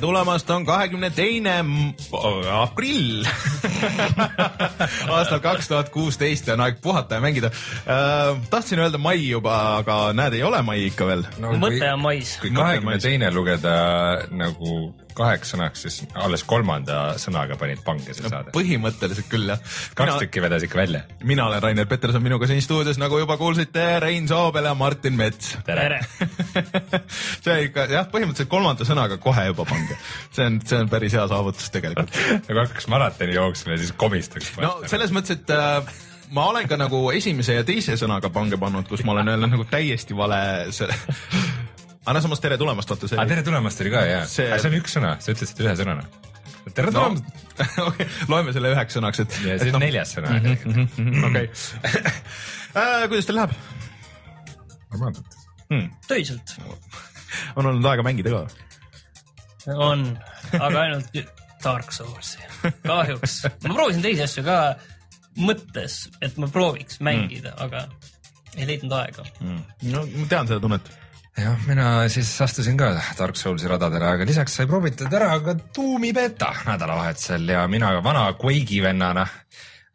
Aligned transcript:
tere 0.00 0.08
tulemast, 0.08 0.50
on 0.50 0.64
kahekümne 0.64 1.10
teine 1.12 1.58
aprill 2.54 3.26
aastal 5.14 5.42
kaks 5.44 5.68
tuhat 5.68 5.90
kuusteist 5.92 6.48
ja 6.48 6.56
on 6.56 6.64
aeg 6.64 6.80
puhata 6.80 7.18
ja 7.18 7.20
mängida 7.20 7.50
äh,. 7.50 8.40
tahtsin 8.50 8.80
öelda 8.80 8.98
mai 8.98 9.18
juba, 9.28 9.76
aga 9.82 10.12
näed, 10.16 10.38
ei 10.38 10.42
ole 10.42 10.62
mai 10.64 10.86
ikka 10.86 11.06
veel 11.10 11.26
no,. 11.38 11.52
mõte 11.60 11.84
on 11.92 12.00
mais. 12.00 12.32
kui 12.40 12.52
kahekümne 12.56 12.96
teine 13.02 13.28
lugeda 13.34 13.74
nagu 14.30 14.94
kaheks 15.16 15.54
sõnaks, 15.54 15.84
siis 15.86 16.00
alles 16.18 16.44
kolmanda 16.48 17.14
sõnaga 17.20 17.56
panid 17.60 17.82
pange 17.86 18.14
see 18.14 18.28
saade. 18.28 18.52
põhimõtteliselt 18.54 19.28
küll 19.30 19.50
jah. 19.50 19.60
kaks 19.94 20.06
mina, 20.06 20.18
tükki 20.24 20.42
vedas 20.44 20.66
ikka 20.66 20.80
välja. 20.80 21.02
mina 21.26 21.46
olen 21.48 21.62
Rainer 21.62 21.88
Peterson, 21.90 22.22
minuga 22.24 22.48
siin 22.50 22.62
stuudios, 22.64 23.00
nagu 23.00 23.18
juba 23.20 23.36
kuulsite, 23.40 23.86
Rein 24.02 24.28
Soobel 24.30 24.70
ja 24.70 24.74
Martin 24.74 25.16
Mets. 25.18 25.56
tere 25.66 26.00
see 27.44 27.56
ikka 27.68 27.88
jah, 27.92 28.10
põhimõtteliselt 28.12 28.52
kolmanda 28.52 28.86
sõnaga 28.88 29.20
kohe 29.22 29.46
juba 29.50 29.66
pange. 29.68 29.98
see 30.30 30.46
on, 30.46 30.60
see 30.66 30.84
on 30.84 30.92
päris 30.92 31.16
hea 31.18 31.26
saavutus 31.30 31.72
tegelikult 31.74 32.14
nagu 32.48 32.62
hakkaks 32.62 32.90
maratoni 32.92 33.36
jooksma 33.36 33.76
ja 33.76 33.82
siis 33.84 33.96
komistaks. 33.96 34.54
no 34.60 34.78
selles 34.90 35.14
mõttes, 35.14 35.40
et 35.40 35.54
äh, 35.54 36.06
ma 36.34 36.46
olen 36.50 36.68
ka 36.70 36.78
nagu 36.80 37.02
esimese 37.14 37.58
ja 37.58 37.64
teise 37.66 37.96
sõnaga 38.00 38.30
pange 38.32 38.58
pannud, 38.60 38.86
kus 38.88 39.02
ma 39.06 39.16
olen 39.16 39.32
öelnud 39.34 39.54
nagu 39.56 39.66
täiesti 39.70 40.16
vale 40.16 40.40
aga 42.10 42.18
no 42.18 42.22
samas 42.24 42.40
tere 42.42 42.58
tulemast, 42.58 42.90
vaata 42.90 43.08
see. 43.08 43.24
tere 43.30 43.42
tulemast 43.46 43.80
oli 43.84 43.90
ka 43.92 44.00
jaa 44.02 44.22
see... 44.26 44.46
see 44.58 44.70
on 44.70 44.76
üks 44.80 44.96
sõna, 44.96 45.12
sa 45.22 45.30
ütlesid 45.30 45.60
ühe 45.62 45.74
sõnana. 45.78 46.06
tere 46.74 46.90
tulemast 46.90 47.28
no, 47.78 47.84
okay, 47.86 48.06
loeme 48.32 48.54
selle 48.56 48.72
üheks 48.74 48.96
sõnaks, 48.98 49.22
et. 49.22 49.36
ja 49.46 49.58
see 49.60 49.70
on 49.70 49.76
no. 49.78 49.82
neljas 49.84 50.14
sõna. 50.16 50.38
Mhm, 50.40 51.28
okei. 51.30 51.50
Äh, 52.70 53.08
kuidas 53.10 53.26
teil 53.26 53.34
läheb? 53.34 53.54
normaalselt 54.92 55.32
hmm.. 55.72 55.88
töiselt. 56.06 56.52
on 57.58 57.66
olnud 57.66 57.88
aega 57.90 58.04
mängida 58.06 58.30
ka? 58.30 58.44
on, 59.74 60.04
aga 60.54 60.84
ainult 60.84 61.18
Dark 61.64 61.90
Soulsi. 61.90 62.38
kahjuks. 62.86 63.40
ma 63.66 63.74
proovisin 63.74 64.06
teisi 64.06 64.22
asju 64.22 64.46
ka 64.46 64.60
mõttes, 65.42 66.04
et 66.22 66.38
ma 66.38 66.46
prooviks 66.50 67.02
mängida 67.02 67.56
mm., 67.56 67.66
aga 67.66 67.84
ei 68.54 68.70
leidnud 68.70 68.94
aega 69.00 69.26
mm.. 69.42 69.60
no 69.90 70.06
ma 70.06 70.30
tean 70.30 70.50
seda 70.50 70.62
tunnet 70.62 70.94
jah, 71.38 71.66
mina 71.66 72.08
siis 72.12 72.30
astusin 72.42 72.78
ka 72.80 72.90
Dark 73.18 73.38
Soulsi 73.38 73.68
radadele, 73.70 74.08
aga 74.16 74.26
lisaks 74.28 74.56
sai 74.58 74.66
proovitud 74.70 75.12
ära 75.14 75.32
ka 75.44 75.54
Doomi 75.76 76.12
beta 76.16 76.52
nädalavahetusel 76.66 77.54
ja 77.54 77.66
mina 77.70 77.92
vana 78.04 78.30
Quake'i 78.38 78.82
vennana 78.82 79.26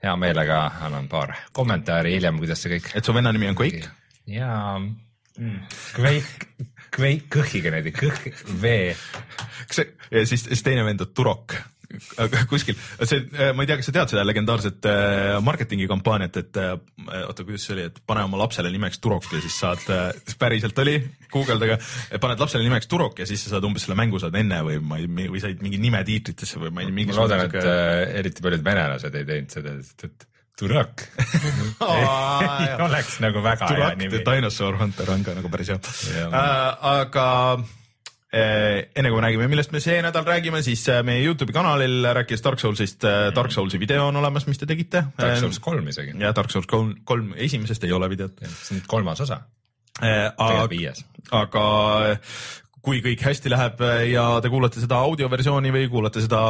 hea 0.06 0.16
meelega 0.20 0.60
annan 0.86 1.10
paar 1.10 1.34
kommentaari 1.54 2.16
hiljem, 2.16 2.40
kuidas 2.42 2.62
see 2.62 2.76
kõik. 2.76 2.92
et 2.96 3.06
su 3.06 3.14
venna 3.16 3.34
nimi 3.36 3.50
on 3.52 3.58
Quake? 3.58 3.90
jaa 4.30 4.80
mm., 4.80 5.60
Quake, 5.98 6.50
Quake 6.96 7.30
kõhiga 7.32 7.74
niimoodi, 7.74 7.96
kõh, 7.96 8.22
V. 8.62 8.76
kas 9.68 9.82
see, 9.82 9.90
ja 10.12 10.26
siis, 10.30 10.46
siis 10.48 10.64
teine 10.66 10.86
vend 10.88 11.04
on 11.04 11.14
Turok 11.16 11.58
kuskil, 12.50 12.78
see, 13.04 13.22
äh, 13.36 13.52
ma 13.56 13.64
ei 13.64 13.70
tea, 13.70 13.80
kas 13.80 13.90
sa 13.90 13.96
tead 13.96 14.14
seda 14.14 14.26
legendaarset 14.28 14.88
äh, 14.90 15.38
marketingi 15.46 15.88
kampaaniat, 15.90 16.40
et 16.42 16.60
äh, 16.62 16.74
oota, 17.24 17.46
kuidas 17.46 17.66
see 17.68 17.76
oli, 17.78 17.88
et 17.92 18.02
pane 18.08 18.26
oma 18.26 18.40
lapsele 18.42 18.72
nimeks 18.74 19.02
Turok 19.04 19.30
ja 19.36 19.42
siis 19.44 19.58
saad, 19.64 19.86
päriselt 20.42 20.80
oli, 20.84 20.98
guugeldage, 21.32 21.80
paned 22.22 22.42
lapsele 22.42 22.66
nimeks 22.66 22.90
Turok 22.92 23.22
ja 23.22 23.30
siis 23.30 23.46
sa 23.46 23.56
saad 23.56 23.68
umbes 23.68 23.86
selle 23.86 23.98
mängu 24.00 24.22
saad 24.22 24.36
enne 24.40 24.62
või 24.66 24.80
ma 24.84 25.02
ei, 25.02 25.10
või 25.10 25.42
said 25.44 25.62
mingi 25.66 25.82
nime 25.82 26.02
tiitritesse 26.08 26.62
või 26.62 26.74
ma 26.74 26.86
ei 26.86 26.92
tea. 26.92 27.10
ma 27.12 27.20
loodan, 27.22 27.46
et 27.50 27.60
äh, 27.62 28.16
eriti 28.22 28.46
paljud 28.46 28.66
venelased 28.66 29.20
ei 29.20 29.28
teinud 29.28 29.60
seda, 29.60 29.76
sest 29.82 30.10
et 30.10 30.32
Turak 30.56 31.02
oleks 32.88 33.18
nagu 33.20 33.42
väga 33.44 33.68
Turak, 33.68 33.90
hea 33.90 33.96
nimi. 34.00 34.22
Dinosaur 34.24 34.78
Hunter 34.80 35.12
on 35.12 35.26
ka 35.26 35.36
nagu 35.36 35.52
päris 35.52 35.74
hea. 35.74 35.80
Uh, 36.30 36.94
aga 36.96 37.26
enne 38.36 39.12
kui 39.12 39.16
me 39.20 39.24
räägime, 39.24 39.48
millest 39.52 39.72
me 39.72 39.80
see 39.84 40.02
nädal 40.04 40.26
räägime, 40.28 40.60
siis 40.66 40.84
eh, 40.92 41.02
meie 41.08 41.24
Youtube'i 41.24 41.56
kanalil 41.56 42.10
rääkides 42.18 42.44
Dark 42.44 42.60
Soulsist, 42.60 43.06
eh, 43.08 43.30
Dark 43.36 43.54
Soulsi 43.56 43.80
video 43.80 44.10
on 44.10 44.20
olemas, 44.20 44.48
mis 44.50 44.60
te 44.60 44.68
tegite. 44.68 45.06
Dark 45.20 45.40
Souls 45.40 45.62
kolm 45.64 45.88
isegi. 45.92 46.18
ja 46.20 46.34
Dark 46.36 46.52
Souls 46.52 46.68
kolm, 46.68 46.96
kolm, 47.08 47.32
esimesest 47.48 47.88
ei 47.88 47.96
ole 47.96 48.10
videot. 48.12 48.44
see 48.44 48.76
on 48.78 48.84
kolmas 48.92 49.24
osa. 49.24 49.42
aga, 50.02 50.60
aga 51.32 51.66
kui 52.86 53.00
kõik 53.02 53.24
hästi 53.26 53.50
läheb 53.50 53.80
ja 54.12 54.26
te 54.44 54.50
kuulate 54.54 54.84
seda 54.84 55.00
audioversiooni 55.08 55.72
või 55.74 55.88
kuulate 55.90 56.22
seda 56.22 56.42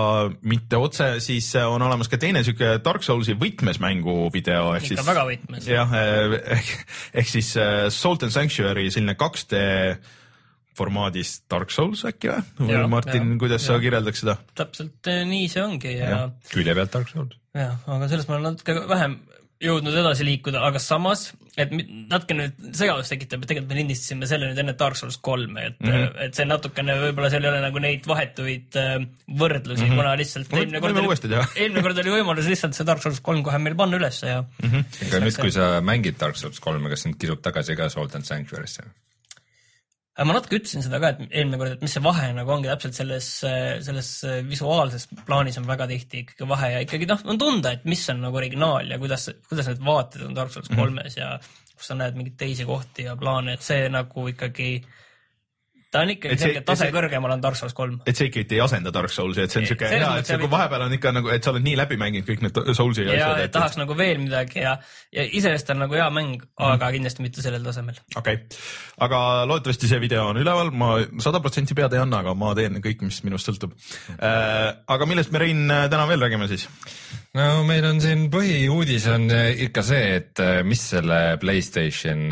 mitte 0.44 0.82
otse, 0.82 1.14
siis 1.24 1.54
on 1.62 1.86
olemas 1.86 2.10
ka 2.12 2.18
teine 2.20 2.42
sihuke 2.44 2.80
Dark 2.84 3.06
Soulsi 3.06 3.38
võtmes 3.40 3.80
mängu 3.80 4.26
video. 4.34 4.74
ikka 4.76 4.96
siis, 4.96 5.06
väga 5.06 5.30
võtmes. 5.30 5.70
jah, 5.70 5.96
ehk, 6.58 6.76
ehk 7.22 7.34
siis 7.38 7.54
Salt 7.94 8.26
and 8.26 8.34
Sanctuary 8.34 8.90
selline 8.90 9.16
2D 9.22 9.66
formaadis 10.78 11.38
Dark 11.52 11.74
Souls 11.76 12.06
äkki 12.08 12.32
või? 12.32 12.70
või 12.72 12.84
Martin, 12.92 13.38
kuidas 13.42 13.64
ja. 13.64 13.74
sa 13.74 13.80
kirjeldaks 13.84 14.24
seda? 14.26 14.38
täpselt 14.58 15.12
eh, 15.12 15.24
nii 15.28 15.48
see 15.52 15.64
ongi 15.64 15.96
ja, 15.96 16.12
ja.. 16.12 16.22
külje 16.52 16.78
pealt 16.78 16.98
Dark 16.98 17.14
Souls. 17.14 17.40
jah, 17.56 17.80
aga 17.88 18.12
sellest 18.12 18.32
ma 18.32 18.40
olen 18.40 18.54
natuke 18.54 18.78
vähem 18.92 19.20
jõudnud 19.64 19.96
edasi 19.96 20.26
liikuda, 20.28 20.60
aga 20.68 20.80
samas, 20.84 21.30
et 21.56 21.72
natuke 21.72 22.36
nüüd 22.36 22.58
segadust 22.76 23.14
tekitab, 23.14 23.44
et 23.44 23.52
tegelikult 23.52 23.72
me 23.72 23.78
lindistasime 23.80 24.28
selle 24.28 24.50
nüüd 24.50 24.60
enne 24.60 24.74
Dark 24.80 25.00
Souls 25.00 25.16
kolme, 25.24 25.70
et 25.70 25.78
mm, 25.80 25.94
-hmm. 25.94 26.18
et 26.26 26.36
see 26.36 26.48
natukene 26.50 26.98
võib-olla 27.00 27.30
seal 27.32 27.48
ei 27.48 27.52
ole 27.54 27.62
nagu 27.64 27.84
neid 27.84 28.10
vahetuid 28.10 28.80
äh, 28.82 28.98
võrdlusi 29.32 29.86
mm, 29.86 29.94
-hmm. 29.94 30.02
kuna 30.02 30.18
lihtsalt 30.20 30.54
eelmine 30.60 30.84
kord 30.84 31.00
oli, 31.00 31.40
eelmine 31.64 31.86
kord 31.88 32.04
oli 32.04 32.16
võimalus 32.18 32.52
lihtsalt 32.52 32.76
see 32.76 32.88
Dark 32.92 33.04
Souls 33.06 33.24
kolm 33.24 33.44
kohe 33.48 33.62
meil 33.64 33.80
panna 33.80 34.00
ülesse 34.02 34.28
ja 34.28 34.44
mm. 34.44 34.70
-hmm. 34.70 35.08
aga 35.08 35.24
nüüd, 35.24 35.42
kui 35.48 35.56
sa 35.56 35.72
mängid 35.82 36.20
Dark 36.20 36.40
Souls 36.42 36.60
kolme, 36.60 36.92
kas 36.92 37.08
sind 37.08 37.20
kisub 37.22 37.42
tagasi 37.46 37.80
ka 37.80 37.90
Salt 37.90 38.20
and 38.20 38.28
Sanctuary'sse? 38.28 38.84
Ma 40.24 40.36
natuke 40.38 40.60
ütlesin 40.62 40.84
seda 40.86 41.00
ka, 41.04 41.12
et 41.12 41.24
eelmine 41.28 41.60
kord, 41.60 41.74
et 41.76 41.82
mis 41.84 41.92
see 41.98 42.04
vahe 42.04 42.30
nagu 42.38 42.54
ongi 42.56 42.70
täpselt 42.72 42.96
selles, 42.96 43.28
selles 43.84 44.12
visuaalses 44.48 45.10
plaanis 45.28 45.60
on 45.60 45.68
väga 45.68 45.90
tihti 45.92 46.22
ikkagi 46.24 46.48
vahe 46.48 46.72
ja 46.72 46.84
ikkagi 46.86 47.10
noh, 47.10 47.26
on 47.28 47.42
tunda, 47.42 47.74
et 47.76 47.84
mis 47.90 48.04
on 48.14 48.22
nagu 48.24 48.40
originaal 48.40 48.94
ja 48.94 49.00
kuidas, 49.02 49.28
kuidas 49.50 49.68
need 49.72 49.84
vaated 49.84 50.24
on 50.30 50.38
Dark 50.38 50.56
Souls 50.56 50.72
kolmes 50.72 51.18
mm 51.18 51.20
-hmm. 51.20 51.20
ja 51.20 51.76
kus 51.76 51.92
sa 51.92 51.98
näed 52.00 52.16
mingeid 52.16 52.38
teisi 52.40 52.66
kohti 52.66 53.10
ja 53.10 53.18
plaane, 53.20 53.58
et 53.58 53.66
see 53.66 53.90
nagu 53.92 54.28
ikkagi 54.32 54.70
ta 55.96 56.04
on 56.04 56.12
ikkagi 56.12 56.38
selge 56.40 56.62
tase 56.68 56.90
kõrgemal 56.94 57.36
on 57.36 57.44
Dark 57.44 57.58
Souls 57.60 57.76
kolm. 57.76 58.00
et 58.06 58.18
see 58.18 58.30
ikkagi 58.30 58.58
ei 58.58 58.62
asenda 58.64 58.92
Dark 58.94 59.14
Soulsi, 59.14 59.46
et 59.46 59.54
see 59.54 59.62
on 59.62 59.68
siuke 59.70 59.90
hea, 59.92 60.10
et 60.20 60.30
see, 60.30 60.40
kui 60.42 60.52
vahepeal 60.52 60.86
on 60.88 60.96
ikka 60.98 61.14
nagu, 61.16 61.32
et 61.32 61.46
sa 61.46 61.54
oled 61.54 61.66
nii 61.66 61.76
läbi 61.80 61.98
mänginud 62.02 62.28
kõik 62.28 62.44
need 62.44 62.60
Soulsi 62.78 63.06
asjad. 63.06 63.22
ja, 63.22 63.30
et 63.46 63.54
tahaks 63.56 63.80
nagu 63.80 63.96
veel 63.98 64.20
midagi 64.24 64.64
ja, 64.66 64.76
ja 65.16 65.26
iseenesest 65.26 65.72
on 65.76 65.84
nagu 65.86 65.98
hea 65.98 66.08
mäng 66.14 66.36
mm, 66.36 66.48
-hmm. 66.52 66.74
aga 66.74 66.92
kindlasti 66.98 67.26
mitte 67.26 67.46
sellel 67.46 67.64
tasemel. 67.64 68.00
okei 68.16 68.42
okay., 68.42 68.60
aga 69.08 69.20
loodetavasti 69.48 69.92
see 69.92 70.02
video 70.04 70.28
on 70.32 70.42
üleval, 70.42 70.72
ma 70.76 70.92
sada 71.24 71.40
protsenti 71.44 71.78
pead 71.78 71.96
ei 71.96 72.04
anna, 72.04 72.24
aga 72.26 72.36
ma 72.36 72.54
teen 72.60 72.82
kõik, 72.84 73.06
mis 73.08 73.22
minust 73.28 73.52
sõltub 73.52 73.76
äh,. 74.20 74.76
aga 74.88 75.10
millest 75.10 75.32
me, 75.32 75.44
Rein, 75.46 75.68
täna 75.70 76.08
veel 76.12 76.28
räägime 76.28 76.50
siis? 76.52 76.68
no 77.36 77.64
meil 77.68 77.86
on 77.88 78.02
siin 78.04 78.28
põhiuudis 78.34 79.08
on 79.12 79.30
ikka 79.68 79.84
see, 79.86 80.16
et 80.20 80.44
mis 80.68 80.90
selle 80.96 81.38
Playstation 81.40 82.28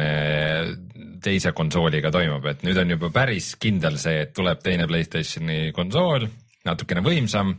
teise 1.24 1.54
konsooliga 1.56 2.12
toimub, 2.14 2.46
et 2.52 2.64
nüüd 2.68 2.80
on 2.82 2.96
juba 2.96 3.10
päris 3.14 3.54
kindel 3.62 3.98
see, 4.02 4.24
et 4.26 4.34
tuleb 4.36 4.62
teine 4.64 4.88
Playstationi 4.90 5.74
konsool, 5.76 6.28
natukene 6.68 7.04
võimsam. 7.06 7.56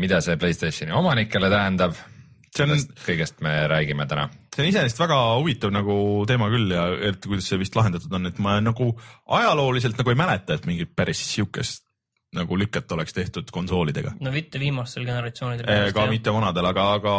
mida 0.00 0.20
see 0.20 0.36
Playstationi 0.36 0.92
omanikele 0.92 1.50
tähendab? 1.50 1.94
sellest 2.54 2.92
on... 2.92 3.00
kõigest 3.06 3.40
me 3.42 3.54
räägime 3.70 4.06
täna. 4.10 4.28
see 4.54 4.62
on 4.62 4.70
iseenesest 4.70 5.00
väga 5.02 5.18
huvitav 5.40 5.72
nagu 5.74 5.96
teema 6.30 6.48
küll 6.52 6.70
ja 6.74 6.86
eriti 6.94 7.30
kuidas 7.30 7.48
see 7.50 7.58
vist 7.58 7.74
lahendatud 7.78 8.12
on, 8.14 8.30
et 8.30 8.38
ma 8.42 8.60
nagu 8.62 8.92
ajalooliselt 9.38 9.98
nagu 9.98 10.14
ei 10.14 10.20
mäleta, 10.20 10.58
et 10.58 10.68
mingit 10.70 10.94
päris 10.96 11.22
siukest 11.32 11.84
nagu 12.34 12.58
lüket 12.58 12.90
oleks 12.92 13.14
tehtud 13.14 13.50
konsoolidega. 13.54 14.14
no 14.20 14.32
mitte 14.34 14.60
viimastel 14.62 15.06
generatsioonidel. 15.06 15.68
Eh, 15.70 15.92
ka 15.94 16.06
mitte 16.10 16.34
vanadel, 16.34 16.66
aga, 16.70 16.88
aga, 16.98 17.14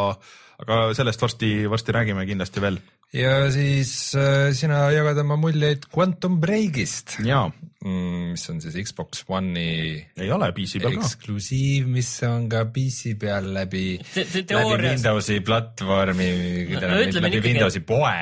aga 0.65 0.79
sellest 0.97 1.21
varsti, 1.21 1.51
varsti 1.71 1.95
räägime 1.95 2.25
kindlasti 2.27 2.63
veel 2.63 2.79
ja 3.15 3.35
siis 3.53 3.91
äh, 4.19 4.49
sina 4.57 4.85
jagad 4.93 5.19
oma 5.23 5.37
muljeid 5.39 5.87
Quantum 5.93 6.39
Breakist. 6.41 7.17
jaa 7.23 7.47
mm,. 7.85 8.33
mis 8.33 8.49
on 8.51 8.59
siis 8.63 8.75
Xbox 8.89 9.23
One'i. 9.27 10.01
ei 10.17 10.31
ole 10.35 10.51
PC 10.55 10.81
peal 10.83 10.97
ka. 10.97 11.05
eksklusiiv, 11.05 11.87
mis 11.95 12.11
on 12.27 12.49
ka 12.51 12.65
PC 12.75 13.15
peal 13.21 13.51
läbi 13.55 13.85
te, 14.11 14.25
te, 14.25 14.43
läbi 14.51 14.89
Windowsi 14.89 15.39
platvormi 15.45 16.29
no,, 16.73 16.81
no, 16.81 16.99
läbi 16.99 17.31
ikkagi, 17.31 17.43
Windowsi 17.49 17.83
poe 17.87 18.17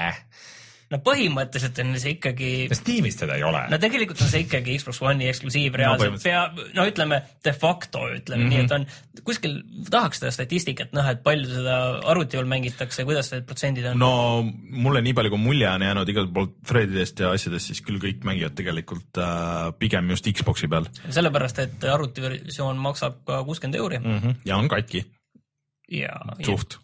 no 0.93 0.99
põhimõtteliselt 1.03 1.79
on 1.83 1.93
see 2.01 2.15
ikkagi 2.17 2.49
Steamis 2.77 3.17
teda 3.19 3.37
ei 3.39 3.45
ole 3.47 3.63
no 3.71 3.79
tegelikult 3.81 4.21
on 4.23 4.29
see 4.31 4.43
ikkagi 4.45 4.75
Xbox 4.79 5.01
One'i 5.03 5.29
eksklusiiv 5.31 5.77
reaalselt 5.79 6.19
pea, 6.23 6.43
no 6.77 6.85
ütleme 6.89 7.19
de 7.45 7.53
facto 7.57 8.05
ütleme 8.11 8.43
mm 8.43 8.49
-hmm. 8.49 8.53
nii, 8.53 8.65
et 8.65 8.75
on 8.77 9.23
kuskil 9.27 9.55
tahaks 9.89 10.21
seda 10.21 10.33
statistikat 10.35 10.93
näha, 10.95 11.15
et 11.15 11.23
palju 11.25 11.49
seda 11.49 11.77
arvuti 12.13 12.37
peal 12.37 12.49
mängitakse, 12.49 13.05
kuidas 13.07 13.31
need 13.33 13.47
protsendid 13.49 13.89
on. 13.91 13.99
no 13.99 14.11
mulle 14.85 15.01
nii 15.05 15.15
palju, 15.17 15.33
kui 15.33 15.43
mulje 15.47 15.69
on 15.69 15.87
jäänud 15.87 16.13
igalt 16.13 16.33
poolt 16.33 16.55
threadidest 16.67 17.25
ja 17.25 17.33
asjadest, 17.37 17.71
siis 17.71 17.81
küll 17.85 18.01
kõik 18.03 18.23
mängivad 18.27 18.57
tegelikult 18.59 19.21
äh, 19.21 19.71
pigem 19.79 20.09
just 20.13 20.29
Xbox'i 20.29 20.69
peal 20.69 20.89
sellepärast, 21.09 21.59
et 21.65 21.89
arvutiversioon 21.89 22.77
maksab 22.77 23.23
ka 23.27 23.43
kuuskümmend 23.43 23.81
euri 23.81 23.99
mm. 23.99 24.19
-hmm. 24.19 24.39
ja 24.45 24.57
on 24.57 24.67
katki. 24.67 25.05
ja. 25.91 26.13
suht. 26.45 26.79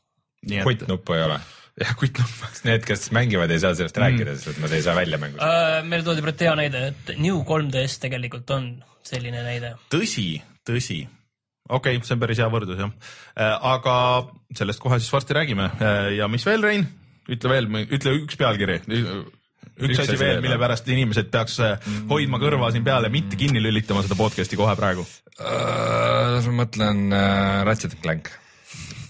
kuttnuppu 0.64 1.14
ei 1.14 1.24
ole 1.24 1.40
jah, 1.80 1.96
kuttnupp. 2.00 2.44
Need, 2.68 2.86
kes 2.88 3.10
mängivad, 3.16 3.52
ei 3.54 3.62
saa 3.62 3.76
sellest 3.78 3.98
mm. 3.98 4.06
rääkida, 4.06 4.36
sest 4.38 4.52
et 4.54 4.62
nad 4.64 4.76
ei 4.76 4.84
saa 4.86 4.98
välja 4.98 5.20
mängust 5.22 5.44
uh,. 5.44 5.80
meile 5.88 6.06
toodi 6.08 6.26
praegu 6.26 6.46
hea 6.48 6.58
näide, 6.60 6.84
et 6.92 7.16
New 7.22 7.42
3DS 7.48 8.00
tegelikult 8.04 8.52
on 8.56 8.70
selline 9.08 9.44
näide. 9.46 9.74
tõsi, 9.94 10.28
tõsi. 10.68 11.02
okei 11.70 11.98
okay,, 11.98 12.06
see 12.06 12.18
on 12.18 12.24
päris 12.24 12.42
hea 12.44 12.50
võrdlus 12.52 12.81
jah 12.81 12.92
uh,. 12.92 13.74
aga 13.74 13.96
sellest 14.58 14.84
kohe 14.84 15.00
siis 15.02 15.12
varsti 15.14 15.38
räägime 15.38 15.70
uh, 15.72 16.10
ja 16.18 16.30
mis 16.31 16.46
veel, 16.48 16.66
Rein? 16.66 16.88
ütle 17.30 17.52
veel, 17.54 17.70
ütle 17.88 18.16
üks 18.24 18.40
pealkiri 18.40 18.80
üks, 18.90 19.30
üks 19.86 20.04
asi 20.04 20.18
veel, 20.20 20.42
mille 20.44 20.58
pärast 20.62 20.88
inimesed 20.90 21.30
peaks 21.31 21.60
mm. 21.62 22.10
hoidma 22.12 22.42
kõrva 22.42 22.72
siin 22.74 22.86
peal 22.88 23.08
ja 23.08 23.14
mitte 23.14 23.40
kinni 23.40 23.62
lülitama 23.64 24.04
seda 24.06 24.18
podcast'i 24.20 24.60
kohe 24.60 24.76
praegu 24.80 25.06
uh,. 25.06 26.40
ma 26.50 26.56
mõtlen 26.64 27.08
uh, 27.14 27.64
Ratchet 27.68 27.96
Clank. 28.04 28.31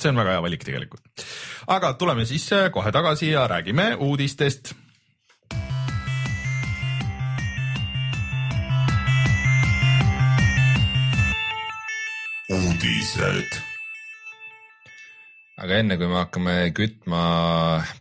See 0.01 0.11
on 0.11 0.19
väga 0.21 0.37
hea 0.37 0.43
valik 0.45 0.65
tegelikult. 0.65 1.25
aga 1.67 1.93
tuleme 1.93 2.25
siis 2.25 2.51
äh, 2.53 2.69
kohe 2.71 2.91
tagasi 2.91 3.31
ja 3.31 3.47
räägime 3.47 3.95
uudistest 3.95 4.73
uudised 12.49 13.59
aga 15.59 15.81
enne 15.81 15.97
kui 15.99 16.07
me 16.07 16.21
hakkame 16.21 16.55
kütma 16.75 17.23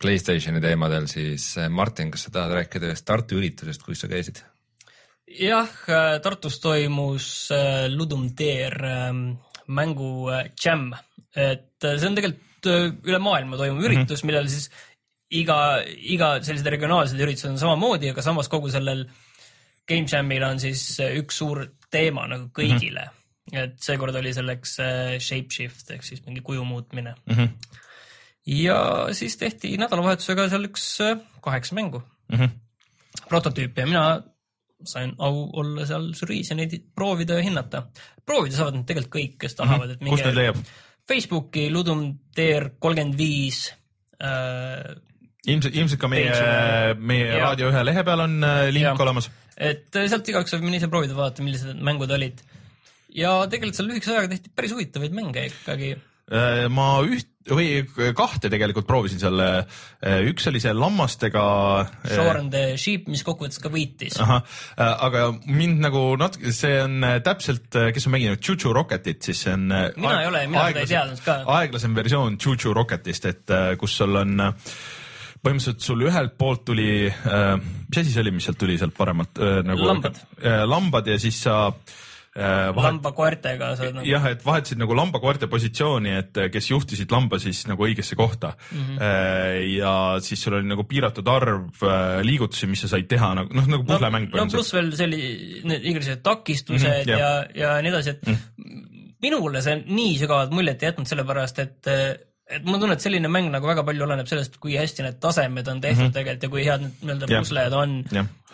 Playstationi 0.01 0.63
teemadel, 0.63 1.09
siis 1.11 1.51
eh, 1.59 1.67
Martin, 1.69 2.13
kas 2.15 2.29
sa 2.29 2.35
tahad 2.35 2.55
rääkida 2.61 2.93
ühest 2.93 3.07
Tartu 3.09 3.41
üritusest, 3.41 3.83
kus 3.83 4.05
sa 4.05 4.11
käisid? 4.11 4.45
jah, 5.29 5.69
äh, 5.91 6.21
Tartus 6.25 6.61
toimus 6.61 7.51
äh, 7.53 7.89
Ludum 7.93 8.31
Dare 8.39 8.93
ähm, 9.09 9.25
mängu 9.67 10.31
äh, 10.33 10.51
Jam, 10.63 10.95
et 11.37 11.85
see 11.85 12.09
on 12.09 12.19
tegelikult 12.19 12.69
üle 13.09 13.19
maailma 13.23 13.59
toimuv 13.61 13.83
mhm. 13.83 13.87
üritus 13.87 14.23
mm, 14.23 14.23
-hmm. 14.23 14.31
millel 14.31 14.49
siis 14.49 14.71
iga, 15.31 15.59
iga 15.85 16.31
sellised 16.43 16.67
regionaalsed 16.67 17.21
üritused 17.21 17.51
on 17.51 17.61
samamoodi, 17.61 18.11
aga 18.15 18.25
samas 18.25 18.49
kogu 18.49 18.71
sellel 18.73 19.05
Game 19.89 20.09
Jamil 20.09 20.45
on 20.45 20.61
siis 20.61 20.99
üks 21.01 21.39
suur 21.41 21.67
teema 21.91 22.27
nagu 22.29 22.51
kõigile 22.53 23.05
mm. 23.05 23.13
-hmm 23.13 23.19
et 23.57 23.79
seekord 23.83 24.17
oli 24.19 24.33
selleks 24.37 24.79
äh, 24.85 25.13
shapeshift 25.23 25.93
ehk 25.95 26.07
siis 26.07 26.25
mingi 26.27 26.43
kuju 26.45 26.65
muutmine 26.69 27.15
mm. 27.27 27.35
-hmm. 27.35 27.79
ja 28.65 29.09
siis 29.13 29.37
tehti 29.37 29.77
nädalavahetusega 29.81 30.49
seal 30.49 30.69
üks 30.69 30.89
äh, 31.05 31.19
kaheksa 31.45 31.75
mängu 31.75 32.03
mm 32.29 32.39
-hmm. 32.39 32.51
prototüüpi 33.29 33.81
ja 33.81 33.87
mina 33.87 34.23
sain 34.85 35.15
au 35.19 35.51
olla 35.53 35.87
seal 35.87 36.13
žüriis 36.15 36.51
ja 36.51 36.57
neid 36.57 36.77
proovida 36.95 37.35
ja 37.35 37.43
hinnata. 37.43 37.83
proovida 38.27 38.57
saavad 38.57 38.75
nad 38.75 38.87
tegelikult 38.87 39.15
kõik, 39.15 39.39
kes 39.39 39.55
tahavad, 39.55 39.91
et 39.91 40.01
minge. 40.01 40.55
Facebooki 41.09 41.69
Ludum 41.73 42.05
Dare 42.37 42.75
kolmkümmend 42.79 43.19
viis 43.19 43.65
äh, 44.21 44.95
ilmselt, 45.49 45.75
ilmselt 45.75 46.01
ka 46.03 46.11
meie, 46.13 46.35
meie 46.99 47.31
ja. 47.31 47.43
Raadio 47.47 47.73
ühe 47.73 47.85
lehe 47.89 48.05
peal 48.05 48.25
on 48.27 48.39
link 48.75 48.85
ja. 48.85 48.95
olemas. 49.07 49.31
et 49.57 49.89
sealt 49.97 50.29
igaüks 50.29 50.55
võib 50.57 50.69
minna 50.69 50.83
ise 50.83 50.91
proovida, 50.93 51.17
vaadata, 51.17 51.47
millised 51.47 51.81
mängud 51.85 52.13
olid 52.15 52.45
ja 53.15 53.33
tegelikult 53.51 53.79
seal 53.79 53.89
lühikese 53.91 54.15
ajaga 54.15 54.33
tehti 54.35 54.53
päris 54.55 54.75
huvitavaid 54.75 55.17
mänge 55.17 55.47
ikkagi. 55.49 55.95
Äh, 56.29 56.67
ma 56.69 56.99
üht 57.09 57.29
või 57.49 57.81
kahte 58.13 58.51
tegelikult 58.53 58.85
proovisin 58.85 59.21
seal, 59.23 59.41
äh, 59.41 60.19
üks 60.29 60.45
oli 60.51 60.61
see 60.61 60.75
lammastega. 60.77 61.45
Äh, 62.05 62.11
Shore 62.13 62.43
and 62.43 62.53
the 62.53 62.77
Sheep, 62.77 63.07
mis 63.09 63.23
kokkuvõttes 63.25 63.63
ka 63.63 63.71
võitis. 63.73 64.19
aga 64.77 65.23
mind 65.47 65.81
nagu 65.87 66.03
natuke, 66.21 66.53
see 66.53 66.77
on 66.83 67.01
täpselt, 67.25 67.71
kes 67.73 68.09
on 68.09 68.17
mänginud 68.17 68.43
Chuchu 68.45 68.75
Rocketit, 68.77 69.23
siis 69.25 69.41
see 69.47 69.55
on. 69.57 69.69
mina 69.71 70.17
ei 70.21 70.29
ole, 70.29 70.43
mina 70.53 70.67
seda 70.69 70.85
ei 70.85 70.91
teadnud 70.93 71.23
ka. 71.25 71.39
aeglasem 71.57 71.97
versioon 71.97 72.37
Chuchu 72.37 72.75
Rocketist, 72.77 73.29
et 73.31 73.55
kus 73.81 73.97
sul 74.03 74.21
on 74.21 74.43
põhimõtteliselt 75.39 75.87
sul 75.87 76.05
ühelt 76.05 76.35
poolt 76.37 76.67
tuli 76.69 77.07
mis 77.09 78.03
asi 78.03 78.11
see 78.11 78.21
oli, 78.21 78.35
mis 78.35 78.49
sealt 78.51 78.59
tuli 78.61 78.77
sealt 78.77 78.97
paremalt 78.99 79.41
nagu. 79.65 79.89
lambad 79.89 80.21
lambad 80.69 81.09
ja 81.09 81.17
siis 81.23 81.41
sa 81.47 81.71
Äh, 81.71 82.08
vahet... 82.39 82.89
lambakoertega 82.89 83.71
sa 83.79 83.91
nagu... 83.93 84.07
jah, 84.09 84.27
et 84.31 84.45
vahetasid 84.45 84.81
nagu 84.81 84.97
lambakoerte 84.97 85.49
positsiooni, 85.51 86.15
et 86.23 86.41
äh, 86.41 86.51
kes 86.55 86.71
juhtisid 86.71 87.13
lamba 87.15 87.41
siis 87.43 87.65
nagu 87.71 87.87
õigesse 87.87 88.19
kohta 88.19 88.55
mm. 88.57 88.85
-hmm. 88.85 89.71
ja 89.77 89.95
siis 90.25 90.43
sul 90.43 90.59
oli 90.61 90.69
nagu 90.69 90.85
piiratud 90.89 91.29
arv 91.29 91.83
liigutusi, 92.23 92.71
mis 92.71 92.85
sa 92.85 92.93
said 92.95 93.09
teha 93.11 93.33
nagu 93.43 93.55
noh, 93.55 93.67
nagu 93.77 93.87
puslemäng 93.89 94.31
no,. 94.33 94.45
no 94.45 94.51
pluss 94.53 94.75
veel 94.75 94.93
see 94.97 95.09
oli 95.11 95.23
need 95.65 95.91
igasugused 95.93 96.23
takistused 96.23 96.89
mm 96.89 97.03
-hmm, 97.05 97.19
ja, 97.19 97.33
ja 97.55 97.83
nii 97.83 97.93
edasi, 97.93 98.17
et 98.17 98.27
mm 98.27 98.35
-hmm. 98.35 99.05
minule 99.23 99.63
see 99.63 99.83
nii 99.87 100.19
sügavat 100.23 100.55
muljet 100.55 100.83
ei 100.83 100.93
jätnud, 100.93 101.11
sellepärast 101.11 101.59
et 101.65 101.93
et 102.49 102.65
mul 102.65 102.79
on 102.79 102.83
tunne, 102.83 102.97
et 102.97 103.05
selline 103.05 103.29
mäng 103.33 103.51
nagu 103.53 103.69
väga 103.69 103.85
palju 103.87 104.07
oleneb 104.07 104.29
sellest, 104.31 104.57
kui 104.63 104.77
hästi 104.81 105.05
need 105.05 105.21
tasemed 105.23 105.69
on 105.69 105.81
tehtud 105.85 106.03
mm 106.03 106.09
-hmm. 106.09 106.17
tegelikult 106.17 106.47
ja 106.47 106.53
kui 106.55 106.65
head 106.65 106.85
need 106.85 107.03
nii-öelda 107.03 107.29
pusled 107.39 107.77
on. 107.77 107.95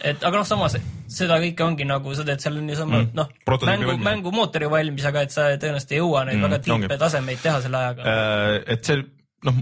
et 0.01 0.25
aga 0.25 0.37
noh, 0.37 0.47
samas 0.47 0.77
seda 1.09 1.39
kõike 1.39 1.63
ongi 1.63 1.87
nagu 1.87 2.15
sa 2.15 2.25
teed 2.25 2.41
seal 2.41 2.61
niisama 2.61 3.03
mm 3.03 3.11
noh, 3.15 3.29
mängu, 3.67 3.97
mängumootori 4.03 4.71
valmis, 4.71 5.05
aga 5.05 5.23
et 5.23 5.31
sa 5.31 5.49
tõenäoliselt 5.57 5.93
ei 5.93 5.99
jõua 6.03 6.25
neid 6.25 6.39
mm 6.39 6.49
väga 6.49 6.59
tiipe 6.59 6.99
tasemeid 6.99 7.43
teha 7.43 7.61
selle 7.63 7.77
ajaga. 7.77 8.03
Äh, 8.03 8.63
et 8.67 8.85
see 8.85 9.05
noh 9.45 9.55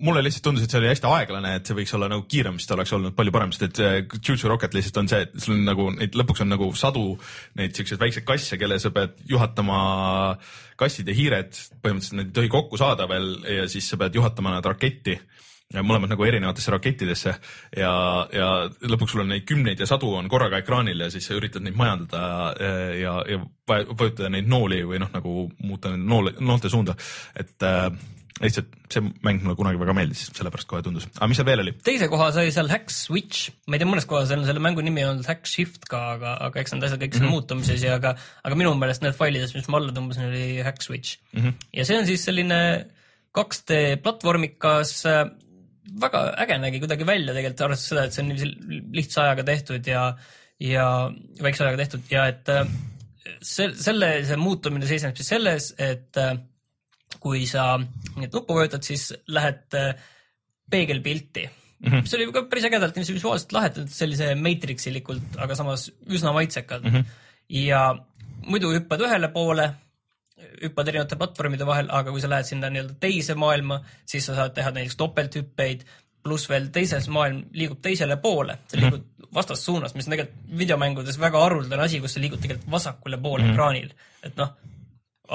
mulle 0.00 0.22
lihtsalt 0.24 0.44
tundus, 0.44 0.64
et 0.64 0.72
see 0.72 0.80
oli 0.80 0.88
hästi 0.88 1.08
aeglane, 1.10 1.50
et 1.58 1.68
see 1.68 1.76
võiks 1.76 1.92
olla 1.96 2.08
nagu 2.08 2.24
kiirem, 2.30 2.56
siis 2.58 2.70
ta 2.70 2.74
oleks 2.76 2.92
olnud 2.96 3.14
palju 3.16 3.32
parem, 3.34 3.52
sest 3.52 3.80
et 3.80 4.14
Juju 4.16 4.48
Rocket 4.48 4.74
lihtsalt 4.74 4.96
on 5.02 5.10
see, 5.12 5.26
et 5.26 5.34
sul 5.36 5.58
on 5.58 5.66
nagu 5.68 5.90
neid 5.92 6.16
lõpuks 6.16 6.40
on 6.44 6.48
nagu 6.54 6.70
sadu 6.78 7.04
neid 7.60 7.76
siukseid 7.76 8.00
väikseid 8.00 8.24
kasse, 8.28 8.56
kelle 8.60 8.78
sa 8.80 8.92
pead 8.96 9.18
juhatama 9.28 9.80
äh, 10.30 10.60
kassid 10.80 11.08
ja 11.10 11.16
hiired, 11.16 11.54
põhimõtteliselt 11.82 12.18
need 12.18 12.32
ei 12.32 12.36
tohi 12.40 12.50
kokku 12.52 12.80
saada 12.80 13.06
veel 13.10 13.32
ja 13.58 13.68
siis 13.70 13.88
sa 13.90 14.00
pead 14.00 14.18
juhatama 14.18 14.56
nad 14.56 14.66
raketti. 14.66 15.18
Ja 15.70 15.84
mõlemad 15.86 16.10
nagu 16.10 16.24
erinevatesse 16.26 16.72
rakettidesse. 16.74 17.32
Ja, 17.78 17.92
ja 18.34 18.46
lõpuks 18.90 19.14
sul 19.14 19.22
on 19.22 19.28
neid 19.30 19.44
kümneid 19.46 19.78
ja 19.78 19.86
sadu 19.86 20.08
on 20.18 20.26
korraga 20.28 20.58
ekraanil 20.58 21.04
ja 21.04 21.10
siis 21.14 21.28
sa 21.30 21.36
üritad 21.38 21.62
neid 21.62 21.76
majandada 21.78 22.22
ja, 22.98 23.12
ja 23.22 23.38
vajutada 23.70 24.32
neid 24.34 24.50
nooli 24.50 24.80
või 24.82 24.98
noh, 24.98 25.12
nagu 25.14 25.44
muuta 25.62 25.94
noole, 25.94 26.34
noolte 26.42 26.72
suunda, 26.72 26.96
et 27.38 27.62
äh, 27.62 27.86
lihtsalt 28.38 28.70
see 28.92 29.02
mäng 29.26 29.42
mulle 29.42 29.56
kunagi 29.58 29.80
väga 29.80 29.94
meeldis, 29.96 30.22
sellepärast 30.36 30.68
kohe 30.70 30.84
tundus. 30.84 31.08
aga 31.16 31.28
mis 31.30 31.40
seal 31.40 31.48
veel 31.48 31.62
oli? 31.64 31.74
teise 31.86 32.08
koha 32.12 32.30
sai 32.36 32.52
seal 32.54 32.70
Hack 32.72 32.92
Switch, 32.94 33.50
ma 33.66 33.76
ei 33.76 33.82
tea, 33.82 33.90
mõnes 33.90 34.06
kohas 34.08 34.32
on 34.36 34.46
selle 34.46 34.62
mängu 34.62 34.84
nimi 34.86 35.04
olnud 35.06 35.28
Hack 35.28 35.48
Shift 35.50 35.88
ka, 35.90 36.00
aga, 36.16 36.36
aga 36.46 36.62
eks 36.62 36.74
need 36.76 36.86
asjad 36.86 37.02
kõik 37.02 37.16
seal 37.16 37.26
mm 37.26 37.28
-hmm. 37.28 37.36
muutumises 37.40 37.84
ja 37.84 37.98
aga, 37.98 38.14
aga 38.46 38.58
minu 38.62 38.72
meelest 38.78 39.04
need 39.04 39.18
failides, 39.18 39.54
mis 39.56 39.68
ma 39.68 39.80
alla 39.80 39.94
tõmbasin, 39.96 40.30
oli 40.30 40.46
Hack 40.66 40.86
Switch 40.86 41.18
mm. 41.32 41.40
-hmm. 41.42 41.68
ja 41.80 41.86
see 41.88 41.98
on 42.00 42.08
siis 42.08 42.24
selline 42.24 42.60
2D 43.36 43.80
platvormikas, 44.02 44.94
äh, 45.06 45.24
väga 46.00 46.22
äge 46.44 46.58
nägi 46.58 46.80
kuidagi 46.82 47.06
välja 47.06 47.34
tegelikult, 47.34 47.66
arvestades 47.66 47.88
seda, 47.92 48.04
et 48.04 48.14
see 48.14 48.22
on 48.22 48.30
niiviisi 48.30 48.84
lihtsa 48.96 49.26
ajaga 49.26 49.44
tehtud 49.52 49.90
ja, 49.90 50.04
ja 50.60 50.86
väikse 51.42 51.66
ajaga 51.66 51.82
tehtud 51.84 52.14
ja 52.14 52.26
et 52.30 52.48
äh, 52.48 52.64
see, 53.42 53.68
selle, 53.74 54.12
see 54.24 54.40
muutumine 54.40 54.88
seisneb 54.88 55.18
siis 55.18 55.34
selles, 55.34 55.74
et 55.78 56.16
äh, 56.20 56.38
kui 57.18 57.46
sa 57.46 57.74
neid 58.16 58.34
nuppu 58.34 58.54
vajutad, 58.54 58.84
siis 58.86 59.10
lähed 59.26 59.74
äh, 59.74 59.94
peegelpilti 60.70 61.44
mm, 61.46 61.92
-hmm. 61.92 62.02
mis 62.02 62.14
oli 62.14 62.32
ka 62.32 62.42
päris 62.42 62.64
ägedalt 62.64 62.96
visuaalselt 62.96 63.52
lahendatud 63.52 63.88
sellise 63.92 64.34
Matrixilikult, 64.34 65.36
aga 65.36 65.54
samas 65.54 65.90
üsna 66.06 66.32
maitsekalt 66.32 66.84
mm. 66.84 66.90
-hmm. 66.90 67.04
ja 67.48 67.98
muidu 68.46 68.72
hüppad 68.74 69.02
ühele 69.06 69.28
poole, 69.28 69.70
hüppad 70.62 70.88
erinevate 70.88 71.16
platvormide 71.16 71.66
vahel, 71.66 71.90
aga 71.90 72.10
kui 72.10 72.20
sa 72.20 72.30
lähed 72.30 72.48
sinna 72.48 72.70
nii-öelda 72.70 72.96
teise 73.00 73.34
maailma, 73.34 73.80
siis 74.06 74.26
sa 74.26 74.36
saad 74.38 74.54
teha 74.56 74.70
näiteks 74.76 74.96
topelthüppeid, 74.96 75.84
pluss 76.22 76.48
veel 76.48 76.68
teises 76.72 77.08
maailm 77.08 77.44
liigub 77.56 77.80
teisele 77.82 78.16
poole, 78.16 78.58
sa 78.66 78.76
mhm. 78.76 78.84
liigud 78.84 79.00
mm 79.00 79.24
-hmm. 79.24 79.34
vastassuunas, 79.34 79.94
mis 79.94 80.08
on 80.08 80.16
tegelikult 80.16 80.58
videomängudes 80.58 81.20
väga 81.20 81.40
haruldane 81.40 81.82
asi, 81.82 82.00
kus 82.00 82.14
sa 82.14 82.20
liigud 82.20 82.40
tegelikult 82.40 82.70
vasakule 82.70 83.16
poole 83.16 83.42
mm 83.42 83.48
-hmm. 83.48 83.52
ekraanil. 83.52 83.90
et 84.22 84.36
noh, 84.36 84.50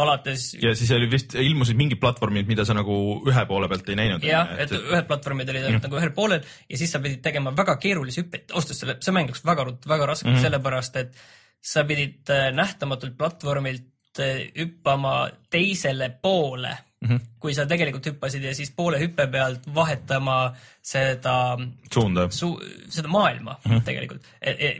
alates. 0.01 0.47
ja 0.61 0.73
siis 0.77 0.91
oli 0.95 1.07
vist, 1.11 1.35
ilmusid 1.39 1.77
mingid 1.79 2.01
platvormid, 2.01 2.47
mida 2.49 2.65
sa 2.67 2.75
nagu 2.77 2.97
ühe 3.27 3.45
poole 3.49 3.69
pealt 3.71 3.89
ei 3.89 3.99
näinud. 3.99 4.27
jah, 4.27 4.51
et 4.59 4.73
ühed 4.75 5.07
platvormid 5.09 5.49
olid 5.53 5.67
ainult 5.67 5.81
mm. 5.81 5.87
nagu 5.87 5.99
ühel 6.01 6.13
poolel 6.15 6.45
ja 6.69 6.79
siis 6.81 6.93
sa 6.95 7.01
pidid 7.03 7.23
tegema 7.25 7.53
väga 7.55 7.77
keerulisi 7.81 8.23
hüppeid, 8.23 8.49
ausalt 8.51 8.73
öeldes 8.73 8.83
selle, 8.83 8.97
see 9.05 9.15
mäng 9.15 9.31
läks 9.31 9.45
väga 9.47 9.67
ruttu, 9.69 9.89
väga 9.89 10.09
raskeks 10.11 10.29
mm 10.29 10.37
-hmm. 10.37 10.47
sellepärast, 10.47 11.01
et 11.03 11.21
sa 11.65 11.85
pidid 11.87 12.33
äh, 12.33 12.49
nähtamatult 12.55 13.17
platvormilt 13.17 14.19
äh, 14.19 14.49
hüppama 14.57 15.15
teisele 15.49 16.09
poole 16.21 16.75
mm, 17.01 17.09
-hmm. 17.09 17.19
kui 17.39 17.53
sa 17.53 17.65
tegelikult 17.65 18.05
hüppasid 18.11 18.43
ja 18.43 18.55
siis 18.55 18.71
poole 18.75 18.99
hüppe 18.99 19.27
pealt 19.31 19.67
vahetama 19.73 20.53
seda 20.81 21.57
suunda. 21.93 22.27
su-, 22.29 22.59
seda 22.89 23.07
maailma 23.07 23.59
mm 23.63 23.71
-hmm. 23.71 23.83
tegelikult, 23.83 24.21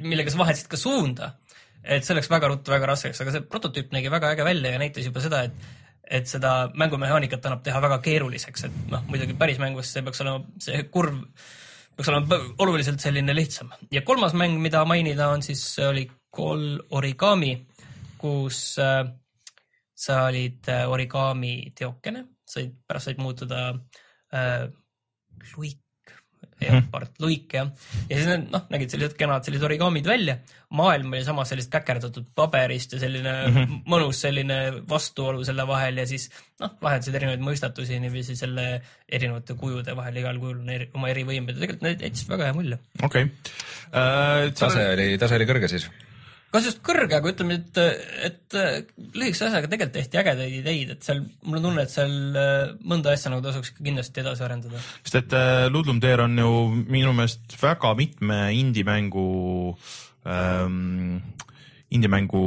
millega 0.01 0.31
sa 0.31 0.38
vahetasid 0.38 0.67
ka 0.67 0.77
suunda. 0.77 1.31
Et 1.86 2.06
see 2.06 2.18
läks 2.18 2.30
väga 2.32 2.50
ruttu 2.51 2.74
väga 2.74 2.89
raskeks, 2.94 3.22
aga 3.22 3.34
see 3.36 3.48
prototüüp 3.50 3.94
nägi 3.96 4.12
väga 4.13 4.34
äge 4.36 4.48
välja 4.48 4.72
ja 4.74 4.82
näitas 4.82 5.06
juba 5.06 5.24
seda, 5.24 5.44
et 5.50 5.84
et 6.06 6.30
seda 6.30 6.70
mängumehaanikat 6.77 7.46
annab 7.48 7.63
teha 7.65 7.80
väga 7.82 7.98
keeruliseks, 8.06 8.68
et 8.68 8.75
noh, 8.92 9.01
muidugi 9.10 9.34
päris 9.38 9.58
mängus 9.62 9.89
see 9.94 10.04
peaks 10.06 10.22
olema, 10.22 10.44
see 10.62 10.84
kurv 10.94 11.18
peaks 11.96 12.12
olema 12.12 12.39
oluliselt 12.62 13.01
selline 13.01 13.34
lihtsam. 13.36 13.72
ja 13.92 14.01
kolmas 14.06 14.36
mäng, 14.38 14.60
mida 14.62 14.84
mainida, 14.86 15.30
on 15.34 15.42
siis, 15.42 15.63
oli 15.80 16.06
Call 16.36 16.80
Origami, 16.92 17.56
kus 18.22 18.77
äh, 18.80 19.06
sa 19.96 20.25
olid 20.27 20.68
äh, 20.70 20.86
origami 20.92 21.72
teokene, 21.75 22.25
said, 22.46 22.75
pärast 22.88 23.10
said 23.10 23.22
muutuda 23.24 23.70
äh, 24.36 24.68
luik, 25.56 25.80
jah 26.62 26.77
mm., 26.77 26.88
part 26.91 27.19
luik 27.19 27.51
jah. 27.57 27.67
ja 28.09 28.17
siis 28.17 28.29
need 28.29 28.45
noh, 28.53 28.63
nägid 28.71 28.93
sellised 28.93 29.17
kenad 29.19 29.43
sellised 29.47 29.65
origaamid 29.67 30.07
välja. 30.07 30.38
maailm 30.75 31.12
oli 31.13 31.24
samas 31.27 31.51
sellist 31.51 31.71
käkerdatud 31.74 32.29
paberist 32.35 32.95
ja 32.95 33.01
selline 33.01 33.33
mm 33.33 33.57
-hmm. 33.57 33.81
mõnus 33.91 34.21
selline 34.25 34.59
vastuolu 34.89 35.43
selle 35.47 35.67
vahel 35.67 36.00
ja 36.00 36.07
siis 36.07 36.29
noh, 36.63 36.71
lahendasid 36.81 37.19
erinevaid 37.19 37.43
mõistatusi 37.43 38.00
niiviisi 38.00 38.38
selle 38.39 38.81
erinevate 39.09 39.57
kujude 39.59 39.95
vahel, 39.95 40.17
igal 40.24 40.39
kujul 40.39 40.63
on 40.63 40.69
eri, 40.77 40.89
oma 40.93 41.12
erivõimed 41.12 41.55
ja 41.55 41.62
tegelikult 41.62 41.88
need 41.89 42.07
jätsid 42.07 42.31
väga 42.31 42.50
hea 42.50 42.57
mulje. 42.57 42.79
okei 43.03 43.24
okay. 43.24 43.31
uh,. 43.91 44.51
tase 44.55 44.89
oli, 44.95 45.12
tase 45.17 45.35
oli 45.35 45.51
kõrge 45.51 45.71
siis 45.71 45.89
kas 46.55 46.69
just 46.69 46.81
kõrge, 46.85 47.17
aga 47.17 47.31
ütleme, 47.31 47.59
et, 47.59 47.79
et 48.29 48.57
lühikese 49.15 49.50
asjaga 49.50 49.69
tegelikult 49.71 49.97
tehti 50.00 50.21
ägedaid 50.21 50.57
ideid, 50.62 50.95
et 50.95 51.05
seal, 51.05 51.21
mul 51.45 51.59
on 51.59 51.69
tunne, 51.69 51.85
et 51.85 51.93
seal 51.93 52.39
äh, 52.39 52.74
mõnda 52.88 53.13
asja 53.15 53.33
nagu 53.33 53.43
tasuks 53.45 53.75
kindlasti 53.77 54.24
edasi 54.24 54.45
arendada. 54.47 54.81
sest 55.03 55.19
et 55.21 55.38
äh, 55.38 55.67
Ludlum 55.71 56.01
Dare 56.03 56.25
on 56.25 56.38
ju 56.39 56.51
minu 56.81 57.13
meelest 57.17 57.57
väga 57.62 57.93
mitme 58.00 58.39
indie-mängu 58.55 59.29
ähm, 60.25 61.21
indie-mängu 61.93 62.43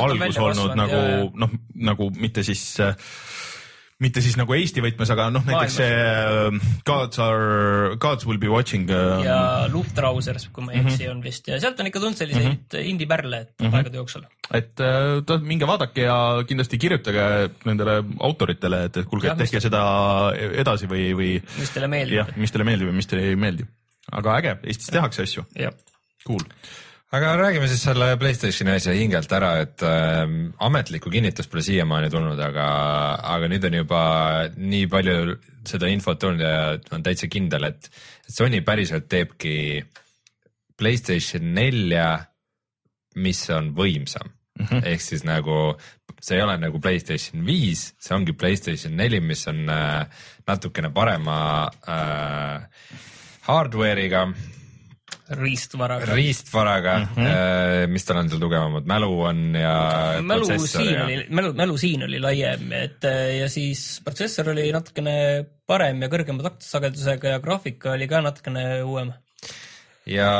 algus 0.00 0.38
olnud 0.42 0.76
nagu 0.78 1.02
noh, 1.38 1.58
nagu 1.90 2.10
mitte 2.20 2.44
siis 2.46 2.64
äh, 2.84 2.94
mitte 4.00 4.22
siis 4.24 4.36
nagu 4.40 4.54
Eesti 4.56 4.82
võtmes, 4.84 5.10
aga 5.12 5.28
noh, 5.32 5.44
näiteks 5.46 5.76
see 5.80 5.88
äh, 5.92 6.72
Gods 6.88 7.20
are, 7.22 7.96
Gods 8.00 8.26
will 8.28 8.40
be 8.42 8.50
watching. 8.50 8.88
Äh, 8.90 9.24
ja 9.26 9.38
Luftrausers, 9.72 10.48
kui 10.54 10.66
ma 10.66 10.74
ei 10.74 10.80
eksi 10.80 10.96
mm, 10.96 11.04
-hmm. 11.04 11.14
on 11.14 11.22
vist 11.24 11.50
ja 11.50 11.60
sealt 11.62 11.80
on 11.80 11.90
ikka 11.90 12.02
tulnud 12.02 12.18
selliseid 12.18 12.46
mm 12.46 12.56
-hmm. 12.56 12.90
indie-pärle 12.94 13.40
mm 13.44 13.66
-hmm. 13.66 13.76
aegade 13.76 13.96
jooksul. 13.96 14.26
et 14.54 14.80
äh, 14.80 15.40
minge 15.42 15.66
vaadake 15.66 16.02
ja 16.02 16.44
kindlasti 16.46 16.78
kirjutage 16.78 17.50
nendele 17.64 18.02
autoritele, 18.20 18.84
et, 18.84 18.96
et 18.96 19.06
kuulge, 19.06 19.34
tehke 19.36 19.60
seda 19.60 19.82
edasi 20.36 20.86
või, 20.86 21.12
või. 21.14 21.32
mis 21.58 21.70
teile 21.70 21.88
meeldib. 21.88 22.16
jah, 22.16 22.36
mis 22.36 22.52
teile 22.52 22.64
meeldib 22.64 22.88
ja 22.88 22.92
mis 22.92 23.06
teile 23.06 23.28
ei 23.28 23.36
meeldi. 23.36 23.66
aga 24.12 24.36
äge, 24.36 24.58
Eestis 24.64 24.86
tehakse 24.86 25.22
asju. 25.22 25.44
Cool 26.26 26.42
aga 27.16 27.34
räägime 27.36 27.68
siis 27.68 27.82
selle 27.82 28.12
Playstationi 28.20 28.74
asja 28.76 28.94
hingelt 28.94 29.32
ära, 29.34 29.50
et 29.64 29.82
äh, 29.86 30.22
ametlikku 30.62 31.10
kinnitust 31.10 31.50
pole 31.50 31.62
siiamaani 31.66 32.10
tulnud, 32.12 32.38
aga, 32.44 32.66
aga 33.34 33.48
nüüd 33.50 33.66
on 33.66 33.78
juba 33.80 34.02
nii 34.56 34.86
palju 34.90 35.36
seda 35.66 35.90
infot 35.90 36.20
tulnud 36.22 36.44
ja 36.44 36.54
on 36.94 37.06
täitsa 37.06 37.30
kindel, 37.30 37.70
et, 37.72 37.90
Sony 38.30 38.60
päriselt 38.62 39.08
teebki 39.10 39.82
Playstation 40.78 41.48
nelja, 41.56 42.12
mis 43.18 43.40
on 43.50 43.72
võimsam 43.74 44.28
mm 44.30 44.66
-hmm. 44.66 44.86
ehk 44.86 45.02
siis 45.02 45.24
nagu 45.26 45.74
see 46.20 46.36
ei 46.36 46.42
ole 46.42 46.56
nagu 46.62 46.80
Playstation 46.80 47.44
viis, 47.46 47.94
see 47.98 48.14
ongi 48.14 48.32
Playstation 48.32 48.94
neli, 48.96 49.20
mis 49.20 49.46
on 49.48 49.68
äh, 49.68 50.06
natukene 50.46 50.90
parema 50.94 51.70
äh, 51.88 52.62
hardware'iga 53.48 54.28
riistvaraga. 55.30 56.14
riistvaraga 56.14 56.98
mm, 56.98 57.06
-hmm. 57.14 57.86
mis 57.92 58.04
tal 58.04 58.20
on 58.22 58.30
seal 58.30 58.42
tugevamad, 58.42 58.86
mälu 58.86 59.10
on 59.20 59.54
ja. 59.54 59.74
mälu 60.22 60.50
siin 60.66 60.92
ja... 60.92 61.04
oli, 61.04 61.26
mälu, 61.30 61.52
mälu 61.54 61.78
siin 61.78 62.04
oli 62.04 62.20
laiem, 62.20 62.72
et 62.72 63.04
äh, 63.04 63.36
ja 63.40 63.48
siis 63.48 64.00
protsessor 64.04 64.50
oli 64.50 64.70
natukene 64.72 65.16
parem 65.66 66.02
ja 66.02 66.10
kõrgema 66.10 66.42
taktsagedusega 66.48 67.36
ja 67.36 67.42
graafika 67.42 67.94
oli 67.94 68.08
ka 68.10 68.22
natukene 68.26 68.82
uuem 68.82 69.12
ja 70.10 70.30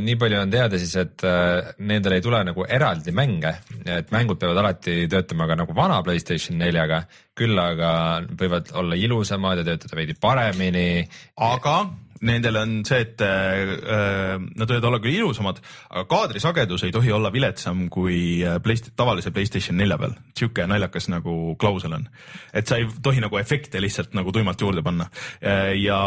nii 0.00 0.16
palju 0.16 0.38
on 0.40 0.52
teada 0.52 0.78
siis, 0.80 0.94
et 1.00 1.24
äh, 1.26 1.74
nendel 1.84 2.16
ei 2.16 2.24
tule 2.24 2.40
nagu 2.46 2.64
eraldi 2.64 3.12
mänge, 3.12 3.52
et 3.84 4.12
mängud 4.14 4.38
peavad 4.40 4.62
alati 4.62 5.04
töötama 5.10 5.48
ka 5.50 5.58
nagu 5.60 5.76
vana 5.76 6.00
Playstation 6.06 6.58
neljaga, 6.62 7.02
küll 7.36 7.58
aga 7.58 7.90
võivad 8.38 8.70
olla 8.78 8.96
ilusamad 8.96 9.60
ja 9.60 9.66
töötada 9.66 9.98
veidi 9.98 10.16
paremini. 10.20 11.04
aga 11.36 11.76
nendel 12.24 12.58
on 12.60 12.74
see, 12.86 13.02
et 13.04 13.22
äh, 13.24 14.34
nad 14.40 14.70
võivad 14.70 14.88
olla 14.88 15.00
küll 15.02 15.18
ilusamad, 15.18 15.60
aga 15.90 16.04
kaadrisagedus 16.10 16.86
ei 16.86 16.94
tohi 16.94 17.12
olla 17.14 17.30
viletsam 17.34 17.86
kui 17.92 18.18
äh, 18.44 18.58
Playst 18.64 18.92
tavalise 18.96 19.32
Playstation 19.34 19.78
nelja 19.80 19.98
peal. 20.00 20.16
sihuke 20.38 20.66
naljakas 20.70 21.08
nagu 21.12 21.54
klausel 21.60 21.96
on, 21.98 22.08
et 22.52 22.68
sa 22.68 22.78
ei 22.80 22.88
tohi 23.02 23.22
nagu 23.24 23.38
efekte 23.40 23.82
lihtsalt 23.82 24.16
nagu 24.16 24.32
tuimalt 24.32 24.60
juurde 24.60 24.82
panna. 24.82 25.08
Äh, 25.40 25.74
ja 25.82 26.00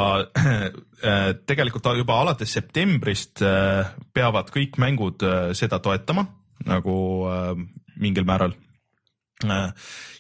äh, 1.12 1.30
tegelikult 1.46 1.92
juba 1.98 2.22
alates 2.22 2.54
septembrist 2.58 3.42
äh, 3.46 3.94
peavad 4.14 4.52
kõik 4.54 4.80
mängud 4.82 5.24
äh, 5.24 5.52
seda 5.58 5.80
toetama 5.80 6.28
nagu 6.68 6.96
äh, 7.30 7.54
mingil 8.02 8.26
määral. 8.28 8.56
Äh, 9.46 9.70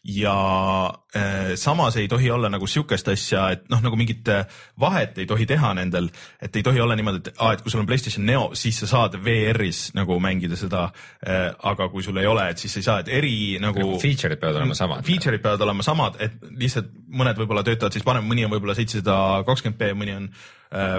ja 0.08 0.94
äh, 1.16 1.56
samas 1.56 1.98
ei 1.98 2.08
tohi 2.08 2.32
olla 2.32 2.50
nagu 2.50 2.68
sihukest 2.68 3.08
asja, 3.12 3.50
et 3.52 3.66
noh, 3.70 3.82
nagu 3.84 3.98
mingit 4.00 4.28
äh, 4.32 4.46
vahet 4.80 5.18
ei 5.20 5.26
tohi 5.28 5.46
teha 5.46 5.74
nendel, 5.76 6.08
et 6.42 6.56
ei 6.56 6.64
tohi 6.64 6.82
olla 6.82 6.96
niimoodi, 6.96 7.20
et 7.26 7.42
aa, 7.44 7.52
et 7.58 7.64
kui 7.64 7.72
sul 7.72 7.84
on 7.84 7.90
Playstation 7.90 8.26
Neo, 8.26 8.50
siis 8.56 8.80
sa 8.80 8.88
saad 8.88 9.18
VR-is 9.24 9.90
nagu 9.98 10.20
mängida 10.24 10.56
seda 10.60 10.88
äh,. 10.88 11.50
aga 11.64 11.90
kui 11.92 12.04
sul 12.04 12.18
ei 12.18 12.28
ole, 12.28 12.48
et 12.50 12.64
siis 12.64 12.78
ei 12.80 12.88
saa, 12.88 13.02
et 13.04 13.12
eri 13.12 13.58
nagu, 13.60 13.84
nagu. 13.84 14.00
Feature'id 14.00 14.40
peavad 14.40 14.62
olema 14.62 14.78
samad. 14.80 15.04
Feature'id 15.08 15.44
peavad 15.44 15.66
olema 15.68 15.84
samad, 15.84 16.22
et 16.24 16.40
lihtsalt 16.56 16.94
mõned 17.08 17.40
võib-olla 17.42 17.66
töötavad 17.68 17.96
siis 17.96 18.08
parem, 18.08 18.28
mõni 18.28 18.48
on 18.48 18.54
võib-olla 18.56 18.78
seitsesada 18.78 19.44
kakskümmend 19.48 19.82
B, 19.82 19.92
mõni 19.98 20.16
on 20.22 20.32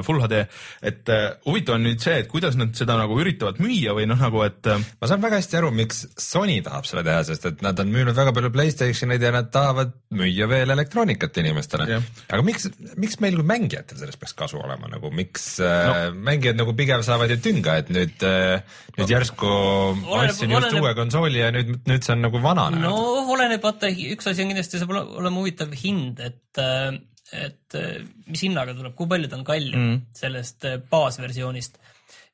full 0.04 0.22
HD, 0.24 0.44
et 0.82 1.12
äh, 1.12 1.28
huvitav 1.46 1.78
on 1.78 1.86
nüüd 1.88 2.02
see, 2.02 2.20
et 2.22 2.30
kuidas 2.30 2.56
nad 2.58 2.74
seda 2.78 2.98
nagu 3.00 3.18
üritavad 3.20 3.60
müüa 3.62 3.94
või 3.96 4.08
noh, 4.10 4.20
nagu 4.20 4.42
et 4.46 4.68
äh.... 4.68 4.80
ma 5.00 5.10
saan 5.10 5.22
väga 5.24 5.40
hästi 5.42 5.60
aru, 5.60 5.72
miks 5.74 6.04
Sony 6.18 6.60
tahab 6.64 6.88
seda 6.88 7.04
teha, 7.06 7.24
sest 7.28 7.46
et 7.50 7.64
nad 7.64 7.78
on 7.82 7.92
müünud 7.92 8.16
väga 8.16 8.34
palju 8.36 8.52
Playstation 8.54 8.78
Playstationeid 8.78 9.22
ja 9.22 9.32
nad 9.32 9.50
tahavad 9.52 9.92
müüa 10.14 10.48
veel 10.48 10.70
elektroonikat 10.70 11.36
inimestele. 11.42 12.00
aga 12.28 12.42
miks, 12.44 12.68
miks 12.96 13.18
meil 13.22 13.36
kui 13.38 13.46
mängijatel 13.46 13.98
sellest 14.00 14.20
peaks 14.20 14.34
kasu 14.38 14.60
olema 14.60 14.90
nagu, 14.90 15.10
miks 15.14 15.58
äh, 15.60 15.74
no. 15.86 15.94
äh, 15.94 16.14
mängijad 16.30 16.58
nagu 16.58 16.74
pigem 16.78 17.02
saavad 17.06 17.32
ju 17.32 17.38
tünga, 17.42 17.78
et 17.82 17.92
nüüd 17.94 18.24
äh,, 18.26 18.62
nüüd 18.98 19.12
järsku 19.12 19.48
ostsin 19.48 20.54
just 20.54 20.68
oleneb... 20.68 20.82
uue 20.82 20.94
konsooli 20.98 21.42
ja 21.42 21.50
nüüd, 21.54 21.74
nüüd 21.88 22.06
see 22.06 22.14
on 22.14 22.24
nagu 22.28 22.42
vananenud. 22.42 22.86
no 22.86 23.26
oleneb, 23.34 23.62
vaata 23.64 23.90
üks 23.90 24.30
asi 24.30 24.44
on 24.44 24.52
kindlasti 24.54 24.82
saab 24.82 24.94
olema 24.98 25.36
huvitav 25.40 25.74
hind, 25.82 26.22
et 26.24 26.62
äh, 26.62 26.92
et 27.34 27.76
äh, 27.76 28.00
mis 28.28 28.42
hinnaga 28.46 28.74
tuleb, 28.76 28.94
kui 28.96 29.08
palju 29.10 29.28
ta 29.28 29.38
on 29.38 29.46
kallim 29.46 29.80
mm. 29.80 29.98
sellest 30.16 30.64
äh, 30.68 30.78
baasversioonist 30.90 31.76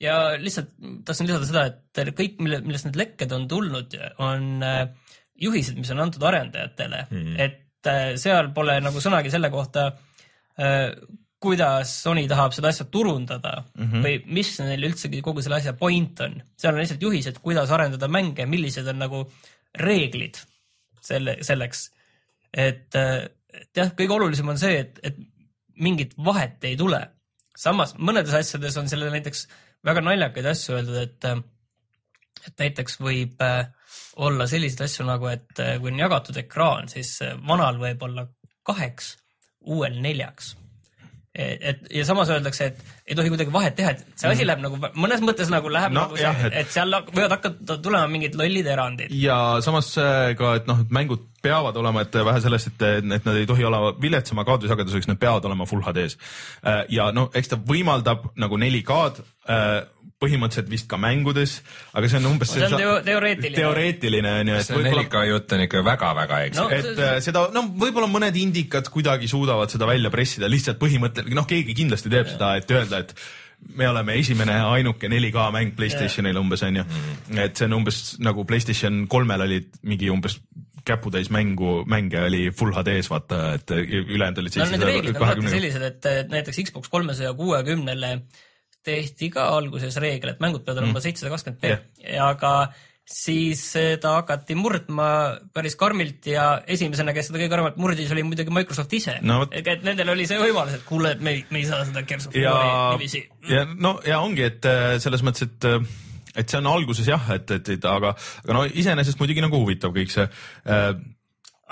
ja 0.03 0.19
lihtsalt 0.39 0.71
tahtsin 1.07 1.29
lisada 1.29 1.49
seda, 1.49 1.65
et 1.71 2.15
kõik, 2.19 2.39
mille, 2.45 2.61
millest 2.67 2.89
need 2.89 3.01
lekked 3.01 3.35
on 3.35 3.49
tulnud, 3.51 3.97
on 4.23 4.63
äh, 4.67 4.87
juhised, 5.41 5.79
mis 5.81 5.91
on 5.95 6.05
antud 6.05 6.23
arendajatele 6.23 7.05
mm, 7.09 7.21
-hmm. 7.27 7.43
et 7.43 8.21
seal 8.23 8.49
pole 8.57 8.79
nagu 8.81 9.01
sõnagi 9.03 9.29
selle 9.29 9.51
kohta, 9.53 9.91
kuidas 11.45 11.91
Sony 12.01 12.23
tahab 12.31 12.55
seda 12.57 12.71
asja 12.71 12.87
turundada 12.89 13.59
mm 13.61 13.91
-hmm. 13.91 14.05
või 14.07 14.37
mis 14.39 14.55
neil 14.63 14.87
üldsegi 14.89 15.21
kogu 15.21 15.43
selle 15.45 15.59
asja 15.59 15.75
point 15.77 16.21
on. 16.25 16.39
seal 16.57 16.73
on 16.73 16.81
lihtsalt 16.81 17.03
juhised, 17.03 17.43
kuidas 17.45 17.71
arendada 17.71 18.09
mänge, 18.09 18.47
millised 18.47 18.89
on 18.89 19.03
nagu 19.05 19.21
reeglid 19.75 20.41
selle, 21.01 21.37
selleks. 21.43 21.91
et, 22.55 22.97
et 23.61 23.81
jah, 23.81 23.93
kõige 23.97 24.17
olulisem 24.17 24.49
on 24.51 24.61
see, 24.61 24.79
et, 24.85 25.01
et 25.03 25.19
mingit 25.81 26.15
vahet 26.25 26.65
ei 26.65 26.77
tule. 26.79 27.01
samas 27.59 27.95
mõnedes 27.99 28.35
asjades 28.35 28.77
on 28.77 28.89
sellele 28.91 29.15
näiteks 29.15 29.47
väga 29.87 30.03
naljakaid 30.03 30.47
asju 30.51 30.75
öeldud, 30.75 30.97
et, 31.03 31.27
et 32.49 32.65
näiteks 32.65 32.99
võib 33.01 33.43
äh, 33.45 33.69
olla 34.17 34.47
selliseid 34.51 34.87
asju 34.89 35.07
nagu, 35.07 35.29
et 35.31 35.63
äh, 35.63 35.77
kui 35.81 35.93
on 35.93 36.03
jagatud 36.03 36.41
ekraan, 36.43 36.91
siis 36.91 37.17
äh, 37.23 37.37
vanal 37.49 37.79
võib 37.83 38.03
olla 38.03 38.27
kaheks, 38.67 39.15
uuel 39.71 40.01
neljaks 40.03 40.55
et 41.35 41.87
ja 41.91 42.05
samas 42.07 42.31
öeldakse, 42.31 42.71
et 42.71 43.11
ei 43.11 43.17
tohi 43.19 43.33
kuidagi 43.33 43.53
vahet 43.53 43.75
teha, 43.79 43.95
et 43.95 44.05
see 44.14 44.31
asi 44.31 44.45
mm. 44.45 44.49
läheb 44.50 44.64
nagu 44.64 44.79
mõnes 45.03 45.23
mõttes 45.25 45.50
nagu 45.50 45.73
läheb 45.73 45.95
no, 45.95 46.07
nagu 46.07 46.19
see, 46.19 46.31
et, 46.47 46.59
et 46.62 46.71
seal 46.71 46.95
võivad 47.11 47.35
hakata 47.37 47.79
tulema 47.83 48.07
mingid 48.11 48.38
lollid 48.38 48.69
erandid. 48.71 49.14
ja 49.19 49.38
samas 49.64 49.91
ka, 50.38 50.55
et 50.61 50.71
noh, 50.71 50.85
et 50.85 50.95
mängud 50.95 51.26
peavad 51.45 51.76
olema, 51.76 52.05
et 52.05 52.14
vähe 52.25 52.41
sellest, 52.41 52.71
et, 52.73 52.85
et 53.19 53.26
nad 53.26 53.37
ei 53.37 53.49
tohi 53.49 53.67
olla 53.69 53.93
viletsama 54.00 54.47
kaadrisageduseks, 54.49 55.11
nad 55.11 55.21
peavad 55.21 55.45
olema 55.45 55.67
full 55.69 55.85
HD-s. 55.85 56.17
Äh, 56.64 56.85
ja 56.95 57.11
no 57.12 57.26
eks 57.35 57.53
ta 57.53 57.59
võimaldab 57.61 58.31
nagu 58.41 58.61
4K-d 58.61 59.26
põhimõtteliselt 60.23 60.71
vist 60.71 60.88
ka 60.90 60.99
mängudes, 61.00 61.59
aga 61.92 62.09
see 62.11 62.21
on 62.21 62.28
umbes 62.30 62.52
see 62.54 62.64
on 62.64 62.76
teo 62.78 62.97
teoreetiline. 63.04 63.56
teoreetiline 63.59 64.35
on 64.40 64.52
ju, 64.52 64.59
et 64.61 64.68
see 64.68 64.83
4K 64.87 65.23
jutt 65.30 65.54
on 65.56 65.64
ikka 65.66 65.85
väga-väga 65.87 66.42
eksik 66.49 66.61
No, 66.62 66.66
et 66.73 66.90
äh, 66.94 67.16
seda, 67.25 67.47
no 67.54 67.64
võib-olla 67.83 68.09
mõned 68.11 68.37
indikad 68.40 68.88
kuidagi 68.94 69.28
suudavad 69.30 69.73
seda 69.75 69.88
välja 69.90 70.12
pressida, 70.14 70.50
lihtsalt 70.50 70.80
põhimõtteliselt, 70.83 71.37
noh, 71.37 71.49
keegi 71.50 71.76
kindlasti 71.76 72.12
teeb 72.12 72.30
seda, 72.30 72.54
et 72.61 72.71
öelda, 72.75 73.02
et 73.04 73.16
me 73.75 73.88
oleme 73.88 74.16
esimene 74.21 74.59
ja 74.59 74.68
ainuke 74.76 75.09
4K 75.11 75.49
mäng 75.54 75.75
Playstationil 75.76 76.37
umbes 76.37 76.62
onju 76.66 76.85
mm, 76.85 77.00
-hmm. 77.00 77.40
et 77.47 77.56
see 77.56 77.68
on 77.68 77.78
umbes 77.80 78.00
nagu 78.21 78.44
Playstation 78.44 79.06
kolmel 79.09 79.47
olid 79.47 79.71
mingi 79.83 80.11
umbes 80.12 80.40
käputäis 80.85 81.30
mängu, 81.33 81.85
mänge 81.88 82.21
oli 82.21 82.50
full 82.52 82.75
HD-s 82.76 83.09
vaata, 83.11 83.54
et 83.56 83.71
ülejäänud 83.71 84.42
olid 84.42 84.59
no 84.61 84.66
need 84.68 84.83
reeglid 84.83 85.16
on 85.16 85.16
alati 85.16 85.21
kahekümne. 85.21 85.50
sellised, 85.50 85.83
et 85.83 86.06
et 86.11 86.28
näiteks 86.28 86.61
Xbox 86.68 86.92
kolmesaja 86.92 87.33
kuuekümnele 87.35 88.18
tehti 88.85 89.31
ka 89.35 89.50
alguses 89.57 89.97
reegel, 90.03 90.35
et 90.35 90.43
mängud 90.45 90.64
peavad 90.64 90.83
olema 90.85 91.03
seitsesada 91.05 91.33
kakskümmend 91.35 91.62
p, 91.62 92.19
aga 92.21 92.55
siis 93.05 93.61
seda 93.75 94.14
hakati 94.19 94.57
murdma 94.57 95.09
päris 95.53 95.76
karmilt 95.76 96.25
ja 96.29 96.47
esimesena, 96.67 97.12
kes 97.17 97.29
seda 97.29 97.41
kõige 97.41 97.50
karmimalt 97.53 97.76
murdis, 97.81 98.12
oli 98.14 98.25
muidugi 98.25 98.55
Microsoft 98.55 98.97
ise. 98.97 99.19
No 99.23 99.43
et 99.53 99.85
nendel 99.85 100.14
oli 100.14 100.25
see 100.29 100.41
võimalus, 100.41 100.79
et 100.79 100.87
kuule, 100.88 101.12
et 101.12 101.25
me 101.25 101.37
ei, 101.37 101.43
me 101.53 101.61
ei 101.61 101.69
saa 101.69 101.85
seda 101.85 102.05
Gears 102.09 102.31
of 102.31 102.38
War'i 102.38 102.73
niiviisi, 102.95 103.26
ja 103.50 103.67
no 103.75 103.99
ja 104.09 104.23
ongi, 104.25 104.47
et 104.49 104.69
äh, 104.69 104.97
selles 105.05 105.25
mõttes, 105.26 105.50
et 105.50 105.69
äh, 105.69 105.85
et 106.35 106.50
see 106.50 106.59
on 106.59 106.67
alguses 106.67 107.07
jah, 107.07 107.29
et, 107.37 107.50
et, 107.55 107.69
et 107.76 107.85
aga, 107.87 108.14
aga 108.43 108.57
no 108.57 108.64
iseenesest 108.67 109.21
muidugi 109.21 109.45
nagu 109.45 109.61
huvitav 109.61 109.93
kõik 109.95 110.11
see 110.11 110.25
äh, 110.26 110.88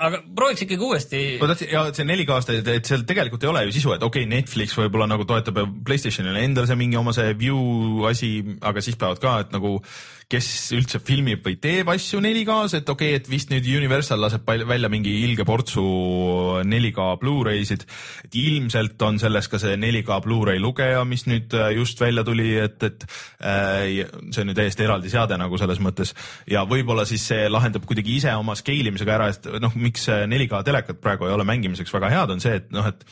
aga 0.03 0.19
prooviks 0.35 0.65
ikkagi 0.65 0.87
uuesti. 0.87 1.21
ma 1.41 1.49
tahtsin 1.51 1.71
ja 1.71 1.83
see 1.95 2.07
4K 2.07 2.35
aasta, 2.35 2.57
et, 2.59 2.71
et 2.79 2.89
seal 2.89 3.05
tegelikult 3.07 3.45
ei 3.45 3.51
ole 3.51 3.65
ju 3.67 3.75
sisu, 3.77 3.93
et 3.95 4.03
okei 4.03 4.25
okay,, 4.25 4.31
Netflix 4.35 4.75
võib-olla 4.79 5.07
nagu 5.09 5.27
toetab 5.29 5.61
ja 5.61 5.67
Playstationil 5.87 6.39
endal 6.41 6.67
see 6.69 6.79
mingi 6.79 6.99
oma 6.99 7.15
see 7.15 7.35
view 7.39 8.03
asi, 8.09 8.35
aga 8.61 8.83
siis 8.83 8.99
peavad 8.99 9.21
ka, 9.23 9.37
et 9.45 9.55
nagu 9.55 9.77
kes 10.31 10.47
üldse 10.75 10.99
filmib 11.03 11.43
või 11.45 11.57
teeb 11.61 11.89
asju 11.93 12.21
4K-s, 12.23 12.77
et 12.79 12.89
okei 12.89 13.13
okay,, 13.13 13.21
et 13.21 13.29
vist 13.29 13.51
nüüd 13.51 13.67
Universal 13.77 14.21
laseb 14.23 14.47
välja 14.47 14.89
mingi 14.91 15.13
ilge 15.23 15.45
portsu 15.47 15.83
4K 16.67 17.07
Blu-ray'sid. 17.21 17.85
et 18.25 18.37
ilmselt 18.43 19.01
on 19.07 19.19
selles 19.21 19.49
ka 19.51 19.59
see 19.61 19.75
4K 19.79 20.19
Blu-ray 20.25 20.61
lugeja, 20.61 21.03
mis 21.07 21.27
nüüd 21.29 21.53
äh, 21.57 21.73
just 21.77 22.01
välja 22.01 22.23
tuli, 22.23 22.53
et, 22.61 22.79
et 22.83 23.05
äh, 23.41 24.07
see 24.31 24.45
on 24.45 24.53
ju 24.53 24.57
täiesti 24.57 24.87
eraldi 24.87 25.11
seade 25.13 25.37
nagu 25.39 25.59
selles 25.61 25.81
mõttes 25.83 26.15
ja 26.49 26.65
võib-olla 26.69 27.05
siis 27.09 27.25
see 27.31 27.49
lahendab 27.51 27.85
kuidagi 27.89 28.17
ise 28.19 28.33
oma 28.39 28.55
scale 28.59 28.91
imisega 28.91 29.17
ära, 29.17 29.29
et 29.33 29.51
noh, 29.61 29.75
miks 29.79 30.07
4K 30.09 30.63
telekad 30.65 31.03
praegu 31.03 31.27
ei 31.27 31.35
ole 31.35 31.47
mängimiseks 31.47 31.93
väga 31.93 32.11
head, 32.13 32.33
on 32.33 32.43
see, 32.43 32.57
et 32.61 32.73
noh, 32.73 32.87
et 32.89 33.05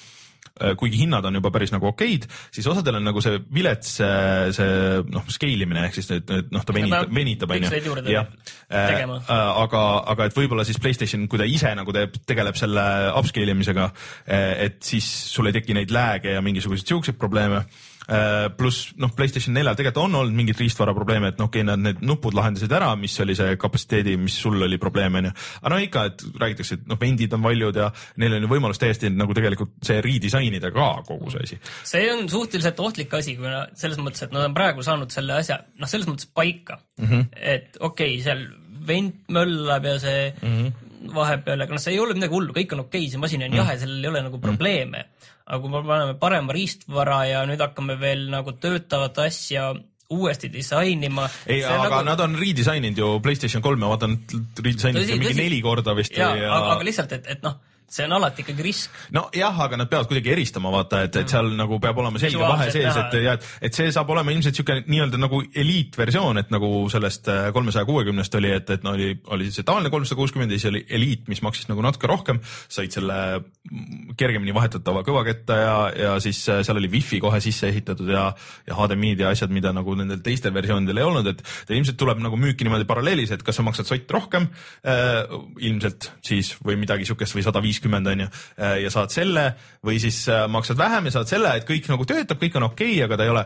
kuigi 0.78 1.04
hinnad 1.04 1.26
on 1.26 1.38
juba 1.40 1.52
päris 1.54 1.72
nagu 1.74 1.88
okeid, 1.92 2.28
siis 2.54 2.68
osadel 2.70 3.00
on 3.00 3.08
nagu 3.08 3.24
see 3.24 3.40
vilets 3.56 3.94
äh, 4.04 4.50
see 4.56 5.04
noh, 5.12 5.28
scale 5.32 5.68
imine 5.68 5.86
ehk 5.88 5.98
siis 5.98 6.12
need, 6.12 6.28
need 6.30 6.52
noh, 6.54 6.66
ta 6.68 6.76
venitab, 6.76 7.14
venitab 7.16 7.56
onju 7.56 7.84
juurde. 7.86 8.26
tegema. 8.70 9.20
aga, 9.30 9.84
aga 10.14 10.30
et 10.30 10.38
võib-olla 10.38 10.66
siis 10.68 10.82
Playstation, 10.82 11.28
kui 11.32 11.42
ta 11.42 11.48
ise 11.50 11.72
nagu 11.78 11.96
teeb, 11.96 12.20
tegeleb 12.28 12.60
selle 12.60 12.84
upscale 13.18 13.56
imisega, 13.56 13.88
et 14.28 14.82
siis 14.86 15.08
sul 15.32 15.50
ei 15.50 15.56
teki 15.56 15.78
neid 15.78 15.94
lag'e 15.94 16.36
ja 16.38 16.44
mingisuguseid 16.46 16.94
siukseid 16.94 17.20
probleeme 17.22 17.64
pluss 18.58 18.92
noh, 19.00 19.12
Playstation 19.16 19.56
neljal 19.56 19.78
tegelikult 19.78 20.06
on 20.06 20.16
olnud 20.22 20.36
mingeid 20.36 20.60
riistvara 20.60 20.94
probleeme, 20.98 21.32
et 21.32 21.40
noh, 21.40 21.48
okei 21.52 21.62
okay,, 21.62 21.68
nad 21.70 21.80
need 21.80 22.02
nupud 22.06 22.36
lahendasid 22.38 22.72
ära, 22.76 22.90
mis 23.00 23.16
oli 23.24 23.36
see 23.38 23.56
kapatsiteedi, 23.62 24.18
mis 24.20 24.36
sul 24.44 24.62
oli 24.62 24.80
probleem 24.82 25.16
onju. 25.22 25.32
aga 25.62 25.74
no 25.74 25.80
ikka, 25.86 26.06
et 26.12 26.26
räägitakse, 26.44 26.80
et 26.80 26.88
noh, 26.92 27.00
vendid 27.02 27.34
on 27.38 27.44
valjud 27.46 27.82
ja 27.84 27.92
neil 28.22 28.38
on 28.38 28.48
ju 28.48 28.52
võimalus 28.52 28.82
täiesti 28.82 29.12
nagu 29.14 29.36
tegelikult 29.38 29.78
see 29.86 30.02
redisainida 30.04 30.74
ka 30.76 30.92
kogu 31.08 31.32
see 31.32 31.46
asi. 31.48 31.60
see 31.94 32.08
on 32.14 32.28
suhteliselt 32.32 32.80
ohtlik 32.84 33.14
asi, 33.14 33.36
kuna 33.40 33.66
selles 33.78 34.02
mõttes, 34.02 34.26
et 34.26 34.36
nad 34.36 34.50
on 34.50 34.58
praegu 34.58 34.84
saanud 34.86 35.14
selle 35.14 35.40
asja, 35.40 35.62
noh, 35.80 35.90
selles 35.92 36.10
mõttes 36.10 36.30
paika 36.34 36.80
mm, 36.80 37.06
Mhm. 37.06 37.20
-hmm. 37.20 37.28
et 37.56 37.78
okei 37.80 38.16
okay,, 38.16 38.24
seal 38.24 38.48
vent 38.88 39.28
möllab 39.30 39.86
ja 39.86 40.00
see 40.00 40.34
mm 40.42 40.48
Mhm. 40.48 40.66
-hmm. 40.68 41.14
vahepeal, 41.16 41.62
aga 41.62 41.74
noh, 41.74 41.82
see 41.82 41.94
ei 41.94 42.00
ole 42.00 42.14
midagi 42.14 42.34
hullu, 42.34 42.54
kõik 42.54 42.74
on 42.74 42.80
okei 42.86 43.02
okay,, 43.02 43.12
see 43.12 43.20
masin 43.20 43.44
on 43.44 43.50
mm 43.50 43.54
-hmm. 43.54 43.58
jahe, 43.58 43.78
sellel 43.80 44.04
ei 44.04 44.10
ole 44.10 44.22
nagu 44.22 44.40
probleeme 44.40 44.98
mm. 44.98 45.04
-hmm. 45.04 45.32
Aga 45.52 45.60
kui 45.62 45.72
me 45.72 45.82
paneme 45.84 46.18
parema 46.20 46.56
riistvara 46.56 47.22
ja 47.28 47.46
nüüd 47.50 47.60
hakkame 47.60 47.98
veel 48.00 48.30
nagu 48.32 48.54
töötavat 48.56 49.18
asja 49.26 49.72
uuesti 50.12 50.50
disainima. 50.52 51.28
ei, 51.48 51.64
aga 51.64 51.88
nagu... 51.88 52.06
nad 52.12 52.24
on 52.26 52.38
redisaininud 52.40 53.00
ju 53.00 53.12
Playstation 53.24 53.64
kolme, 53.64 53.88
vaata 53.92 54.10
nad 54.12 54.36
redisainisid 54.64 55.02
Tõsi, 55.02 55.12
seda 55.12 55.20
mingi 55.20 55.32
tõsi. 55.32 55.44
neli 55.44 55.60
korda 55.64 55.96
vist 55.98 56.16
ja, 56.16 56.32
ja, 56.36 56.48
ja... 56.48 56.56
Aga, 56.56 56.78
aga 56.78 56.88
lihtsalt, 56.88 57.16
et, 57.20 57.30
et 57.36 57.44
noh, 57.46 57.60
see 57.92 58.08
on 58.08 58.16
alati 58.16 58.46
ikkagi 58.46 58.64
risk. 58.64 59.00
nojah, 59.12 59.60
aga 59.66 59.80
nad 59.82 59.90
peavad 59.92 60.08
kuidagi 60.10 60.32
eristama, 60.34 60.72
vaata, 60.74 61.04
et, 61.08 61.18
et 61.22 61.32
seal 61.32 61.52
nagu 61.58 61.80
peab 61.84 62.00
olema 62.00 62.22
selge 62.22 62.40
vahe 62.40 62.70
sees, 62.72 62.98
et 63.04 63.18
ja 63.20 63.36
et, 63.38 63.48
et 63.68 63.76
see 63.76 63.92
saab 63.94 64.10
olema 64.16 64.32
ilmselt 64.34 64.58
siuke 64.58 64.78
nii-öelda 64.88 65.20
nagu 65.20 65.42
eliitversioon, 65.44 66.40
et 66.42 66.54
nagu 66.54 66.72
sellest 66.92 67.28
kolmesaja 67.54 67.88
kuuekümnest 67.90 68.38
oli, 68.40 68.54
et, 68.56 68.72
et 68.78 68.86
no 68.88 68.96
oli, 68.96 69.12
oli 69.36 69.50
see 69.52 69.68
tavaline 69.68 69.92
kolmsada 69.94 70.20
kuuskümmend 70.20 70.56
ja 70.56 70.60
siis 70.60 70.70
oli 70.72 70.84
eliit, 70.90 71.28
mis 71.32 71.44
maksis 71.44 71.68
nagu 71.72 71.84
natuke 71.84 72.10
rohkem, 72.10 72.40
said 72.72 72.96
selle 72.96 73.18
mm, 73.42 74.16
kergemini 74.20 74.56
vahetatava 74.56 75.04
kõvaketta 75.08 75.60
ja, 75.60 75.76
ja 76.06 76.16
siis 76.24 76.42
äh, 76.52 76.64
seal 76.66 76.80
oli 76.80 76.92
wifi 76.96 77.20
kohe 77.24 77.42
sisse 77.44 77.70
ehitatud 77.70 78.10
ja, 78.12 78.30
ja 78.68 78.80
HDMI-d 78.80 79.26
ja 79.26 79.36
asjad, 79.36 79.52
mida 79.54 79.76
nagu 79.76 79.98
nendel 80.00 80.24
teistel 80.24 80.56
versioonidel 80.56 81.04
ei 81.04 81.10
olnud, 81.10 81.32
et 81.34 81.44
ta 81.44 81.76
ilmselt 81.76 82.00
tuleb 82.00 82.24
nagu 82.24 82.40
müüki 82.40 82.68
niimoodi 82.68 82.88
paralleelis, 82.90 83.36
et 83.36 83.44
kas 83.44 83.60
sa 83.60 83.68
maksad 83.68 83.90
sott 83.92 84.16
rohkem 84.16 84.48
äh, 84.88 85.28
ilmselt 85.60 86.14
siis 86.24 86.56
või 86.64 86.80
midagi 86.80 87.08
siukest 87.10 87.36
või 87.36 87.44
sada 87.46 87.60
viiskümmend 87.64 87.81
on 87.90 88.26
ju 88.26 88.28
äh, 88.28 88.78
ja 88.84 88.92
saad 88.94 89.14
selle 89.14 89.54
või 89.86 90.00
siis 90.00 90.24
äh, 90.30 90.48
maksad 90.52 90.78
vähem 90.78 91.06
ja 91.06 91.12
saad 91.18 91.28
selle, 91.32 91.56
et 91.58 91.68
kõik 91.68 91.90
nagu 91.92 92.06
töötab, 92.06 92.42
kõik 92.42 92.58
on 92.60 92.70
okei 92.72 92.96
okay,, 92.96 93.06
aga 93.06 93.18
ta 93.18 93.28
ei 93.28 93.34
ole 93.34 93.46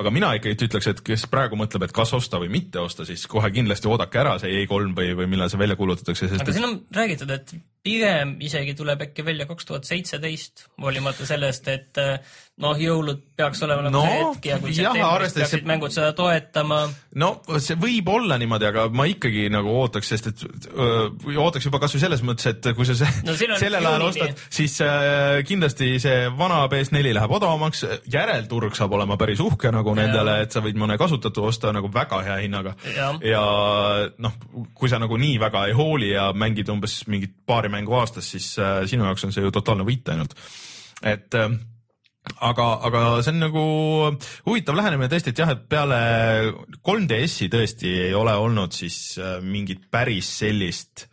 aga 0.00 0.12
mina 0.12 0.32
ikkagi 0.36 0.68
ütleks, 0.68 0.90
et 0.90 1.00
kes 1.04 1.26
praegu 1.30 1.58
mõtleb, 1.58 1.86
et 1.86 1.94
kas 1.96 2.12
osta 2.16 2.40
või 2.42 2.50
mitte 2.52 2.80
osta, 2.82 3.06
siis 3.08 3.24
kohe 3.30 3.50
kindlasti 3.54 3.88
oodake 3.90 4.20
ära 4.20 4.36
see 4.42 4.64
E3 4.64 4.92
või, 4.96 5.12
või 5.18 5.30
millal 5.32 5.50
see 5.52 5.60
välja 5.60 5.78
kuulutatakse, 5.78 6.28
aga 6.36 6.54
siin 6.54 6.68
on 6.68 6.78
räägitud, 6.94 7.32
et 7.32 7.54
pigem 7.86 8.34
isegi 8.42 8.74
tuleb 8.78 9.06
äkki 9.06 9.22
välja 9.26 9.46
kaks 9.46 9.68
tuhat 9.68 9.86
seitseteist, 9.86 10.66
hoolimata 10.82 11.26
sellest, 11.28 11.68
et 11.70 12.00
eh, 12.02 12.18
noh, 12.64 12.74
jõulud 12.80 13.20
peaks 13.38 13.60
olema 13.62 13.84
nagu 13.86 13.94
No, 13.96 14.02
see 14.02 14.18
hetk 14.24 14.46
ja 14.50 14.56
kui 14.62 14.72
septembris 14.74 15.34
peaksid 15.36 15.60
see- 15.60 15.68
mängud 15.70 15.92
seda 15.94 16.10
toetama. 16.18 16.78
no 17.22 17.30
see 17.62 17.76
võib 17.80 18.08
olla 18.12 18.38
niimoodi, 18.40 18.66
aga 18.70 18.86
ma 18.96 19.06
ikkagi 19.10 19.46
nagu 19.54 19.70
ootaks, 19.84 20.08
sest 20.14 20.30
et 20.32 20.42
öö, 20.72 21.10
ootaks 21.44 21.68
juba 21.68 21.78
kasvõi 21.84 22.00
selles 22.02 22.24
mõttes, 22.26 22.48
et 22.50 22.70
kui 22.76 22.88
sa 22.88 22.96
se 22.98 23.08
No 23.26 23.34
sellel 23.38 23.86
ajal 23.86 24.06
ostad, 24.08 24.40
siis 24.52 24.74
äh, 24.84 25.42
kindlasti 25.46 25.92
see 26.02 26.26
vana 26.38 26.62
PS4 26.72 27.12
läheb 27.20 27.36
odavamaks, 27.38 27.84
järelturg 28.12 28.74
saab 28.76 28.96
olema 28.98 29.16
päris 29.20 29.40
uhke 29.44 29.70
nagu 29.74 29.94
nendele, 29.96 30.40
et 30.46 30.52
sa 30.56 30.64
võid 30.64 30.80
mõne 30.80 30.96
kasutatu 31.00 31.44
osta 31.52 31.70
nagu 31.76 31.90
väga 31.94 32.22
hea 32.26 32.40
hinnaga 32.46 32.74
Jah. 32.96 33.20
ja 33.22 33.44
noh, 34.18 34.32
kui 34.74 34.88
sa 34.90 34.98
nagu 35.02 35.16
nii 35.20 35.38
väga 35.44 35.66
ei 35.70 35.76
hooli 35.76 36.10
ja 36.16 36.30
mängid 36.34 36.68
umbes 36.72 37.02
mingit 37.12 37.36
paari 37.46 37.68
mängu 37.68 37.75
aastas, 38.00 38.30
siis 38.34 38.52
äh, 38.58 38.84
sinu 38.88 39.04
jaoks 39.08 39.26
on 39.26 39.34
see 39.34 39.44
ju 39.44 39.52
totaalne 39.54 39.86
võit 39.86 40.08
ainult, 40.12 40.36
et 41.04 41.36
äh, 41.36 41.50
aga, 42.40 42.68
aga 42.88 43.02
see 43.22 43.34
on 43.34 43.42
nagu 43.44 43.64
huvitav 44.46 44.78
lähenemine 44.78 45.10
tõesti, 45.12 45.34
et 45.34 45.42
jah, 45.42 45.52
et 45.54 45.66
peale 45.70 46.00
3DS-i 46.86 47.50
tõesti 47.52 47.92
ei 48.08 48.14
ole 48.16 48.34
olnud 48.40 48.74
siis 48.76 49.18
äh, 49.20 49.38
mingit 49.44 49.86
päris 49.92 50.30
sellist 50.40 51.06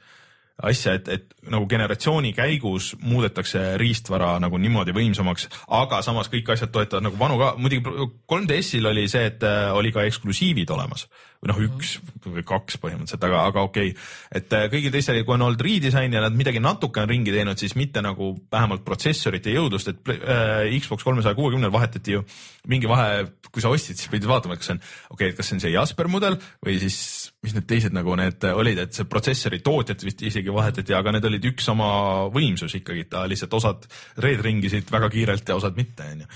asja, 0.61 0.93
et, 0.99 1.07
et 1.09 1.49
nagu 1.49 1.65
generatsiooni 1.69 2.29
käigus 2.37 2.91
muudetakse 3.01 3.73
riistvara 3.81 4.35
nagu 4.41 4.59
niimoodi 4.61 4.93
võimsamaks, 4.93 5.47
aga 5.73 6.01
samas 6.05 6.29
kõik 6.31 6.53
asjad 6.53 6.71
toetavad 6.73 7.07
nagu 7.07 7.17
vanu 7.17 7.39
ka, 7.41 7.53
muidugi 7.57 7.81
3DS-il 8.29 8.85
oli 8.91 9.07
see, 9.09 9.25
et 9.31 9.45
äh, 9.47 9.71
oli 9.73 9.91
ka 9.95 10.05
eksklusiivid 10.05 10.69
olemas 10.75 11.07
või 11.43 11.49
noh, 11.49 11.59
üks 11.65 11.95
või 12.23 12.45
kaks 12.47 12.77
põhimõtteliselt, 12.79 13.25
aga, 13.27 13.41
aga 13.49 13.65
okei 13.65 13.91
okay.. 13.91 14.05
et 14.39 14.55
äh, 14.55 14.67
kõigil 14.71 14.93
teistel, 14.93 15.19
kui 15.25 15.35
on 15.35 15.47
olnud 15.49 15.65
redesign 15.65 16.13
ja 16.13 16.21
nad 16.23 16.37
midagi 16.37 16.61
natuke 16.63 17.01
on 17.01 17.09
ringi 17.09 17.33
teinud, 17.33 17.59
siis 17.59 17.73
mitte 17.79 18.05
nagu 18.05 18.35
vähemalt 18.53 18.85
protsessorite 18.85 19.51
jõudlust, 19.57 19.89
et 19.89 20.13
äh, 20.13 20.69
Xbox 20.77 21.03
kolmesaja 21.03 21.35
kuuekümnel 21.39 21.73
vahetati 21.73 22.19
ju 22.19 22.23
mingi 22.69 22.87
vahe, 22.87 23.25
kui 23.49 23.63
sa 23.63 23.73
ostsid, 23.73 23.97
siis 23.99 24.13
pidid 24.13 24.29
vaatama, 24.29 24.55
et 24.55 24.63
kas 24.63 24.71
see 24.71 24.77
on, 24.77 24.83
okei 25.09 25.15
okay,, 25.17 25.33
et 25.33 25.41
kas 25.41 25.49
see 25.49 25.57
on 25.57 25.65
see 25.65 25.73
Jasper 25.73 26.13
mudel 26.13 26.37
või 26.63 26.77
siis 26.85 27.22
mis 27.43 27.53
need 27.57 27.67
teised 27.67 27.95
nagu 27.95 28.15
need 28.19 28.45
olid, 28.53 28.79
et 28.85 28.95
see 28.95 29.07
protsessori 29.09 29.59
tootjat 29.65 30.03
vist 30.07 30.23
isegi 30.23 30.53
vahetati, 30.53 30.95
aga 30.95 31.11
need 31.15 31.29
olid 31.29 31.51
üks 31.51 31.67
sama 31.69 31.87
võimsus 32.33 32.75
ikkagi, 32.79 33.05
ta 33.11 33.25
lihtsalt 33.29 33.53
osad 33.59 33.87
reed 34.23 34.43
ringisid 34.45 34.91
väga 34.91 35.11
kiirelt 35.13 35.49
ja 35.51 35.59
osad 35.59 35.79
mitte, 35.79 36.07
onju. 36.15 36.27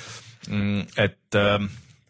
et 0.97 1.39
äh, 1.39 1.59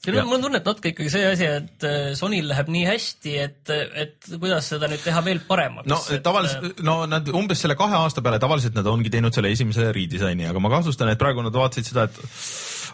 Ja. 0.08 0.24
mul 0.24 0.38
on 0.38 0.44
tunne, 0.46 0.60
et 0.62 0.68
natuke 0.68 0.92
ikkagi 0.94 1.10
see 1.12 1.24
asi, 1.28 1.48
et 1.50 1.84
eh, 1.84 2.12
Sonyl 2.16 2.46
läheb 2.48 2.70
nii 2.72 2.86
hästi, 2.88 3.32
et, 3.44 3.72
et 3.74 4.30
kuidas 4.40 4.70
seda 4.72 4.88
nüüd 4.88 5.02
teha 5.04 5.24
veel 5.26 5.42
paremaks. 5.48 5.90
no 5.90 5.98
tavaliselt, 6.24 6.80
no 6.86 7.02
nad 7.10 7.28
umbes 7.36 7.60
selle 7.64 7.76
kahe 7.80 7.98
aasta 7.98 8.24
peale 8.24 8.40
tavaliselt 8.40 8.78
nad 8.78 8.88
ongi 8.88 9.12
teinud 9.12 9.36
selle 9.36 9.52
esimese 9.52 9.90
redisaini, 9.96 10.48
aga 10.48 10.62
ma 10.64 10.72
kahtlustan, 10.72 11.12
et 11.12 11.20
praegu 11.20 11.44
nad 11.44 11.56
vaatasid 11.56 11.90
seda, 11.90 12.06
et 12.08 12.22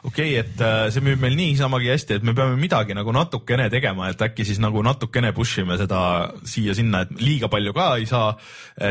okei 0.03 0.33
okay,, 0.33 0.41
et 0.43 0.63
äh, 0.63 0.87
see 0.93 1.03
müüb 1.05 1.21
meil 1.23 1.35
niisamagi 1.39 1.91
hästi, 1.93 2.19
et 2.19 2.27
me 2.27 2.35
peame 2.37 2.57
midagi 2.59 2.95
nagu 2.97 3.13
natukene 3.15 3.69
tegema, 3.73 4.09
et 4.11 4.21
äkki 4.21 4.45
siis 4.47 4.59
nagu 4.63 4.83
natukene 4.85 5.33
push 5.35 5.63
ime 5.63 5.77
seda 5.79 6.01
siia-sinna, 6.47 7.05
et 7.05 7.15
liiga 7.23 7.49
palju 7.51 7.75
ka 7.75 7.93
ei 8.01 8.09
saa, 8.09 8.33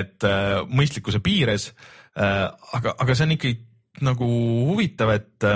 et 0.00 0.28
äh, 0.28 0.62
mõistlikkuse 0.72 1.22
piires 1.24 1.70
äh,. 2.16 2.48
aga, 2.78 2.96
aga 2.98 3.16
see 3.16 3.28
on 3.28 3.36
ikkagi 3.36 3.60
nagu 4.02 4.26
huvitav, 4.72 5.12
et 5.12 5.48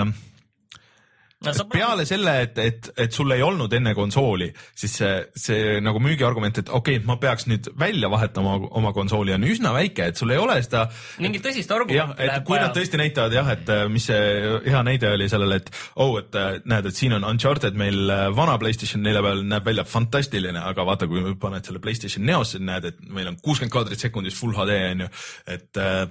No 1.45 1.51
sa- 1.53 1.67
peale 1.69 2.01
selle, 2.09 2.31
et, 2.47 2.55
et, 2.57 2.87
et 2.97 3.13
sul 3.13 3.29
ei 3.35 3.43
olnud 3.45 3.73
enne 3.77 3.91
konsooli, 3.93 4.47
siis 4.73 4.95
see, 4.97 5.09
see 5.37 5.75
nagu 5.85 5.99
müügiargument, 6.01 6.63
et 6.63 6.71
okei 6.73 6.95
okay,, 6.97 7.05
ma 7.05 7.19
peaks 7.21 7.45
nüüd 7.45 7.69
välja 7.77 8.09
vahetama 8.09 8.55
oma 8.79 8.89
konsooli 8.95 9.35
on 9.35 9.45
üsna 9.45 9.69
väike, 9.75 10.07
et 10.09 10.17
sul 10.17 10.33
ei 10.33 10.41
ole 10.41 10.55
seda 10.65 10.87
mingit 11.21 11.45
tõsist 11.45 11.69
jah, 11.69 11.77
argumenti 11.77 12.25
et 12.25 12.31
läheb 12.31 12.47
kui 12.47 12.57
nad 12.57 12.65
vaja. 12.65 12.73
tõesti 12.79 13.01
näitavad 13.03 13.37
jah, 13.37 13.51
et 13.53 13.69
äh, 13.69 13.83
mis 13.93 14.09
see 14.09 14.23
hea 14.65 14.81
näide 14.87 15.13
oli 15.13 15.29
sellele, 15.29 15.61
et 15.61 15.69
oh, 15.93 16.15
et 16.17 16.39
äh, 16.41 16.57
näed, 16.73 16.89
et 16.89 16.97
siin 16.97 17.13
on 17.19 17.29
Uncharted 17.29 17.77
meil 17.77 18.09
äh, 18.09 18.25
vana 18.33 18.57
Playstation 18.57 19.05
nelja 19.05 19.21
peal 19.27 19.45
näeb 19.53 19.69
välja 19.69 19.85
fantastiline, 19.85 20.65
aga 20.73 20.87
vaata, 20.89 21.11
kui 21.11 21.37
paned 21.37 21.69
selle 21.69 21.83
Playstation 21.85 22.25
neosse, 22.25 22.57
näed, 22.57 22.89
et 22.89 23.05
meil 23.13 23.29
on 23.29 23.37
kuuskümmend 23.37 23.77
kaadrit 23.77 24.01
sekundis 24.01 24.41
full 24.41 24.57
HD 24.57 24.81
on 24.89 25.05
ju, 25.05 25.13
et 25.53 25.85
äh, 25.85 26.07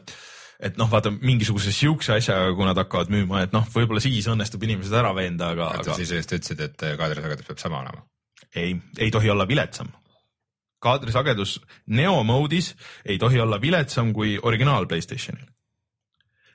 et 0.60 0.78
noh, 0.80 0.88
vaata 0.90 1.12
mingisuguse 1.12 1.72
siukse 1.74 2.16
asjaga, 2.16 2.52
kui 2.56 2.66
nad 2.68 2.78
hakkavad 2.80 3.12
müüma, 3.12 3.42
et 3.46 3.54
noh, 3.54 3.66
võib-olla 3.72 4.02
siis 4.02 4.28
õnnestub 4.32 4.62
inimesed 4.64 4.94
ära 4.96 5.12
veenda, 5.16 5.52
aga, 5.56 5.70
aga 5.80 5.96
siis 5.98 6.14
just 6.16 6.32
ütlesid, 6.32 6.62
et 6.64 6.86
kaadrisagedus 7.00 7.48
peab 7.50 7.60
sama 7.62 7.82
olema. 7.84 8.04
ei, 8.54 8.76
ei 8.98 9.10
tohi 9.12 9.30
olla 9.30 9.48
viletsam. 9.48 9.92
kaadrisagedus 10.82 11.58
Neo 11.86 12.22
mode'is 12.24 12.74
ei 13.04 13.18
tohi 13.18 13.40
olla 13.40 13.60
viletsam 13.60 14.12
kui 14.16 14.38
originaal 14.42 14.86
Playstationil. 14.86 15.46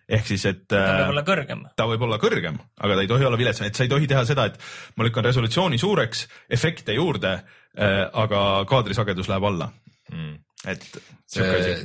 ehk 0.10 0.28
siis, 0.28 0.46
et 0.46 0.68
ta 0.68 0.82
äh, 0.82 0.98
võib 1.02 1.14
olla 1.16 1.26
kõrgem. 1.28 1.66
ta 1.76 1.86
võib 1.86 2.08
olla 2.08 2.18
kõrgem, 2.18 2.58
aga 2.80 2.96
ta 2.96 3.02
ei 3.02 3.12
tohi 3.14 3.26
olla 3.26 3.38
viletsam, 3.38 3.68
et 3.68 3.76
sa 3.76 3.84
ei 3.86 3.94
tohi 3.94 4.08
teha 4.08 4.26
seda, 4.26 4.46
et 4.50 4.58
ma 4.98 5.06
lükkan 5.06 5.26
resolutsiooni 5.30 5.78
suureks, 5.78 6.28
efekte 6.50 6.98
juurde, 6.98 7.38
aga 7.72 8.66
kaadrisagedus 8.68 9.30
läheb 9.32 9.46
alla, 9.48 9.70
Mm. 10.12 10.40
Et 10.68 10.84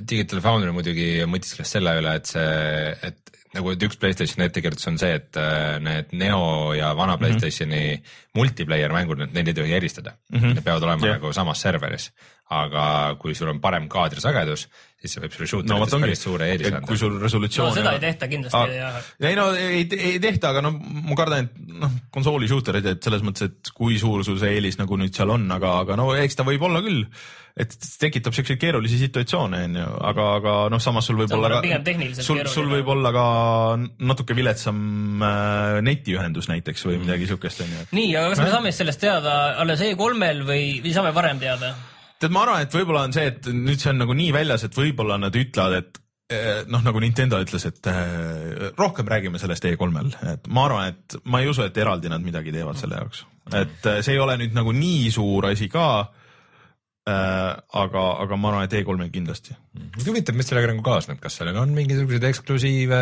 Digital 0.08 0.42
Foundry 0.44 0.72
muidugi 0.74 1.24
mõtiskles 1.30 1.70
selle 1.76 1.94
üle, 2.00 2.16
et 2.18 2.26
see, 2.26 2.96
et 3.08 3.26
nagu 3.56 3.72
et 3.72 3.84
üks 3.86 3.96
Playstationi 4.00 4.48
ettekirjutus 4.50 4.88
on 4.90 4.98
see, 5.00 5.14
et 5.16 5.38
äh, 5.40 5.76
need 5.80 6.12
Neo 6.12 6.74
ja 6.76 6.90
Mhm. 6.92 6.98
vana 6.98 7.16
Playstationi 7.20 7.82
mm 7.84 8.02
-hmm. 8.02 8.34
multiplayer 8.34 8.92
mängud, 8.92 9.22
neid 9.32 9.48
ei 9.48 9.54
tohi 9.54 9.72
eristada 9.72 10.10
mm. 10.12 10.36
Mhm. 10.36 10.44
-hmm. 10.44 10.54
Need 10.54 10.64
peavad 10.64 10.82
olema 10.82 11.06
yeah. 11.06 11.18
nagu 11.18 11.32
samas 11.32 11.60
serveris. 11.60 12.10
Aga 12.54 13.16
kui 13.18 13.34
sul 13.34 13.50
on 13.50 13.58
parem 13.62 13.88
kaadrisagedus, 13.90 14.66
siis 14.96 15.16
see 15.16 15.22
võib 15.22 15.32
sulle 15.34 15.48
shooterites 15.50 15.94
no, 15.96 16.00
päris 16.02 16.20
suure, 16.22 16.50
eelise 16.52 16.70
anda 16.70 16.86
kui. 16.86 16.98
sul 17.00 17.16
resolutsioon 17.18 17.72
no 17.72 17.74
seda 17.74 17.94
ei 17.96 18.02
tehta 18.04 18.28
kindlasti 18.30 18.60
Ah, 18.86 19.00
ei 19.26 19.38
no 19.38 19.48
ei, 19.58 19.80
ei 19.82 20.20
tehta, 20.22 20.52
aga 20.54 20.62
no 20.62 20.70
ma 20.76 21.16
kardan, 21.18 21.48
et 21.48 21.72
noh, 21.82 21.96
konsooli 22.14 22.46
shooter'id, 22.50 22.86
et 22.92 23.02
selles 23.02 23.24
mõttes, 23.26 23.50
et 23.50 23.72
kui 23.74 23.98
suur 23.98 24.22
sul 24.26 24.38
see 24.38 24.54
eelis 24.54 24.78
nagu 24.78 24.98
nüüd 25.00 25.16
seal 25.16 25.32
on, 25.34 25.48
aga, 25.56 25.80
aga 25.82 25.98
no 25.98 26.12
eks 26.14 26.38
ta 26.38 26.46
võib 26.46 26.62
olla 26.68 26.84
küll. 26.86 27.02
et 27.56 27.72
tekitab 27.72 28.36
siukseid 28.36 28.60
keerulisi 28.60 28.98
situatsioone, 29.00 29.64
onju, 29.66 29.88
aga, 30.10 30.28
aga 30.38 30.54
noh, 30.70 30.82
samas 30.82 31.08
sul 31.08 31.18
võib 31.18 31.34
olla 31.34 31.58
pigem 31.64 31.82
tehniliselt 31.82 32.28
sul, 32.28 32.38
keeruline. 32.38 32.54
sul 32.54 32.70
võib 32.76 32.92
olla 32.94 33.12
ka 33.16 33.26
natuke 34.06 34.36
viletsam 34.38 34.78
äh, 35.24 35.80
netiühendus 35.82 36.46
näiteks 36.52 36.86
või 36.86 37.02
midagi 37.02 37.26
siukest, 37.32 37.66
onju. 37.66 37.88
nii, 37.96 38.14
aga 38.14 38.30
kas 38.36 38.44
me 38.44 38.48
saame 38.54 38.70
siis 38.70 38.84
sellest 38.84 39.02
teada 39.02 39.36
alles 39.64 39.82
E3-l 39.82 40.46
või, 40.46 40.64
või 40.84 40.94
saame 40.94 41.14
varem 41.16 41.42
teada? 41.42 41.74
tead, 42.20 42.32
ma 42.34 42.42
arvan, 42.46 42.64
et 42.64 42.74
võib-olla 42.74 43.04
on 43.06 43.14
see, 43.16 43.30
et 43.32 43.48
nüüd 43.52 43.80
see 43.80 43.92
on 43.92 44.02
nagu 44.04 44.16
nii 44.16 44.32
väljas, 44.34 44.66
et 44.66 44.76
võib-olla 44.76 45.18
nad 45.20 45.36
ütlevad, 45.36 45.78
et 45.80 46.00
eh, 46.32 46.62
noh, 46.72 46.82
nagu 46.84 47.02
Nintendo 47.02 47.40
ütles, 47.42 47.66
et 47.68 47.90
eh, 47.92 48.68
rohkem 48.78 49.08
räägime 49.10 49.40
sellest 49.42 49.68
E3-l, 49.68 50.12
et 50.32 50.48
ma 50.48 50.66
arvan, 50.68 50.94
et 50.94 51.18
ma 51.30 51.42
ei 51.42 51.50
usu, 51.52 51.64
et 51.66 51.82
eraldi 51.82 52.12
nad 52.12 52.24
midagi 52.24 52.54
teevad 52.54 52.80
selle 52.80 53.00
jaoks, 53.02 53.24
et 53.52 53.90
eh, 53.92 54.00
see 54.02 54.16
ei 54.16 54.22
ole 54.22 54.38
nüüd 54.40 54.56
nagu 54.56 54.74
nii 54.76 55.10
suur 55.14 55.50
asi 55.52 55.70
ka. 55.72 55.88
aga, 57.06 58.02
aga 58.22 58.36
ma 58.40 58.48
arvan, 58.50 58.64
et 58.66 58.72
E3-l 58.80 59.10
kindlasti. 59.14 59.54
mind 59.76 60.08
huvitab, 60.08 60.34
mis 60.38 60.48
sellega 60.48 60.70
nagu 60.72 60.82
kaasneb, 60.84 61.18
kas 61.20 61.36
sellega 61.38 61.60
on 61.62 61.70
mingisuguseid 61.76 62.24
eksklusiive 62.30 62.98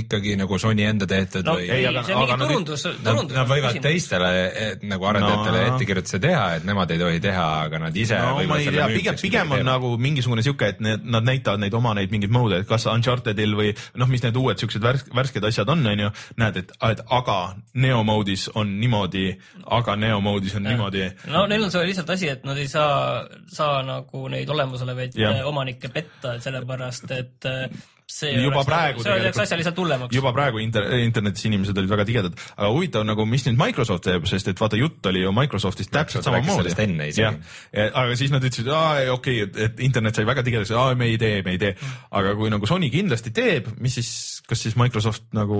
ikkagi 0.00 0.34
nagu 0.40 0.56
Sony 0.58 0.82
enda 0.88 1.06
tehtud 1.08 1.44
no 1.46 1.54
või 1.58 1.68
ei, 1.70 1.84
aga- 1.86 2.02
on 2.16 2.22
aga 2.24 2.36
nad- 2.40 2.48
turundus, 2.48 2.84
Nad, 2.86 2.96
turundus. 3.04 3.36
nad 3.36 3.48
võivad 3.50 3.78
teistele 3.84 4.30
et, 4.72 4.82
nagu 4.88 5.04
arendajatele 5.10 5.60
No. 5.64 5.74
ettekirjutuse 5.76 6.18
teha, 6.24 6.46
et 6.56 6.64
nemad 6.64 6.90
ei 6.90 6.98
tohi 6.98 7.20
teha, 7.20 7.44
aga 7.68 7.78
nad 7.84 7.96
ise 7.96 8.18
no 8.18 8.40
ma 8.48 8.58
ei 8.58 8.66
tea, 8.72 8.86
pigem, 8.88 9.14
pigem 9.20 9.52
on 9.52 9.64
nagu 9.68 9.92
mingisugune 9.98 10.42
sihuke, 10.42 10.68
et 10.74 10.80
need, 10.80 11.04
nad 11.04 11.22
näitavad 11.28 11.60
neid 11.60 11.74
oma 11.74 11.94
neid 11.94 12.10
mingeid 12.10 12.32
mode'e, 12.34 12.60
et 12.64 12.68
kas 12.68 12.86
Unchartedil 12.90 13.54
või 13.54 13.74
noh, 13.94 14.08
mis 14.08 14.22
need 14.24 14.36
uued 14.36 14.58
siuksed 14.58 14.82
värsk, 14.82 15.12
värsked 15.14 15.44
asjad 15.44 15.68
on, 15.68 15.86
onju. 15.86 16.10
näed, 16.40 16.56
et, 16.56 16.72
et 16.90 17.04
aga 17.10 17.54
Neo 17.74 18.02
mode'is 18.02 18.48
on 18.54 18.80
niimoodi, 18.80 19.28
aga 19.70 19.96
Neo 19.96 20.20
mode'is 20.24 20.56
on 20.56 20.62
niimoodi. 20.64 21.06
no 21.28 21.46
neil 21.46 21.62
on 21.64 21.70
see 21.70 21.84
lihtsalt 21.86 22.10
asi, 22.10 22.28
et 22.28 22.44
nad 22.44 22.56
ei 22.58 22.66
saa, 22.68 23.26
saa 23.52 23.82
nagu 23.86 24.28
neid 24.32 24.50
olemasolevaid 24.50 25.18
äh, 25.18 25.42
omanikke 25.48 25.90
petta, 25.94 26.38
sellepärast 26.42 27.10
et 27.16 27.50
äh, 27.50 27.66
see 28.04 28.34
Juba 28.36 28.60
oleks 28.60 28.68
praegu 28.68 29.00
nagu, 29.00 29.04
see 29.06 29.22
teeks 29.24 29.40
asja 29.44 29.56
lihtsalt 29.58 29.78
hullemaks. 29.80 30.14
juba 30.14 30.32
praegu 30.36 30.60
inter, 30.60 30.86
internetis 31.00 31.46
inimesed 31.48 31.78
olid 31.80 31.90
väga 31.90 32.04
tigedad, 32.08 32.36
aga 32.56 32.68
huvitav 32.74 33.06
nagu, 33.08 33.24
mis 33.28 33.46
nüüd 33.46 33.56
Microsoft 33.60 34.04
teeb, 34.04 34.26
sest 34.28 34.50
et 34.52 34.60
vaata, 34.60 34.78
jutt 34.80 35.08
oli 35.08 35.22
ju 35.22 35.32
Microsoftist 35.34 35.92
täpselt 35.94 36.26
samamoodi 36.26 36.74
enne 36.84 37.08
isegi.. 37.12 37.48
aga 37.86 38.18
siis 38.20 38.34
nad 38.34 38.44
ütlesid, 38.44 38.68
okei 38.68 39.08
okay,, 39.14 39.48
et, 39.48 39.58
et 39.68 39.82
internet 39.88 40.20
sai 40.20 40.28
väga 40.28 40.44
tigedaks, 40.44 40.74
me 41.00 41.08
ei 41.08 41.18
tee, 41.20 41.40
me 41.46 41.56
ei 41.56 41.62
tee. 41.62 41.72
aga 42.20 42.36
kui 42.36 42.52
nagu 42.52 42.68
Sony 42.68 42.92
kindlasti 42.92 43.32
teeb, 43.34 43.72
mis 43.80 43.96
siis, 44.00 44.12
kas 44.48 44.66
siis 44.66 44.76
Microsoft 44.80 45.30
nagu, 45.36 45.58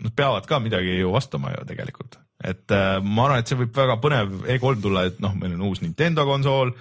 nad 0.00 0.16
peavad 0.16 0.48
ka 0.48 0.62
midagi 0.64 1.02
ju 1.02 1.12
vastama 1.12 1.52
ju 1.52 1.68
tegelikult. 1.68 2.16
et 2.44 2.72
äh, 2.72 2.96
ma 3.04 3.28
arvan, 3.28 3.44
et 3.44 3.50
see 3.50 3.60
võib 3.60 3.76
väga 3.76 4.00
põnev 4.00 4.40
E3 4.48 4.76
tulla, 4.80 5.08
et 5.10 5.20
noh, 5.20 5.36
meil 5.36 5.52
on 5.58 5.68
uus 5.68 5.84
Nintendo 5.84 6.24
konsool 6.28 6.72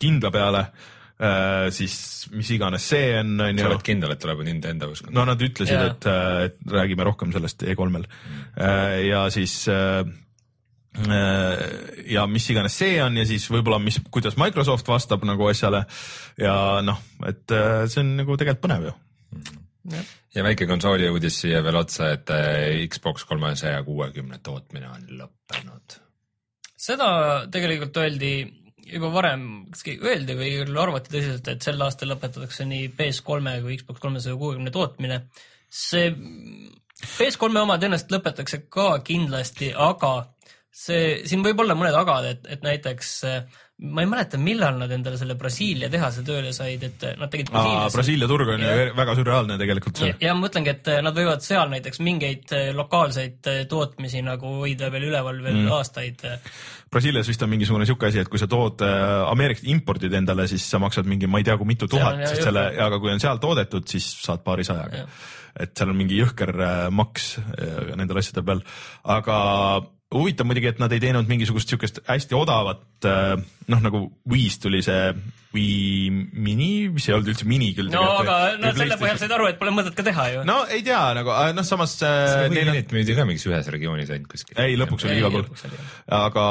kindla 0.00 0.30
peale 0.34 0.64
äh,, 0.64 1.68
siis 1.74 1.94
mis 2.32 2.50
iganes 2.56 2.88
see 2.92 3.12
on, 3.18 3.36
on 3.40 3.58
sa 3.58 3.66
ju 3.66 3.70
oled 3.70 3.84
kindel, 3.86 4.14
et 4.14 4.22
tuleb 4.22 4.42
Nintendo 4.46 4.90
usk? 4.94 5.10
no 5.14 5.26
nad 5.28 5.40
ütlesid 5.40 5.76
Jaa. 5.76 5.92
et, 5.92 6.10
et 6.50 6.74
räägime 6.78 7.06
rohkem 7.08 7.32
sellest 7.36 7.64
E3-l 7.66 8.08
ja 9.10 9.24
siis 9.34 9.62
äh, 9.72 10.02
äh, 10.98 11.64
ja 12.10 12.26
mis 12.26 12.48
iganes 12.50 12.76
see 12.80 12.98
on 13.02 13.18
ja 13.20 13.26
siis 13.28 13.46
võib-olla, 13.52 13.80
mis, 13.82 14.00
kuidas 14.12 14.38
Microsoft 14.40 14.88
vastab 14.90 15.24
nagu 15.28 15.48
asjale 15.50 15.84
ja 16.40 16.54
noh, 16.84 17.02
et 17.28 17.54
äh, 17.54 17.84
see 17.90 18.02
on 18.04 18.16
nagu 18.22 18.38
tegelikult 18.40 18.64
põnev 18.66 18.88
ju. 18.90 18.94
ja 20.34 20.44
väike 20.44 20.68
konsooli 20.70 21.08
uudis 21.10 21.40
siia 21.44 21.62
veel 21.64 21.78
otsa, 21.80 22.12
et 22.16 22.32
äh, 22.34 22.86
Xbox 22.90 23.26
kolmesaja 23.28 23.82
kuuekümne 23.86 24.40
tootmine 24.42 24.90
on 24.90 25.06
lõppenud. 25.22 26.00
seda 26.76 27.10
tegelikult 27.52 27.96
öeldi 28.02 28.34
juba 28.92 29.10
varem, 29.14 29.46
kas 29.72 29.86
öeldi 29.96 30.36
või 30.38 30.50
arvati 30.82 31.12
tõsiselt, 31.14 31.48
et 31.52 31.64
sel 31.66 31.80
aastal 31.84 32.12
lõpetatakse 32.12 32.66
nii 32.68 32.90
PS3 32.98 33.56
kui 33.64 33.78
Xbox 33.80 34.02
kolmesaja 34.02 34.38
kuuekümne 34.40 34.72
tootmine. 34.74 35.22
see 35.70 36.10
PS3 37.00 37.62
oma 37.62 37.78
tõenäoliselt 37.78 38.12
lõpetatakse 38.12 38.64
ka 38.68 38.88
kindlasti, 39.06 39.70
aga 39.72 40.12
see, 40.70 41.22
siin 41.28 41.44
võib 41.44 41.62
olla 41.62 41.76
mõned 41.78 41.96
agad, 41.96 42.26
et, 42.32 42.46
et 42.56 42.64
näiteks 42.66 43.12
eh, 43.28 43.60
ma 43.80 44.02
ei 44.04 44.08
mäleta, 44.10 44.38
millal 44.40 44.76
nad 44.76 44.90
endale 44.92 45.16
selle 45.16 45.36
Brasiilia 45.40 45.88
tehase 45.92 46.24
tööle 46.26 46.52
said, 46.52 46.82
et 46.84 47.04
eh, 47.08 47.14
nad 47.20 47.30
tegid 47.32 47.48
Brasiilias 47.52 47.96
Brasiilia 47.96 48.28
turg 48.28 48.50
on 48.52 48.60
ju 48.60 48.68
Jah. 48.68 48.90
väga 48.96 49.14
sürreaalne 49.16 49.56
tegelikult 49.60 50.00
ja, 50.02 50.10
seal. 50.10 50.18
ja 50.26 50.34
ma 50.36 50.44
mõtlengi, 50.44 50.74
et 50.74 50.90
eh, 50.92 51.00
nad 51.06 51.16
võivad 51.16 51.44
seal 51.44 51.72
näiteks 51.72 52.02
mingeid 52.04 52.52
eh, 52.56 52.68
lokaalseid 52.76 53.50
tootmisi 53.70 54.20
nagu 54.26 54.58
hoida 54.60 54.90
veel 54.92 55.08
üleval 55.08 55.40
veel 55.44 55.62
mm. 55.62 55.72
aastaid. 55.78 56.26
Brasiilias 56.90 57.28
vist 57.30 57.42
on 57.46 57.52
mingisugune 57.52 57.86
sihuke 57.86 58.08
asi, 58.08 58.20
et 58.24 58.30
kui 58.30 58.40
sa 58.40 58.48
tood 58.50 58.82
äh, 58.84 59.20
Ameerikast 59.30 59.68
impordid 59.70 60.14
endale, 60.18 60.48
siis 60.50 60.64
sa 60.66 60.80
maksad 60.82 61.06
mingi, 61.08 61.28
ma 61.30 61.40
ei 61.40 61.46
tea, 61.46 61.56
kui 61.60 61.68
mitu 61.68 61.88
tuhat 61.90 62.24
sest 62.26 62.48
selle, 62.48 62.66
aga 62.82 62.98
kui 63.00 63.12
on 63.12 63.22
seal 63.22 63.38
toodetud, 63.42 63.86
siis 63.88 64.08
saad 64.24 64.42
paarisajaga. 64.46 65.06
et 65.60 65.72
seal 65.76 65.90
on 65.92 65.98
mingi 65.98 66.18
jõhker 66.18 66.52
äh, 66.58 66.82
maks 66.94 67.32
äh, 67.38 67.94
nendel 67.98 68.20
asjadel 68.20 68.46
peal, 68.50 68.60
aga 69.16 69.38
huvitav 70.14 70.48
muidugi, 70.48 70.70
et 70.72 70.80
nad 70.82 70.92
ei 70.92 71.02
teinud 71.02 71.28
mingisugust 71.30 71.70
siukest 71.70 72.00
hästi 72.08 72.34
odavat, 72.34 73.06
noh 73.70 73.82
nagu 73.84 74.00
Wii's 74.30 74.58
tuli 74.62 74.82
see 74.82 75.12
Wii 75.54 76.10
mini, 76.38 76.88
mis 76.94 77.08
ei 77.08 77.14
olnud 77.16 77.32
üldse 77.32 77.46
mini 77.50 77.72
küll. 77.74 77.90
no 77.90 78.02
aga 78.20 78.36
nad 78.62 78.78
selle 78.78 78.98
põhjal 79.00 79.18
said 79.18 79.34
aru, 79.34 79.48
et 79.50 79.58
pole 79.58 79.74
mõtet 79.74 79.96
ka 79.98 80.06
teha 80.06 80.26
ju. 80.34 80.44
no 80.46 80.60
ei 80.70 80.82
tea 80.86 81.02
nagu, 81.18 81.34
noh 81.56 81.66
samas 81.66 81.96
äh, 82.06 82.46
Wii 82.46 82.56
neil 82.56 82.70
on 82.70 82.76
Minit 82.76 82.94
müüdi 82.94 83.16
ka 83.18 83.26
mingis 83.28 83.46
ühes 83.50 83.70
regioonis 83.74 84.10
ainult 84.14 84.30
kuskil. 84.30 84.58
ei, 84.62 84.78
lõpuks 84.78 85.06
oli 85.06 85.20
igal 85.22 85.34
pool, 85.34 85.78
aga, 86.20 86.48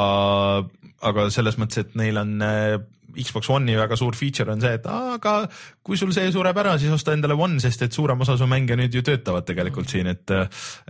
aga 1.12 1.28
selles 1.32 1.60
mõttes, 1.60 1.84
et 1.84 1.96
neil 2.00 2.20
on 2.20 2.36
äh, 2.44 2.78
Xbox 3.20 3.48
One'i 3.52 3.76
väga 3.76 3.96
suur 3.98 4.16
feature 4.16 4.52
on 4.52 4.60
see, 4.62 4.76
et 4.78 4.84
aa, 4.88 5.16
aga 5.16 5.38
kui 5.84 6.00
sul 6.00 6.12
see 6.16 6.28
sureb 6.32 6.60
ära, 6.62 6.76
siis 6.80 6.92
osta 6.94 7.16
endale 7.16 7.36
One, 7.36 7.60
sest 7.60 7.88
et 7.88 7.96
suurem 7.96 8.20
osa 8.24 8.36
su 8.40 8.48
mänge 8.48 8.76
nüüd 8.78 8.94
ju 8.94 9.04
töötavad 9.04 9.48
tegelikult 9.48 9.90
siin, 9.90 10.12
et, 10.12 10.36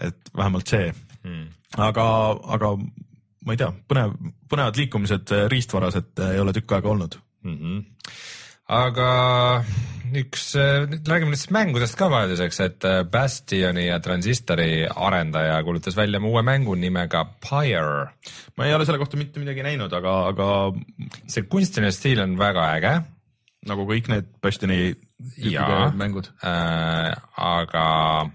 et 0.02 0.36
vähemalt 0.36 0.70
see 0.70 0.90
Hmm. 1.20 1.50
aga, 1.78 2.06
aga 2.56 2.74
ma 3.46 3.54
ei 3.54 3.60
tea, 3.60 3.70
põnev, 3.90 4.16
põnevad 4.50 4.80
liikumised 4.80 5.36
äh, 5.36 5.46
riistvaras, 5.52 6.00
et 6.00 6.22
äh, 6.22 6.34
ei 6.36 6.42
ole 6.42 6.54
tükk 6.56 6.76
aega 6.76 6.92
olnud. 6.94 7.16
mm. 7.44 7.56
-hmm. 7.56 7.84
aga 8.80 9.10
üks, 10.10 10.44
räägime 10.56 11.30
nüüd 11.30 11.38
siis 11.38 11.52
mängudest 11.54 11.96
ka 11.98 12.10
vahelduseks, 12.10 12.60
et 12.60 12.86
Bastioni 13.10 13.86
ja 13.86 14.00
Transistori 14.00 14.86
arendaja 14.86 15.62
kuulutas 15.62 15.96
välja 15.96 16.20
uue 16.20 16.42
mängu 16.42 16.74
nimega 16.74 17.24
Pyre. 17.40 18.10
ma 18.56 18.66
ei 18.66 18.74
ole 18.74 18.84
selle 18.84 18.98
kohta 18.98 19.16
mitte 19.16 19.40
midagi 19.40 19.62
näinud, 19.62 19.92
aga, 19.92 20.26
aga 20.26 20.72
see 21.26 21.42
kunstiline 21.42 21.92
stiil 21.92 22.20
on 22.20 22.38
väga 22.38 22.66
äge 22.76 22.94
nagu 23.68 23.84
kõik 23.88 24.08
need 24.08 24.28
Bastioni 24.42 24.94
mängud. 26.00 26.30
äh,, 26.42 27.12
aga 27.36 28.30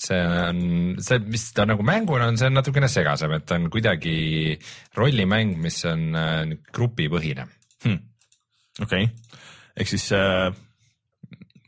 see 0.00 0.20
on 0.20 0.60
see, 1.04 1.20
mis 1.30 1.46
ta 1.56 1.66
nagu 1.68 1.84
mänguna 1.86 2.30
on, 2.30 2.38
see 2.40 2.48
on 2.50 2.56
natukene 2.56 2.88
segasem, 2.90 3.34
et 3.36 3.46
ta 3.48 3.58
on 3.60 3.68
kuidagi 3.72 4.56
rollimäng, 4.96 5.56
mis 5.60 5.82
on 5.88 6.06
äh, 6.16 6.44
grupipõhine 6.74 7.46
hmm.. 7.84 7.98
okei 8.86 9.08
okay., 9.08 9.42
ehk 9.76 9.92
siis 9.92 10.10
äh, 10.16 10.48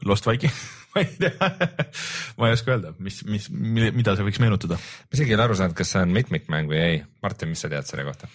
Lost 0.08 0.26
Viking 0.28 0.54
ma 0.94 1.02
ei 1.04 1.10
tea 1.18 1.50
ma 2.38 2.48
ei 2.48 2.56
oska 2.56 2.74
öelda, 2.74 2.94
mis, 3.04 3.22
mis, 3.28 3.50
mida 3.50 4.16
see 4.16 4.26
võiks 4.26 4.40
meenutada. 4.42 4.78
ma 4.78 5.18
isegi 5.18 5.32
ei 5.32 5.38
ole 5.38 5.46
aru 5.48 5.58
saanud, 5.58 5.76
kas 5.76 5.92
see 5.94 6.06
on 6.06 6.16
mitmikmäng 6.16 6.72
või 6.72 6.80
ei. 6.80 7.04
Martin, 7.24 7.52
mis 7.52 7.62
sa 7.64 7.70
tead 7.72 7.88
selle 7.88 8.06
kohta? 8.08 8.28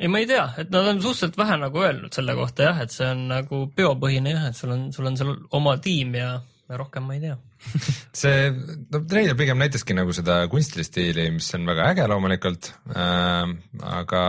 ei, 0.00 0.08
ma 0.08 0.22
ei 0.22 0.28
tea, 0.30 0.46
et 0.62 0.70
nad 0.72 0.86
on 0.90 1.02
suhteliselt 1.02 1.38
vähe 1.38 1.58
nagu 1.60 1.82
öelnud 1.84 2.14
selle 2.16 2.34
kohta 2.38 2.70
jah, 2.70 2.80
et 2.86 2.94
see 2.94 3.10
on 3.10 3.26
nagu 3.34 3.66
peopõhine 3.76 4.34
jah, 4.34 4.48
et 4.50 4.58
sul 4.58 4.74
on, 4.74 4.88
sul 4.94 5.10
on 5.10 5.18
seal 5.20 5.34
oma 5.58 5.76
tiim 5.82 6.16
ja 6.18 6.32
rohkem 6.78 7.06
ma 7.06 7.16
ei 7.16 7.22
tea. 7.22 7.36
See, 8.20 8.50
no 8.92 9.02
treiler 9.08 9.36
pigem 9.38 9.58
näitaski 9.60 9.96
nagu 9.96 10.14
seda 10.16 10.42
kunstilist 10.52 10.92
stiili, 10.92 11.26
mis 11.34 11.48
on 11.58 11.66
väga 11.68 11.90
äge 11.94 12.06
loomulikult. 12.10 12.72
Äh,, 12.94 13.54
aga 13.90 14.22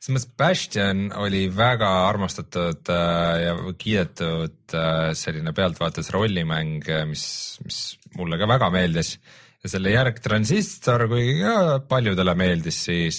selles 0.00 0.14
mõttes 0.16 0.30
Bastion 0.40 1.04
oli 1.20 1.44
väga 1.52 1.90
armastatud 2.08 2.90
äh, 2.94 3.34
ja 3.44 3.54
kiidetud 3.78 4.76
äh, 4.76 5.10
selline 5.18 5.54
pealtvaates 5.56 6.10
rollimäng, 6.14 6.88
mis, 7.10 7.24
mis 7.66 7.80
mulle 8.16 8.40
ka 8.40 8.48
väga 8.50 8.72
meeldis. 8.74 9.18
Ja 9.60 9.74
selle 9.74 9.92
järg 9.92 10.22
Transistor, 10.24 11.04
kuigi 11.10 11.42
ka 11.42 11.80
paljudele 11.88 12.32
meeldis, 12.38 12.78
siis 12.86 13.18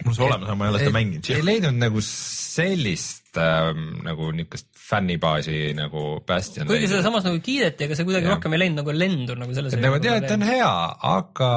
mul 0.00 0.14
on 0.14 0.16
see 0.16 0.24
olemas, 0.24 0.48
aga 0.48 0.56
ma 0.56 0.64
ei 0.64 0.72
ole 0.72 0.80
seda 0.80 0.94
mänginud. 0.96 1.28
ei 1.34 1.44
leidnud 1.44 1.76
nagu 1.76 2.02
sellist 2.08 3.36
äh, 3.36 3.70
nagu 4.06 4.30
niisugust 4.32 4.70
fännibaasi 4.84 5.72
nagu 5.78 6.02
Bastion. 6.26 6.68
kuigi 6.68 6.90
seda 6.90 7.02
samas 7.06 7.24
nagu 7.24 7.40
kiideti, 7.44 7.86
aga 7.86 7.96
see 7.96 8.06
kuidagi 8.08 8.28
ja. 8.28 8.34
rohkem 8.34 8.56
ei 8.56 8.64
läinud 8.64 8.82
nagu 8.82 8.94
lendu 8.94 9.36
nagu 9.38 9.56
selles. 9.56 9.76
nagu 9.80 10.00
tead, 10.02 10.18
et 10.20 10.28
ta 10.28 10.36
on 10.36 10.44
hea, 10.46 10.74
aga 11.14 11.50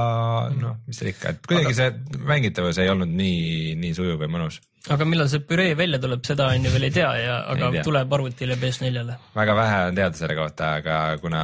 noh, 0.56 0.80
mis 0.88 1.02
seal 1.02 1.12
ikka, 1.12 1.36
et 1.36 1.50
kuidagi 1.50 1.74
aga... 1.74 1.78
see 1.82 2.24
mängitavus 2.32 2.82
ei 2.84 2.92
olnud 2.94 3.12
nii, 3.12 3.76
nii 3.84 3.94
sujuv 3.98 4.24
ja 4.24 4.32
mõnus 4.32 4.62
aga 4.96 5.08
millal 5.10 5.28
see 5.32 5.44
püree 5.44 5.76
välja 5.76 6.00
tuleb, 6.00 6.24
seda 6.28 6.48
on 6.54 6.68
ju 6.68 6.72
veel 6.72 6.88
ei 6.88 6.96
tea 6.96 7.10
ja, 7.20 7.40
aga 7.52 7.72
tea. 7.76 7.88
tuleb 7.88 8.20
arvutile 8.20 8.60
PS4-le. 8.62 9.18
väga 9.36 9.56
vähe 9.60 9.80
on 9.90 9.98
teada 10.00 10.22
selle 10.22 10.38
kohta, 10.40 10.76
aga 10.82 11.00
kuna 11.24 11.42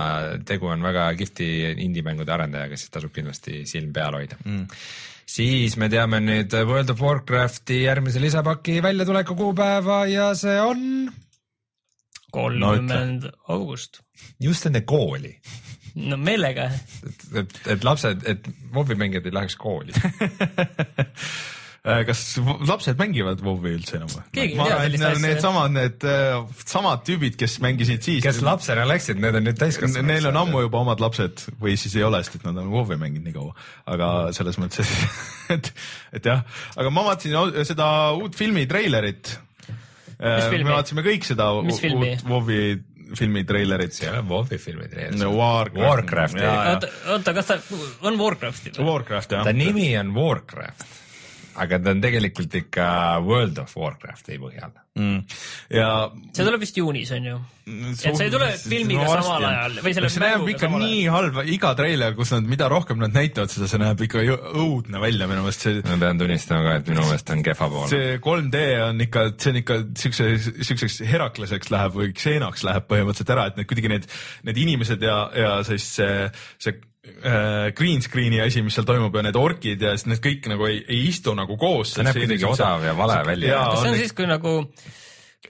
tegu 0.47 0.71
on 0.71 0.85
väga 0.85 1.09
kihvti 1.19 1.49
indie-mängude 1.87 2.31
arendajaga, 2.35 2.79
siis 2.79 2.93
tasub 2.93 3.11
kindlasti 3.15 3.65
silm 3.69 3.91
peal 3.95 4.21
hoida 4.21 4.39
mm 4.43 4.69
siis 5.33 5.77
me 5.79 5.87
teame 5.91 6.19
nüüd 6.19 6.53
World 6.67 6.91
of 6.93 7.01
Warcrafti 7.01 7.83
järgmise 7.85 8.21
lisapaki 8.21 8.81
väljatuleku 8.83 9.35
kuupäeva 9.39 10.03
ja 10.11 10.33
see 10.37 10.57
on. 10.61 10.81
Kolmkümmend 12.33 13.29
no, 13.29 13.35
august. 13.55 14.01
just 14.41 14.65
enne 14.69 14.83
kooli. 14.89 15.35
no 15.95 16.17
meelega. 16.17 16.69
et, 17.07 17.25
et, 17.43 17.57
et 17.77 17.83
lapsed, 17.87 18.27
et 18.29 18.47
mobimängijad 18.73 19.29
ei 19.29 19.35
läheks 19.39 19.59
kooli 19.61 19.95
kas 21.83 22.21
lapsed 22.63 22.95
mängivad 22.99 23.41
WoW-i 23.43 23.73
üldse 23.75 23.97
enam 23.97 24.07
või? 24.07 24.23
keegi 24.35 24.55
ei 24.55 24.59
tea 24.69 24.77
sellist 24.85 25.05
asja. 25.09 25.23
Needsamad, 25.25 25.73
need 25.75 26.05
äh, 26.07 26.37
samad 26.63 27.01
tüübid, 27.07 27.35
kes 27.39 27.57
mängisid 27.63 28.05
siis. 28.05 28.21
kes 28.23 28.39
lapsena 28.45 28.85
läksid, 28.87 29.19
need 29.19 29.35
on 29.35 29.43
nüüd 29.49 29.59
täiskasvanud. 29.59 30.07
Neil 30.07 30.29
on 30.31 30.39
ammu 30.45 30.63
juba 30.63 30.79
omad 30.85 31.03
lapsed 31.03 31.43
või 31.59 31.75
siis 31.79 31.97
ei 31.99 32.05
ole, 32.07 32.21
sest 32.23 32.39
et 32.39 32.47
nad 32.47 32.61
on 32.61 32.71
WoW-i 32.71 32.95
mänginud 33.01 33.27
nii 33.27 33.35
kaua. 33.35 33.51
aga 33.91 34.11
selles 34.37 34.59
mõttes, 34.63 34.93
et, 35.55 35.73
et 36.15 36.31
jah, 36.31 36.45
aga 36.79 36.93
ma 36.93 37.03
vaatasin 37.09 37.67
seda 37.67 37.89
uut 38.15 38.39
filmi 38.39 38.63
treilerit. 38.69 39.35
Äh, 40.19 40.49
me 40.63 40.71
vaatasime 40.71 41.05
kõik 41.05 41.27
seda 41.27 41.51
uut 41.59 42.25
WoW-i 42.29 42.63
filmi 43.17 43.43
treilerit. 43.45 43.93
see 43.93 44.07
ei 44.07 44.13
ole 44.15 44.25
WoW-i 44.29 44.57
filmi 44.57 44.87
treiler. 44.89 45.17
no 45.19 45.31
Warcraft. 45.37 45.85
Warcraft. 45.89 46.41
oota, 46.41 46.91
oota, 47.13 47.33
kas 47.37 47.51
ta 47.51 47.59
on 48.01 48.19
Warcraft? 48.19 48.73
Warcraft 48.79 49.37
jah. 49.37 49.47
ta 49.47 49.53
nimi 49.53 49.91
on 49.99 50.13
Warcraft 50.17 51.02
aga 51.61 51.79
ta 51.83 51.93
on 51.93 52.01
tegelikult 52.03 52.55
ikka 52.63 52.85
World 53.25 53.59
of 53.61 53.75
Warcrafti 53.77 54.39
põhjal 54.41 54.71
mm.. 54.97 55.19
ja. 55.73 55.89
see 56.33 56.45
tuleb 56.45 56.61
vist 56.63 56.77
juunis 56.77 57.11
on 57.15 57.27
ju? 57.27 57.39
et 57.63 57.99
see 58.01 58.25
ei 58.25 58.31
tule 58.33 58.49
filmiga 58.59 59.05
no, 59.05 59.15
samal 59.15 59.45
ajal 59.47 59.77
või 59.85 59.95
selle 59.95 60.11
see 60.11 60.23
näeb 60.23 60.49
ikka 60.53 60.69
nii 60.73 61.01
halb, 61.13 61.39
iga 61.53 61.73
treiler, 61.79 62.15
kus 62.17 62.33
nad, 62.35 62.47
mida 62.49 62.67
rohkem 62.71 62.99
nad 63.01 63.15
näitavad 63.15 63.53
seda, 63.53 63.69
see 63.71 63.81
näeb 63.81 64.03
ikka 64.07 64.23
õudne 64.51 65.01
välja 65.03 65.29
minu 65.31 65.45
meelest 65.45 65.67
see. 65.67 65.83
ma 65.87 65.99
pean 66.01 66.21
tunnistama 66.21 66.65
ka, 66.67 66.77
et 66.81 66.91
minu 66.91 67.05
meelest 67.07 67.33
on 67.35 67.43
kehva 67.45 67.69
pool. 67.73 67.89
see 67.93 68.15
3D 68.23 68.63
on 68.89 69.05
ikka, 69.07 69.27
see 69.37 69.53
on 69.53 69.61
ikka 69.63 69.79
siukse, 70.05 70.31
siukseks 70.69 71.01
Herakleseks 71.07 71.71
läheb 71.73 71.99
või 71.99 72.15
Xenoks 72.17 72.65
läheb 72.67 72.89
põhimõtteliselt 72.89 73.35
ära, 73.37 73.49
et 73.51 73.61
need 73.61 73.69
kuidagi 73.69 73.93
need, 73.95 74.09
need 74.49 74.63
inimesed 74.65 75.05
ja, 75.07 75.19
ja 75.37 75.53
siis 75.67 75.87
see, 76.01 76.17
see 76.61 76.81
green 77.75 77.99
screen'i 77.99 78.39
asi, 78.39 78.61
mis 78.63 78.77
seal 78.77 78.87
toimub 78.87 79.15
ja 79.19 79.25
need 79.25 79.35
orkid 79.35 79.81
ja 79.83 79.91
siis 79.97 80.07
need 80.07 80.21
kõik 80.23 80.45
nagu 80.53 80.67
ei, 80.69 80.77
ei 80.87 81.01
istu 81.09 81.33
nagu 81.35 81.57
koos. 81.59 81.97
see 81.97 82.05
näeb 82.07 82.15
kuidagi 82.21 82.47
odav 82.47 82.85
ja 82.87 82.93
vale 82.95 83.17
välja. 83.27 83.63
see 83.81 83.91
on 83.91 83.97
siis, 83.99 84.13
kui 84.15 84.27
nagu 84.29 84.53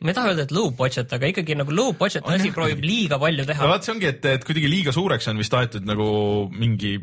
ma 0.01 0.09
ei 0.09 0.17
taha 0.17 0.31
öelda, 0.31 0.47
et 0.47 0.53
low 0.55 0.71
budget, 0.75 1.13
aga 1.13 1.29
ikkagi 1.29 1.57
nagu 1.59 1.75
low 1.75 1.93
budget 1.97 2.25
asi 2.25 2.49
proovib 2.55 2.81
liiga 2.83 3.19
palju 3.21 3.45
teha. 3.45 3.61
no 3.61 3.73
vot, 3.75 3.85
see 3.85 3.93
ongi, 3.93 4.09
et, 4.09 4.25
et 4.33 4.47
kuidagi 4.47 4.71
liiga 4.71 4.95
suureks 4.95 5.29
on 5.29 5.41
vist 5.41 5.53
aetud 5.59 5.85
nagu 5.87 6.07
mingi 6.57 6.95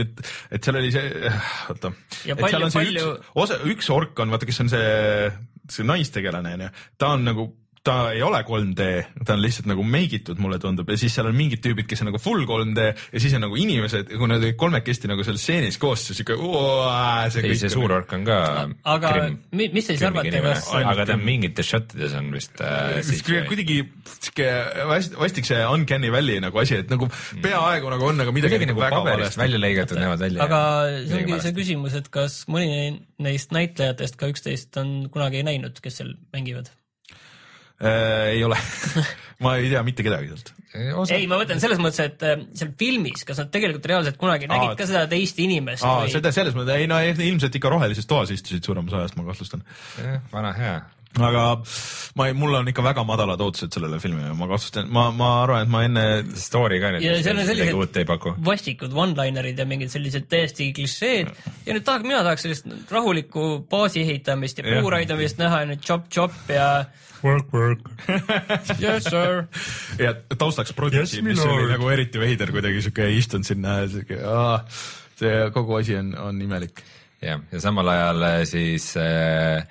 et, 0.00 0.22
et 0.52 0.64
seal 0.64 0.78
oli 0.80 0.92
see, 0.94 1.32
oota. 1.72 1.92
ja 2.28 2.36
palju, 2.38 2.70
palju. 2.74 3.08
osa, 3.44 3.60
üks 3.68 3.90
ork 3.92 4.24
on, 4.24 4.32
vaata, 4.32 4.48
kes 4.48 4.62
on 4.64 4.72
see, 4.72 5.32
see 5.76 5.88
naistegelane 5.88 6.56
onju, 6.58 6.70
ta 7.00 7.12
on 7.16 7.28
nagu 7.28 7.50
ta 7.82 8.12
ei 8.14 8.22
ole 8.22 8.38
3D, 8.46 8.84
ta 9.26 9.34
on 9.34 9.40
lihtsalt 9.42 9.66
nagu 9.66 9.82
make 9.86 10.20
itud, 10.20 10.38
mulle 10.42 10.58
tundub 10.62 10.90
ja 10.92 10.96
siis 11.00 11.16
seal 11.16 11.26
on 11.26 11.34
mingid 11.34 11.62
tüübid, 11.64 11.88
kes 11.90 12.04
on 12.04 12.12
nagu 12.12 12.20
full 12.22 12.44
3D 12.46 12.84
ja 12.86 13.22
siis 13.22 13.34
on 13.34 13.42
nagu 13.42 13.56
inimesed, 13.58 14.12
kui 14.14 14.28
nad 14.30 14.38
olid 14.38 14.58
kolmekesti 14.60 15.10
nagu 15.10 15.24
seal 15.26 15.38
stseenis 15.40 15.80
koos, 15.82 16.04
siis 16.06 16.20
siuke. 16.20 16.36
ei, 17.42 17.56
see 17.58 17.70
suur 17.72 17.94
ork 17.96 18.14
on 18.14 18.26
ka. 18.28 18.36
aga 18.92 19.14
krim, 19.16 19.38
mis 19.74 19.88
siis 19.90 20.04
arvate, 20.06 20.42
kas? 20.44 20.68
aga 20.78 21.06
ta 21.10 21.16
mingites 21.18 21.72
šottides 21.72 22.14
on 22.20 22.30
vist 22.34 22.62
äh,. 22.62 23.00
kuidagi 23.50 23.80
siuke 24.12 24.46
vastik 25.18 25.48
see 25.50 25.64
Uncanny 25.66 26.12
Valley 26.14 26.38
nagu 26.44 26.62
asi, 26.62 26.78
et 26.84 26.92
nagu 26.92 27.08
peaaegu 27.42 27.90
nagu 27.96 28.10
on, 28.12 28.22
aga 28.22 28.36
midagi 28.36 28.68
nagu 28.70 28.84
väga 28.84 29.00
valesti 29.08 29.42
välja 29.42 29.62
lõigatud 29.64 29.98
näevad 29.98 30.22
välja. 30.22 30.46
aga 30.46 30.60
see 31.08 31.18
ongi 31.24 31.40
see 31.48 31.56
küsimus, 31.58 31.98
et 31.98 32.06
kas 32.14 32.44
mõni 32.46 33.02
neist 33.22 33.50
näitlejatest 33.54 34.20
ka 34.22 34.30
üksteist 34.30 34.78
on 34.78 34.94
kunagi 35.10 35.42
näinud, 35.46 35.82
kes 35.82 35.98
seal 35.98 36.14
mängivad 36.30 36.70
äh,? 37.80 38.34
ei 38.34 38.44
ole 38.44 38.58
ma 39.44 39.56
ei 39.58 39.70
tea 39.72 39.82
mitte 39.86 40.06
kedagi 40.06 40.30
sealt. 40.32 40.52
ei, 41.12 41.26
ma 41.30 41.40
mõtlen 41.40 41.60
selles 41.62 41.82
mõttes, 41.82 42.00
et 42.04 42.24
äh, 42.26 42.46
seal 42.58 42.72
filmis, 42.78 43.26
kas 43.28 43.42
nad 43.42 43.52
tegelikult 43.54 43.90
reaalselt 43.90 44.18
kunagi 44.20 44.48
Aa, 44.48 44.56
nägid 44.56 44.80
ka 44.80 44.88
seda 44.88 45.04
teist 45.10 45.38
inimest? 45.42 45.86
Või... 45.86 46.10
seda 46.14 46.34
selles 46.34 46.56
mõttes, 46.58 46.80
ei 46.80 46.90
no 46.90 47.00
ilmselt 47.02 47.60
ikka 47.60 47.72
rohelises 47.72 48.08
toas 48.10 48.32
istusid 48.34 48.64
suuremas 48.64 48.96
ajast, 49.00 49.18
ma 49.18 49.28
kahtlustan. 49.28 49.64
vana 50.32 50.56
hea 50.56 50.80
aga 51.20 51.42
ma 52.16 52.26
ei, 52.28 52.34
mul 52.36 52.54
on 52.56 52.68
ikka 52.70 52.84
väga 52.84 53.04
madalad 53.04 53.40
ootused 53.44 53.74
sellele 53.74 53.98
filmile, 54.00 54.32
ma 54.36 54.48
kahtlustan, 54.48 54.88
ma, 54.92 55.10
ma 55.12 55.28
arvan, 55.42 55.66
et 55.66 55.72
ma 55.72 55.82
enne. 55.84 56.04
Story 56.40 56.80
ka 56.80 56.92
nüüd. 56.94 57.04
ja 57.04 57.18
seal 57.24 57.40
on 57.42 57.48
sellised 57.48 58.38
vastikud 58.46 58.96
one-linerid 58.96 59.60
ja 59.60 59.66
mingid 59.68 59.92
sellised 59.92 60.28
täiesti 60.32 60.70
klišeed 60.76 61.28
ja 61.66 61.76
nüüd 61.76 61.84
tahaks, 61.84 62.08
mina 62.08 62.22
tahaks 62.24 62.46
sellist 62.46 62.92
rahulikku 62.92 63.66
baasi 63.70 64.06
ehitamist 64.06 64.62
ja 64.62 64.80
puuraidamist 64.80 65.40
näha 65.42 65.64
ja 65.64 65.72
nüüd 65.74 65.84
chop-chop 65.84 66.52
ja 66.52 66.68
Work, 67.22 67.52
work 67.54 67.80
Yes 68.82 69.06
sir. 69.06 69.46
ja 70.02 70.14
taustaks 70.38 70.74
prototiip 70.76 71.06
yes,, 71.06 71.22
mis 71.24 71.42
oli 71.46 71.68
nagu 71.70 71.90
eriti 71.92 72.20
veider, 72.22 72.50
kuidagi 72.54 72.82
siuke 72.84 73.08
istunud 73.16 73.46
sinna 73.46 73.82
ja 73.82 73.90
siuke, 73.92 74.20
see 75.20 75.36
kogu 75.54 75.78
asi 75.78 75.98
on, 76.00 76.14
on 76.18 76.40
imelik. 76.42 76.82
jah, 77.22 77.42
ja 77.52 77.60
samal 77.62 77.92
ajal 77.92 78.26
äh, 78.26 78.38
siis 78.48 78.88
äh, 78.98 79.62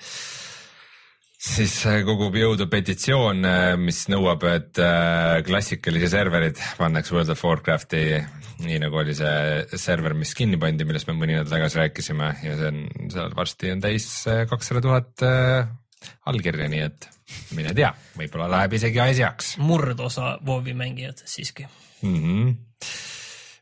siis 1.42 1.74
äh, 1.90 2.02
kogub 2.08 2.36
jõudu 2.38 2.70
petitsioon, 2.72 3.44
äh, 3.48 3.74
mis 3.82 4.06
nõuab, 4.12 4.46
et 4.52 4.80
klassikalisi 5.48 6.12
serverid 6.14 6.62
pannakse 6.80 7.16
World 7.18 7.34
of 7.34 7.44
Warcrafti, 7.46 8.06
nii 8.62 8.80
nagu 8.84 9.02
oli 9.02 9.16
see 9.18 9.80
server, 9.82 10.16
mis 10.18 10.36
kinni 10.38 10.60
pandi, 10.62 10.86
millest 10.88 11.10
me 11.10 11.18
mõni 11.18 11.36
nädal 11.36 11.52
tagasi 11.58 11.82
rääkisime 11.82 12.34
ja 12.46 12.58
see 12.60 12.72
on, 12.72 12.82
seal 13.12 13.38
varsti 13.38 13.76
on 13.76 13.84
täis 13.84 14.10
kakssada 14.52 14.84
tuhat 14.86 15.30
allkirja, 16.30 16.68
nii 16.72 16.84
et 16.88 17.08
mine 17.56 17.74
tea, 17.78 17.92
võib-olla 18.18 18.50
läheb 18.52 18.76
isegi 18.80 19.02
asjaks. 19.04 19.56
murdosa 19.62 20.36
WoW-i 20.46 20.76
mängijatest 20.78 21.36
siiski 21.36 21.68
mm. 22.02 22.16
-hmm. 22.16 22.56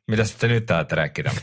millest 0.08 0.39
te 0.39 0.52
nüüd 0.52 0.67
tahate 0.69 0.99
rääkida 1.02 1.34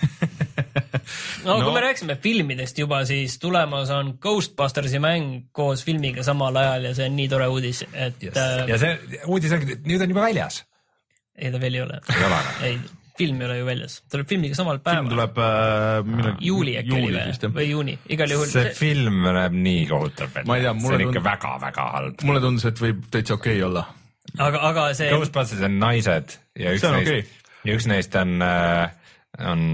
no, 1.45 1.57
no 1.59 1.61
kui 1.63 1.73
me 1.75 1.85
rääkisime 1.89 2.17
filmidest 2.23 2.79
juba, 2.79 3.05
siis 3.05 3.39
tulemas 3.39 3.91
on 3.91 4.17
Ghostbustersi 4.23 4.99
mäng 5.03 5.49
koos 5.53 5.85
filmiga 5.85 6.23
samal 6.23 6.57
ajal 6.57 6.91
ja 6.91 6.95
see 6.95 7.11
on 7.11 7.17
nii 7.17 7.29
tore 7.29 7.49
uudis, 7.53 7.85
et 7.93 8.23
yes.. 8.23 8.41
Ja 8.69 8.79
see 8.79 9.23
uudis 9.27 9.53
ongi, 9.53 9.81
nüüd 9.85 10.03
on 10.03 10.15
juba 10.15 10.29
väljas. 10.29 10.65
ei, 11.37 11.53
ta 11.53 11.61
veel 11.61 11.75
ei 11.75 11.83
ole. 11.89 12.01
ei 12.17 12.25
ole? 12.31 12.45
ei 12.63 12.79
film 13.19 13.41
ei 13.41 13.47
ole 13.49 13.59
ju 13.59 13.67
väljas, 13.67 13.97
tuleb 14.13 14.29
filmiga 14.31 14.59
samal 14.59 14.81
päeval. 14.85 15.05
film 15.05 15.13
tuleb 15.15 15.39
äh, 15.43 16.01
minu, 16.09 16.33
juuli 16.49 16.75
äkki 16.81 16.97
oli 16.97 17.13
või, 17.15 17.53
või 17.59 17.69
juuni, 17.71 17.97
igal 18.17 18.35
juhul. 18.35 18.51
see 18.51 18.75
film 18.77 19.23
näeb 19.25 19.57
nii 19.57 19.87
kohutav 19.91 20.37
välja, 20.43 20.75
see 20.83 20.99
on 20.99 21.07
ikka 21.09 21.25
väga-väga 21.25 21.89
halb. 21.97 22.27
mulle 22.29 22.45
tundus, 22.45 22.69
et 22.71 22.83
võib 22.83 23.07
täitsa 23.13 23.39
okei 23.39 23.57
okay 23.57 23.67
olla. 23.71 23.87
aga, 24.39 24.63
aga 24.71 24.87
see. 24.99 25.11
Ghostbusters 25.15 25.65
on 25.67 25.81
naised 25.83 26.39
ja 26.59 26.77
üks 26.77 26.87
neist 26.87 27.13
okay., 27.13 27.27
ja 27.67 27.79
üks 27.79 27.89
neist 27.91 28.19
on 28.21 28.37
äh, 28.45 28.87
on 29.47 29.65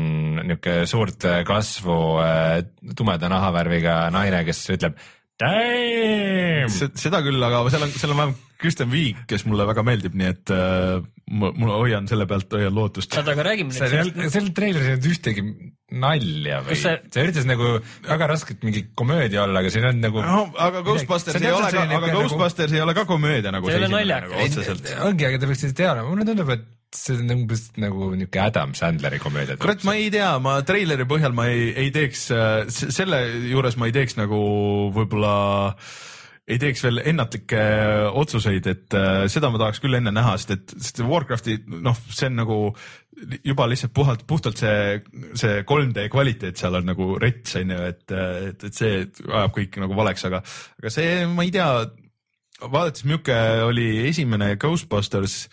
niisugune 0.42 0.86
suurt 0.90 1.26
kasvu 1.46 1.98
äh, 2.22 2.62
tumeda 2.98 3.30
nahavärviga 3.30 3.98
naine, 4.14 4.44
kes 4.48 4.64
ütleb. 4.74 4.96
Seda 7.02 7.20
küll, 7.24 7.42
aga 7.42 7.62
seal 7.72 7.84
on, 7.86 7.92
seal 7.96 8.12
on 8.14 8.18
vähemalt 8.22 8.48
Kristen 8.62 8.90
Wiig, 8.92 9.24
kes 9.26 9.42
mulle 9.50 9.64
väga 9.66 9.82
meeldib, 9.82 10.14
nii 10.14 10.28
et 10.30 10.50
äh, 10.54 11.00
ma, 11.34 11.48
ma 11.58 11.78
hoian 11.80 12.06
selle 12.10 12.28
pealt, 12.30 12.52
hoian 12.54 12.74
lootust. 12.76 13.10
oota, 13.18 13.32
aga 13.34 13.46
räägime 13.48 13.72
nüüd 13.72 13.78
sellest 13.80 14.12
olnud, 14.14 14.30
seal 14.36 14.50
traileris 14.54 14.86
ei 14.86 14.94
olnud 14.94 15.08
ühtegi 15.10 15.44
nalja 16.04 16.60
või? 16.68 16.76
See- 16.78 17.00
see 17.16 17.24
üritas 17.26 17.48
nagu 17.50 17.72
väga 18.06 18.28
raskelt 18.30 18.62
mingi 18.68 18.84
komöödia 18.98 19.42
olla, 19.48 19.64
aga 19.64 19.72
siin 19.74 19.88
on 19.90 19.98
nagu 20.04 20.22
no 20.22 20.44
aga 20.68 20.84
Ghostbusters 20.86 21.40
ei 21.42 21.50
ole 21.50 21.72
ka, 21.74 21.82
aga 21.82 21.88
niisugune 21.90 22.14
Ghostbusters 22.20 22.76
ei 22.78 22.84
ole 22.86 22.94
ka 23.00 23.04
komöödia 23.10 23.50
nagu 23.54 23.66
See 23.66 23.80
ei 23.80 23.82
ole 23.82 23.90
naljakas. 23.96 24.30
nagu 24.30 24.46
otseselt. 24.46 24.94
ongi, 25.10 25.26
aga 25.32 25.42
te 25.42 25.50
peaksite 25.50 25.78
teadma, 25.82 26.06
mulle 26.12 26.28
tundub, 26.30 26.54
et 26.54 26.64
see 26.96 27.18
on 27.18 27.34
umbes 27.34 27.66
nagu 27.80 28.12
niisugune 28.12 28.44
Adam 28.44 28.72
Sandleri 28.78 29.18
komöödia. 29.22 29.58
kurat, 29.60 29.84
ma 29.88 29.96
ei 29.98 30.10
tea, 30.12 30.30
ma 30.42 30.58
treileri 30.66 31.06
põhjal 31.08 31.34
ma 31.36 31.48
ei, 31.50 31.70
ei 31.84 31.92
teeks, 31.94 32.28
selle 32.72 33.22
juures 33.50 33.78
ma 33.80 33.88
ei 33.88 33.96
teeks 33.96 34.18
nagu 34.20 34.40
võib-olla 34.94 35.36
ei 36.50 36.58
teeks 36.58 36.82
veel 36.82 36.98
ennatlikke 37.12 37.60
otsuseid, 38.18 38.66
et 38.66 38.96
äh, 38.98 39.24
seda 39.30 39.50
ma 39.52 39.60
tahaks 39.62 39.78
küll 39.82 39.94
enne 39.94 40.10
näha, 40.14 40.34
sest 40.40 40.54
et, 40.56 40.74
sest 40.74 41.00
Warcrafti 41.06 41.56
noh, 41.70 41.96
see 42.10 42.28
on 42.32 42.40
nagu 42.40 42.58
juba 43.46 43.68
lihtsalt 43.70 43.94
puhalt, 43.94 44.24
puhtalt 44.26 44.58
see, 44.58 45.00
see 45.38 45.62
3D 45.68 46.08
kvaliteet 46.12 46.58
seal 46.58 46.80
on 46.80 46.88
nagu 46.90 47.12
rets 47.22 47.56
on 47.60 47.74
ju, 47.74 47.80
et, 47.92 48.04
et, 48.10 48.64
et 48.68 48.78
see 48.78 49.04
ajab 49.06 49.54
kõik 49.54 49.78
nagu 49.84 49.98
valeks, 49.98 50.26
aga, 50.28 50.42
aga 50.82 50.92
see, 50.92 51.22
ma 51.30 51.46
ei 51.46 51.52
tea, 51.54 51.68
vaadates, 52.62 53.06
milline 53.06 53.68
oli 53.68 53.86
esimene 54.08 54.56
Ghostbusters 54.60 55.44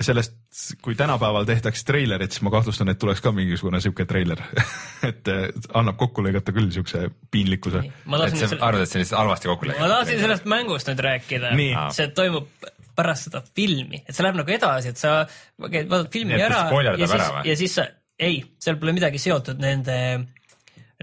sellest, 0.00 0.36
kui 0.82 0.94
tänapäeval 0.96 1.44
tehtaks 1.44 1.84
treilerit, 1.84 2.32
siis 2.32 2.44
ma 2.46 2.52
kahtlustan, 2.54 2.88
et 2.88 2.98
tuleks 3.00 3.20
ka 3.20 3.32
mingisugune 3.36 3.80
sihuke 3.84 4.06
treiler, 4.08 4.40
et 5.10 5.28
eh, 5.28 5.48
annab 5.76 5.98
kokku 6.00 6.24
lõigata 6.24 6.54
küll 6.56 6.70
siukse 6.72 7.04
piinlikkuse. 7.30 7.82
ma 8.06 8.20
et 8.20 8.24
tahtsin 8.24 8.40
sa 8.40 8.48
selle, 8.54 8.64
arvad, 8.64 8.84
et 8.84 8.92
see 8.92 8.98
on 8.98 9.04
lihtsalt 9.04 9.20
halvasti 9.20 9.50
kokku 9.52 9.68
ma 9.68 9.74
tahtsin 9.74 9.92
lõigatud? 9.92 10.24
sellest 10.26 10.48
mängust 10.54 10.88
nüüd 10.92 11.04
rääkida. 11.08 11.52
See 11.96 12.08
toimub 12.16 12.70
pärast 12.96 13.28
seda 13.28 13.42
filmi, 13.56 14.02
et 14.06 14.16
see 14.16 14.24
läheb 14.24 14.38
nagu 14.40 14.54
edasi, 14.54 14.92
et 14.92 15.00
sa 15.00 15.14
käid, 15.60 15.88
vaatad 15.90 16.10
filmi 16.12 16.36
Nii 16.36 16.46
ära 16.46 16.64
ja 16.96 17.08
siis 17.08 17.28
ja 17.48 17.56
siis 17.60 17.76
sa, 17.78 17.86
ei, 18.20 18.42
seal 18.60 18.78
pole 18.80 18.94
midagi 18.96 19.20
seotud 19.20 19.60
nende, 19.62 19.96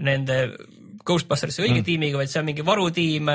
nende 0.02 0.38
Ghostbustersi 1.06 1.64
õige 1.64 1.80
mm. 1.80 1.86
tiimiga, 1.86 2.20
vaid 2.20 2.30
see 2.30 2.42
on 2.42 2.46
mingi 2.50 2.64
varutiim, 2.66 3.30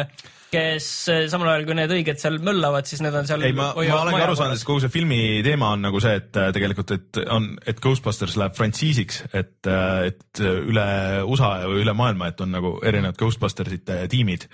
kes 0.55 0.87
eh, 1.11 1.25
samal 1.31 1.51
ajal 1.51 1.65
kui 1.67 1.77
need 1.77 1.93
õiged 1.97 2.21
seal 2.21 2.37
möllavad, 2.43 2.87
siis 2.89 3.01
need 3.03 3.15
on 3.17 3.27
seal. 3.27 3.43
ei, 3.45 3.55
ma, 3.55 3.71
ma 3.75 3.99
olen 4.01 4.15
ka 4.15 4.23
aru 4.27 4.37
saanud, 4.39 4.59
et 4.59 4.67
kogu 4.67 4.83
see 4.83 4.93
filmi 4.93 5.19
teema 5.45 5.73
on 5.75 5.85
nagu 5.87 6.01
see, 6.03 6.15
et 6.21 6.39
äh, 6.39 6.49
tegelikult, 6.55 6.95
et 6.95 7.21
on, 7.25 7.51
et 7.67 7.81
Ghostbusters 7.83 8.37
läheb 8.39 8.55
frantsiisiks, 8.57 9.23
et, 9.35 9.57
et 9.67 10.43
üle 10.45 10.87
USA 11.27 11.51
ja 11.63 11.71
üle 11.71 11.95
maailma, 11.97 12.31
et 12.31 12.43
on 12.45 12.53
nagu 12.55 12.75
erinevad 12.85 13.19
Ghostbustersite 13.19 14.03
tiimid. 14.11 14.47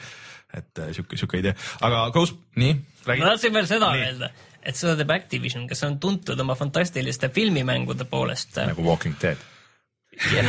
et 0.51 0.81
sihuke, 0.91 1.15
sihuke 1.15 1.39
idee, 1.39 1.53
aga 1.85 2.07
Ghost, 2.11 2.41
nii, 2.59 2.73
ma. 3.05 3.15
tahtsin 3.21 3.53
veel 3.55 3.69
seda 3.69 3.93
öelda, 3.95 4.31
et 4.59 4.75
seda 4.75 4.97
teeb 4.99 5.13
Activision, 5.15 5.63
kes 5.69 5.85
on 5.87 5.95
tuntud 6.03 6.39
oma 6.43 6.57
fantastiliste 6.59 7.29
filmimängude 7.31 8.09
poolest 8.11 8.59
nagu 8.59 8.83
Walking 8.83 9.15
Dead, 9.21 9.47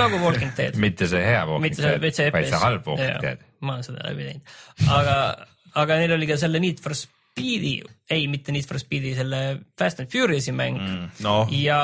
nagu 0.01 0.19
Walking 0.25 0.51
Dead. 0.59 0.81
mitte 0.89 1.07
see 1.07 1.23
hea 1.23 1.47
Walking 1.47 1.79
Dead, 1.79 2.03
vaid 2.03 2.51
see 2.51 2.65
halb 2.67 2.91
Walking 2.91 3.23
Dead. 3.23 3.49
Ma 3.67 3.81
seda 3.87 4.05
läbi 4.09 4.29
teinud, 4.29 4.55
aga, 4.99 5.17
aga 5.83 5.99
neil 6.03 6.19
oli 6.19 6.31
ka 6.31 6.39
selle 6.41 6.63
Need 6.63 6.83
for 6.83 6.97
Speedi, 7.33 7.79
ei, 8.13 8.27
mitte 8.29 8.53
Need 8.53 8.67
for 8.69 8.77
Speedi, 8.77 9.15
selle 9.17 9.39
Fast 9.79 10.03
and 10.03 10.11
Furious'i 10.13 10.53
mäng 10.53 10.77
mm,. 10.77 11.05
noh, 11.25 11.49
ja 11.57 11.79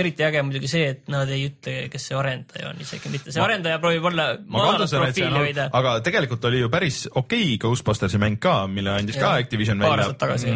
eriti 0.00 0.24
äge 0.24 0.40
muidugi 0.46 0.70
see, 0.70 0.86
et 0.94 1.10
nad 1.12 1.28
ei 1.28 1.42
ütle, 1.50 1.74
kes 1.92 2.06
see 2.08 2.16
arendaja 2.16 2.70
on, 2.70 2.80
isegi 2.80 3.12
mitte 3.12 3.34
see 3.34 3.42
arendaja 3.44 3.82
proovib 3.82 4.08
olla 4.08 4.30
ma 4.40 4.62
madalat 4.70 4.94
profiili 4.96 5.42
hoida, 5.42 5.66
aga 5.76 5.98
tegelikult 6.06 6.48
oli 6.48 6.62
ju 6.62 6.70
päris 6.72 7.02
okei 7.10 7.50
okay 7.50 7.58
Ghostbustersi 7.66 8.20
mäng 8.22 8.40
ka, 8.40 8.62
mille 8.70 8.94
andis 8.96 9.20
ka 9.20 9.34
Jah, 9.34 9.44
Activision 9.44 9.84
paar 9.84 9.92
välja 9.92 10.08
aastat 10.08 10.22
tagasi.. 10.24 10.54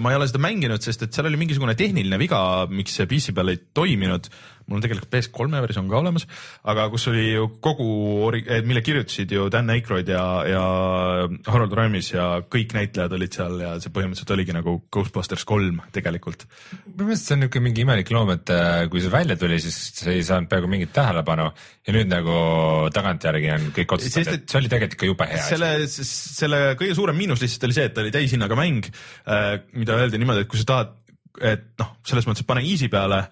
ma 0.00 0.14
ei 0.14 0.20
ole 0.22 0.30
seda 0.32 0.40
mänginud, 0.48 0.86
sest 0.86 1.04
et 1.04 1.12
seal 1.12 1.28
oli 1.28 1.42
mingisugune 1.44 1.76
tehniline 1.76 2.22
viga, 2.24 2.40
miks 2.72 2.96
see 2.96 3.10
PC 3.10 3.36
peal 3.36 3.52
ei 3.52 3.60
toiminud. 3.76 4.32
Mul 4.70 4.78
on 4.78 4.84
tegelikult 4.84 5.10
PS3 5.10 5.62
versioon 5.66 5.88
ka 5.90 5.98
olemas, 5.98 6.26
aga 6.70 6.86
kus 6.92 7.08
oli 7.10 7.24
ju 7.32 7.48
kogu, 7.62 7.88
mille 8.68 8.82
kirjutasid 8.86 9.32
ju 9.34 9.48
Dan 9.52 9.72
Aykroyd 9.74 10.08
ja, 10.12 10.22
ja 10.46 10.62
Harold 11.50 11.74
Ramis 11.76 12.12
ja 12.12 12.28
kõik 12.46 12.74
näitlejad 12.76 13.16
olid 13.18 13.34
seal 13.34 13.58
ja 13.64 13.72
see 13.82 13.92
põhimõtteliselt 13.94 14.34
oligi 14.36 14.54
nagu 14.54 14.76
Ghostbusters 14.92 15.44
kolm 15.48 15.82
tegelikult. 15.94 16.46
minu 16.86 17.10
meelest 17.10 17.26
see 17.26 17.36
on 17.36 17.44
niisugune 17.44 17.66
mingi 17.66 17.84
imelik 17.84 18.14
loom, 18.14 18.30
et 18.36 18.54
äh, 18.54 18.84
kui 18.92 19.02
see 19.02 19.12
välja 19.12 19.36
tuli, 19.40 19.58
siis 19.62 19.80
see 19.98 20.20
ei 20.20 20.24
saanud 20.26 20.50
peaaegu 20.50 20.70
mingit 20.70 20.94
tähelepanu 20.94 21.50
ja 21.50 21.96
nüüd 21.96 22.10
nagu 22.12 22.38
tagantjärgi 22.94 23.52
on 23.56 23.68
kõik 23.76 23.98
otsustanud, 23.98 24.32
et 24.38 24.46
see 24.46 24.62
oli 24.62 24.70
tegelikult 24.70 24.98
ikka 24.98 25.10
jube 25.10 25.30
hea 25.32 25.44
selle, 25.50 25.74
selle 25.90 26.62
kõige 26.78 26.96
suurem 26.98 27.18
miinus 27.18 27.42
lihtsalt 27.42 27.66
oli 27.68 27.78
see, 27.78 27.90
et 27.90 27.96
ta 27.96 28.04
oli 28.04 28.14
täishinnaga 28.14 28.58
mäng, 28.58 28.86
mida 29.74 29.98
öeldi 29.98 30.20
niimoodi, 30.20 30.46
et 30.46 30.50
kui 30.50 30.60
sa 30.60 30.68
tahad, 30.70 30.96
et 31.52 31.70
noh, 31.80 31.94
selles 32.06 32.26
mõttes, 32.28 32.44
et 32.44 32.50
pane 32.50 32.64
easy 32.66 32.90
peale, 32.92 33.24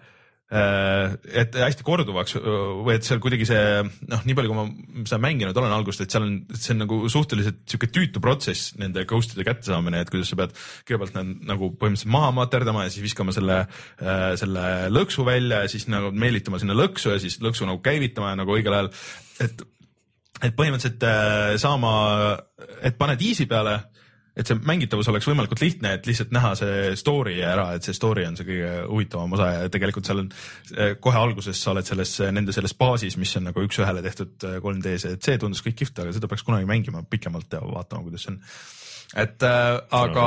et 0.49 1.57
hästi 1.61 1.85
korduvaks 1.85 2.39
või 2.41 2.95
et 2.95 3.05
seal 3.05 3.21
kuidagi 3.21 3.45
see 3.45 3.65
noh, 4.09 4.23
nii 4.25 4.37
palju, 4.39 4.49
kui 4.49 4.57
ma 4.57 5.03
seda 5.03 5.19
mänginud 5.21 5.59
olen 5.61 5.75
algusest, 5.77 6.07
et 6.07 6.15
seal 6.15 6.25
on, 6.25 6.37
see 6.57 6.73
on 6.73 6.81
nagu 6.87 7.01
suhteliselt 7.13 7.59
sihuke 7.69 7.91
tüütu 7.93 8.23
protsess 8.25 8.73
nende 8.81 9.05
ghost'ide 9.09 9.45
kättesaamine, 9.45 10.01
et 10.01 10.13
kuidas 10.13 10.33
sa 10.33 10.39
pead 10.41 10.55
kõigepealt 10.89 11.19
need 11.19 11.49
nagu 11.51 11.69
põhimõtteliselt 11.75 12.15
maha 12.17 12.33
materdama 12.41 12.87
ja 12.87 12.95
siis 12.95 13.05
viskama 13.05 13.37
selle, 13.37 13.59
selle 14.41 14.65
lõksu 14.95 15.27
välja 15.29 15.65
ja 15.67 15.73
siis 15.73 15.85
nagu 15.93 16.15
meelitama 16.17 16.61
sinna 16.63 16.77
lõksu 16.79 17.13
ja 17.13 17.21
siis 17.21 17.37
lõksu 17.45 17.69
nagu 17.69 17.85
käivitama 17.85 18.33
ja 18.33 18.41
nagu 18.41 18.57
õigel 18.57 18.79
ajal, 18.79 18.95
et 19.45 19.69
et 20.39 20.55
põhimõtteliselt 20.55 21.03
äh, 21.03 21.57
saama, 21.59 21.93
et 22.87 22.99
paned 22.99 23.23
easy 23.27 23.49
peale, 23.51 23.79
et 24.39 24.47
see 24.49 24.59
mängitavus 24.69 25.11
oleks 25.11 25.27
võimalikult 25.29 25.63
lihtne, 25.63 25.97
et 25.99 26.07
lihtsalt 26.09 26.33
näha 26.35 26.55
see 26.59 26.95
story 27.01 27.39
ära, 27.43 27.73
et 27.77 27.87
see 27.87 27.97
story 27.97 28.27
on 28.29 28.39
see 28.39 28.47
kõige 28.49 28.73
huvitavam 28.87 29.35
osa 29.35 29.51
ja 29.55 29.69
tegelikult 29.75 30.09
seal 30.09 30.23
on 30.25 30.31
äh, 30.77 30.95
kohe 31.03 31.19
alguses 31.19 31.59
sa 31.59 31.75
oled 31.75 31.89
selles, 31.89 32.15
nende 32.35 32.55
selles 32.55 32.77
baasis, 32.79 33.19
mis 33.21 33.35
on 33.41 33.49
nagu 33.51 33.67
üks-ühele 33.67 34.05
tehtud 34.07 34.49
äh, 34.49 34.59
3D-s, 34.65 35.09
et 35.13 35.27
see 35.27 35.41
tundus 35.43 35.65
kõik 35.67 35.81
kihvt, 35.83 36.05
aga 36.05 36.15
seda 36.17 36.31
peaks 36.31 36.47
kunagi 36.47 36.69
mängima 36.71 37.03
pikemalt 37.11 37.59
ja 37.59 37.63
vaatama, 37.65 38.07
kuidas 38.07 38.27
see 38.27 38.37
on 38.37 38.43
et 39.17 39.43
äh, 39.43 39.79
aga 39.97 40.25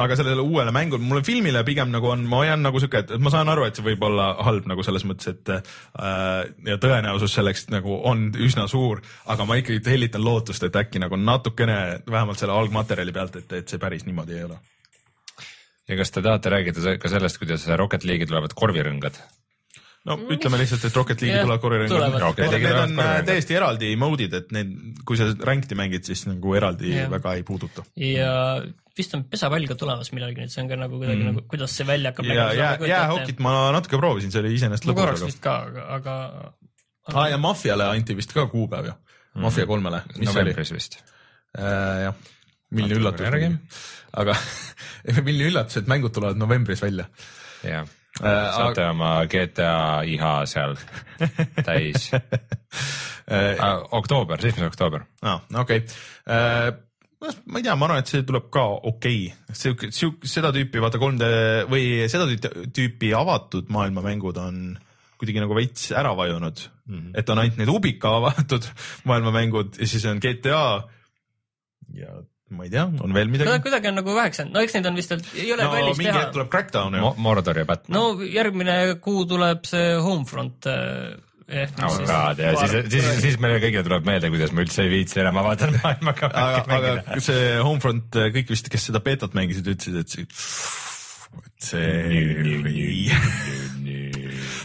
aga 0.00 0.16
sellele 0.16 0.40
uuele 0.40 0.72
mängule, 0.72 1.02
mulle 1.04 1.24
filmile 1.26 1.60
pigem 1.66 1.90
nagu 1.92 2.08
on, 2.08 2.22
ma 2.28 2.40
hoian 2.40 2.62
nagu 2.64 2.80
sihuke, 2.80 3.02
et 3.04 3.12
ma 3.20 3.32
saan 3.32 3.50
aru, 3.52 3.66
et 3.68 3.76
see 3.76 3.84
võib 3.84 4.06
olla 4.08 4.30
halb 4.46 4.68
nagu 4.70 4.84
selles 4.86 5.04
mõttes, 5.04 5.34
et 5.34 5.52
äh, 5.52 6.38
ja 6.70 6.78
tõenäosus 6.80 7.36
selleks 7.36 7.68
nagu 7.74 7.98
on 8.08 8.30
üsna 8.32 8.64
suur, 8.70 9.02
aga 9.28 9.44
ma 9.48 9.58
ikkagi 9.60 9.84
hellitan 9.92 10.24
lootust, 10.24 10.64
et 10.64 10.80
äkki 10.80 11.02
nagu 11.04 11.20
natukene 11.20 12.00
vähemalt 12.08 12.40
selle 12.40 12.56
algmaterjali 12.56 13.12
pealt, 13.12 13.36
et, 13.42 13.58
et 13.60 13.68
see 13.68 13.82
päris 13.82 14.08
niimoodi 14.08 14.38
ei 14.38 14.48
ole. 14.48 14.58
ja 15.88 16.00
kas 16.00 16.14
te 16.14 16.24
tahate 16.24 16.56
rääkida 16.56 16.96
ka 17.02 17.12
sellest, 17.12 17.42
kuidas 17.42 17.68
Rocket 17.76 18.08
League'i 18.08 18.30
tulevad 18.30 18.56
korvirõngad? 18.56 19.20
No 20.08 20.18
ütleme 20.34 20.60
lihtsalt, 20.60 20.84
et 20.88 20.96
Rocket 20.98 21.24
League'i. 21.24 21.44
Rocket 21.48 22.44
League'i 22.44 22.62
Need 22.64 22.80
on 22.82 23.02
äh, 23.02 23.16
täiesti 23.26 23.56
eraldi 23.56 23.92
mode'id, 24.00 24.34
et 24.40 24.54
need, 24.56 24.72
kui 25.08 25.20
sa 25.20 25.30
ranked'i 25.32 25.78
mängid, 25.78 26.06
siis 26.06 26.26
nagu 26.28 26.56
eraldi 26.58 26.92
Jah. 26.92 27.12
väga 27.12 27.36
ei 27.38 27.46
puuduta. 27.46 27.86
ja 28.00 28.32
vist 28.98 29.14
on 29.16 29.24
pesapall 29.30 29.66
ka 29.68 29.76
tulemas 29.78 30.10
millalgi 30.14 30.44
nüüd, 30.44 30.52
see 30.52 30.62
on 30.62 30.68
ka 30.70 30.78
nagu 30.78 30.98
kuidagi 31.00 31.20
mm. 31.22 31.30
nagu, 31.32 31.46
kuidas 31.50 31.74
see 31.74 31.86
välja 31.88 32.12
hakkab 32.12 32.28
ja 32.30 32.46
jää, 32.54 32.74
jäähokit 32.90 33.40
ma 33.42 33.54
natuke 33.74 33.98
proovisin, 33.98 34.30
see 34.34 34.42
oli 34.44 34.54
iseenesest 34.58 34.86
ma 34.86 34.92
lõbus, 34.92 35.00
korraks 35.00 35.24
aga 35.24 35.30
vist 35.32 35.42
ka, 35.42 35.56
aga, 35.64 35.86
aga 35.96 37.18
aa 37.18 37.26
ja 37.32 37.40
Maffiale 37.42 37.88
anti 37.90 38.16
vist 38.16 38.34
ka 38.36 38.46
kuupäev 38.52 38.92
ju, 38.92 38.94
Maffia 39.42 39.66
kolmele, 39.70 40.04
mis 40.14 40.30
see 40.30 40.30
oli? 40.30 40.52
novembris 40.52 40.72
vist. 40.76 41.00
äh,. 41.58 42.06
jah, 42.06 42.22
milline 42.76 43.00
üllatus 43.00 43.26
järgi.. 43.26 43.50
aga 44.22 44.38
milline 45.26 45.50
üllatus, 45.50 45.82
et 45.82 45.90
mängud 45.90 46.14
tulevad 46.14 46.38
novembris 46.38 46.84
välja 46.84 47.08
jah, 47.66 47.90
äh,. 48.22 48.50
saate 48.56 48.88
oma 48.90 49.16
GTA 49.30 50.02
IH 50.06 50.30
seal 50.50 50.78
täis. 51.64 52.10
Äh, 53.24 53.56
oktoober, 53.96 54.36
seitsmes 54.36 54.66
oktoober. 54.66 55.06
aa, 55.24 55.38
okei. 55.56 55.78
ma 56.28 57.56
ei 57.56 57.64
tea, 57.64 57.76
ma 57.80 57.86
arvan, 57.86 58.02
et 58.02 58.10
see 58.12 58.20
tuleb 58.28 58.50
ka 58.52 58.64
okei 58.90 59.22
okay., 59.30 59.54
sihuke, 59.56 59.88
sihuke, 59.96 60.28
seda 60.28 60.50
tüüpi 60.52 60.82
vaata 60.84 61.00
3D 61.00 61.30
või 61.70 61.86
seda 62.12 62.26
tüüpi- 62.28 63.14
avatud 63.16 63.72
maailmamängud 63.72 64.42
on 64.42 64.58
kuidagi 65.16 65.40
nagu 65.40 65.56
veits 65.56 65.88
ära 65.96 66.12
vajunud 66.18 66.60
mm, 66.60 66.98
-hmm. 66.98 67.16
et 67.16 67.32
on 67.32 67.40
ainult 67.40 67.62
need 67.62 67.72
Ubica 67.72 68.12
avatud 68.18 68.68
maailmamängud 69.08 69.80
ja 69.80 69.88
siis 69.88 70.04
on 70.10 70.20
GTA. 70.20 70.84
ja 71.94 72.20
ma 72.56 72.66
ei 72.66 72.72
tea, 72.72 72.86
on 72.86 73.16
veel 73.16 73.28
no 73.28 73.34
midagi? 73.36 73.60
kuidagi 73.66 73.90
on 73.90 74.00
nagu 74.00 74.16
väheksa, 74.16 74.46
no 74.50 74.62
eks 74.64 74.76
neid 74.78 74.88
on 74.90 74.98
vist, 74.98 75.14
ei 75.34 75.50
ole 75.54 75.66
no 75.66 75.74
kallis 75.74 76.00
mingi 76.00 76.10
teha 76.10 76.24
hetk. 76.24 76.34
tuleb 76.38 76.50
Crackdown 76.54 76.98
ju 76.98 77.04
Mo-. 77.04 77.14
Mordor 77.26 77.60
ja 77.60 77.68
Batman. 77.68 77.98
no 77.98 78.26
järgmine 78.28 78.78
kuu 79.04 79.24
tuleb 79.30 79.66
see 79.68 79.94
Homefront 80.04 80.70
äh, 80.70 81.14
ehk 81.44 81.82
oh 81.84 81.98
god, 82.08 82.40
ja 82.40 82.54
siis, 82.62 82.76
siis, 82.94 83.10
siis 83.26 83.36
meile 83.42 83.60
kõigile 83.62 83.84
tuleb 83.86 84.08
meelde, 84.08 84.30
kuidas 84.32 84.54
ma 84.56 84.64
üldse 84.64 84.86
ei 84.86 84.92
viitsi 84.92 85.20
enam 85.20 85.42
avada 85.42 85.68
maailmaga 85.76 86.30
aga, 86.32 86.64
aga. 86.78 87.20
see 87.24 87.52
Homefront, 87.60 88.20
kõik 88.38 88.54
vist, 88.54 88.70
kes 88.72 88.88
seda 88.90 89.02
beetot 89.04 89.36
mängisid, 89.36 89.68
ütlesid, 89.74 90.00
et 90.00 90.08
see, 90.14 90.24
et 91.44 91.68
see, 91.68 91.84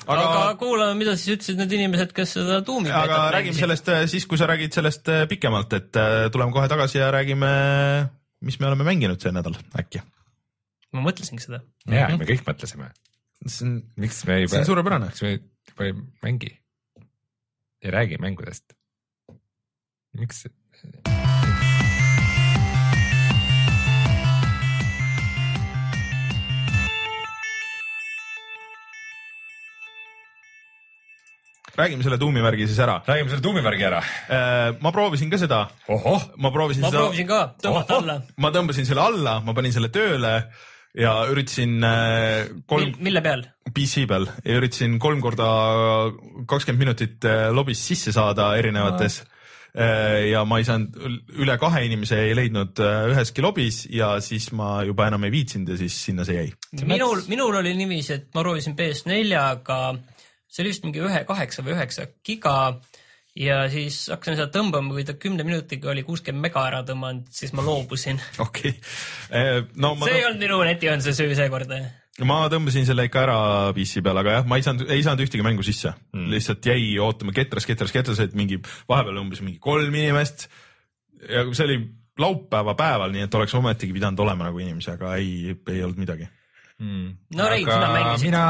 aga, 0.09 0.27
aga 0.29 0.53
kuulame, 0.59 0.95
mida 0.99 1.15
siis 1.17 1.37
ütlesid 1.37 1.59
need 1.61 1.75
inimesed, 1.77 2.13
kes 2.15 2.35
seda 2.37 2.59
tuumi 2.65 2.91
aga 2.93 3.21
räägime 3.35 3.57
sellest 3.57 3.91
äh, 3.93 4.05
siis, 4.11 4.25
kui 4.29 4.39
sa 4.41 4.47
räägid 4.49 4.75
sellest 4.75 5.11
äh, 5.11 5.25
pikemalt, 5.29 5.75
et 5.77 5.99
äh, 5.99 6.27
tuleme 6.33 6.55
kohe 6.55 6.69
tagasi 6.71 7.01
ja 7.01 7.11
räägime, 7.15 7.51
mis 8.45 8.59
me 8.61 8.69
oleme 8.71 8.87
mänginud 8.87 9.21
see 9.21 9.33
nädal 9.35 9.57
äkki. 9.79 10.03
ma 10.95 11.05
mõtlesingi 11.05 11.45
seda. 11.45 11.61
ja 11.85 12.07
mm 12.07 12.15
-hmm. 12.15 12.23
me 12.23 12.29
kõik 12.33 12.45
mõtlesime. 12.47 12.91
see 13.45 13.67
on, 13.67 13.79
miks 13.97 14.23
me 14.25 14.41
ei, 14.41 14.47
see 14.47 14.63
on 14.63 14.69
suurepärane. 14.73 15.13
miks 15.13 15.25
me 15.25 15.35
juba 15.71 15.89
ei 15.89 15.97
mängi? 16.23 16.53
ei 17.81 17.91
räägi 17.91 18.17
mängudest. 18.17 18.73
miks? 20.17 20.47
Räägime 31.79 32.05
selle 32.05 32.19
tuumivärgi 32.21 32.67
siis 32.67 32.79
ära. 32.85 32.99
räägime 33.07 33.31
selle 33.33 33.45
tuumivärgi 33.45 33.87
ära. 33.89 34.01
ma 34.81 34.91
proovisin 34.95 35.31
ka 35.31 35.39
seda. 35.41 35.61
ma 36.37 36.51
proovisin 36.51 36.83
ma 36.85 36.91
seda. 36.91 37.05
proovisin 37.05 37.29
ka, 37.29 37.41
tõmmata 37.63 38.01
alla. 38.01 38.19
ma 38.37 38.51
tõmbasin 38.55 38.89
selle 38.89 39.05
alla, 39.05 39.39
ma 39.45 39.55
panin 39.57 39.75
selle 39.75 39.91
tööle 39.93 40.35
ja 40.97 41.15
üritasin 41.29 41.83
äh, 41.85 42.45
kolm. 42.67 42.95
mille 42.99 43.21
peal? 43.25 43.43
PC 43.73 44.07
peal 44.09 44.29
ja 44.43 44.59
üritasin 44.59 44.97
kolm 44.99 45.21
korda 45.21 45.49
kakskümmend 46.49 46.87
minutit 46.87 47.27
äh, 47.29 47.49
lobis 47.53 47.83
sisse 47.91 48.15
saada 48.15 48.55
erinevates 48.57 49.21
no 49.23 49.35
ja 49.69 50.41
ma 50.49 50.57
ei 50.57 50.65
saanud, 50.65 50.95
üle 51.37 51.55
kahe 51.61 51.83
inimese 51.85 52.17
ei 52.25 52.35
leidnud 52.37 52.79
üheski 52.81 53.43
lobis 53.45 53.83
ja 53.93 54.15
siis 54.23 54.49
ma 54.57 54.79
juba 54.81 55.07
enam 55.11 55.27
ei 55.27 55.33
viitsinud 55.33 55.69
ja 55.69 55.77
siis 55.77 55.97
sinna 56.07 56.25
see 56.25 56.39
jäi. 56.39 56.47
minul, 56.89 57.21
minul 57.29 57.59
oli 57.61 57.75
niiviisi, 57.77 58.15
et 58.17 58.33
ma 58.33 58.41
proovisin 58.41 58.73
PS4-ga 58.79 59.79
see 60.49 60.63
oli 60.63 60.73
vist 60.73 60.87
mingi 60.87 61.03
ühe, 61.05 61.21
kaheksa 61.29 61.63
või 61.65 61.75
üheksa 61.77 62.09
giga 62.25 62.55
ja 63.37 63.61
siis 63.71 64.01
hakkasin 64.09 64.37
seda 64.39 64.49
tõmbama, 64.53 64.93
kui 64.95 65.05
ta 65.07 65.15
kümne 65.19 65.45
minutiga 65.47 65.91
oli 65.93 66.03
kuuskümmend 66.07 66.49
mega 66.49 66.63
ära 66.71 66.81
tõmmanud, 66.87 67.29
siis 67.33 67.53
ma 67.55 67.65
loobusin. 67.65 68.21
okei 68.45 68.73
okay., 68.73 69.65
no 69.79 69.93
ma 69.99 70.09
see 70.09 70.21
ei 70.21 70.27
olnud 70.27 70.43
minu 70.43 70.61
netiühenduse 70.67 71.13
süü 71.17 71.37
seekord. 71.37 71.75
ma 72.27 72.39
tõmbasin 72.51 72.87
selle 72.89 73.05
ikka 73.07 73.21
ära 73.27 73.37
PC 73.77 74.03
peal, 74.05 74.21
aga 74.23 74.39
jah, 74.39 74.49
ma 74.49 74.59
ei 74.59 74.65
saanud, 74.65 74.89
ei 74.89 75.05
saanud 75.05 75.23
ühtegi 75.27 75.45
mängu 75.45 75.65
sisse 75.65 75.93
mm., 75.93 76.25
lihtsalt 76.33 76.71
jäi 76.71 76.97
ootama 77.03 77.35
ketras, 77.35 77.69
ketras, 77.69 77.93
ketras, 77.95 78.23
et 78.25 78.35
mingi 78.37 78.59
vahepeal 78.89 79.21
umbes 79.21 79.43
mingi 79.45 79.61
kolm 79.63 79.93
inimest. 79.93 80.49
ja 81.29 81.45
see 81.53 81.69
oli 81.69 81.79
laupäeva 82.19 82.75
päeval, 82.75 83.13
nii 83.15 83.29
et 83.29 83.39
oleks 83.39 83.55
ometigi 83.55 83.95
pidanud 83.95 84.19
olema 84.25 84.49
nagu 84.49 84.59
inimesi, 84.59 84.91
aga 84.97 85.15
ei, 85.21 85.53
ei 85.53 85.83
olnud 85.85 86.01
midagi 86.01 86.27
mm.. 86.79 87.09
no 87.37 87.49
Rein, 87.51 87.65
sina 87.67 87.89
mängisid. 87.93 88.25
mina 88.27 88.43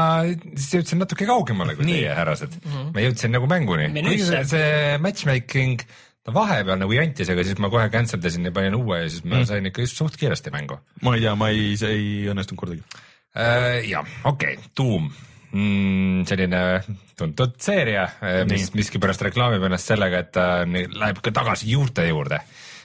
siis 0.54 0.68
jõudsin 0.78 1.02
natuke 1.02 1.28
kaugemale 1.28 1.76
kui 1.78 1.88
Nii. 1.88 1.98
teie 2.00 2.14
härrased 2.18 2.54
mm. 2.60 2.70
-hmm. 2.70 2.92
ma 2.94 3.04
jõudsin 3.06 3.34
nagu 3.36 3.50
mänguni. 3.50 3.90
see, 4.22 4.44
see 4.52 4.98
matchmaking, 5.02 5.84
ta 6.24 6.34
vahepeal 6.34 6.80
nagu 6.80 6.96
jantis, 6.96 7.32
aga 7.32 7.46
siis 7.46 7.58
ma 7.62 7.72
kohe 7.72 7.88
cancel 7.92 8.22
dasin 8.22 8.46
ja 8.48 8.54
panin 8.54 8.78
uue 8.78 9.02
ja 9.04 9.08
siis 9.08 9.24
ma 9.24 9.40
mm. 9.40 9.50
sain 9.50 9.66
ikka 9.72 9.86
just 9.86 10.00
suht 10.00 10.16
kiiresti 10.20 10.54
mängu. 10.54 10.78
ma 11.02 11.16
ei 11.16 11.26
tea, 11.26 11.34
ma 11.34 11.50
ei, 11.54 11.74
see 11.80 11.96
ei 11.96 12.06
õnnestunud 12.32 12.62
kordagi 12.62 12.82
äh,. 13.34 13.82
jah, 13.90 14.06
okei 14.24 14.56
okay,, 14.56 14.70
Doom 14.76 15.10
mm,. 15.52 16.24
selline 16.30 16.64
tuntud 17.18 17.58
seeria, 17.60 18.08
äh, 18.24 18.42
mis 18.48 18.70
miskipärast 18.74 19.22
reklaamib 19.28 19.66
ennast 19.68 19.92
sellega, 19.92 20.24
et 20.24 20.32
ta 20.32 20.48
läheb 20.64 21.20
ka 21.24 21.34
tagasi 21.42 21.70
juurte 21.74 22.06
juurde 22.08 22.40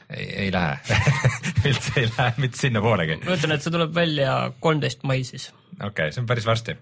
ei, 0.10 0.28
ei 0.46 0.52
lähe 0.54 0.78
üldse 1.70 2.00
ei 2.02 2.10
lähe 2.12 2.32
mitte 2.42 2.62
sinnapoolegi. 2.62 3.20
ma 3.26 3.38
ütlen, 3.38 3.56
et 3.56 3.66
see 3.66 3.74
tuleb 3.74 3.94
välja 3.96 4.38
kolmteist 4.64 5.06
mai 5.08 5.24
siis. 5.28 5.50
okei 5.80 5.90
okay,, 5.90 6.16
see 6.16 6.24
on 6.24 6.30
päris 6.30 6.48
varsti 6.48 6.78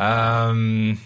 um,. 0.00 0.96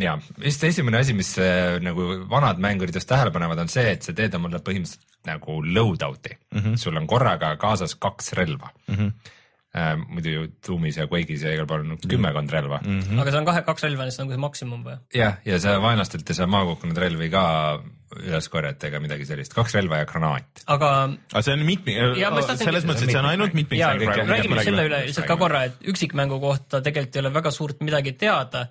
ja, 0.00 0.16
vist 0.42 0.64
esimene 0.66 1.02
asi, 1.04 1.16
mis 1.16 1.34
äh, 1.42 1.78
nagu 1.84 2.24
vanad 2.30 2.62
mängurid 2.62 2.96
just 2.96 3.10
tähele 3.10 3.34
panevad, 3.34 3.64
on 3.66 3.72
see, 3.72 3.86
et 3.94 4.06
sa 4.06 4.16
teed 4.16 4.34
omale 4.38 4.62
põhimõtteliselt 4.64 5.10
nagu 5.24 5.62
loadout'i 5.64 6.34
mm, 6.34 6.60
-hmm. 6.60 6.76
sul 6.80 7.00
on 7.00 7.06
korraga 7.08 7.54
kaasas 7.56 7.96
kaks 7.96 8.34
relva 8.36 8.70
mm. 8.88 8.94
-hmm 8.94 9.40
äh,. 9.74 9.96
muidu 10.08 10.28
ju 10.28 10.46
Doomis 10.66 10.96
ja 10.96 11.06
Quake'is 11.10 11.42
ja 11.42 11.54
igal 11.54 11.66
pool 11.66 11.82
on 11.82 11.98
kümmekond 11.98 12.50
relva 12.50 12.80
mm. 12.84 13.00
-hmm. 13.00 13.20
aga 13.20 13.30
see 13.30 13.40
on 13.40 13.48
kahe, 13.48 13.62
kaks 13.66 13.82
relva, 13.82 14.10
see 14.10 14.22
on 14.22 14.28
nagu 14.28 14.36
see 14.36 14.44
maksimum 14.46 14.84
või? 14.86 14.98
jah, 15.14 15.40
ja 15.44 15.58
sa 15.60 15.80
vaenlastelt 15.82 16.30
ei 16.30 16.38
saa 16.38 16.46
maha 16.46 16.68
kukkunud 16.72 16.98
relvi 16.98 17.30
ka 17.30 17.44
üles 18.22 18.48
korjata 18.52 18.88
ega 18.88 19.00
midagi 19.02 19.26
sellist, 19.28 19.54
kaks 19.56 19.74
relva 19.78 20.00
ja 20.02 20.08
granaat. 20.08 20.64
aga. 20.70 20.90
aga 21.32 21.42
see 21.46 21.56
on 21.56 21.66
mitmik, 21.66 22.00
selles 22.62 22.86
mõttes, 22.88 23.06
et 23.06 23.12
see 23.12 23.20
on 23.20 23.28
ainult 23.32 23.56
mitmik. 23.56 23.82
räägime 23.82 24.64
selle 24.66 24.88
üle 24.88 25.02
lihtsalt 25.08 25.30
ka 25.30 25.38
korra, 25.40 25.64
et 25.70 25.92
üksikmängu 25.92 26.40
kohta 26.42 26.82
tegelikult 26.84 27.18
ei 27.18 27.24
ole 27.24 27.34
väga 27.34 27.54
suurt 27.54 27.84
midagi 27.86 28.14
teada. 28.20 28.66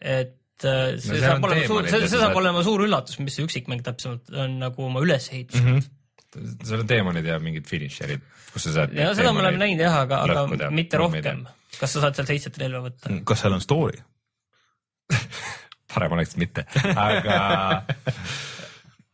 et 0.00 0.66
äh, 0.66 0.94
see 0.98 1.18
no, 1.18 1.24
saab 1.24 1.48
olema 1.48 1.66
suur, 1.70 1.88
see, 1.88 2.04
see 2.06 2.20
saab 2.20 2.38
olema 2.42 2.62
suur 2.66 2.86
üllatus, 2.86 3.18
mis 3.22 3.38
see 3.38 3.46
üksikmäng 3.46 3.84
täpsemalt 3.86 4.32
on 4.34 4.60
nagu 4.62 4.86
oma 4.90 5.02
ülesehitus 5.04 5.62
mm. 5.62 5.74
-hmm 5.74 5.90
seal 6.32 6.80
on 6.80 6.86
teemonid 6.88 7.26
ja 7.28 7.34
mingid 7.44 7.66
finišerid, 7.68 8.22
kus 8.54 8.64
sa 8.64 8.70
saad. 8.72 8.94
ja 8.96 9.10
seda 9.12 9.34
me 9.36 9.42
oleme 9.42 9.58
näinud 9.60 9.84
jah, 9.84 9.98
aga, 10.06 10.22
aga 10.24 10.70
mitte 10.72 10.96
rohkem. 11.00 11.42
kas 11.76 11.92
sa 11.92 12.06
saad 12.06 12.16
seal 12.16 12.30
seitset 12.30 12.56
relva 12.62 12.86
võtta? 12.86 13.12
kas 13.28 13.44
seal 13.44 13.52
on 13.52 13.60
story 13.60 14.00
parem 15.92 16.16
oleks 16.16 16.36
mitte, 16.40 16.64
aga 16.96 17.36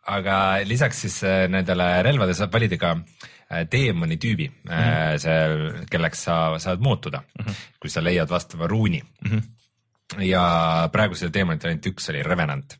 aga 0.08 0.36
lisaks 0.66 1.04
siis 1.04 1.18
äh, 1.26 1.44
nendele 1.50 1.88
relvadele 2.06 2.36
saab 2.36 2.54
valida 2.54 2.78
ka 2.80 2.94
teemani 3.70 4.16
äh, 4.16 4.20
tüübi 4.20 4.48
mm, 4.48 4.72
-hmm. 4.72 5.18
see, 5.22 5.84
kelleks 5.90 6.24
sa 6.28 6.58
saad 6.58 6.80
muutuda 6.84 7.22
mm, 7.22 7.44
-hmm. 7.44 7.54
kui 7.80 7.90
sa 7.90 8.04
leiad 8.04 8.28
vastava 8.30 8.66
ruuni 8.66 9.02
mm. 9.02 9.30
-hmm. 9.30 10.22
ja 10.24 10.88
praegu 10.92 11.14
seda 11.14 11.32
teemonit 11.32 11.64
ainult 11.64 11.86
üks 11.86 12.10
oli 12.10 12.22
Revenant. 12.22 12.78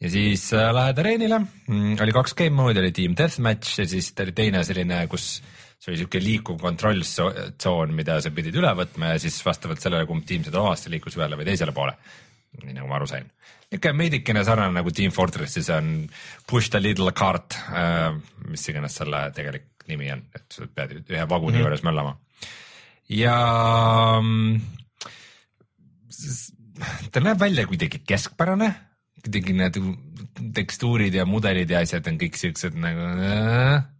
ja 0.00 0.10
siis 0.10 0.52
äh, 0.52 0.72
lähed 0.74 0.98
areenile, 0.98 1.38
mm, 1.68 1.96
oli 2.00 2.12
kaks 2.12 2.34
game 2.34 2.50
mode'i, 2.62 2.78
oli 2.78 2.92
team 2.92 3.14
deathmatch 3.16 3.78
ja 3.78 3.86
siis 3.86 4.14
oli 4.20 4.32
teine 4.32 4.64
selline, 4.64 5.06
kus 5.06 5.42
see 5.78 5.92
oli 5.92 5.98
siuke 6.00 6.20
liikuv 6.20 6.60
kontrolltsoon, 6.60 7.94
mida 7.94 8.20
sa 8.20 8.30
pidid 8.30 8.56
üle 8.56 8.72
võtma 8.74 9.14
ja 9.14 9.18
siis 9.18 9.38
vastavalt 9.44 9.80
sellele, 9.80 10.06
kumb 10.06 10.24
tiim 10.26 10.44
seda 10.44 10.60
omast, 10.60 10.88
liikus 10.88 11.16
ühele 11.16 11.36
või 11.36 11.44
teisele 11.44 11.72
poole. 11.72 11.92
Nii 12.64 12.76
nagu 12.76 12.88
ma 12.90 12.98
aru 12.98 13.08
sain 13.10 13.26
niisugune 13.70 13.98
veidikene 14.02 14.44
sarnane 14.46 14.76
nagu 14.78 14.92
Team 14.94 15.14
Fortressis 15.14 15.70
on 15.74 16.08
Push 16.46 16.70
the 16.70 16.80
little 16.80 17.12
cart 17.12 17.58
äh,, 17.70 18.12
mis 18.48 18.68
iganes 18.70 18.98
selle 19.00 19.26
tegelik 19.36 19.72
nimi 19.90 20.10
on, 20.10 20.24
et 20.34 20.46
sa 20.50 20.66
pead 20.66 20.96
ühe 20.98 21.26
vaguni 21.28 21.58
mm 21.58 21.60
-hmm. 21.60 21.64
juures 21.64 21.82
möllama. 21.82 22.16
ja 23.08 23.36
mm, 24.20 24.60
ta 27.12 27.20
näeb 27.20 27.40
välja 27.40 27.66
kuidagi 27.66 28.02
keskpärane, 28.06 28.74
kuidagi 29.22 29.52
need 29.52 29.78
tekstuurid 30.54 31.14
ja 31.14 31.24
mudelid 31.24 31.70
ja 31.70 31.80
asjad 31.80 32.06
on 32.08 32.18
kõik 32.18 32.36
siuksed 32.36 32.74
nagu 32.74 33.00
äh, 33.00 33.76
Äh, 33.76 33.95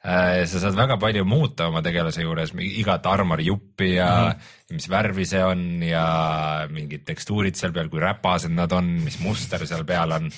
sa 0.00 0.60
saad 0.62 0.76
väga 0.78 0.96
palju 0.96 1.26
muuta 1.28 1.66
oma 1.68 1.82
tegelase 1.84 2.22
juures, 2.24 2.54
igat 2.56 3.04
armori-juppi 3.06 3.90
ja 3.98 4.08
mm 4.08 4.30
-hmm. 4.30 4.74
mis 4.78 4.88
värvi 4.88 5.26
see 5.26 5.44
on 5.44 5.82
ja 5.82 6.66
mingid 6.70 7.04
tekstuurid 7.04 7.54
seal 7.54 7.72
peal, 7.72 7.88
kui 7.88 8.00
räpased 8.00 8.50
nad 8.50 8.72
on, 8.72 8.86
mis 9.04 9.20
muster 9.20 9.66
seal 9.66 9.84
peal 9.84 10.12
on 10.12 10.30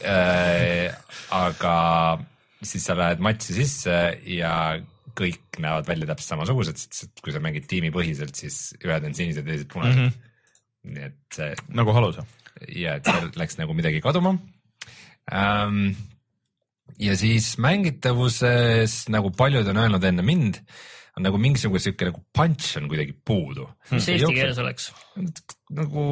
äh,. 0.00 0.94
aga 1.30 2.18
siis 2.62 2.84
sa 2.84 2.96
lähed 2.96 3.20
matši 3.20 3.52
sisse 3.60 4.20
ja 4.24 4.80
kõik 5.16 5.60
näevad 5.60 5.86
välja 5.88 6.06
täpselt 6.06 6.34
samasugused, 6.34 6.76
sest 6.76 7.20
kui 7.24 7.32
sa 7.32 7.40
mängid 7.40 7.68
tiimipõhiselt, 7.68 8.36
siis 8.36 8.74
ühed 8.84 9.04
on 9.04 9.14
sinised, 9.16 9.44
teised 9.44 9.68
punased 9.72 10.00
mm. 10.00 10.08
-hmm. 10.08 10.92
nii 10.96 11.06
et 11.10 11.20
see. 11.32 11.54
nagu 11.68 11.92
halus. 11.92 12.18
ja, 12.68 12.96
et 12.96 13.04
seal 13.04 13.30
läks 13.36 13.58
nagu 13.58 13.74
midagi 13.74 14.00
kaduma 14.00 14.38
ähm, 15.32 15.92
ja 16.98 17.16
siis 17.18 17.54
mängitavuses, 17.62 19.04
nagu 19.12 19.32
paljud 19.36 19.68
on 19.72 19.80
öelnud 19.84 20.04
enne 20.04 20.24
mind, 20.26 20.60
on 21.16 21.26
nagu 21.26 21.40
mingisugune 21.40 21.82
sihuke 21.82 22.10
nagu 22.10 22.22
punch 22.36 22.76
on 22.80 22.90
kuidagi 22.90 23.16
puudu. 23.24 23.68
mis 23.90 24.08
eesti 24.14 24.34
keeles 24.34 24.60
oleks? 24.62 24.90
nagu. 25.76 26.04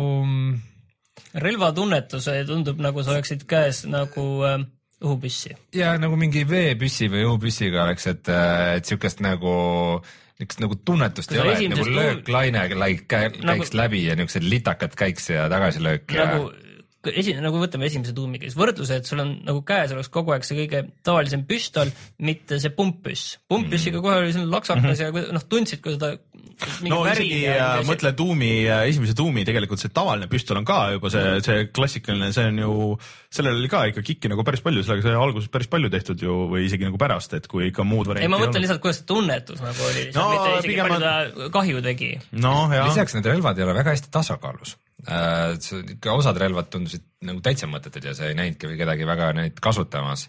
relvatunnetus 1.35 2.29
tundub 2.47 2.81
nagu 2.83 3.03
sa 3.03 3.15
oleksid 3.15 3.47
käes 3.51 3.85
nagu 3.91 4.27
äh, 4.49 4.59
õhupüssi. 5.05 5.55
ja 5.75 5.95
nagu 6.01 6.19
mingi 6.21 6.45
veepüssi 6.49 7.09
või 7.13 7.25
õhupüssiga 7.29 7.87
oleks, 7.87 8.07
et, 8.13 8.29
äh, 8.29 8.77
et 8.81 8.91
sihukest 8.91 9.25
nagu 9.25 9.55
niisugust 10.35 10.61
nagu 10.65 10.77
tunnetust 10.83 11.33
ei 11.33 11.41
ole, 11.41 11.57
nagu 11.71 11.89
lööklaine 11.95 12.65
käiks 13.07 13.45
nagu, 13.47 13.67
läbi 13.79 14.07
ja 14.09 14.17
niisugused 14.19 14.47
litakad 14.51 14.97
käiks 14.99 15.31
ja 15.31 15.47
tagasilöök 15.53 16.17
nagu 16.19 16.49
ja 16.51 16.74
esi-, 17.13 17.37
nagu 17.43 17.61
võtame 17.61 17.89
esimese 17.89 18.15
tuumiga, 18.17 18.47
siis 18.49 18.59
võrdluse, 18.59 19.01
et 19.01 19.09
sul 19.09 19.23
on 19.25 19.35
nagu 19.47 19.63
käes 19.67 19.93
oleks 19.95 20.11
kogu 20.15 20.35
aeg 20.35 20.47
see 20.47 20.59
kõige 20.63 20.85
tavalisem 21.07 21.45
püstol, 21.49 21.93
mitte 22.25 22.61
see 22.63 22.73
pumppüss. 22.75 23.39
pumppüssiga 23.51 24.03
kohe 24.05 24.21
oli 24.23 24.33
selline 24.35 24.53
laksakas 24.53 24.85
mm 24.85 24.95
-hmm. 24.95 25.27
ja 25.29 25.37
noh, 25.39 25.49
tundsid, 25.49 25.83
kui 25.85 25.97
seda 25.97 26.15
no 26.87 27.01
isegi 27.09 27.41
ja, 27.45 27.81
mõtle 27.87 28.13
tuumi, 28.17 28.51
esimese 28.89 29.15
tuumi 29.19 29.45
tegelikult 29.47 29.83
see 29.83 29.93
tavaline 29.95 30.29
püstol 30.31 30.61
on 30.61 30.69
ka 30.69 30.79
juba 30.95 31.11
see, 31.13 31.35
see 31.47 31.67
klassikaline, 31.75 32.31
see 32.37 32.47
on 32.53 32.63
ju, 32.63 32.77
sellel 33.35 33.59
oli 33.59 33.71
ka 33.73 33.85
ikka 33.91 34.05
kikki 34.07 34.31
nagu 34.33 34.45
päris 34.47 34.63
palju, 34.65 34.85
sellega 34.87 35.09
sai 35.09 35.19
alguses 35.19 35.51
päris 35.53 35.71
palju 35.73 35.91
tehtud 35.93 36.25
ju 36.25 36.39
või 36.53 36.67
isegi 36.69 36.89
nagu 36.89 37.01
pärast, 37.01 37.35
et 37.39 37.49
kui 37.51 37.69
ikka 37.71 37.87
muud 37.89 38.11
varianti 38.11 38.29
ei, 38.29 38.33
ma 38.33 38.43
mõtlen 38.43 38.65
lihtsalt, 38.65 38.83
kuidas 38.85 39.03
see 39.03 39.11
tunnetus 39.11 39.63
nagu 39.65 39.89
oli, 39.91 40.09
no, 40.15 40.31
mitte 40.33 40.57
isegi 40.63 40.81
palju 40.81 41.03
ta 41.05 41.51
kahju 41.59 41.85
tegi. 41.85 42.11
no, 42.45 42.57
lisaks 42.71 43.19
need 43.19 43.31
relvad 43.33 43.59
ei 43.59 43.67
ole 43.67 43.77
väga 43.81 43.97
hästi 43.97 44.13
tasakaalus 44.15 44.77
äh, 44.77 44.84
ikka 45.05 46.17
osad 46.17 46.39
relvad 46.41 46.71
tundusid 46.73 47.05
nagu 47.29 47.43
täitsa 47.45 47.69
mõttetud 47.71 48.05
ja 48.09 48.15
sa 48.17 48.29
ei 48.31 48.37
näinudki 48.39 48.77
kedagi 48.79 49.09
väga 49.09 49.33
neid 49.37 49.61
kasutamas 49.63 50.29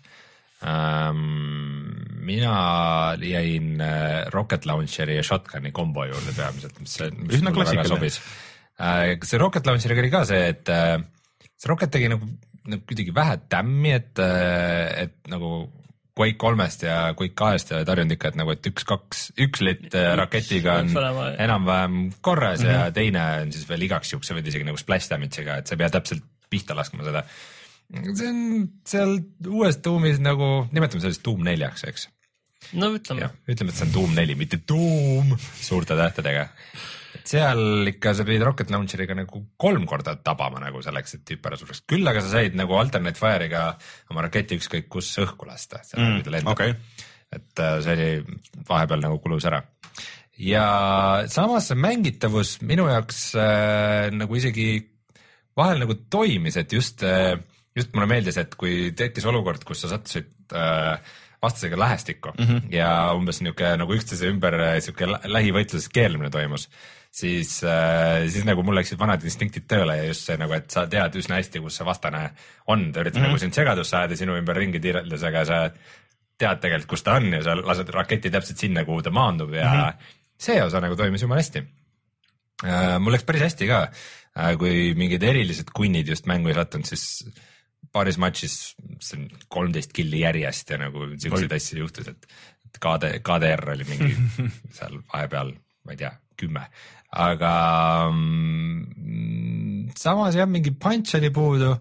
ähm,. 0.66 1.94
mina 2.26 3.16
jäin 3.22 3.82
äh, 3.82 4.26
rocket 4.34 4.66
launcher'i 4.66 5.20
ja 5.20 5.24
shotgun'i 5.24 5.72
kombo 5.72 6.08
juurde 6.10 6.34
peamiselt, 6.34 6.80
mis, 6.82 6.98
mis 7.20 7.38
Üsna 7.38 7.54
mulle 7.54 7.70
väga 7.70 7.88
sobis 7.90 8.20
äh,. 8.80 9.16
see 9.24 9.40
rocket 9.42 9.68
launcher'iga 9.68 10.04
oli 10.04 10.12
ka 10.14 10.26
see, 10.26 10.44
et 10.56 10.74
äh, 10.74 10.98
see 11.56 11.72
rocket 11.72 11.94
tegi 11.94 12.10
nagu, 12.12 12.28
nagu 12.66 12.84
kuidagi 12.90 13.14
vähe 13.16 13.40
tämmi, 13.50 13.96
et, 14.00 14.14
äh, 14.20 15.06
et 15.06 15.18
nagu 15.32 15.68
Quake 16.16 16.38
kolmest 16.40 16.84
ja 16.86 17.14
Quake 17.14 17.34
kahest 17.36 17.72
ja 17.74 17.82
tarjunud 17.86 18.16
ikka, 18.16 18.30
et 18.32 18.38
nagu, 18.40 18.54
et 18.56 18.68
üks-kaks, 18.70 19.26
üks 19.44 19.62
litt 19.66 19.96
äh, 19.96 20.14
raketiga 20.16 20.78
on 20.80 20.94
enam-vähem 21.44 21.98
korras 22.22 22.62
mm 22.62 22.66
Mhm. 22.66 22.76
-hmm. 22.76 22.86
ja 22.86 22.92
teine 22.92 23.26
on 23.42 23.52
siis 23.52 23.68
veel 23.70 23.82
igaks 23.82 24.14
juhuks, 24.14 24.28
sa 24.28 24.34
võid 24.38 24.48
isegi 24.48 24.64
nagu 24.64 24.78
splash 24.78 25.10
damage'iga, 25.12 25.58
et 25.58 25.68
sa 25.68 25.76
ei 25.76 25.78
pea 25.84 25.90
täpselt 25.90 26.24
pihta 26.50 26.76
laskma 26.76 27.04
seda. 27.04 27.24
see 28.16 28.28
on 28.30 28.70
seal 28.88 29.20
uues 29.48 29.78
tuumis 29.78 30.20
nagu, 30.20 30.68
nimetame 30.72 31.02
sellest 31.02 31.24
tuum 31.24 31.44
neljaks, 31.44 31.84
eks. 31.84 32.08
no 32.74 32.94
ütleme 32.96 33.30
ütleme, 33.48 33.70
et 33.70 33.76
see 33.76 33.86
on 33.86 33.92
tuum 33.94 34.16
neli, 34.16 34.36
mitte 34.36 34.58
tuum 34.58 35.36
suurte 35.62 35.96
tähtedega. 35.96 36.48
Seal 37.30 37.90
ikka 37.92 38.14
sa 38.18 38.26
pidid 38.28 38.44
rocket 38.46 38.72
launcher'iga 38.74 39.18
nagu 39.18 39.42
kolm 39.58 39.86
korda 39.90 40.16
tabama 40.24 40.62
nagu 40.64 40.82
selleks, 40.86 41.18
et 41.18 41.26
tüüp 41.28 41.48
ära 41.50 41.60
sureks, 41.60 41.84
küll 41.90 42.08
aga 42.08 42.24
sa 42.24 42.36
said 42.38 42.58
nagu 42.58 42.78
alternate 42.80 43.20
fire'iga 43.20 43.68
oma 44.14 44.26
raketi 44.28 44.60
ükskõik 44.60 44.90
kus 44.92 45.12
õhku 45.24 45.48
lasta, 45.50 45.82
seal 45.84 46.04
mm, 46.04 46.26
ta 46.26 46.36
lendab 46.36 46.54
okei. 46.54 46.76
et 47.36 47.64
äh, 47.64 47.78
see 47.86 47.96
oli 47.98 48.64
vahepeal 48.70 49.06
nagu 49.08 49.20
kulus 49.24 49.48
ära. 49.50 49.64
ja 50.38 50.68
samas 51.32 51.72
see 51.72 51.80
mängitavus 51.80 52.58
minu 52.62 52.90
jaoks 52.92 53.28
äh, 53.40 54.12
nagu 54.16 54.36
isegi 54.36 54.70
vahel 55.56 55.84
nagu 55.86 55.98
toimis, 56.12 56.58
et 56.60 56.74
just 56.74 57.04
äh,, 57.04 57.36
just 57.76 57.94
mulle 57.96 58.08
meeldis, 58.12 58.38
et 58.40 58.56
kui 58.60 58.92
tekkis 58.96 59.28
olukord, 59.28 59.64
kus 59.68 59.84
sa 59.84 59.96
sattusid 59.96 60.56
äh, 60.56 61.00
vastasega 61.46 61.80
lähestikku 61.80 62.34
mm 62.38 62.46
-hmm. 62.46 62.76
ja 62.76 63.14
umbes 63.14 63.42
niisugune 63.42 63.78
nagu 63.78 63.94
üksteise 63.94 64.30
ümber 64.32 64.54
äh, 64.60 64.80
sihuke 64.80 65.06
lä- 65.06 65.22
lähivõitluses 65.26 65.90
keerlemine 65.94 66.30
toimus, 66.30 66.70
siis 67.16 67.62
äh,, 67.64 68.26
siis 68.28 68.44
nagu 68.48 68.64
mul 68.66 68.76
läksid 68.80 69.00
vanad 69.00 69.24
instinktid 69.24 69.68
tööle 69.72 69.96
ja 70.00 70.08
just 70.10 70.28
see 70.28 70.36
nagu, 70.40 70.52
et 70.58 70.68
sa 70.74 70.84
tead 70.92 71.16
üsna 71.20 71.40
hästi, 71.40 71.62
kus 71.64 71.80
see 71.80 71.88
vastane 71.88 72.26
on, 72.72 72.90
ta 72.92 73.04
üritab 73.04 73.22
mm 73.22 73.26
-hmm. 73.26 73.32
nagu 73.32 73.44
sind 73.44 73.56
segadusse 73.56 73.98
ajada 73.98 74.18
sinu 74.20 74.36
ümber 74.40 74.60
ringi 74.60 74.82
tiireldes, 74.84 75.24
aga 75.30 75.46
sa 75.48 75.62
tead 76.36 76.62
tegelikult, 76.62 76.90
kus 76.92 77.06
ta 77.06 77.16
on 77.20 77.32
ja 77.38 77.42
sa 77.46 77.56
lased 77.56 77.90
raketi 77.96 78.32
täpselt 78.32 78.60
sinna, 78.60 78.84
kuhu 78.86 79.02
ta 79.02 79.16
maandub 79.16 79.54
ja 79.54 79.64
mm 79.64 79.80
-hmm. 79.80 80.14
see 80.38 80.64
osa 80.64 80.82
nagu 80.84 80.96
toimis 80.96 81.22
jumala 81.22 81.40
hästi 81.40 81.64
äh,. 82.66 83.00
mul 83.00 83.16
läks 83.16 83.24
päris 83.24 83.48
hästi 83.48 83.68
ka 83.68 83.82
äh,, 83.88 84.58
kui 84.58 84.94
mingid 84.96 85.24
erilised 85.24 85.72
kunnid 85.74 86.08
just 86.08 86.26
mängu 86.26 86.52
ei 86.52 86.60
sattunud, 86.60 86.86
siis 86.86 87.32
paaris 87.94 88.18
matšis 88.18 88.76
kolmteist 89.48 89.94
killi 89.94 90.20
järjest 90.20 90.70
ja 90.70 90.78
nagu 90.78 91.08
siukseid 91.16 91.52
asju 91.52 91.80
juhtus, 91.80 92.08
et 92.08 92.28
KD, 92.76 93.20
KDR 93.24 93.70
oli 93.72 93.84
mingi 93.88 94.16
seal 94.78 95.00
vahepeal, 95.14 95.54
ma 95.86 95.96
ei 95.96 95.98
tea, 95.98 96.12
kümme, 96.40 96.66
aga 97.16 97.52
mm, 98.12 99.92
samas 99.98 100.38
jah, 100.38 100.50
mingi 100.50 100.72
punch 100.72 101.18
oli 101.20 101.32
puudu, 101.34 101.74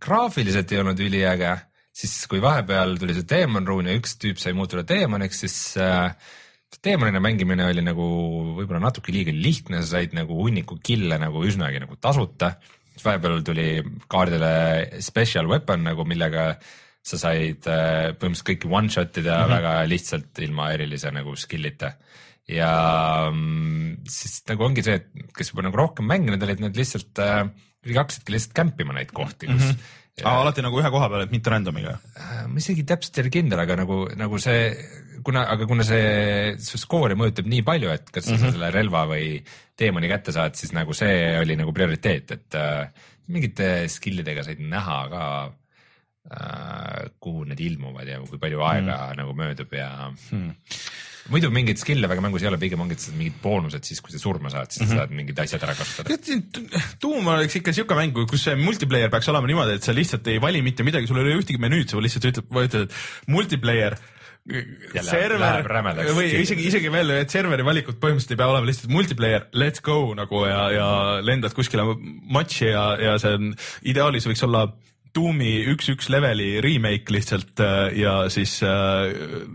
graafiliselt 0.00 0.72
ei 0.72 0.80
olnud 0.82 1.00
üliäge, 1.00 1.52
siis 1.94 2.14
kui 2.30 2.42
vahepeal 2.42 2.96
tuli 3.00 3.14
see 3.16 3.28
Demon 3.30 3.66
Rune 3.68 3.92
ja 3.92 4.00
üks 4.00 4.16
tüüp 4.20 4.40
sai 4.42 4.54
muutuda 4.56 4.84
teemoniks, 4.88 5.44
siis 5.44 5.58
äh, 5.80 6.10
teemonina 6.82 7.20
mängimine 7.22 7.66
oli 7.68 7.84
nagu 7.84 8.06
võib-olla 8.58 8.82
natuke 8.86 9.12
liiga 9.14 9.34
lihtne, 9.34 9.82
sa 9.82 9.98
said 9.98 10.14
nagu 10.16 10.36
hunniku 10.40 10.78
kille 10.84 11.18
nagu 11.20 11.44
üsnagi 11.46 11.82
nagu 11.82 11.98
tasuta. 12.00 12.54
siis 12.94 13.04
vahepeal 13.04 13.42
tuli 13.46 13.68
kaardile 14.08 15.00
special 15.02 15.48
weapon 15.50 15.84
nagu, 15.84 16.04
millega 16.04 16.54
sa 17.04 17.20
said 17.20 17.66
äh, 17.68 18.14
põhimõtteliselt 18.16 18.48
kõiki 18.48 18.70
one 18.70 18.90
shot 18.90 19.18
ida 19.20 19.36
mm 19.36 19.42
-hmm. 19.44 19.54
väga 19.56 19.72
lihtsalt 19.88 20.38
ilma 20.46 20.72
erilise 20.72 21.10
nagu 21.12 21.36
skill'ita. 21.36 21.92
Ja 22.50 22.70
mm, 23.32 24.06
siis 24.10 24.40
nagu 24.50 24.66
ongi 24.66 24.84
see, 24.84 25.00
et 25.00 25.34
kes 25.36 25.52
juba 25.52 25.64
nagu 25.66 25.80
rohkem 25.80 26.08
mänginud 26.10 26.42
olid, 26.44 26.60
need 26.64 26.80
lihtsalt 26.80 27.22
äh, 27.24 27.44
hakkasidki 27.84 28.34
lihtsalt 28.34 28.56
kämpima 28.56 28.96
neid 28.96 29.12
kohti, 29.16 29.48
kus 29.50 29.60
mm 29.60 29.70
-hmm 29.70 30.00
Aa, 30.22 30.44
alati 30.44 30.62
nagu 30.62 30.78
ühe 30.78 30.90
koha 30.94 31.08
peal, 31.10 31.24
et 31.24 31.32
mitte 31.34 31.50
random'iga. 31.50 31.96
Äh, 32.14 32.42
ma 32.46 32.60
isegi 32.60 32.84
täpselt 32.86 33.16
ei 33.18 33.24
ole 33.24 33.32
kindel, 33.34 33.58
aga 33.64 33.74
nagu, 33.80 33.96
nagu 34.14 34.38
see, 34.38 34.68
kuna, 35.26 35.42
aga 35.50 35.66
kuna 35.66 35.86
see 35.86 36.52
su 36.62 36.78
skoori 36.78 37.16
mõjutab 37.18 37.48
nii 37.50 37.64
palju, 37.66 37.90
et 37.90 38.12
kas 38.14 38.28
mm 38.28 38.36
-hmm. 38.36 38.52
sa 38.52 38.54
selle 38.54 38.70
relva 38.76 39.02
või 39.10 39.26
teemani 39.74 40.10
kätte 40.12 40.34
saad, 40.36 40.54
siis 40.54 40.70
nagu 40.76 40.94
see 40.94 41.34
oli 41.40 41.58
nagu 41.58 41.74
prioriteet, 41.74 42.30
et 42.30 42.58
äh, 42.60 43.10
mingite 43.26 43.88
skill'idega 43.90 44.44
said 44.46 44.62
näha 44.62 44.98
ka 45.10 45.24
äh,, 46.30 47.10
kuhu 47.18 47.44
need 47.50 47.60
ilmuvad 47.60 48.06
ja 48.06 48.20
kui 48.22 48.38
palju 48.38 48.62
aega 48.62 48.98
mm. 49.10 49.18
nagu 49.18 49.34
möödub 49.34 49.72
ja 49.74 49.90
hmm. 50.30 50.54
Muidu 51.32 51.50
mingeid 51.54 51.80
skill'e 51.80 52.08
väga 52.10 52.22
mängus 52.24 52.44
ei 52.44 52.50
ole, 52.50 52.58
pigem 52.60 52.82
ongi 52.84 52.96
mingid 53.16 53.36
boonused 53.42 53.86
siis, 53.86 54.00
kui 54.04 54.12
sa 54.12 54.20
surma 54.20 54.50
saad, 54.52 54.72
siis 54.72 54.84
mm 54.84 54.90
-hmm. 54.90 55.00
saad 55.00 55.14
mingid 55.18 55.38
asjad 55.40 55.62
ära 55.64 55.74
kasutada. 55.78 56.08
tuum 57.00 57.26
oleks 57.34 57.56
ikka 57.60 57.72
siuke 57.72 57.96
mäng, 57.96 58.16
kus 58.28 58.44
see 58.44 58.56
multiplayer 58.60 59.10
peaks 59.10 59.28
olema 59.32 59.48
niimoodi, 59.48 59.78
et 59.78 59.86
sa 59.86 59.94
lihtsalt 59.96 60.26
ei 60.28 60.40
vali 60.40 60.62
mitte 60.62 60.84
midagi, 60.84 61.06
sul 61.06 61.18
ei 61.18 61.24
ole 61.24 61.38
ühtegi 61.40 61.60
menüüd, 61.60 61.88
sa 61.88 62.00
lihtsalt 62.00 62.28
ütled, 62.30 62.50
vajutad 62.50 62.92
multiplayer. 63.26 63.96
server 65.00 65.40
läheb 65.40 65.66
rämedaks. 65.66 66.12
või 66.12 66.28
isegi, 66.42 66.66
isegi 66.68 66.92
veel, 66.92 67.10
et 67.16 67.30
serveri 67.32 67.64
valikud 67.64 67.96
põhimõtteliselt 67.96 68.36
ei 68.36 68.40
pea 68.42 68.48
olema 68.52 68.66
lihtsalt 68.68 68.92
multiplayer, 68.92 69.46
let's 69.56 69.80
go 69.80 70.12
nagu 70.14 70.44
ja, 70.44 70.70
ja 70.70 70.88
lendad 71.24 71.54
kuskile 71.56 71.86
matši 72.28 72.66
ja, 72.68 72.84
ja 73.00 73.18
see 73.18 73.32
on 73.38 73.54
ideaalis 73.82 74.28
võiks 74.28 74.44
olla 74.44 74.66
Doomi 75.14 75.50
üks-üks 75.70 76.08
leveli 76.10 76.58
remake 76.64 77.14
lihtsalt 77.14 77.60
äh, 77.62 77.92
ja 78.00 78.14
siis 78.32 78.56
äh, 78.66 79.12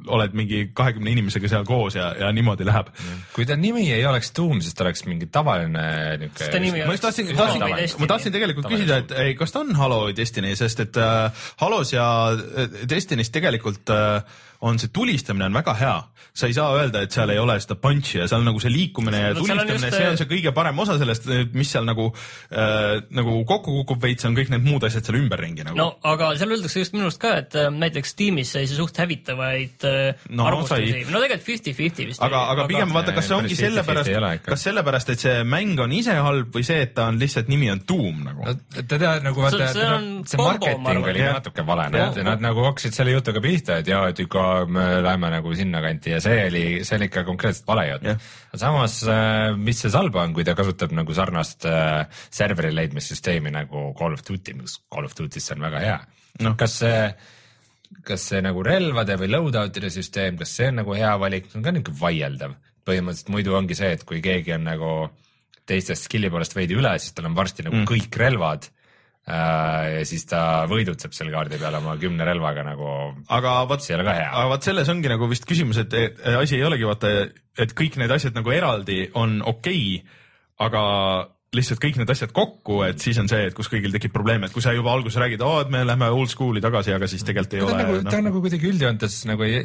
oled 0.07 0.35
mingi 0.37 0.69
kahekümne 0.75 1.11
inimesega 1.11 1.51
seal 1.51 1.65
koos 1.67 1.97
ja, 1.99 2.13
ja 2.19 2.31
niimoodi 2.35 2.67
läheb. 2.67 2.91
kui 3.35 3.47
ta 3.49 3.57
nimi 3.59 3.89
ei 3.91 4.05
oleks 4.07 4.31
Doom, 4.37 4.61
siis 4.63 4.77
ta 4.77 4.85
oleks 4.85 5.03
mingi 5.09 5.27
tavaline 5.31 5.83
niuke. 6.23 6.47
ma 6.87 6.95
just 6.95 7.07
tahtsin, 7.07 7.33
tahtsin 7.35 7.65
ma 7.99 8.11
tahtsin 8.13 8.35
tegelikult 8.35 8.69
Tavaline 8.69 8.85
küsida, 8.85 9.01
et 9.03 9.15
ei, 9.25 9.35
kas 9.39 9.55
ta 9.55 9.63
on 9.65 9.75
Halo 9.75 10.05
või 10.07 10.15
Destiny, 10.15 10.55
sest 10.59 10.85
et 10.85 10.99
äh, 11.01 11.47
Halos 11.59 11.91
ja 11.95 12.05
äh, 12.35 12.79
Destiny's 12.89 13.33
tegelikult 13.35 13.91
äh, 13.93 14.21
on 14.61 14.79
see 14.79 14.89
tulistamine 14.91 15.45
on 15.47 15.53
väga 15.55 15.73
hea. 15.79 15.97
sa 16.39 16.47
ei 16.47 16.53
saa 16.53 16.73
öelda, 16.75 17.01
et 17.03 17.11
seal 17.15 17.29
ei 17.33 17.39
ole 17.39 17.55
seda 17.59 17.75
punch'i 17.79 18.19
ja 18.19 18.25
seal 18.27 18.43
nagu 18.45 18.59
see 18.59 18.69
liikumine 18.71 19.19
ja 19.21 19.29
tulistamine, 19.35 19.89
see 19.91 20.03
äh, 20.05 20.11
on 20.11 20.17
see 20.19 20.27
kõige 20.29 20.51
parem 20.55 20.77
osa 20.79 20.97
sellest, 20.99 21.25
mis 21.55 21.71
seal 21.73 21.85
nagu 21.87 22.09
äh,, 22.51 22.99
nagu 23.15 23.37
kokku 23.49 23.73
kukub 23.79 24.01
veits, 24.03 24.25
on 24.27 24.35
kõik 24.37 24.51
need 24.53 24.63
muud 24.67 24.83
asjad 24.87 25.05
seal 25.07 25.17
ümberringi 25.19 25.63
nagu. 25.67 25.77
No 25.79 25.87
aga 26.07 26.33
seal 26.39 26.51
öeldakse 26.55 26.83
just 26.83 26.93
minu 26.95 27.07
arust 27.07 27.21
ka, 27.23 27.33
et 27.41 27.55
äh, 27.59 27.69
näiteks 27.71 28.13
tiimis 28.19 28.51
sai 28.55 28.65
see 28.69 28.77
suht 28.77 28.99
hävitavaid 28.99 29.87
äh, 29.87 30.25
No, 30.29 30.45
arvustusi. 30.51 30.91
Sai., 30.91 31.05
no 31.11 31.21
tegelikult 31.23 31.47
fifty-fifty 31.49 32.07
vist. 32.11 32.23
aga, 32.23 32.43
aga 32.53 32.67
pigem 32.69 32.91
vaata, 32.95 33.15
kas 33.15 33.29
see 33.31 33.37
ongi 33.39 33.55
50-50 33.55 33.63
sellepärast 33.65 34.45
kas 34.49 34.63
sellepärast, 34.67 35.13
et 35.15 35.23
see 35.25 35.35
mäng 35.47 35.79
on 35.83 35.95
ise 35.95 36.15
halb 36.19 36.51
või 36.55 36.65
see, 36.67 36.81
et 36.85 36.93
ta 36.99 37.07
on 37.11 37.19
lihtsalt 37.21 37.49
nimi 37.51 37.71
on 37.73 37.81
Doom 37.87 38.23
nagu? 38.27 38.43
No 38.45 38.55
ta 38.75 38.99
tead 38.99 39.25
nagu 39.25 39.43
vaata, 39.47 39.71
See- 39.73 39.87
see 39.87 40.35
see 40.35 40.41
marketing 40.43 41.09
oli 41.13 41.25
natuke 41.25 41.65
vale, 41.67 41.89
nad, 41.95 42.21
nad 42.27 42.43
nagu 42.43 42.63
hakkasid 42.69 42.95
selle 42.95 43.15
jutuga 43.15 43.41
pihta, 43.43 43.79
et 43.81 43.87
jaa, 43.91 44.05
et 44.11 44.19
ikka 44.23 44.48
me 44.69 44.85
läheme 45.03 45.31
nagu 45.33 45.53
sinnakanti 45.55 46.13
ja 46.15 46.19
see 46.23 46.43
oli, 46.47 46.63
see 46.87 46.97
oli 46.97 47.09
ikka 47.09 47.23
konkreetselt 47.27 47.67
vale 47.69 47.85
jutt 47.89 48.07
Jah.. 48.09 48.29
samas, 48.61 48.99
mis 49.59 49.83
see 49.83 49.91
halba 49.93 50.23
on, 50.25 50.35
kui 50.37 50.45
ta 50.47 50.55
kasutab 50.57 50.93
nagu 50.97 51.15
sarnast 51.15 51.67
äh, 51.69 52.05
serveri 52.29 52.71
leidmissüsteemi 52.75 53.53
nagu 53.55 53.89
Call 53.99 54.17
of 54.17 54.23
Duty, 54.27 54.55
mis 54.61 54.79
Call 54.91 55.09
of 55.09 55.17
Duty's 55.17 55.51
on 55.55 55.67
väga 55.67 55.83
hea 55.85 55.99
no.. 56.45 56.55
kas 56.59 56.79
see, 56.83 57.03
kas 58.07 58.27
see 58.31 58.41
nagu 58.45 58.63
relvade 58.65 59.19
või 59.21 59.31
loadout'ide 59.35 59.91
süsteem, 59.93 60.39
kas 60.39 60.55
see 60.59 60.71
on 60.71 60.81
nagu 60.83 60.97
hea 60.97 61.13
valik, 61.21 61.49
see 61.49 61.61
on 61.61 61.67
ka 61.67 61.75
niisugune 61.75 62.03
vaieldav. 62.03 62.57
põhimõtteliselt 62.89 63.33
muidu 63.33 63.55
ongi 63.57 63.77
see, 63.77 63.93
et 63.97 64.05
kui 64.07 64.21
keegi 64.25 64.55
on 64.55 64.67
nagu 64.69 64.91
teistest 65.69 66.07
skill'i 66.07 66.31
poolest 66.33 66.55
veidi 66.57 66.77
üle, 66.79 66.95
siis 66.97 67.13
tal 67.13 67.29
on 67.29 67.37
varsti 67.37 67.67
nagu 67.67 67.83
mm. 67.83 67.89
kõik 67.89 68.15
relvad 68.17 68.65
äh, 68.65 68.78
ja 69.29 70.05
siis 70.09 70.25
ta 70.29 70.65
võidutseb 70.69 71.13
seal 71.13 71.31
kaardi 71.33 71.59
peal 71.61 71.77
oma 71.79 71.95
kümne 72.01 72.25
relvaga 72.27 72.63
nagu 72.65 72.93
aga 73.29 73.55
vot 73.69 73.83
see 73.83 73.93
ei 73.93 73.99
ole 73.99 74.07
ka 74.07 74.15
hea. 74.17 74.29
aga 74.29 74.53
vot 74.53 74.69
selles 74.69 74.89
ongi 74.89 75.11
nagu 75.11 75.29
vist 75.29 75.45
küsimus, 75.49 75.81
et 75.83 75.93
asi 76.33 76.57
ei 76.57 76.65
olegi 76.65 76.87
vaata, 76.89 77.11
et 77.59 77.75
kõik 77.77 77.99
need 78.01 78.13
asjad 78.15 78.37
nagu 78.37 78.53
eraldi 78.55 79.03
on 79.19 79.39
okei 79.45 79.99
okay,, 79.99 80.17
aga 80.65 80.81
lihtsalt 81.55 81.81
kõik 81.81 81.97
need 81.97 82.11
asjad 82.13 82.33
kokku, 82.35 82.81
et 82.85 83.01
siis 83.01 83.17
on 83.21 83.29
see, 83.29 83.47
et 83.49 83.55
kus 83.57 83.69
kõigil 83.71 83.93
tekib 83.95 84.13
probleem, 84.13 84.43
et 84.45 84.53
kui 84.53 84.61
sa 84.61 84.73
juba 84.75 84.91
alguses 84.93 85.17
räägid, 85.21 85.41
et 85.41 85.71
me 85.73 85.81
lähme 85.87 86.11
old 86.13 86.29
school'i 86.29 86.61
tagasi, 86.61 86.93
aga 86.93 87.09
siis 87.09 87.25
tegelikult 87.25 87.55
ei 87.57 87.63
ta 87.63 87.65
on 87.65 87.73
ole 87.73 87.79
nagu, 87.79 87.95
ta 88.03 88.17
on 88.17 88.23
noh. 88.23 88.27
nagu 88.29 88.43
kuidagi 88.43 88.69
üldjoontes 88.69 89.15
nagu 89.29 89.47
ei, 89.47 89.63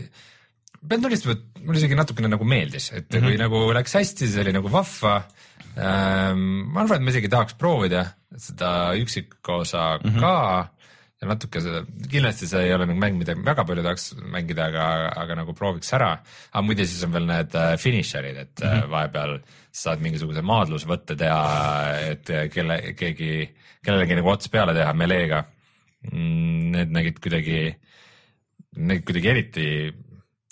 pean 0.89 1.03
tunnistama, 1.05 1.37
et 1.37 1.65
mulle 1.65 1.81
isegi 1.81 1.99
natukene 1.99 2.31
nagu 2.33 2.45
meeldis, 2.49 2.91
et 2.93 3.09
mm 3.09 3.19
-hmm. 3.19 3.27
kui 3.27 3.41
nagu 3.41 3.73
läks 3.79 3.97
hästi, 4.01 4.27
siis 4.27 4.39
oli 4.43 4.53
nagu 4.53 4.71
vahva 4.73 5.17
ähm,. 5.79 6.71
ma 6.73 6.85
arvan, 6.85 7.01
et 7.01 7.07
ma 7.07 7.11
isegi 7.11 7.29
tahaks 7.29 7.55
proovida 7.59 8.07
seda 8.37 8.95
üksikosa 9.01 9.99
mm 10.03 10.11
-hmm. 10.11 10.21
ka 10.21 10.35
ja 11.21 11.29
natuke 11.31 11.61
seda, 11.61 11.83
kindlasti 12.11 12.49
see 12.51 12.67
ei 12.67 12.75
ole 12.75 12.87
nagu 12.87 13.01
mäng, 13.01 13.19
mida 13.19 13.35
väga 13.35 13.65
palju 13.65 13.83
tahaks 13.87 14.07
mängida, 14.35 14.69
aga, 14.71 14.87
aga 15.23 15.39
nagu 15.41 15.55
prooviks 15.57 15.93
ära. 15.97 16.13
aga 16.53 16.63
muide, 16.67 16.87
siis 16.87 17.05
on 17.07 17.13
veel 17.13 17.27
need 17.31 17.55
äh, 17.55 17.77
finisher'id, 17.81 18.37
et 18.37 18.61
mm 18.61 18.69
-hmm. 18.69 18.91
vahepeal 18.91 19.39
saad 19.73 20.03
mingisuguse 20.05 20.43
maadlusvõtte 20.43 21.17
teha, 21.19 21.43
et 22.11 22.31
kelle, 22.53 22.95
keegi, 22.99 23.49
kellelegi 23.85 24.15
nagu 24.21 24.31
ots 24.31 24.49
peale 24.49 24.75
teha 24.75 24.93
meleega 24.93 25.45
mm,. 26.13 26.53
Need 26.75 26.91
nägid 26.91 27.21
kuidagi, 27.23 27.59
need 28.77 29.05
kuidagi 29.07 29.29
eriti, 29.31 29.67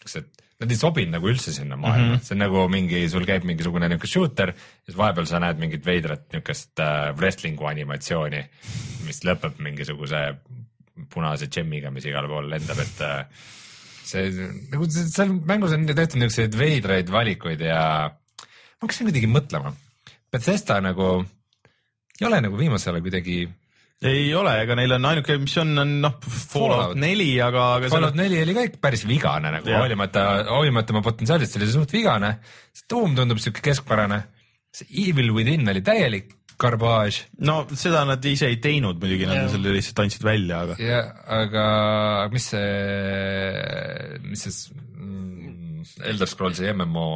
siuksed, 0.02 0.42
nad 0.62 0.70
ei 0.70 0.78
sobinud 0.78 1.16
nagu 1.16 1.30
üldse 1.30 1.54
sinna 1.54 1.78
maailma 1.78 2.12
mm, 2.12 2.18
-hmm. 2.18 2.26
see 2.26 2.36
on 2.36 2.42
nagu 2.44 2.66
mingi, 2.70 3.02
sul 3.10 3.26
käib 3.28 3.46
mingisugune 3.48 3.88
niuke 3.90 4.10
shooter 4.10 4.52
ja 4.54 4.86
siis 4.86 4.98
vahepeal 4.98 5.26
sa 5.30 5.40
näed 5.42 5.62
mingit 5.62 5.86
veidrat 5.86 6.28
niukest 6.34 6.82
äh, 6.82 7.10
wrestling'u 7.18 7.66
animatsiooni, 7.70 8.42
mis 9.06 9.22
lõpeb 9.26 9.58
mingisuguse 9.62 10.22
punase 11.12 11.48
džemmiga, 11.48 11.90
mis 11.90 12.06
igal 12.06 12.28
pool 12.30 12.50
lendab, 12.52 12.78
et 12.82 13.00
äh, 13.06 13.46
see 14.06 14.28
nagu 14.72 14.88
see- 14.90 15.08
seal 15.10 15.32
mängus 15.32 15.74
on 15.76 15.86
tehtud 15.88 16.20
niisuguseid 16.20 16.58
veidraid 16.58 17.10
valikuid 17.10 17.64
ja 17.64 17.82
ma 18.12 18.84
hakkasin 18.84 19.08
kuidagi 19.08 19.30
mõtlema. 19.30 19.72
Bethesda 20.32 20.80
nagu 20.82 21.24
ei 22.20 22.26
ole 22.28 22.40
nagu 22.44 22.58
viimasel 22.58 22.94
ajal 22.94 23.04
kuidagi 23.06 23.42
ei 24.08 24.26
ole, 24.34 24.52
ega 24.64 24.76
neil 24.78 24.96
on 24.96 25.08
ainuke, 25.12 25.36
mis 25.42 25.54
on, 25.62 25.72
on 25.82 25.94
noh, 26.02 26.18
Fallout 26.22 26.98
neli, 26.98 27.30
aga, 27.42 27.66
aga 27.78 27.90
Fallout 27.92 28.18
neli 28.18 28.40
oli 28.42 28.56
ka 28.56 28.66
ikka 28.68 28.82
päris 28.82 29.06
vigane 29.08 29.52
nagu 29.54 29.70
Jah. 29.70 29.82
hoolimata, 29.82 30.26
hoolimata 30.50 30.94
oma 30.94 31.04
potentsiaalist 31.06 31.58
oli 31.58 31.68
see 31.68 31.78
suht 31.78 31.94
vigane. 31.94 32.36
see 32.74 32.88
Doom 32.90 33.16
tundub 33.18 33.42
siuke 33.42 33.64
keskpärane. 33.64 34.22
see 34.72 34.88
Evil 35.06 35.34
Within 35.36 35.68
oli 35.68 35.84
täielik 35.84 36.32
garbaaž 36.62 37.22
no 37.46 37.62
seda 37.78 38.04
nad 38.08 38.24
ise 38.28 38.48
ei 38.50 38.58
teinud 38.62 39.00
muidugi, 39.02 39.26
nad 39.28 39.42
Jah. 39.42 39.50
selle 39.54 39.74
lihtsalt 39.76 40.02
andsid 40.04 40.26
välja, 40.26 40.62
aga 40.66 40.76
ja 40.80 41.00
aga 41.40 41.64
mis 42.32 42.48
see, 42.52 44.20
mis 44.26 44.44
see 44.46 44.82
mm, 44.96 45.86
Elder 46.12 46.30
Scrollsi 46.30 46.68
MMO, 46.72 47.08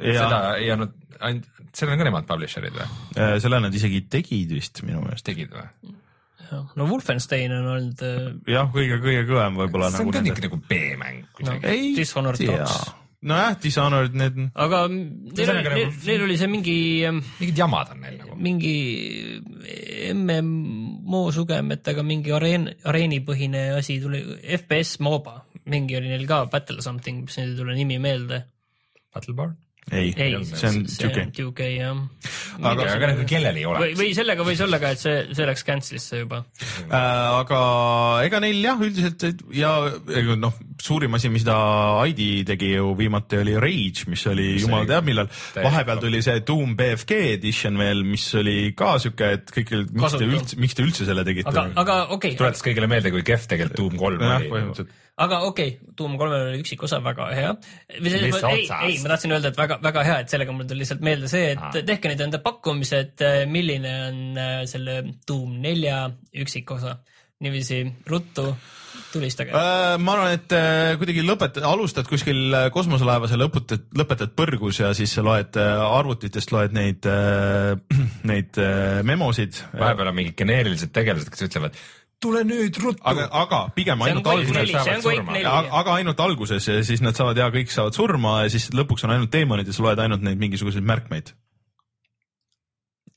seda 0.00 0.40
ei 0.58 0.70
olnud, 0.74 0.94
ainult, 1.20 1.50
seal 1.74 1.92
on 1.92 2.00
ka 2.00 2.08
nemad 2.08 2.28
publisher'id 2.28 2.76
või, 2.76 2.88
äh, 3.18 3.36
selle 3.42 3.60
nad 3.62 3.74
isegi 3.74 4.04
tegid 4.10 4.54
vist 4.56 4.82
minu 4.86 5.02
meelest. 5.04 5.26
tegid 5.26 5.52
või? 5.54 5.94
No 6.76 6.88
Wolfenstein 6.90 7.52
on 7.56 7.70
olnud 7.76 8.02
äh, 8.06 8.26
jah, 8.54 8.68
kõige, 8.74 9.00
kõige 9.04 9.24
kõvem 9.30 9.56
võib-olla 9.62 9.90
see 9.92 10.02
on 10.02 10.10
nagu 10.10 10.18
ka 10.18 10.22
niuke 10.26 10.44
nagu 10.48 10.60
B-mäng 10.68 11.24
kuidagi. 11.38 11.66
ei 11.70 11.94
Dishonored 11.96 12.40
kaks. 12.40 12.76
nojah, 13.24 13.54
Dishonored, 13.62 14.14
need, 14.20 14.38
aga 14.66 14.82
neil 14.88 15.00
oli, 15.00 15.32
Ühesõnaga 15.38 15.74
neil, 15.74 15.86
nagu- 15.88 16.08
neil 16.10 16.24
oli 16.26 16.36
see 16.40 16.50
mingi, 16.52 16.76
mingid 17.40 17.62
jamad 17.64 17.94
on 17.94 18.02
neil 18.04 18.18
nagu. 18.20 18.36
mingi 18.48 18.74
MMO 20.12 21.22
sugemetega 21.32 22.04
mingi 22.06 22.32
areen, 22.36 22.68
areenipõhine 22.84 23.66
asi 23.78 23.98
tuli, 24.02 24.20
FPS 24.58 24.98
MOBA, 25.04 25.38
mingi 25.72 25.96
oli 25.98 26.10
neil 26.12 26.26
ka 26.28 26.44
Battle 26.52 26.84
something, 26.84 27.24
mis 27.24 27.38
nüüd 27.40 27.54
ei 27.54 27.60
tule 27.62 27.76
nimi 27.78 27.98
meelde. 28.02 28.44
Battleborn? 29.14 29.56
Ei, 29.92 30.14
ei, 30.16 30.36
see 30.48 30.68
on 30.70 30.78
siuke. 30.88 31.26
2K 31.36 31.66
jah. 31.76 31.98
Aga- 32.64 32.86
aga 32.94 33.10
nagu 33.10 33.26
kellel 33.28 33.58
ei 33.60 33.66
ole 33.68 33.82
või, 33.82 33.96
või 33.98 34.14
sellega 34.16 34.46
võis 34.46 34.62
olla 34.64 34.78
ka, 34.80 34.94
et 34.94 35.02
see, 35.02 35.16
see 35.36 35.46
läks 35.48 35.64
cancel'isse 35.66 36.22
juba. 36.22 36.40
Äh, 36.86 36.96
aga 36.96 37.60
ega 38.24 38.40
neil 38.44 38.62
jah, 38.64 38.80
üldiselt 38.80 39.26
ja 39.54 39.74
noh, 40.40 40.56
suurim 40.80 41.18
asi, 41.18 41.28
mis 41.34 41.44
ta 41.46 41.58
ID 42.08 42.46
tegi 42.48 42.72
ju 42.74 42.94
viimati 42.98 43.42
oli 43.42 43.58
Rage, 43.60 44.08
mis 44.10 44.24
oli 44.30 44.54
Mis 44.54 44.64
jumal 44.64 44.88
teab 44.88 45.08
millal. 45.08 45.28
vahepeal 45.58 46.02
tuli 46.06 46.22
see 46.24 46.40
Doom 46.48 46.76
BFG 46.80 47.20
edition 47.34 47.78
veel, 47.80 48.04
mis 48.08 48.26
oli 48.40 48.58
ka 48.78 48.96
siuke, 49.02 49.32
et 49.38 49.54
kõik, 49.54 49.74
miks 49.92 50.16
te 50.16 50.28
üldse, 50.28 50.60
miks 50.64 50.78
te 50.78 50.86
üldse 50.86 51.08
selle 51.08 51.26
tegite? 51.28 51.52
aga, 51.52 51.68
aga 51.76 52.00
okei 52.08 52.32
okay,, 52.32 52.38
tuletas 52.40 52.64
kõigile 52.64 52.88
meelde, 52.90 53.12
kui 53.14 53.26
kehv 53.26 53.48
tegelikult 53.52 53.82
Doom 53.84 54.00
kolm 54.00 54.28
oli. 54.32 54.88
Aga 55.22 55.40
okei 55.46 55.74
okay,, 55.76 55.92
Doom 55.98 56.16
kolmel 56.18 56.48
oli 56.50 56.60
üksik 56.64 56.82
osa 56.86 56.98
väga 57.04 57.28
hea. 57.36 57.50
Ei, 57.94 58.14
ei, 58.18 58.96
ma 59.02 59.12
tahtsin 59.12 59.34
öelda, 59.36 59.52
et 59.52 59.58
väga, 59.58 59.78
väga 59.84 60.06
hea, 60.06 60.20
et 60.24 60.32
sellega 60.32 60.54
mul 60.54 60.66
tuli 60.66 60.82
lihtsalt 60.82 61.04
meelde 61.06 61.30
see, 61.30 61.52
et 61.54 61.62
Aa. 61.62 61.82
tehke 61.86 62.10
nüüd 62.10 62.24
enda 62.26 62.40
pakkumised, 62.42 63.22
milline 63.50 63.92
on 64.08 64.22
äh, 64.40 64.54
selle 64.70 65.02
Doom 65.28 65.60
nelja 65.62 66.06
üksikosa. 66.44 66.98
niiviisi 67.44 67.84
ruttu 68.08 68.48
tulistage. 69.12 69.52
Äh, 69.54 69.96
ma 70.00 70.14
arvan, 70.16 70.34
et 70.34 70.54
äh, 70.54 70.94
kuidagi 70.98 71.24
lõpetad, 71.26 71.64
alustad 71.66 72.08
kuskil 72.10 72.54
äh, 72.54 72.68
kosmoselaevas 72.74 73.34
ja 73.34 73.38
lõpetad, 73.40 73.86
lõpetad 73.98 74.34
põrgus 74.38 74.80
ja 74.80 74.92
siis 74.96 75.14
sa 75.14 75.24
loed 75.26 75.58
äh, 75.60 75.82
arvutitest 75.98 76.54
loed 76.54 76.74
neid, 76.76 77.06
neid 78.30 78.62
äh, 78.62 79.02
memosid. 79.06 79.60
vahepeal 79.74 80.10
on 80.10 80.18
mingid 80.18 80.38
geneerilised 80.38 80.94
tegelased, 80.94 81.30
kes 81.34 81.46
ütlevad 81.48 81.78
tule 82.24 82.42
nüüd 82.48 82.78
ruttu. 82.82 83.02
aga, 83.10 83.28
aga 83.44 83.60
pigem 83.76 84.00
on 84.00 84.10
ainult 84.10 84.28
alguses 84.32 84.74
on 84.74 84.84
Quake 84.84 85.00
surma. 85.04 85.38
aga, 85.80 85.96
ainult 85.98 86.20
alguses 86.24 86.68
ja 86.70 86.82
siis 86.86 87.02
nad 87.04 87.16
saavad 87.18 87.40
ja 87.40 87.50
kõik 87.54 87.72
saavad 87.72 87.96
surma 87.96 88.36
ja 88.44 88.52
siis 88.54 88.70
lõpuks 88.74 89.06
on 89.06 89.14
ainult 89.16 89.32
teemonid 89.34 89.68
ja 89.68 89.76
sa 89.76 89.86
loed 89.86 90.04
ainult 90.04 90.24
neid 90.26 90.40
mingisuguseid 90.40 90.86
märkmeid. 90.86 91.34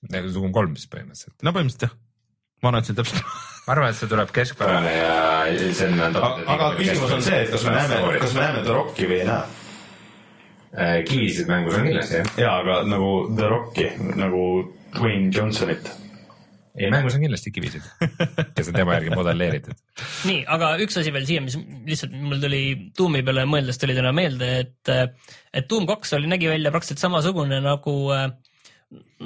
Doom 0.07 0.51
kolm 0.55 0.75
siis 0.77 0.89
põhimõtteliselt. 0.91 1.35
no 1.43 1.53
põhimõtteliselt 1.55 1.87
jah, 1.87 1.95
ma 2.63 2.71
arvan, 2.71 2.83
et 2.83 2.89
see 2.89 2.95
on 2.95 2.99
täpselt. 3.01 3.37
ma 3.67 3.75
arvan, 3.75 3.93
et 3.93 3.99
see 3.99 4.11
tuleb 4.11 4.33
keskpärane 4.35 4.97
ja 4.97 5.13
on. 6.07 6.43
aga 6.55 6.73
küsimus 6.79 7.15
on 7.17 7.23
see, 7.25 7.39
et 7.45 7.53
kas 7.53 7.65
me 7.67 7.75
näeme, 7.75 8.19
kas 8.21 8.35
me 8.37 8.43
näeme 8.45 8.65
The 8.67 8.75
Rocki 8.75 9.09
või 9.09 9.21
ei 9.23 9.29
näe. 9.31 9.63
Äh, 10.77 10.97
kivisid 11.07 11.47
mängus 11.49 11.77
on 11.79 11.87
kindlasti 11.87 12.19
jah. 12.19 12.33
ja, 12.37 12.57
aga 12.61 12.81
nagu 12.85 13.11
The 13.35 13.47
Rocki 13.49 13.87
nagu 14.19 14.43
Dwayne 14.97 15.31
Johnsonit. 15.33 15.89
ei, 16.77 16.89
mängus 16.93 17.15
on 17.17 17.23
kindlasti 17.23 17.53
kivisid, 17.55 17.85
kes 18.55 18.71
on 18.71 18.77
tema 18.77 18.97
järgi 18.97 19.13
modelleeritud. 19.15 19.77
nii, 20.29 20.41
aga 20.55 20.73
üks 20.83 20.99
asi 21.01 21.13
veel 21.15 21.27
siia, 21.29 21.43
mis 21.43 21.57
lihtsalt 21.87 22.15
mul 22.15 22.41
tuli 22.43 22.61
Doomi 22.97 23.23
peale 23.27 23.47
mõeldes 23.49 23.79
tuli 23.81 23.95
täna 23.97 24.13
meelde, 24.15 24.51
et, 24.63 24.91
et 25.53 25.69
Doom 25.69 25.87
kaks 25.89 26.13
oli, 26.19 26.29
nägi 26.31 26.51
välja 26.51 26.73
praktiliselt 26.73 27.03
samasugune 27.05 27.59
nagu, 27.65 27.95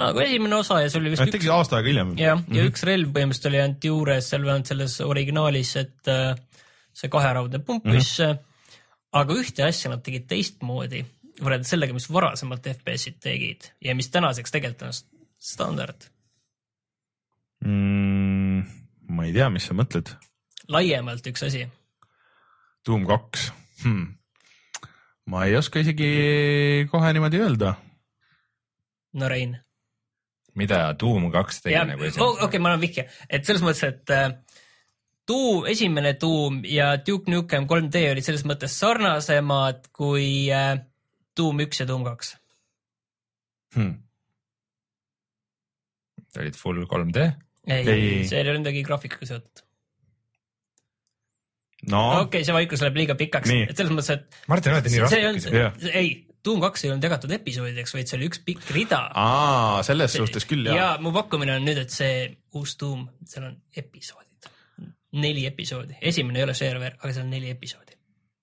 nagu 0.02 0.24
esimene 0.24 0.60
osa 0.62 0.82
ja 0.84 0.92
see 0.92 1.02
oli 1.02 1.14
vist 1.14 1.26
Nad 1.26 1.34
tegid 1.36 1.54
aasta 1.54 1.80
aega 1.80 1.92
hiljem. 1.92 2.14
jah, 2.22 2.46
ja 2.56 2.68
üks 2.70 2.86
relv 2.88 3.12
põhimõtteliselt 3.16 3.52
oli 3.52 3.64
ainult 3.64 3.90
juures, 3.92 4.30
seal 4.32 4.48
vähemalt 4.48 4.72
selles 4.72 5.00
originaalis, 5.06 5.76
et 5.84 6.12
äh, 6.12 6.30
see 6.96 7.12
kaheraudne 7.12 7.62
pumpis 7.66 8.16
mm. 8.20 8.30
-hmm. 8.30 8.80
aga 9.22 9.42
ühte 9.44 9.68
asja 9.68 9.92
nad 9.92 10.04
tegid 10.06 10.30
teistmoodi 10.32 11.04
võrreldes 11.42 11.72
sellega, 11.74 11.96
mis 11.96 12.10
varasemalt 12.12 12.68
FPS-id 12.76 13.20
tegid 13.24 13.72
ja 13.84 13.96
mis 13.98 14.10
tänaseks 14.14 14.54
tegelikult 14.54 14.90
on 14.90 14.98
standard. 15.42 16.11
mm,. 17.66 18.64
ma 19.12 19.28
ei 19.28 19.36
tea, 19.36 19.50
mis 19.54 19.68
sa 19.70 19.78
mõtled. 19.78 20.14
laiemalt 20.72 21.28
üks 21.32 21.46
asi, 21.48 21.66
Doom 22.86 23.06
kaks 23.10 23.50
hmm.. 23.84 24.08
ma 25.32 25.46
ei 25.48 25.58
oska 25.60 25.84
isegi 25.84 26.88
kohe 26.92 27.14
niimoodi 27.14 27.42
öelda. 27.42 27.76
no 29.14 29.30
Rein. 29.32 29.58
mida 30.56 30.84
Doom 30.94 31.30
kaks 31.34 31.64
tegi 31.66 31.78
jah, 31.78 31.88
nagu 31.88 32.02
okei 32.02 32.14
esimene 32.14 32.48
okay,, 32.48 32.60
ma 32.64 32.74
annan 32.74 32.84
vihje, 32.84 33.08
et 33.30 33.46
selles 33.46 33.64
mõttes, 33.66 33.86
et 33.88 34.16
äh, 34.16 34.30
Doom, 35.28 35.66
esimene 35.70 36.16
Doom 36.20 36.64
ja 36.68 36.96
Duke 36.98 37.32
Nukem 37.32 37.68
3D 37.70 38.08
olid 38.12 38.26
selles 38.26 38.44
mõttes 38.48 38.74
sarnasemad 38.82 39.86
kui 39.96 40.50
äh, 40.52 40.80
Doom 41.38 41.62
üks 41.64 41.80
ja 41.80 41.88
Doom 41.88 42.04
kaks. 42.08 42.36
Hmm. 43.76 44.02
olid 46.42 46.58
full 46.60 46.84
3D. 46.90 47.30
Ei, 47.68 47.84
Ei. 47.86 48.24
see 48.30 48.40
ei 48.42 48.50
ole 48.50 48.58
midagi 48.62 48.82
graafikaga 48.88 49.28
seotud. 49.30 49.64
no 51.92 52.02
okei 52.10 52.26
okay,, 52.26 52.48
see 52.48 52.56
vaikus 52.56 52.84
läheb 52.86 53.00
liiga 53.02 53.16
pikaks 53.20 53.54
et 53.54 53.78
selles 53.78 53.94
mõttes, 53.94 54.12
et 54.16 54.44
Martin, 54.52 54.76
olete 54.76 54.94
nii 54.94 55.08
see 55.12 55.24
raske? 55.28 55.56
Jah., 55.56 55.80
ei, 55.94 56.12
Doom 56.46 56.62
kaks 56.64 56.86
ei 56.86 56.90
olnud 56.90 57.06
jagatud 57.06 57.32
episoodideks, 57.36 57.92
vaid 57.94 58.10
see 58.10 58.18
oli 58.18 58.28
üks 58.32 58.40
pikk 58.46 58.72
rida. 58.74 59.04
aa, 59.14 59.82
selles 59.86 60.16
suhtes 60.18 60.48
küll 60.50 60.66
ja 60.66 60.78
jah. 60.78 60.94
mu 61.04 61.14
pakkumine 61.14 61.54
on 61.60 61.68
nüüd, 61.68 61.84
et 61.84 61.94
see 61.94 62.26
uus 62.58 62.74
Doom, 62.82 63.06
seal 63.30 63.46
on 63.52 63.60
episoodid, 63.78 64.50
neli 65.22 65.46
episoodi, 65.50 66.00
esimene 66.02 66.42
ei 66.42 66.48
ole 66.48 66.58
server, 66.58 66.98
aga 66.98 67.14
seal 67.14 67.28
on 67.28 67.34
neli 67.36 67.54
episoodi. 67.54 67.91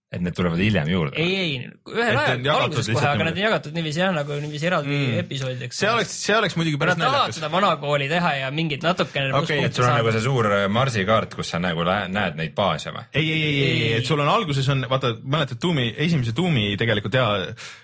Et 0.09 0.23
need 0.25 0.33
tulevad 0.33 0.57
hiljem 0.63 0.89
juurde? 0.89 1.21
ei, 1.21 1.35
ei, 1.37 1.57
ühel 1.93 2.17
ajal 2.17 2.47
alguses 2.55 2.87
kohe, 2.95 3.05
aga 3.11 3.27
nad 3.27 3.35
on 3.37 3.43
jagatud 3.43 3.75
niiviisi 3.77 4.01
jah, 4.01 4.13
nagu 4.17 4.39
niiviisi 4.41 4.69
eraldi 4.71 4.89
Mm. 4.89 5.19
episoodideks. 5.21 5.77
see 5.83 5.91
oleks, 5.91 6.15
see 6.25 6.37
oleks 6.39 6.57
muidugi 6.57 6.79
päris 6.81 6.97
naljakas. 6.97 7.37
seda 7.37 7.51
vanakooli 7.53 8.09
teha 8.09 8.31
ja 8.39 8.49
mingit 8.51 8.83
natukene 8.87 9.35
Okei, 9.37 9.61
et 9.67 9.77
sul 9.77 9.85
on 9.85 9.93
nagu 9.99 10.15
see 10.17 10.25
suur 10.25 10.49
äh, 10.49 10.65
Marsi 10.73 11.05
kaart, 11.09 11.37
kus 11.37 11.53
sa 11.53 11.61
nagu 11.61 11.85
näed 11.85 12.41
neid 12.41 12.55
baase 12.57 12.95
või? 12.97 13.05
ei, 13.13 13.27
ei, 13.27 13.43
ei, 13.43 13.61
ei, 13.69 13.93
et 14.01 14.09
sul 14.09 14.25
on 14.25 14.33
alguses 14.33 14.69
on, 14.73 14.87
vaata, 14.89 15.13
mäletad 15.23 15.61
Doomi, 15.61 15.91
esimese 16.09 16.33
Doomi 16.37 16.71
tegelikult 16.81 17.21
ja, 17.21 17.29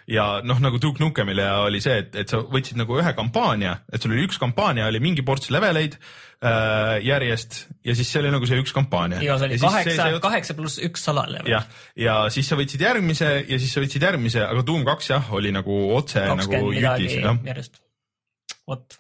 ja 0.09 0.29
noh, 0.49 0.65
nagu 0.65 0.81
Duke 0.81 1.05
Nukemil 1.05 1.45
ja 1.45 1.59
oli 1.69 1.85
see, 1.85 2.01
et, 2.07 2.17
et 2.25 2.33
sa 2.33 2.41
võtsid 2.41 2.81
nagu 2.81 2.97
ühe 3.05 3.13
kampaania, 3.21 3.83
et 3.93 4.01
sul 4.01 4.17
oli 4.17 4.25
üks 4.25 4.41
kampaania, 4.41 4.89
oli 4.89 5.05
mingi 5.05 5.23
ports 5.27 5.53
leveleid 5.53 6.01
järjest 7.05 7.61
ja 7.85 7.95
siis 7.97 8.11
see 8.11 8.21
oli 8.21 8.33
nagu 8.35 8.49
see 8.49 8.59
üks 8.61 8.75
kampaania. 8.77 9.21
igas 9.25 9.45
oli 9.47 9.59
kaheksa, 9.61 10.09
kaheksa 10.25 10.57
pluss 10.59 10.81
üks 10.85 11.07
salalevel. 11.07 11.49
jah, 11.49 11.65
ja 11.99 12.17
siis 12.35 12.49
sa 12.51 12.59
võtsid 12.59 12.85
järgmise 12.85 13.31
ja 13.49 13.61
siis 13.61 13.73
sa 13.73 13.85
võtsid 13.85 14.05
järgmise, 14.05 14.43
aga 14.45 14.65
Doom 14.67 14.85
kaks 14.89 15.11
jah, 15.15 15.33
oli 15.37 15.55
nagu 15.55 15.79
otse 15.97 16.25
nagu 16.29 16.61
jütis, 16.75 17.17
järjest. 17.49 17.81
vot. 18.69 18.99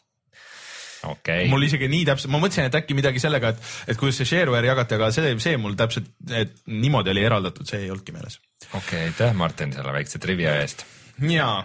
okei 1.10 1.46
mul 1.52 1.68
isegi 1.68 1.88
nii 1.92 2.08
täpselt, 2.08 2.32
ma 2.32 2.40
mõtlesin, 2.42 2.70
et 2.70 2.80
äkki 2.80 2.96
midagi 2.96 3.22
sellega, 3.22 3.52
et, 3.54 3.70
et 3.92 4.00
kuidas 4.00 4.20
see 4.22 4.30
shareware 4.32 4.72
jagati, 4.72 4.98
aga 4.98 5.12
see, 5.16 5.36
see 5.44 5.60
mul 5.60 5.76
täpselt, 5.78 6.10
et 6.32 6.56
niimoodi 6.70 7.12
oli 7.12 7.24
eraldatud, 7.28 7.68
see 7.68 7.84
ei 7.84 7.92
olnudki 7.92 8.16
meeles. 8.16 8.40
okei 8.72 8.80
okay,, 8.80 9.08
aitäh 9.12 9.36
Martin 9.36 9.76
selle 9.76 9.96
väikse 9.96 10.22
trivia 10.22 10.56
eest. 10.62 10.86
jaa, 11.28 11.58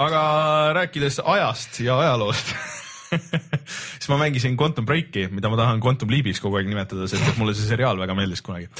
aga 0.00 0.22
rääkides 0.80 1.20
ajast 1.24 1.82
ja 1.84 2.00
ajaloost 2.04 2.54
siis 3.98 4.08
ma 4.12 4.18
mängisin 4.20 4.56
Quantum 4.60 4.86
Breaki, 4.88 5.26
mida 5.34 5.50
ma 5.50 5.58
tahan 5.60 5.82
Quantum 5.82 6.10
Leapiks 6.12 6.40
kogu 6.42 6.60
aeg 6.60 6.70
nimetada, 6.70 7.08
sest 7.10 7.26
et 7.26 7.38
mulle 7.40 7.56
see 7.58 7.68
seriaal 7.68 8.00
väga 8.00 8.16
meeldis 8.18 8.42
kunagi. 8.46 8.70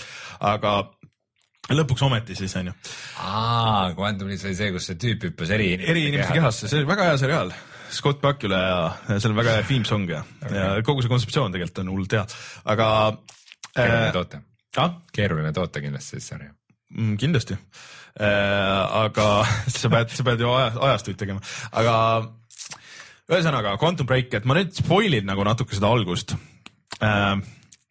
aga 0.41 0.75
lõpuks 1.71 2.05
ometi 2.07 2.37
siis 2.39 2.55
onju. 2.61 2.75
aa, 3.23 3.91
Quantum 3.99 4.31
Leap 4.31 4.45
oli 4.47 4.57
see, 4.59 4.71
kus 4.75 4.91
see 4.91 5.01
tüüp 5.01 5.29
hüppas 5.31 5.53
eri 5.57 5.73
inimeste 5.75 5.95
eri 5.95 6.07
inimeste 6.11 6.39
kehasse, 6.39 6.71
see 6.71 6.81
oli 6.81 6.91
väga 6.91 7.11
hea 7.11 7.21
seriaal. 7.21 7.53
Scott 7.91 8.21
Bakula 8.23 8.59
ja, 8.63 8.83
seal 9.17 9.33
on 9.33 9.41
väga 9.41 9.57
hea 9.59 9.67
theme 9.67 9.89
song 9.89 10.07
ja 10.11 10.23
okay., 10.23 10.55
ja 10.55 10.83
kogu 10.87 11.03
see 11.03 11.11
kontseptsioon 11.11 11.55
tegelikult 11.55 11.83
on 11.83 11.93
hullult 11.95 12.17
hea, 12.19 12.25
aga. 12.71 12.89
keeruline 13.75 14.09
äh, 14.09 14.13
toota 14.15 14.43
ah?. 14.79 14.99
keeruline 15.15 15.55
toota 15.57 15.83
kindlasti 15.83 16.19
see 16.19 16.27
sarja 16.29 16.53
mm,. 16.95 17.17
kindlasti 17.19 17.57
äh,, 17.57 19.01
aga 19.05 19.27
sa 19.81 19.91
pead, 19.91 20.15
sa 20.15 20.27
pead 20.27 20.45
ju 20.45 20.53
aja, 20.55 20.71
ajastuid 20.91 21.19
tegema, 21.19 21.43
aga 21.83 21.97
ühesõnaga 23.31 23.77
Quantum 23.79 24.09
Break, 24.09 24.35
et 24.35 24.47
ma 24.49 24.57
nüüd 24.59 24.75
spoilin 24.75 25.27
nagu 25.29 25.45
natuke 25.47 25.77
seda 25.77 25.91
algust. 25.95 26.35
Äh, 27.01 27.41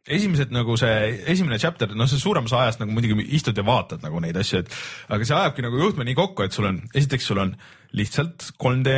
esimesed 0.10 0.54
nagu 0.54 0.76
see 0.80 0.96
esimene 1.32 1.60
chapter, 1.62 1.92
noh, 1.98 2.10
see 2.10 2.22
suurem 2.22 2.48
osa 2.50 2.64
ajast 2.64 2.82
nagu 2.82 2.94
muidugi 2.96 3.28
istud 3.38 3.58
ja 3.58 3.66
vaatad 3.66 4.04
nagu 4.04 4.22
neid 4.24 4.38
asju, 4.42 4.64
et 4.64 4.74
aga 5.14 5.28
see 5.28 5.38
ajabki 5.38 5.66
nagu 5.66 5.80
juhtme 5.84 6.08
nii 6.08 6.18
kokku, 6.18 6.46
et 6.46 6.56
sul 6.56 6.70
on, 6.72 6.82
esiteks 6.98 7.30
sul 7.30 7.42
on 7.44 7.54
lihtsalt 7.98 8.50
3D 8.58 8.98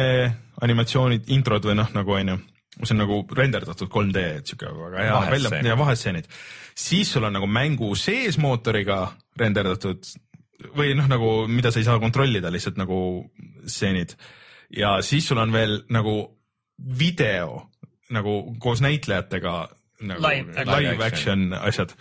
animatsioonid, 0.65 1.29
introd 1.35 1.67
või 1.67 1.77
noh, 1.79 1.91
nagu 1.95 2.15
onju, 2.15 2.39
see 2.79 2.95
on 2.95 3.01
nagu 3.03 3.21
renderdatud 3.37 3.91
3D, 3.91 4.25
et 4.39 4.51
siuke 4.53 4.71
väga 4.77 5.05
hea 5.07 5.21
välja 5.35 5.63
ja 5.73 5.77
vahestseenid. 5.79 6.29
siis 6.75 7.11
sul 7.11 7.27
on 7.27 7.35
nagu 7.35 7.47
mängu 7.47 7.93
sees 7.99 8.39
mootoriga 8.41 9.03
renderdatud 9.39 10.13
või 10.77 10.93
noh, 10.95 11.09
nagu 11.11 11.31
mida 11.51 11.73
sa 11.73 11.81
ei 11.81 11.87
saa 11.87 11.99
kontrollida, 11.99 12.51
lihtsalt 12.53 12.79
nagu 12.79 13.01
stseenid 13.65 14.15
ja 14.77 14.97
siis 15.05 15.27
sul 15.27 15.41
on 15.41 15.53
veel 15.53 15.81
nagu 15.89 16.15
video 16.99 17.67
nagu 18.11 18.55
koos 18.59 18.81
näitlejatega 18.83 19.55
nagu 20.07 20.21
live, 20.25 20.65
live 20.65 21.05
action 21.05 21.51
asjad 21.53 21.93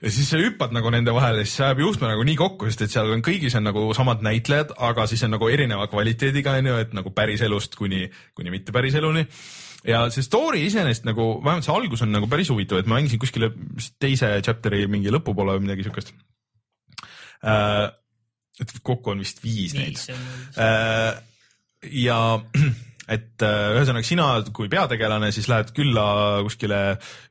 ja 0.00 0.12
siis 0.12 0.30
sa 0.32 0.40
hüppad 0.40 0.72
nagu 0.74 0.90
nende 0.92 1.12
vahele, 1.14 1.44
siis 1.44 1.58
see 1.58 1.66
ajab 1.66 1.82
juhtme 1.84 2.08
nagu 2.08 2.24
nii 2.24 2.36
kokku, 2.40 2.68
sest 2.70 2.86
et 2.86 2.94
seal 2.94 3.10
on 3.12 3.24
kõigis 3.24 3.56
on 3.58 3.66
nagu 3.68 3.82
samad 3.96 4.24
näitlejad, 4.24 4.74
aga 4.88 5.06
siis 5.10 5.24
on 5.26 5.34
nagu 5.36 5.48
erineva 5.52 5.88
kvaliteediga 5.92 6.56
onju, 6.60 6.76
et 6.84 6.94
nagu 6.96 7.12
päriselust 7.16 7.76
kuni, 7.78 8.06
kuni 8.36 8.54
mitte 8.54 8.72
päriseluni. 8.72 9.26
ja 9.84 10.02
see 10.12 10.24
story 10.24 10.64
iseenesest 10.68 11.06
nagu, 11.08 11.30
vähemalt 11.44 11.64
see 11.64 11.76
algus 11.76 12.04
on 12.04 12.12
nagu 12.12 12.28
päris 12.32 12.50
huvitav, 12.52 12.80
et 12.80 12.88
ma 12.88 12.98
mängisin 12.98 13.20
kuskile 13.20 13.52
teise 14.00 14.32
chapter'i 14.44 14.86
mingi 14.88 15.12
lõpupoole 15.12 15.56
või 15.56 15.68
midagi 15.68 15.88
siukest 15.88 16.14
äh,. 17.44 17.88
et 18.60 18.74
kokku 18.82 19.14
on 19.14 19.24
vist 19.24 19.40
viis, 19.44 19.72
viis 19.76 20.08
neid 20.08 20.60
äh, 20.60 21.16
ja 21.88 22.20
et 23.14 23.42
äh, 23.42 23.72
ühesõnaga 23.74 24.06
sina 24.06 24.28
kui 24.54 24.70
peategelane 24.70 25.32
siis 25.34 25.48
lähed 25.50 25.72
külla 25.76 26.04
kuskile 26.46 26.80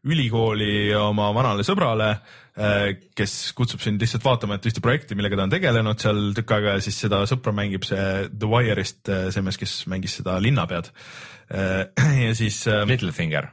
ülikooli 0.10 0.92
oma 0.98 1.30
vanale 1.36 1.64
sõbrale, 1.68 2.10
äh, 2.60 2.90
kes 3.16 3.38
kutsub 3.58 3.84
sind 3.84 4.02
lihtsalt 4.04 4.26
vaatama, 4.26 4.58
et 4.58 4.68
ühte 4.70 4.84
projekti, 4.84 5.18
millega 5.18 5.40
ta 5.40 5.48
on 5.48 5.56
tegelenud 5.56 6.04
seal 6.04 6.22
tükk 6.38 6.58
aega 6.58 6.76
ja 6.78 6.84
siis 6.84 7.00
seda 7.06 7.22
sõpra 7.30 7.56
mängib 7.56 7.88
see 7.88 8.28
The 8.34 8.52
Wire'ist 8.52 9.14
äh, 9.14 9.30
see 9.36 9.46
mees, 9.46 9.60
kes 9.62 9.80
mängis 9.92 10.20
seda 10.20 10.40
linnapead. 10.44 10.92
ja 11.50 12.34
siis. 12.38 12.60
Littlefinger. 12.86 13.48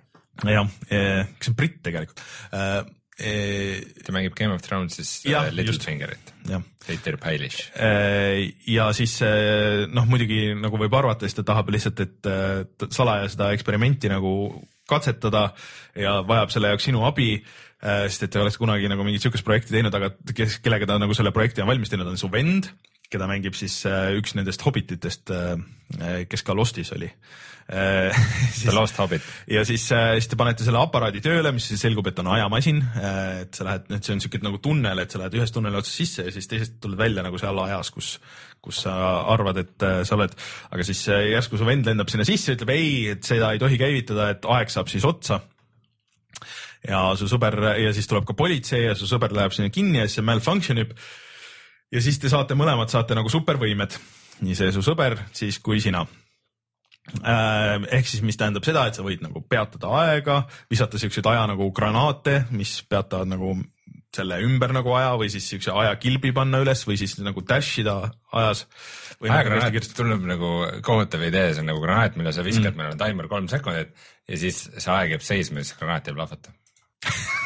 jah, 0.44 0.66
kes 0.90 1.49
on 1.49 1.55
britt 1.57 1.78
tegelikult 1.86 2.20
ta 3.17 4.12
mängib 4.12 4.35
Game 4.37 4.53
of 4.53 4.61
Thrones'is 4.61 5.23
Littlefingerit, 5.55 6.33
Peter 6.85 7.17
Pailish. 7.17 7.71
ja 8.69 8.89
siis 8.97 9.14
noh, 9.89 10.09
muidugi 10.11 10.51
nagu 10.59 10.77
võib 10.81 10.97
arvata, 10.99 11.25
siis 11.25 11.39
ta 11.39 11.47
tahab 11.49 11.73
lihtsalt, 11.73 12.03
et 12.05 12.89
salaja 12.93 13.31
seda 13.33 13.53
eksperimenti 13.57 14.12
nagu 14.12 14.35
katsetada 14.87 15.49
ja 15.99 16.19
vajab 16.29 16.53
selle 16.53 16.75
jaoks 16.75 16.91
sinu 16.91 17.07
abi 17.09 17.31
sest 17.81 18.27
et 18.27 18.33
te 18.33 18.41
olete 18.41 18.61
kunagi 18.61 18.89
nagu 18.91 19.05
mingit 19.05 19.25
sihukest 19.25 19.45
projekti 19.47 19.75
teinud, 19.75 19.95
aga 19.95 20.12
kes, 20.37 20.61
kellega 20.64 20.89
ta 20.89 21.01
nagu 21.01 21.17
selle 21.17 21.33
projekti 21.35 21.64
on 21.64 21.69
valmis 21.71 21.93
teinud, 21.93 22.09
on 22.09 22.21
su 22.21 22.31
vend, 22.33 22.71
keda 23.12 23.29
mängib 23.31 23.57
siis 23.57 23.83
üks 24.17 24.37
nendest 24.37 24.64
hobititest, 24.67 25.33
kes 26.29 26.47
ka 26.47 26.57
Lostis 26.57 26.93
oli 26.97 27.11
The 28.62 28.73
Lost 28.73 28.99
Hobbit. 28.99 29.23
ja 29.51 29.64
siis, 29.64 29.93
äh, 29.93 30.12
siis 30.14 30.29
te 30.31 30.37
panete 30.39 30.62
selle 30.62 30.79
aparaadi 30.79 31.19
tööle, 31.25 31.51
mis 31.55 31.67
siis 31.67 31.81
selgub, 31.83 32.07
et 32.07 32.19
on 32.23 32.29
ajamasin, 32.31 32.79
äh, 33.01 33.41
et 33.43 33.59
sa 33.59 33.67
lähed, 33.67 33.89
et 33.91 34.07
see 34.07 34.14
on 34.14 34.23
siuke 34.23 34.39
nagu 34.43 34.61
tunnel, 34.62 35.01
et 35.03 35.11
sa 35.11 35.19
lähed 35.19 35.35
ühest 35.35 35.55
tunneli 35.55 35.79
otsast 35.81 35.99
sisse 35.99 36.27
ja 36.29 36.35
siis 36.35 36.47
teisest 36.51 36.77
tuled 36.83 36.99
välja 36.99 37.25
nagu 37.27 37.41
seal 37.43 37.59
ajas, 37.64 37.91
kus, 37.95 38.12
kus 38.62 38.85
sa 38.87 38.95
arvad, 39.33 39.59
et 39.64 39.87
äh, 39.87 39.99
sa 40.07 40.14
oled, 40.14 40.37
aga 40.71 40.87
siis 40.87 41.01
järsku 41.11 41.59
su 41.59 41.67
vend 41.67 41.91
lendab 41.91 42.12
sinna 42.12 42.27
sisse, 42.29 42.55
ütleb 42.55 42.71
ei, 42.77 42.93
et 43.17 43.27
seda 43.27 43.51
ei 43.55 43.62
tohi 43.62 43.81
käivitada, 43.81 44.29
et 44.37 44.47
aeg 44.57 44.71
saab 44.71 44.93
siis 44.93 45.07
otsa 45.09 45.41
ja 46.87 47.01
su 47.19 47.27
sõber 47.27 47.57
ja 47.83 47.91
siis 47.97 48.07
tuleb 48.07 48.29
ka 48.29 48.37
politsei 48.39 48.85
ja 48.85 48.95
su 48.95 49.09
sõber 49.11 49.35
läheb 49.35 49.57
sinna 49.57 49.73
kinni 49.75 49.99
ja 49.99 50.07
siis 50.07 50.21
see 50.21 50.29
malfunction 50.29 50.79
ib. 50.85 50.95
ja 51.91 52.05
siis 52.05 52.21
te 52.23 52.31
saate 52.31 52.55
mõlemad 52.55 52.95
saate 52.95 53.19
nagu 53.19 53.33
supervõimed, 53.33 53.99
nii 54.47 54.55
see 54.55 54.71
su 54.77 54.87
sõber 54.87 55.19
siis 55.35 55.59
kui 55.59 55.83
sina 55.83 56.05
Äh, 56.07 56.26
ehk 57.07 58.09
siis, 58.09 58.23
mis 58.27 58.39
tähendab 58.39 58.67
seda, 58.67 58.87
et 58.89 58.99
sa 58.99 59.05
võid 59.07 59.23
nagu 59.25 59.43
peatada 59.47 59.93
aega, 60.03 60.43
visata 60.71 61.01
siukseid 61.01 61.27
aja 61.31 61.47
nagu 61.53 61.71
granaate, 61.75 62.45
mis 62.57 62.81
peatavad 62.89 63.31
nagu 63.31 63.55
selle 64.17 64.39
ümber 64.47 64.73
nagu 64.73 64.93
aja 64.97 65.15
või 65.21 65.29
siis 65.33 65.47
siukse 65.51 65.75
ajakilbi 65.77 66.33
panna 66.37 66.63
üles 66.65 66.83
või 66.89 66.97
siis 67.01 67.19
nagu 67.21 67.43
dash 67.47 67.83
ida 67.83 67.97
ajas. 68.33 68.65
ajagranaat 69.21 69.75
nagu 69.75 69.97
tundub 69.99 70.29
nagu 70.31 70.53
kohutav 70.87 71.25
idee, 71.27 71.53
see 71.53 71.65
on 71.65 71.71
nagu 71.73 71.83
granaat, 71.85 72.17
mille 72.17 72.33
sa 72.33 72.45
viskad 72.47 72.73
mm., 72.73 72.81
meil 72.81 72.95
on 72.95 73.03
taimer 73.03 73.29
kolm 73.33 73.51
sekundit 73.53 73.93
ja 74.27 74.41
siis 74.41 74.67
see 74.77 74.93
aeg 74.93 75.17
jääb 75.17 75.27
seisma 75.27 75.63
ja 75.63 75.69
siis 75.69 75.81
granaat 75.81 76.09
jääb 76.09 76.23
lahvatama 76.23 76.57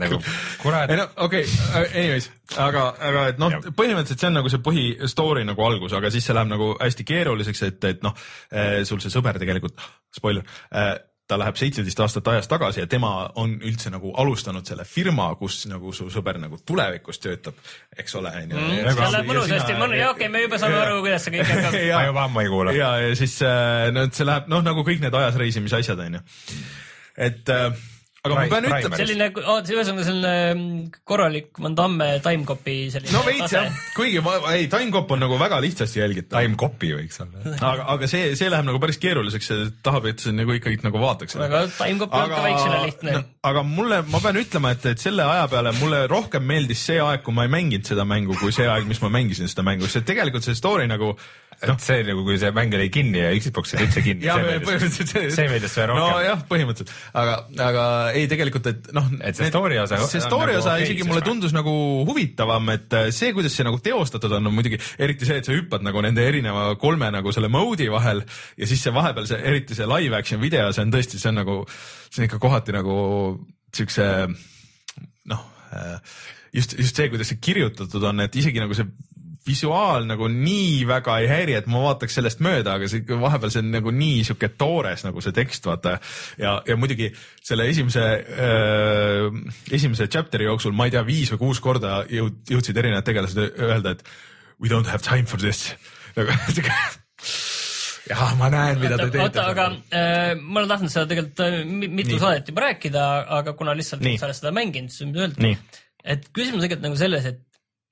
nagu 0.00 0.20
kurat. 0.62 0.90
ei 0.90 1.00
no 1.00 1.08
okei 1.26 1.44
okay,, 1.46 1.88
anyways, 1.92 2.28
aga, 2.56 2.84
aga 3.10 3.24
et 3.32 3.40
noh, 3.42 3.56
põhimõtteliselt 3.70 4.24
see 4.24 4.30
on 4.30 4.38
nagu 4.40 4.52
see 4.52 4.62
põhi 4.64 4.86
story 5.10 5.46
nagu 5.48 5.66
algus, 5.66 5.96
aga 5.96 6.12
siis 6.14 6.26
see 6.28 6.36
läheb 6.36 6.52
nagu 6.52 6.74
hästi 6.80 7.08
keeruliseks, 7.08 7.64
et, 7.70 7.90
et 7.90 8.06
noh, 8.06 8.14
eh, 8.52 8.82
sul 8.88 9.02
see 9.02 9.12
sõber 9.12 9.40
tegelikult, 9.42 9.82
spoiler 10.14 10.46
äh, 10.74 10.94
ta 11.28 11.38
läheb 11.40 11.56
seitseteist 11.56 12.00
aastat 12.04 12.28
ajas 12.28 12.48
tagasi 12.48 12.82
ja 12.82 12.88
tema 12.90 13.10
on 13.40 13.54
üldse 13.64 13.88
nagu 13.92 14.12
alustanud 14.20 14.66
selle 14.68 14.84
firma, 14.88 15.30
kus 15.40 15.62
nagu 15.70 15.92
su 15.96 16.10
sõber 16.12 16.36
nagu 16.42 16.58
tulevikus 16.68 17.20
töötab, 17.24 17.56
eks 17.96 18.18
ole. 18.20 18.32
Mm, 18.44 18.90
seal 18.90 19.14
läheb 19.14 19.30
mõnusasti, 19.30 19.78
jaa 19.98 20.10
okei, 20.12 20.28
me 20.32 20.44
juba 20.44 20.60
saame 20.60 20.82
aru, 20.82 21.00
kuidas 21.06 21.24
see 21.24 21.38
kõik 21.38 21.48
hakkab. 21.48 21.78
ma 21.94 22.04
juba 22.10 22.26
ammu 22.28 22.44
ei 22.44 22.52
kuula. 22.52 22.76
ja, 22.76 22.92
ja 23.06 23.16
siis 23.16 23.38
äh, 23.46 23.88
no 23.94 24.04
see 24.12 24.28
läheb 24.28 24.52
noh, 24.52 24.64
nagu 24.66 24.84
kõik 24.84 25.00
need 25.04 25.16
ajas 25.22 25.40
reisimise 25.40 25.80
asjad 25.80 26.04
onju, 26.04 26.20
et 27.30 27.54
äh, 27.56 27.70
aga 28.24 28.36
ma 28.38 28.44
pean 28.48 28.66
ütlema. 28.68 28.98
selline, 28.98 29.26
ühesõnaga 29.36 30.04
selline 30.06 30.32
mm, 30.54 31.00
korralik 31.04 31.58
Van 31.60 31.74
Damme 31.76 32.06
timecopy 32.24 32.76
selline. 32.94 33.12
no 33.12 33.20
veits 33.26 33.52
jah, 33.52 33.68
kuigi 33.96 34.22
ma, 34.24 34.38
ei 34.54 34.64
timecop 34.72 35.12
on 35.12 35.20
nagu 35.26 35.36
väga 35.40 35.58
lihtsasti 35.64 36.00
jälgitav. 36.00 36.40
Timecopy 36.40 36.94
võiks 36.96 37.20
olla. 37.20 37.42
aga, 37.58 37.86
aga 37.94 38.08
see, 38.08 38.30
see 38.40 38.48
läheb 38.52 38.64
nagu 38.70 38.80
päris 38.80 39.00
keeruliseks, 39.02 39.50
tahab, 39.84 40.08
et 40.08 40.24
see 40.24 40.32
nagu 40.32 40.56
ikkagi 40.56 40.80
nagu 40.86 41.02
vaataks. 41.02 41.36
aga 41.36 41.66
timecop 41.76 42.16
on 42.16 42.32
ka 42.32 42.40
väiksele 42.48 42.80
lihtne 42.86 43.18
no,. 43.18 43.22
aga 43.50 43.66
mulle, 43.68 44.00
ma 44.08 44.22
pean 44.24 44.40
ütlema, 44.40 44.72
et, 44.72 44.88
et 44.94 45.04
selle 45.04 45.28
aja 45.28 45.44
peale 45.52 45.74
mulle 45.82 46.04
rohkem 46.08 46.48
meeldis 46.48 46.86
see 46.88 47.00
aeg, 47.04 47.20
kui 47.26 47.36
ma 47.36 47.44
ei 47.44 47.52
mänginud 47.52 47.92
seda 47.92 48.08
mängu, 48.08 48.38
kui 48.40 48.56
see 48.56 48.70
aeg, 48.70 48.88
mis 48.88 49.04
ma 49.04 49.12
mängisin 49.12 49.52
seda 49.52 49.66
mängu, 49.68 49.90
sest 49.90 50.08
tegelikult 50.08 50.48
see 50.48 50.56
story 50.56 50.88
nagu 50.88 51.12
no. 51.68 51.74
see 51.82 52.02
nagu, 52.06 52.24
kui 52.26 52.36
see 52.40 52.50
mäng 52.54 52.74
oli 52.76 52.88
kinni 52.92 53.20
ja 53.20 53.30
Xbox 53.38 53.74
oli 53.76 53.86
üldse 53.86 54.02
kinni 54.04 54.26
see 54.28 54.44
meeldis, 54.46 54.96
see, 55.36 55.46
meeldis 55.50 55.74
sulle 55.74 55.86
rohkem. 55.90 56.02
nojah, 56.04 56.42
põhimõtteliselt, 56.50 56.92
aga, 57.20 57.36
aga 57.66 57.86
ei 58.18 58.28
tegelikult, 58.30 58.68
et 58.72 58.90
noh. 58.96 59.08
et 59.20 59.38
see 59.38 59.50
story 59.52 59.78
osa. 59.82 60.00
see 60.10 60.22
story 60.24 60.56
osa 60.58 60.74
nagu 60.74 60.86
isegi 60.86 61.02
okay, 61.02 61.10
mulle 61.12 61.24
tundus 61.26 61.56
nagu 61.56 61.74
huvitavam, 62.08 62.70
et 62.74 62.98
äh, 62.98 63.08
see, 63.14 63.32
kuidas 63.36 63.56
see 63.56 63.66
nagu 63.66 63.80
teostatud 63.84 64.36
on, 64.38 64.50
on 64.50 64.56
muidugi 64.56 64.80
eriti 64.98 65.28
see, 65.28 65.40
et 65.42 65.48
sa 65.48 65.56
hüppad 65.56 65.86
nagu 65.86 66.04
nende 66.04 66.26
erineva 66.26 66.68
kolme 66.80 67.10
nagu 67.14 67.34
selle 67.34 67.50
mode'i 67.52 67.90
vahel 67.92 68.24
ja 68.60 68.70
siis 68.70 68.84
see 68.84 68.94
vahepeal 68.94 69.30
see, 69.30 69.40
eriti 69.52 69.78
see 69.78 69.88
live 69.90 70.18
action 70.18 70.42
video, 70.42 70.70
see 70.74 70.86
on 70.86 70.94
tõesti, 70.94 71.20
see 71.22 71.32
on 71.32 71.42
nagu, 71.42 71.60
see 72.10 72.22
on 72.22 72.28
ikka 72.28 72.42
kohati 72.42 72.76
nagu 72.76 72.96
siukse 73.74 74.08
noh 75.30 75.44
äh, 75.74 75.98
just, 76.54 76.78
just 76.78 76.96
see, 76.96 77.10
kuidas 77.12 77.30
see 77.32 77.40
kirjutatud 77.42 78.10
on, 78.10 78.22
et 78.24 78.36
isegi 78.38 78.62
nagu 78.62 78.76
see 78.76 78.86
visuaal 79.46 80.06
nagu 80.08 80.28
nii 80.32 80.84
väga 80.88 81.18
ei 81.20 81.28
häiri, 81.28 81.54
et 81.58 81.66
ma 81.70 81.82
vaataks 81.84 82.16
sellest 82.18 82.40
mööda, 82.44 82.78
aga 82.78 82.88
see 82.88 83.04
vahepeal 83.20 83.52
see 83.52 83.60
on 83.64 83.70
nagu 83.74 83.92
nii 83.92 84.22
sihuke 84.24 84.48
toores 84.60 85.04
nagu 85.04 85.20
see 85.24 85.34
tekst, 85.36 85.66
vaata. 85.68 85.98
ja, 86.40 86.56
ja 86.68 86.76
muidugi 86.80 87.10
selle 87.44 87.66
esimese 87.68 88.04
äh,, 88.04 89.28
esimese 89.74 90.08
chapter'i 90.08 90.48
jooksul, 90.48 90.72
ma 90.76 90.88
ei 90.88 90.94
tea, 90.96 91.04
viis 91.06 91.32
või 91.34 91.42
kuus 91.46 91.60
korda 91.64 92.02
jõud, 92.08 92.40
jõudsid 92.50 92.80
erinevad 92.80 93.04
tegelased 93.08 93.40
öelda, 93.44 93.96
et 93.98 94.04
we 94.62 94.72
don't 94.72 94.88
have 94.88 95.04
time 95.04 95.26
for 95.28 95.40
this 95.42 95.66
nagu 96.16 96.30
jah, 98.10 98.34
ma 98.38 98.50
näen, 98.52 98.78
mida 98.80 98.98
te 99.00 99.08
teete. 99.08 99.22
oota, 99.24 99.46
aga 99.52 99.68
äh, 99.92 100.34
ma 100.40 100.60
olen 100.62 100.70
tahtnud 100.74 100.92
seda 100.92 101.08
tegelikult 101.10 101.40
äh, 101.46 101.60
mi- 101.68 101.90
mitu 102.02 102.18
saadet 102.20 102.48
juba 102.52 102.66
rääkida, 102.68 103.06
aga 103.40 103.54
kuna 103.58 103.74
lihtsalt 103.76 104.04
sa 104.18 104.28
oled 104.28 104.38
seda 104.40 104.52
mänginud, 104.56 104.92
siis 104.92 105.08
öelda 105.14 105.40
nii, 105.44 105.56
et 106.04 106.28
küsimus 106.32 106.60
on 106.60 106.64
tegelikult 106.66 106.88
nagu 106.88 107.00
selles, 107.00 107.28
et 107.32 107.42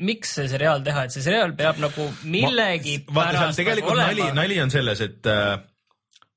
miks 0.05 0.37
see 0.39 0.49
seriaal 0.51 0.83
teha, 0.85 1.07
et 1.07 1.15
see 1.15 1.25
seriaal 1.25 1.55
peab 1.59 1.81
nagu 1.83 2.09
millegi 2.29 3.01
vaata 3.09 3.33
seal 3.33 3.45
pärast 3.45 3.61
tegelikult 3.63 3.99
nagu 3.99 4.09
nali, 4.11 4.33
nali 4.37 4.59
on 4.63 4.73
selles, 4.75 5.03
et 5.05 5.31
äh, 5.31 5.55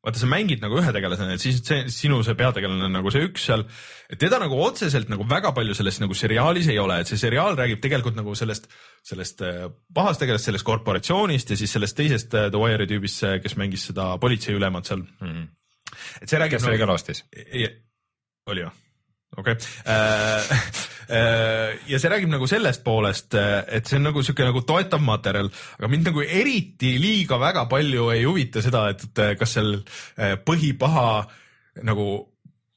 vaata, 0.05 0.21
sa 0.21 0.29
mängid 0.29 0.61
nagu 0.63 0.77
ühe 0.79 0.93
tegelasena, 0.95 1.35
et 1.35 1.43
siis 1.43 1.61
see 1.65 1.89
sinu 1.93 2.21
see 2.25 2.37
peategelane 2.39 2.87
on 2.87 2.95
nagu 2.99 3.13
see 3.13 3.25
üks 3.27 3.47
seal, 3.49 3.65
et 4.11 4.21
teda 4.21 4.39
nagu 4.43 4.59
otseselt 4.67 5.09
nagu 5.11 5.25
väga 5.29 5.53
palju 5.57 5.77
selles 5.77 5.99
nagu 6.03 6.17
seriaalis 6.17 6.69
ei 6.73 6.79
ole, 6.81 6.99
et 7.01 7.11
see 7.11 7.21
seriaal 7.21 7.57
räägib 7.57 7.81
tegelikult 7.83 8.17
nagu 8.19 8.37
sellest, 8.37 8.69
sellest 9.05 9.43
äh, 9.45 9.65
pahast 9.95 10.21
tegelast, 10.23 10.49
sellest 10.49 10.67
korporatsioonist 10.67 11.53
ja 11.55 11.59
siis 11.59 11.75
sellest 11.77 11.97
teisest 11.97 12.37
äh, 12.37 12.49
The 12.53 12.61
Wire'i 12.61 12.89
tüübist, 12.91 13.25
kes 13.43 13.57
mängis 13.61 13.89
seda 13.91 14.13
politseiülemat 14.21 14.91
seal 14.91 15.03
mm. 15.03 15.27
-hmm. 15.27 15.51
et 16.21 16.29
see 16.29 16.41
räägib 16.41 16.59
kes 16.59 16.71
oli 16.71 16.81
ka 16.81 16.89
Lostis? 16.93 17.25
oli 18.45 18.67
või? 18.67 18.84
Okei 19.37 19.55
okay. 19.55 20.45
ja 21.91 21.99
see 22.01 22.09
räägib 22.11 22.31
nagu 22.31 22.47
sellest 22.49 22.83
poolest, 22.85 23.35
et 23.37 23.85
see 23.85 23.99
on 23.99 24.07
nagu 24.09 24.23
sihuke 24.25 24.45
nagu 24.47 24.63
toetav 24.65 25.03
materjal, 25.05 25.49
aga 25.79 25.89
mind 25.91 26.09
nagu 26.09 26.23
eriti 26.25 26.95
liiga 27.01 27.37
väga 27.41 27.65
palju 27.69 28.09
ei 28.13 28.23
huvita 28.25 28.63
seda, 28.65 28.87
et 28.93 29.25
kas 29.39 29.57
seal 29.57 29.75
põhipaha 30.47 31.09
nagu 31.85 32.07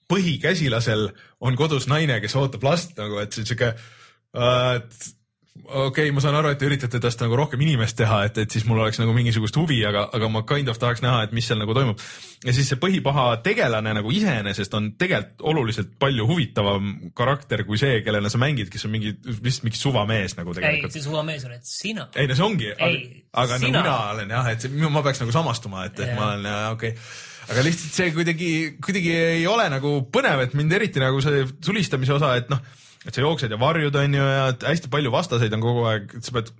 põhikäsilasel 0.08 1.08
on 1.44 1.56
kodus 1.58 1.86
naine, 1.90 2.18
kes 2.22 2.36
ootab 2.40 2.64
last 2.64 2.96
nagu, 2.98 3.20
et 3.22 3.34
see 3.34 3.44
on 3.44 3.50
sihuke 3.50 3.70
äh, 3.72 4.74
et 4.78 5.17
okei 5.64 6.08
okay,, 6.08 6.12
ma 6.14 6.22
saan 6.22 6.36
aru, 6.38 6.52
et 6.52 6.58
te 6.60 6.66
üritate 6.68 7.00
tast 7.02 7.20
nagu 7.22 7.36
rohkem 7.38 7.60
inimest 7.64 7.96
teha, 7.98 8.20
et, 8.28 8.38
et 8.42 8.54
siis 8.54 8.64
mul 8.68 8.80
oleks 8.82 9.00
nagu 9.00 9.12
mingisugust 9.16 9.56
huvi, 9.58 9.78
aga, 9.88 10.06
aga 10.16 10.30
ma 10.32 10.42
kind 10.48 10.70
of 10.72 10.80
tahaks 10.80 11.02
näha, 11.04 11.24
et 11.26 11.34
mis 11.36 11.48
seal 11.48 11.60
nagu 11.60 11.74
toimub. 11.76 12.00
ja 12.44 12.54
siis 12.56 12.70
see 12.70 12.80
põhipaha 12.80 13.26
tegelane 13.44 13.92
nagu 13.98 14.12
iseenesest 14.14 14.74
on 14.78 14.90
tegelikult 15.00 15.44
oluliselt 15.52 15.94
palju 16.00 16.26
huvitavam 16.28 16.90
karakter 17.18 17.64
kui 17.68 17.80
see, 17.80 18.00
kellena 18.06 18.30
sa 18.32 18.40
mängid, 18.40 18.72
kes 18.72 18.88
on 18.88 18.94
mingi, 18.94 19.14
vist 19.44 19.66
mingi 19.66 19.80
suvamees 19.80 20.38
nagu 20.38 20.54
ei, 20.54 20.60
tegelikult. 20.60 20.96
see 20.96 21.06
suvamees 21.06 21.46
oled 21.48 21.64
sina. 21.68 22.08
ei 22.16 22.30
no 22.30 22.38
see 22.38 22.48
ongi, 22.48 22.72
aga, 22.74 22.90
Ei, 22.90 23.22
no 23.34 23.46
sina. 23.56 23.82
mina 23.82 23.96
olen 24.14 24.36
jah, 24.38 24.52
et 24.54 24.66
see, 24.66 24.90
ma 24.98 25.04
peaks 25.06 25.24
nagu 25.24 25.34
samastuma, 25.34 25.86
et, 25.90 25.98
et 25.98 26.12
Jah. 26.12 26.18
ma 26.18 26.32
olen 26.32 26.50
okei 26.74 26.96
okay. 26.96 27.08
aga 27.52 27.68
lihtsalt 27.68 28.02
see 28.02 28.12
kuidagi, 28.16 28.52
kuidagi 28.84 29.16
ei 29.38 29.46
ole 29.50 29.68
nagu 29.72 29.96
põnev, 30.12 30.46
et 30.46 30.58
mind 30.58 30.78
eriti 30.80 31.02
nagu 31.02 31.20
see 31.24 31.46
tulistamise 31.64 32.16
osa, 32.16 32.36
et 32.40 32.52
noh, 32.52 32.62
et 33.06 33.14
sa 33.14 33.22
jooksed 33.22 33.52
ja 33.54 33.60
varjud 33.60 33.94
on 34.00 34.18
ju 34.18 34.24
ja 34.26 34.48
hästi 34.64 34.90
palju 34.90 35.12
vastaseid 35.14 35.54
on 35.54 35.62
kogu 35.62 35.86
aeg, 35.90 36.18
sa 36.24 36.34
pead, 36.34 36.50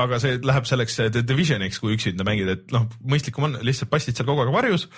aga 0.00 0.18
see 0.22 0.40
läheb 0.40 0.66
selleks 0.68 0.98
Divisioniks, 1.20 1.80
kui 1.82 1.96
üksinda 1.98 2.26
mängid, 2.26 2.50
et 2.54 2.74
noh, 2.74 2.88
mõistlikum 3.04 3.50
on 3.50 3.58
lihtsalt 3.64 3.92
passid 3.92 4.16
seal 4.16 4.28
kogu 4.28 4.44
aeg 4.44 4.54
varjus 4.54 4.88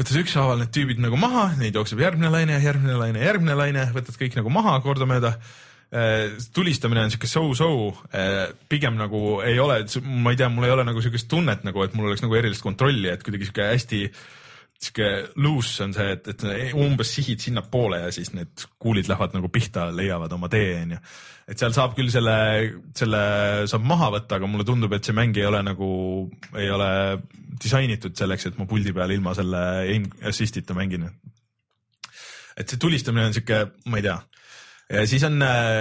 võtad 0.00 0.20
ükshaaval 0.22 0.62
need 0.62 0.72
tüübid 0.74 1.00
nagu 1.02 1.18
maha, 1.20 1.50
neid 1.60 1.76
jookseb 1.76 2.00
järgmine 2.00 2.30
laine, 2.32 2.56
järgmine 2.62 2.96
laine, 2.96 3.20
järgmine 3.24 3.56
laine, 3.58 3.88
võtad 3.94 4.16
kõik 4.20 4.38
nagu 4.38 4.52
maha 4.52 4.78
kordamööda. 4.84 5.34
tulistamine 6.54 7.02
on 7.02 7.10
siuke 7.10 7.26
so-so, 7.26 7.68
pigem 8.70 8.94
nagu 8.94 9.40
ei 9.42 9.58
ole, 9.58 9.80
ma 10.04 10.30
ei 10.30 10.38
tea, 10.38 10.48
mul 10.48 10.64
ei 10.68 10.70
ole 10.70 10.84
nagu 10.86 11.02
siukest 11.02 11.28
tunnet 11.28 11.64
nagu, 11.66 11.82
et 11.82 11.94
mul 11.94 12.06
oleks 12.06 12.22
nagu 12.22 12.36
erilist 12.38 12.62
kontrolli, 12.62 13.10
et 13.10 13.24
kuidagi 13.26 13.48
siuke 13.48 13.66
hästi 13.72 14.04
sihuke 14.80 15.08
loose 15.44 15.84
on 15.84 15.92
see, 15.92 16.14
et, 16.14 16.28
et 16.32 16.44
umbes 16.78 17.10
sihid 17.16 17.42
sinnapoole 17.42 17.98
ja 18.06 18.12
siis 18.14 18.32
need 18.32 18.64
kuulid 18.80 19.10
lähevad 19.10 19.34
nagu 19.36 19.50
pihta, 19.52 19.90
leiavad 19.92 20.32
oma 20.32 20.48
tee, 20.52 20.72
onju. 20.80 21.00
et 21.52 21.60
seal 21.60 21.74
saab 21.76 21.96
küll 21.98 22.08
selle, 22.12 22.36
selle 22.96 23.20
saab 23.70 23.84
maha 23.84 24.08
võtta, 24.16 24.38
aga 24.38 24.48
mulle 24.48 24.64
tundub, 24.68 24.94
et 24.96 25.04
see 25.04 25.16
mäng 25.16 25.36
ei 25.36 25.44
ole 25.48 25.60
nagu, 25.66 25.90
ei 26.56 26.70
ole 26.72 26.90
disainitud 27.60 28.16
selleks, 28.16 28.48
et 28.48 28.56
ma 28.60 28.68
puldi 28.70 28.94
peal 28.96 29.12
ilma 29.12 29.36
selle 29.36 29.60
aim 29.82 30.08
assist'ita 30.32 30.76
mängin. 30.78 31.10
et 32.56 32.68
see 32.68 32.80
tulistamine 32.80 33.28
on 33.28 33.36
sihuke, 33.36 33.66
ma 33.84 34.00
ei 34.00 34.08
tea 34.08 34.16
siis 35.06 35.22
on, 35.26 35.38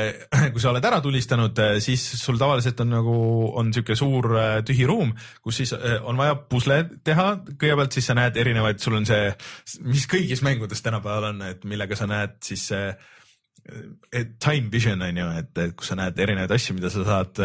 kui 0.53 0.61
sa 0.61 0.71
oled 0.71 0.85
ära 0.85 0.99
tulistanud, 1.03 1.61
siis 1.83 2.03
sul 2.19 2.39
tavaliselt 2.41 2.79
on 2.83 2.91
nagu, 2.93 3.19
on 3.59 3.71
sihuke 3.73 3.97
suur 3.97 4.31
äh, 4.37 4.57
tühi 4.65 4.87
ruum, 4.89 5.13
kus 5.43 5.61
siis 5.63 5.73
äh, 5.77 5.97
on 6.05 6.19
vaja 6.19 6.37
pusle 6.49 6.83
teha, 7.05 7.29
kõigepealt 7.51 7.97
siis 7.97 8.09
sa 8.09 8.17
näed 8.17 8.37
erinevaid, 8.39 8.81
sul 8.83 8.99
on 8.99 9.07
see, 9.09 9.31
mis 9.87 10.05
kõigis 10.09 10.43
mängudes 10.45 10.83
tänapäeval 10.85 11.31
on, 11.31 11.41
et 11.49 11.65
millega 11.69 11.97
sa 11.97 12.09
näed 12.09 12.37
siis 12.45 12.67
äh, 12.75 12.93
time 14.41 14.69
vision 14.73 15.01
on 15.05 15.17
ju, 15.23 15.31
et, 15.41 15.51
et 15.65 15.75
kus 15.77 15.91
sa 15.91 15.97
näed 15.99 16.21
erinevaid 16.21 16.53
asju, 16.55 16.77
mida 16.77 16.93
sa 16.93 17.03
saad. 17.05 17.41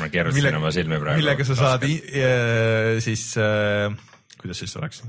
ma 0.00 0.08
keerutasin 0.12 0.58
oma 0.58 0.72
silmi 0.74 1.02
praegu. 1.02 1.22
millega 1.22 1.46
sa 1.50 1.58
saad 1.58 1.86
äh, 1.90 2.96
siis 3.04 3.28
äh,, 3.42 3.90
kuidas 4.38 4.62
siis 4.64 4.78
oleks, 4.80 5.04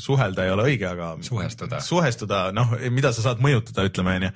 suhelda 0.00 0.44
ei 0.46 0.52
ole 0.54 0.64
õige, 0.70 0.86
aga 0.90 1.10
Suhestuda. 1.24 1.80
suhestuda, 1.84 2.40
noh, 2.56 2.74
mida 2.94 3.12
sa 3.14 3.24
saad 3.28 3.42
mõjutada, 3.44 3.84
ütleme 3.88 4.16
onju. 4.18 4.32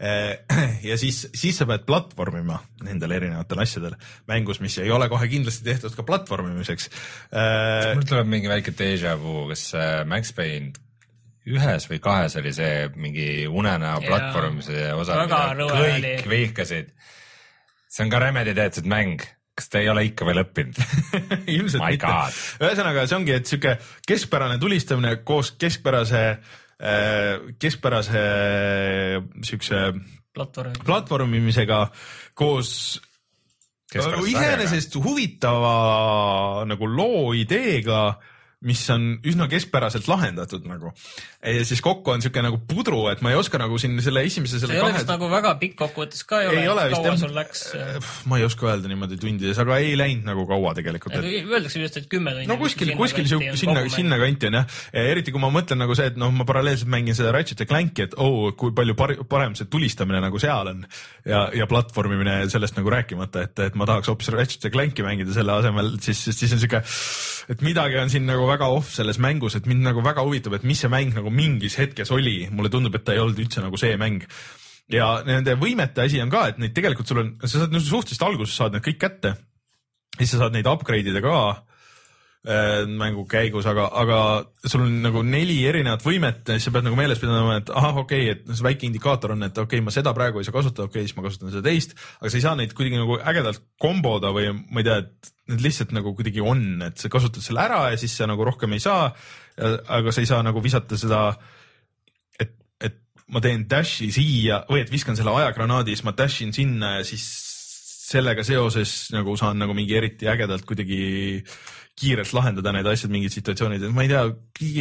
ja 0.90 0.96
siis, 1.00 1.22
siis 1.36 1.56
sa 1.56 1.66
pead 1.68 1.86
platvormima 1.88 2.58
nendel 2.84 3.16
erinevatel 3.16 3.62
asjadel 3.64 3.94
mängus, 4.28 4.60
mis 4.64 4.76
ei 4.82 4.90
ole 4.92 5.08
kohe 5.12 5.28
kindlasti 5.32 5.64
tehtud 5.66 5.94
ka 5.96 6.04
platvormimiseks. 6.08 6.90
mul 7.94 8.08
tuleb 8.08 8.28
mingi 8.32 8.52
väike 8.52 8.76
déjà 8.76 9.16
vu, 9.20 9.46
kas 9.52 9.70
äh, 9.76 10.02
Max 10.08 10.34
Payne 10.36 10.74
ühes 11.46 11.86
või 11.90 12.00
kahes 12.02 12.36
oli 12.40 12.52
see 12.54 12.88
mingi 12.98 13.28
unenäo 13.46 14.00
Jaa. 14.00 14.06
platvormimise 14.08 14.90
osa, 14.98 15.20
Väga 15.22 15.42
mida 15.54 15.68
kõik 15.70 16.28
vihkasid. 16.30 16.92
see 17.88 18.04
on 18.04 18.10
ka 18.10 18.20
Remedi 18.20 18.54
tehtud 18.54 18.88
mäng, 18.90 19.22
kas 19.56 19.70
te 19.72 19.80
ei 19.80 19.88
ole 19.88 20.04
ikka 20.10 20.26
veel 20.28 20.42
õppinud? 20.44 20.78
ilmselt 21.56 21.82
My 21.82 21.96
mitte 21.96 22.10
God.. 22.10 22.38
ühesõnaga, 22.66 23.06
see 23.08 23.18
ongi, 23.18 23.34
et 23.38 23.48
sihuke 23.48 23.76
keskpärane 24.08 24.60
tulistamine 24.62 25.16
koos 25.26 25.54
keskpärase, 25.56 26.22
keskpärase 27.62 28.24
siukse 29.48 29.82
platvorm. 30.36 30.76
platvormimisega 30.84 31.80
koos 32.36 32.72
iseenesest 33.96 34.98
huvitava 35.00 36.64
nagu 36.68 36.88
loo 36.90 37.32
ideega, 37.38 38.18
mis 38.64 38.80
on 38.88 39.02
üsna 39.26 39.46
keskpäraselt 39.52 40.06
lahendatud 40.08 40.64
nagu. 40.64 40.92
ja 41.44 41.64
siis 41.68 41.82
kokku 41.84 42.14
on 42.14 42.22
siuke 42.24 42.40
nagu 42.40 42.56
pudru, 42.68 43.02
et 43.10 43.20
ma 43.20 43.34
ei 43.34 43.36
oska 43.36 43.58
nagu 43.60 43.76
siin 43.78 43.98
selle 44.00 44.22
esimese 44.24 44.56
see 44.56 44.64
selle 44.64 44.78
ole 44.80 44.94
kahe 44.96 45.04
nagu 45.10 45.28
väga 45.28 45.52
pikk 45.60 45.74
kokkuvõttes 45.82 46.24
ka 46.24 46.40
ei 46.40 46.62
ei, 46.62 46.68
ole 46.72 46.86
kaua 46.94 47.12
sul 47.20 47.34
läks? 47.36 47.66
ma 48.30 48.38
ei 48.40 48.46
oska 48.48 48.70
öelda 48.70 48.88
niimoodi 48.88 49.18
tundides, 49.20 49.60
aga 49.60 49.76
ei 49.84 49.92
läinud 50.00 50.24
nagu 50.30 50.46
kaua 50.48 50.72
tegelikult, 50.78 51.18
et 51.18 51.28
Öeldakse 51.46 51.82
just, 51.82 51.98
et 52.00 52.08
kümme 52.12 52.32
tundi. 52.32 52.48
no 52.48 52.56
kuskil, 52.62 52.94
kuskil 52.96 53.28
siu- 53.28 53.42
sinna, 53.60 53.84
sinna 53.92 54.18
kanti 54.22 54.48
on 54.48 54.58
jah. 54.62 54.80
eriti 55.04 55.36
kui 55.36 55.44
ma 55.44 55.52
mõtlen 55.52 55.82
nagu 55.84 55.98
see, 55.98 56.08
et 56.14 56.16
noh, 56.20 56.32
ma 56.32 56.48
paralleelselt 56.48 56.88
mängin 56.96 57.18
seda 57.18 57.34
Ratchet 57.36 57.60
ja 57.60 57.68
Clanki, 57.68 58.08
et 58.08 58.16
oo 58.16 58.48
oh,, 58.48 58.56
kui 58.56 58.72
palju 58.76 58.96
par 58.96 59.12
parem 59.28 59.54
see 59.58 59.68
tulistamine 59.68 60.22
nagu 60.24 60.40
seal 60.40 60.72
on 60.72 60.80
ja, 61.28 61.44
ja 61.52 61.68
platvormimine 61.68 62.38
sellest 62.52 62.80
nagu 62.80 62.88
rääkimata, 62.96 63.44
et, 63.50 63.66
et 63.68 63.76
ma 63.76 63.84
tahaks 63.84 64.08
hoopis 64.08 64.32
Ratchet 64.32 64.64
ja 64.64 64.72
Clanki 64.72 65.04
mängida 65.04 65.36
selle 65.36 65.58
asemel, 65.60 65.98
siis, 66.00 66.24
siis 66.32 66.56
on 66.56 66.64
siuke, 66.64 66.82
et 67.52 67.64
midagi 67.66 68.00
on 68.00 68.10
siin 68.12 68.24
nagu 68.26 68.45
väga 68.48 68.68
off 68.72 68.94
selles 68.94 69.18
mängus, 69.22 69.56
et 69.58 69.66
mind 69.70 69.84
nagu 69.86 70.04
väga 70.04 70.24
huvitab, 70.26 70.56
et 70.58 70.66
mis 70.66 70.80
see 70.82 70.92
mäng 70.92 71.14
nagu 71.16 71.32
mingis 71.32 71.78
hetkes 71.80 72.12
oli, 72.14 72.46
mulle 72.52 72.72
tundub, 72.72 72.94
et 72.96 73.04
ta 73.06 73.14
ei 73.14 73.22
olnud 73.22 73.40
üldse 73.44 73.64
nagu 73.64 73.80
see 73.80 73.98
mäng. 74.00 74.24
Ja 74.92 75.16
nende 75.26 75.56
võimete 75.58 76.04
asi 76.04 76.20
on 76.22 76.30
ka, 76.30 76.46
et 76.52 76.60
neid 76.62 76.74
tegelikult 76.76 77.10
sul 77.10 77.22
on, 77.22 77.32
sa 77.42 77.64
saad 77.64 77.74
suhteliselt 77.74 78.26
alguses 78.28 78.54
saad 78.54 78.76
need 78.76 78.84
kõik 78.86 79.00
kätte, 79.02 79.34
siis 80.18 80.30
sa 80.32 80.44
saad 80.44 80.54
neid 80.54 80.68
upgrade 80.70 81.10
ida 81.10 81.22
ka 81.24 81.40
mängu 82.46 83.24
käigus, 83.26 83.66
aga, 83.66 83.88
aga 83.98 84.18
sul 84.70 84.84
on 84.84 85.00
nagu 85.02 85.22
neli 85.26 85.56
erinevat 85.66 86.04
võimet 86.06 86.52
siis 86.52 86.68
sa 86.68 86.72
pead 86.74 86.86
nagu 86.86 86.98
meeles 86.98 87.18
pidama, 87.18 87.56
et 87.58 87.72
ahah, 87.74 88.02
okei 88.04 88.28
okay,, 88.28 88.36
et 88.36 88.52
see 88.54 88.66
väike 88.66 88.86
indikaator 88.86 89.34
on, 89.34 89.42
et 89.48 89.56
okei 89.58 89.80
okay,, 89.80 89.82
ma 89.82 89.94
seda 89.94 90.12
praegu 90.14 90.38
ei 90.38 90.46
saa 90.46 90.54
kasutada, 90.54 90.86
okei 90.86 91.02
okay,, 91.02 91.08
siis 91.10 91.16
ma 91.18 91.24
kasutan 91.26 91.50
seda 91.50 91.64
teist, 91.66 91.96
aga 92.20 92.30
sa 92.30 92.38
ei 92.38 92.44
saa 92.44 92.54
neid 92.60 92.76
kuidagi 92.78 93.00
nagu 93.00 93.18
ägedalt 93.18 93.64
komboda 93.82 94.30
või 94.36 94.52
ma 94.54 94.82
ei 94.82 94.86
tea, 94.86 95.00
et 95.02 95.32
need 95.50 95.64
lihtsalt 95.66 95.94
nagu 95.96 96.14
kuidagi 96.18 96.42
on, 96.42 96.62
et 96.86 97.02
sa 97.02 97.10
kasutad 97.10 97.42
selle 97.42 97.62
ära 97.66 97.80
ja 97.92 97.98
siis 97.98 98.14
sa 98.18 98.30
nagu 98.30 98.46
rohkem 98.46 98.76
ei 98.76 98.82
saa. 98.82 99.10
aga 99.56 100.12
sa 100.12 100.22
ei 100.22 100.28
saa 100.28 100.42
nagu 100.46 100.62
visata 100.62 100.98
seda, 101.00 101.20
et, 102.38 102.54
et 102.78 102.98
ma 103.32 103.42
teen 103.42 103.66
dash'i 103.70 104.10
siia 104.14 104.62
või 104.70 104.82
et 104.84 104.92
viskan 104.92 105.18
selle 105.18 105.34
ajagranaadi, 105.34 105.94
siis 105.94 106.06
ma 106.06 106.14
dash 106.14 106.46
in 106.46 106.54
sinna 106.54 106.98
ja 106.98 107.06
siis 107.06 107.26
sellega 108.06 108.44
seoses 108.46 109.08
nagu 109.14 109.34
saan 109.38 109.58
nagu 109.58 109.74
mingi 109.76 109.96
eriti 109.98 110.28
ägedalt 110.30 110.66
kuidagi 110.68 111.42
kiirelt 111.96 112.32
lahendada 112.36 112.74
need 112.76 112.88
asjad, 112.90 113.12
mingid 113.12 113.32
situatsioonid, 113.32 113.86
et 113.86 113.94
ma 113.94 114.04
ei 114.04 114.10
tea, 114.10 114.24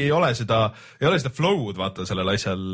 ei 0.03 0.11
ole 0.11 0.33
seda, 0.35 0.65
ei 0.99 1.07
ole 1.07 1.19
seda 1.21 1.31
flow'd 1.33 1.79
vaata 1.79 2.05
sellel 2.07 2.33
asjal. 2.33 2.65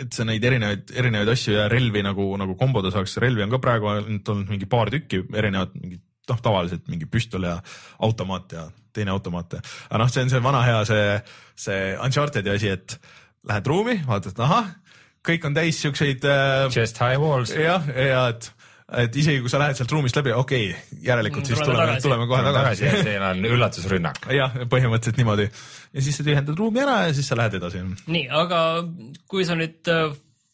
et 0.00 0.14
sa 0.14 0.24
neid 0.24 0.44
erinevaid, 0.46 0.90
erinevaid 0.96 1.28
asju 1.28 1.52
ja 1.52 1.66
relvi 1.68 2.00
nagu, 2.02 2.24
nagu 2.40 2.54
komboda 2.56 2.90
saaks, 2.94 3.18
relvi 3.20 3.44
on 3.44 3.50
ka 3.52 3.58
praegu 3.60 3.90
ainult 3.92 4.28
olnud 4.32 4.48
mingi 4.48 4.68
paar 4.70 4.90
tükki 4.90 5.20
erinevat, 5.36 5.74
mingit 5.76 6.02
noh, 6.30 6.38
tavaliselt 6.42 6.86
mingi 6.90 7.08
püstol 7.10 7.44
ja 7.44 7.56
automaat 8.06 8.54
ja 8.56 8.66
teine 8.94 9.12
automaat 9.14 9.58
ja, 9.58 9.64
aga 9.88 10.02
noh, 10.02 10.12
see 10.12 10.24
on 10.24 10.32
see 10.32 10.42
vana 10.44 10.62
hea 10.66 10.78
see, 10.88 11.02
see 11.66 11.82
Uncharted'i 12.06 12.54
asi, 12.54 12.72
et 12.74 12.96
lähed 13.50 13.68
ruumi, 13.70 13.98
vaatad, 14.06 14.38
ahah, 14.46 14.70
kõik 15.26 15.44
on 15.48 15.56
täis 15.56 15.82
siukseid 15.82 16.24
äh, 16.24 16.64
Chest 16.72 17.02
high 17.02 17.20
walls. 17.20 17.52
jah, 17.54 17.86
ja 17.94 18.24
et 18.32 18.50
et 18.98 19.16
isegi 19.16 19.40
kui 19.44 19.50
sa 19.52 19.58
lähed 19.62 19.78
sealt 19.78 19.92
ruumist 19.94 20.16
läbi, 20.18 20.32
okei 20.34 20.70
okay,, 20.70 21.00
järelikult 21.06 21.44
Mm, 21.44 21.50
siis 21.52 21.60
tuleme 21.60 21.84
tuleme, 21.84 22.00
tuleme 22.06 22.26
kohe 22.30 22.42
tagasi 22.46 22.84
ja 22.84 22.90
tagasi. 22.90 23.04
seal 23.10 23.26
on 23.28 23.44
üllatusrünnak. 23.54 24.24
jah, 24.34 24.56
põhimõtteliselt 24.72 25.20
niimoodi 25.20 25.46
ja 25.50 26.02
siis 26.02 26.16
sa 26.18 26.26
tühjendad 26.26 26.58
ruumi 26.58 26.82
ära 26.82 26.96
ja 27.08 27.14
siis 27.14 27.28
sa 27.30 27.38
lähed 27.38 27.54
edasi. 27.60 27.84
nii, 28.06 28.26
aga 28.42 28.64
kui 29.30 29.44
sa 29.46 29.54
nüüd 29.58 29.88
äh, 29.92 30.10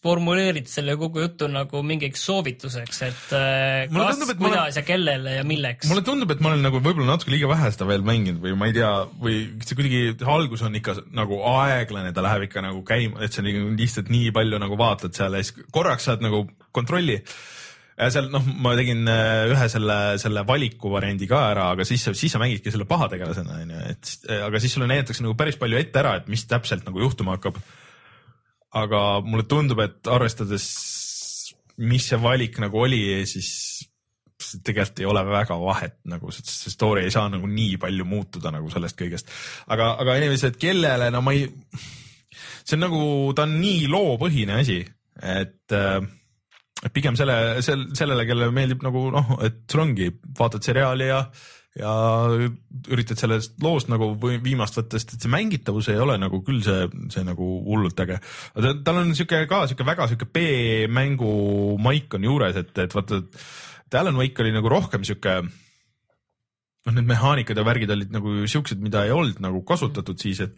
formuleerid 0.07 0.69
selle 0.71 0.95
kogu 1.01 1.23
jutu 1.25 1.49
nagu 1.51 1.81
mingiks 1.83 2.23
soovituseks, 2.29 3.01
et 3.09 3.33
äh, 3.35 3.89
Mulle 3.91 4.05
kas, 4.13 4.21
ma 4.21 4.27
olen- 4.29 4.39
kuidas 4.45 4.77
ja 4.79 4.83
kellele 4.87 5.33
ja 5.39 5.45
milleks. 5.49 5.89
mulle 5.91 6.05
tundub, 6.07 6.31
et 6.31 6.41
ma 6.45 6.53
olen 6.53 6.63
nagu 6.63 6.79
võib-olla 6.85 7.09
natuke 7.17 7.33
liiga 7.35 7.49
vähe 7.51 7.73
seda 7.75 7.89
veel 7.89 8.05
mänginud 8.07 8.39
või 8.45 8.55
ma 8.61 8.69
ei 8.71 8.77
tea, 8.77 8.93
või 9.23 9.41
see 9.67 9.75
kuidagi 9.81 10.29
algus 10.37 10.63
on 10.63 10.77
ikka 10.79 10.95
nagu 11.17 11.41
aeglane, 11.57 12.13
ta 12.15 12.23
läheb 12.23 12.47
ikka 12.47 12.63
nagu 12.69 12.85
käima, 12.87 13.19
et 13.25 13.35
sa 13.35 13.43
lihtsalt 13.43 14.13
nii 14.13 14.31
palju 14.37 14.61
nagu 14.63 14.79
vaatad 14.79 15.17
seal 15.17 15.35
ja 15.35 15.43
siis 15.43 15.57
korraks 15.75 16.07
saad 16.11 16.23
nagu 16.23 16.45
kontrolli. 16.77 17.23
Seal 17.97 18.29
noh, 18.33 18.45
ma 18.61 18.75
tegin 18.77 19.09
äh, 19.09 19.47
ühe 19.55 19.69
selle, 19.73 19.97
selle 20.21 20.45
valiku 20.49 20.91
variandi 20.93 21.29
ka 21.31 21.41
ära, 21.55 21.71
aga 21.73 21.87
siis, 21.89 22.05
siis 22.19 22.35
sa 22.35 22.41
mängidki 22.43 22.73
selle 22.73 22.85
pahategelasena 22.89 23.61
onju, 23.63 23.83
et 23.93 24.13
aga 24.45 24.61
siis 24.61 24.77
sulle 24.77 24.89
näidatakse 24.91 25.25
nagu 25.25 25.37
päris 25.39 25.57
palju 25.61 25.81
ette 25.81 26.03
ära, 26.03 26.17
et 26.21 26.29
mis 26.33 26.45
täpselt 26.49 26.85
nagu 26.89 27.01
juhtuma 27.01 27.39
hakkab. 27.39 27.61
aga 28.77 29.03
mulle 29.25 29.47
tundub, 29.49 29.81
et 29.81 30.09
arvestades, 30.13 30.67
mis 31.81 32.09
see 32.11 32.21
valik 32.21 32.59
nagu 32.61 32.83
oli, 32.85 33.01
siis 33.29 33.49
tegelikult 34.37 35.01
ei 35.01 35.09
ole 35.09 35.23
väga 35.25 35.57
vahet 35.61 35.97
nagu, 36.13 36.31
see 36.35 36.73
story 36.73 37.07
ei 37.07 37.15
saa 37.15 37.31
nagu 37.33 37.49
nii 37.49 37.79
palju 37.81 38.05
muutuda 38.05 38.53
nagu 38.53 38.69
sellest 38.73 38.99
kõigest. 38.99 39.33
aga, 39.73 39.95
aga 40.03 40.19
et 40.21 40.61
kellele, 40.61 41.09
no 41.15 41.25
ma 41.25 41.33
ei, 41.33 41.49
see 42.61 42.77
on 42.77 42.85
nagu, 42.85 43.03
ta 43.33 43.49
on 43.49 43.57
nii 43.63 43.89
loopõhine 43.89 44.61
asi, 44.61 44.83
et 45.17 45.73
äh, 45.73 46.05
pigem 46.95 47.19
selle, 47.19 47.61
sel-, 47.65 47.89
sellele, 47.99 48.27
kellele 48.29 48.55
meeldib 48.55 48.83
nagu 48.87 49.09
noh, 49.15 49.37
et 49.47 49.65
sul 49.71 49.85
ongi, 49.87 50.11
vaatad 50.39 50.67
seriaali 50.67 51.11
ja 51.11 51.27
ja 51.77 51.93
üritad 52.89 53.21
sellest 53.21 53.59
loost 53.61 53.91
nagu 53.93 54.15
viimast 54.17 54.79
võtta, 54.79 54.97
sest 54.97 55.17
et 55.17 55.27
see 55.27 55.33
mängitavus 55.33 55.91
ei 55.93 56.01
ole 56.01 56.17
nagu 56.21 56.41
küll 56.47 56.63
see, 56.65 56.87
see 57.13 57.25
nagu 57.27 57.49
hullult 57.67 58.01
äge. 58.01 58.17
tal 58.57 59.03
on 59.03 59.13
sihuke 59.17 59.43
ka 59.51 59.67
sihuke 59.69 59.85
väga 59.85 60.09
sihuke 60.09 60.31
B-mängu 60.33 61.77
maik 61.83 62.17
on 62.17 62.25
juures, 62.25 62.57
et, 62.57 62.73
et 62.81 62.97
vaata, 62.97 63.21
et 63.85 63.99
Alan 64.01 64.17
Wake 64.17 64.41
oli 64.45 64.55
nagu 64.57 64.73
rohkem 64.73 65.05
sihuke 65.05 65.37
noh, 65.45 66.95
need 66.95 67.09
mehaanikad 67.13 67.61
ja 67.61 67.67
värgid 67.67 67.93
olid 67.93 68.15
nagu 68.15 68.39
siuksed, 68.49 68.81
mida 68.81 69.05
ei 69.05 69.13
olnud 69.13 69.43
nagu 69.45 69.61
kasutatud 69.69 70.21
siis, 70.23 70.41
et 70.47 70.57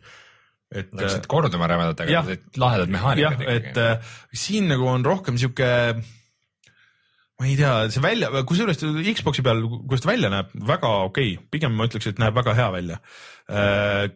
et 0.68 0.92
Läksid 0.92 1.26
korduma 1.30 1.68
rämedalt, 1.70 2.04
aga 2.04 2.22
need 2.28 2.60
lahedad 2.60 2.92
mehaanikad, 2.92 3.42
et 3.48 3.70
ikkagi. 3.70 3.84
äh, 3.84 4.16
siin 4.36 4.68
nagu 4.68 4.88
on 4.90 5.04
rohkem 5.06 5.38
sihuke, 5.40 5.68
ma 7.38 7.46
ei 7.46 7.54
tea, 7.56 7.72
see 7.94 8.02
välja, 8.04 8.28
kusjuures 8.44 8.80
Xbox'i 8.82 9.44
peal, 9.46 9.62
kuidas 9.88 10.04
ta 10.04 10.10
välja 10.10 10.30
näeb, 10.32 10.50
väga 10.68 10.90
okei 11.06 11.34
okay., 11.36 11.50
pigem 11.54 11.76
ma 11.78 11.86
ütleks, 11.88 12.10
et 12.10 12.20
näeb 12.20 12.36
väga 12.36 12.54
hea 12.58 12.70
välja. 12.74 12.98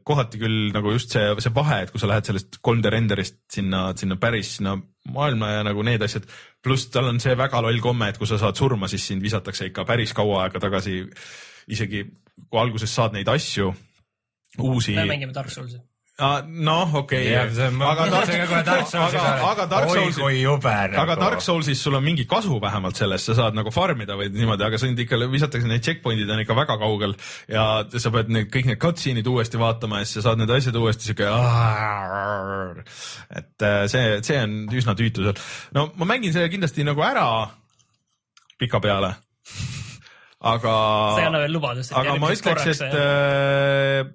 kohati 0.05 0.40
küll 0.42 0.74
nagu 0.74 0.92
just 0.92 1.14
see, 1.14 1.24
see 1.40 1.53
vahe, 1.57 1.78
et 1.86 1.92
kui 1.92 2.03
sa 2.03 2.11
lähed 2.11 2.28
sellest 2.28 2.59
3D 2.61 2.90
renderist 2.92 3.38
sinna, 3.55 3.86
sinna 3.96 4.18
päris 4.20 4.59
sinna 4.59 4.74
maailma 5.14 5.55
ja 5.55 5.62
nagu 5.64 5.86
need 5.86 6.05
asjad, 6.05 6.26
pluss 6.62 6.90
tal 6.92 7.09
on 7.09 7.22
see 7.22 7.32
väga 7.38 7.62
loll 7.64 7.80
komme, 7.84 8.11
et 8.12 8.20
kui 8.20 8.28
sa 8.28 8.36
saad 8.42 8.61
surma, 8.61 8.90
siis 8.92 9.07
sind 9.09 9.24
visatakse 9.24 9.70
ikka 9.70 9.86
päris 9.88 10.12
kaua 10.18 10.44
aega 10.44 10.61
tagasi. 10.61 11.07
isegi 11.72 12.03
kui 12.50 12.61
alguses 12.61 12.92
saad 12.92 13.14
neid 13.16 13.28
asju, 13.30 13.70
uusi 14.59 14.98
me 14.98 15.07
mängime 15.09 15.32
Dark 15.32 15.50
Souls'i. 15.55 15.78
noh, 16.21 16.95
okei 17.01 17.33
ma 17.73 17.93
aga 17.95 18.05
Dark 18.13 18.87
Soulsi 18.87 19.17
aga, 19.17 19.65
Dark 19.67 19.89
oi 19.89 19.97
Soulsi 19.97 20.21
kui 20.21 20.41
jube 20.43 20.69
nagu. 20.69 21.01
aga 21.01 21.17
Dark 21.17 21.41
Soulsis 21.41 21.81
sul 21.81 21.97
on 21.97 22.05
mingi 22.05 22.27
kasu 22.29 22.59
vähemalt 22.61 23.01
sellest, 23.01 23.31
sa 23.31 23.37
saad 23.39 23.57
nagu 23.57 23.73
farm 23.73 24.05
ida 24.05 24.19
või 24.21 24.29
niimoodi, 24.35 24.67
aga 24.67 24.79
sind 24.81 25.01
ikka 25.01 25.17
visatakse, 25.33 25.69
need 25.69 25.85
checkpoint'id 25.87 26.29
on 26.29 26.45
ikka 26.45 26.57
väga 26.59 26.77
kaugel 26.83 27.17
ja 27.49 27.65
sa 27.89 28.13
pead 28.13 28.29
need 28.29 28.53
kõik 28.53 28.69
need 28.69 28.83
cutscene'id 28.83 29.33
uuesti 29.33 29.61
vaatama 29.61 30.03
ja 30.03 30.09
siis 30.09 30.21
sa 30.21 30.29
saad 30.29 30.43
need 30.43 30.53
asjad 30.53 30.77
uuesti 30.77 31.09
siuke. 31.09 31.33
et 33.41 33.69
äh, 33.69 33.83
see, 33.89 34.07
see 34.21 34.41
on 34.45 34.57
üsna 34.69 34.97
tüütu 34.99 35.25
seal. 35.25 35.45
no 35.73 35.89
ma 35.97 36.13
mängin 36.13 36.37
selle 36.37 36.53
kindlasti 36.53 36.85
nagu 36.85 37.01
ära 37.09 37.29
pikapeale. 38.61 39.15
aga. 40.53 40.75
sa 41.17 41.23
ei 41.23 41.31
anna 41.31 41.47
veel 41.47 41.57
lubadust. 41.57 41.97
aga 41.97 42.19
ma 42.21 42.35
ütleks, 42.37 42.69
et, 42.77 43.01
äh, 43.01 44.13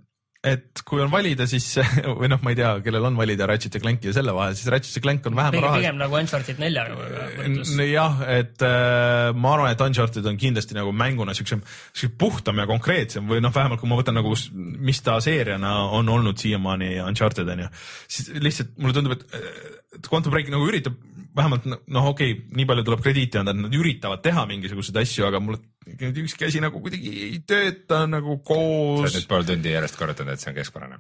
et 0.48 0.82
kui 0.88 1.02
on 1.04 1.12
valida, 1.12 1.48
siis 1.50 1.66
või 2.20 2.30
noh, 2.32 2.42
ma 2.44 2.54
ei 2.54 2.60
tea, 2.60 2.72
kellel 2.86 3.08
on 3.10 3.18
valida 3.20 3.48
Ratchet 3.50 3.78
ja 3.78 3.82
Clank 3.84 4.06
ja 4.08 4.14
selle 4.16 4.36
vahel, 4.36 4.56
siis 4.58 4.70
Ratchet 4.74 5.00
ja 5.00 5.04
Clank 5.06 5.28
on 5.30 5.38
vähem 5.38 5.58
raha 5.64 5.80
pigem 5.80 6.00
nagu 6.00 6.18
Uncharted 6.20 6.62
neljaga 6.62 6.98
võrdlus. 6.98 7.74
jah, 7.88 8.22
et 8.38 8.66
äh, 8.66 9.32
ma 9.38 9.54
arvan, 9.56 9.74
et 9.74 9.84
Uncharted 9.88 10.30
on 10.30 10.40
kindlasti 10.42 10.78
nagu 10.78 10.94
mänguna 10.96 11.36
siuksem, 11.38 11.64
siuke 11.92 12.18
puhtam 12.22 12.62
ja 12.62 12.68
konkreetsem 12.70 13.28
või 13.30 13.42
noh, 13.44 13.54
vähemalt 13.56 13.82
kui 13.82 13.92
ma 13.92 14.00
võtan 14.00 14.18
nagu, 14.18 14.36
mis 14.54 15.04
ta 15.06 15.20
seeriana 15.24 15.74
on 15.98 16.10
olnud 16.14 16.40
siiamaani 16.42 16.96
Uncharted 17.06 17.50
on 17.54 17.66
ju, 17.66 17.72
siis 18.08 18.32
lihtsalt 18.42 18.78
mulle 18.82 18.98
tundub, 18.98 19.18
et 19.18 19.76
et 19.98 20.08
Quantum 20.12 20.34
Break 20.34 20.50
nagu 20.52 20.68
üritab 20.68 20.98
vähemalt 21.38 21.66
noh, 21.68 22.12
okei 22.12 22.34
okay,, 22.34 22.46
nii 22.58 22.68
palju 22.70 22.86
tuleb 22.88 23.02
krediiti 23.06 23.40
anda, 23.40 23.54
et 23.54 23.62
nad 23.62 23.76
üritavad 23.78 24.22
teha 24.26 24.46
mingisuguseid 24.50 25.00
asju, 25.04 25.28
aga 25.30 25.42
mulle 25.44 25.62
ükski 25.96 26.48
asi 26.48 26.62
nagu 26.64 26.82
kuidagi 26.84 27.12
ei 27.28 27.40
tööta 27.48 28.04
nagu 28.10 28.38
sa 28.38 28.44
koos 28.50 29.02
oled 29.06 29.18
nüüd 29.18 29.28
pool 29.30 29.48
tundi 29.48 29.74
järjest 29.74 30.00
korrutanud, 30.00 30.34
et 30.34 30.44
see 30.44 30.52
on 30.52 30.58
keskpärane. 30.58 31.00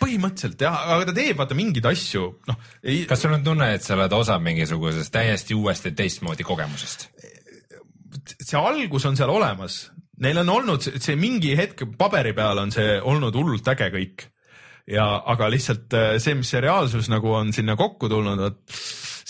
põhimõtteliselt 0.00 0.64
jah, 0.66 0.78
aga 0.96 1.08
ta 1.10 1.16
teeb 1.16 1.40
vaata 1.40 1.58
mingeid 1.58 1.88
asju, 1.92 2.26
noh 2.48 2.68
ei, 2.82 3.04
kas 3.10 3.24
sul 3.24 3.36
on 3.36 3.44
tunne, 3.46 3.72
et 3.76 3.84
sa 3.84 3.96
oled 3.96 4.16
osa 4.16 4.38
mingisugusest 4.42 5.12
täiesti 5.14 5.56
uuest 5.58 5.88
ja 5.88 5.94
teistmoodi 6.02 6.46
kogemusest? 6.48 7.08
see 8.32 8.58
algus 8.58 9.06
on 9.08 9.16
seal 9.18 9.32
olemas, 9.32 9.86
neil 10.22 10.42
on 10.42 10.52
olnud 10.52 10.84
see, 10.84 11.00
see 11.02 11.16
mingi 11.18 11.56
hetk 11.58 11.86
paberi 11.98 12.34
peal 12.36 12.60
on 12.60 12.72
see 12.74 13.00
olnud 13.00 13.34
hullult 13.36 13.68
äge 13.72 13.88
kõik 13.94 14.28
ja, 14.90 15.06
aga 15.32 15.48
lihtsalt 15.52 15.94
äh, 15.96 16.16
see, 16.22 16.36
mis 16.38 16.50
see 16.52 16.62
reaalsus 16.62 17.08
nagu 17.12 17.32
on 17.36 17.52
sinna 17.54 17.76
kokku 17.78 18.10
tulnud, 18.12 18.40
vot 18.42 18.60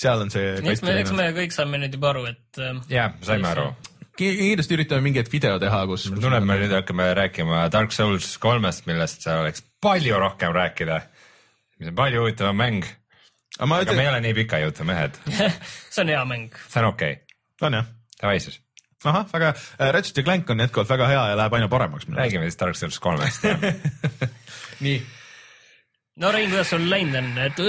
seal 0.03 0.24
on 0.24 0.32
see. 0.32 0.57
eks 0.59 0.84
me, 0.84 0.98
eks 1.03 1.14
me 1.16 1.30
kõik 1.36 1.55
saame 1.55 1.80
nüüd 1.82 1.96
juba 1.98 2.12
aru, 2.12 2.26
et 2.32 2.62
äh, 2.62 2.78
jah, 2.92 3.16
saime 3.24 3.50
aru. 3.53 3.70
Kindlasti 4.23 4.77
üritame 4.77 5.05
mingit 5.07 5.31
video 5.33 5.59
teha, 5.62 5.83
kus. 5.91 6.09
tunneb, 6.11 6.47
me 6.49 6.57
nüüd 6.61 6.73
hakkame 6.75 7.09
rääkima 7.18 7.66
Dark 7.73 7.95
Souls 7.95 8.35
kolmest, 8.43 8.87
millest 8.89 9.25
seal 9.27 9.43
oleks 9.45 9.64
palju 9.83 10.18
rohkem 10.23 10.55
rääkida. 10.57 11.01
mis 11.79 11.91
on 11.91 11.97
palju 11.99 12.23
huvitavam 12.23 12.59
mäng, 12.59 12.87
aga 13.59 13.68
ma 13.70 13.81
aga 13.81 13.95
me 13.95 14.03
ei 14.03 14.09
ütlen, 14.09 14.12
ole 14.14 14.20
nii 14.27 14.37
pika 14.43 14.61
jutu 14.62 14.87
mehed, 14.89 15.18
see 15.93 16.05
on 16.05 16.12
hea 16.14 16.25
mäng. 16.29 16.61
see 16.68 16.83
on 16.83 16.91
okei 16.93 17.16
okay., 17.18 17.66
on 17.68 17.79
jah, 17.81 17.91
davai 18.20 18.39
siis, 18.45 18.61
ahah, 19.05 19.27
väga 19.33 19.51
hea, 19.55 19.91
Ratchet 19.97 20.23
ja 20.23 20.27
Clank 20.29 20.55
on 20.55 20.62
jätkuvalt 20.66 20.95
väga 20.95 21.11
hea 21.11 21.27
ja 21.33 21.41
läheb 21.43 21.59
aina 21.59 21.68
paremaks. 21.73 22.09
räägime 22.09 22.47
siis 22.49 22.61
Dark 22.61 22.79
Souls 22.79 23.01
kolmest. 23.03 23.45
nii, 24.87 24.97
no 26.23 26.33
Rein, 26.33 26.51
kuidas 26.51 26.70
sul 26.70 26.89
läinud 26.91 27.20
on, 27.23 27.31
et 27.49 27.62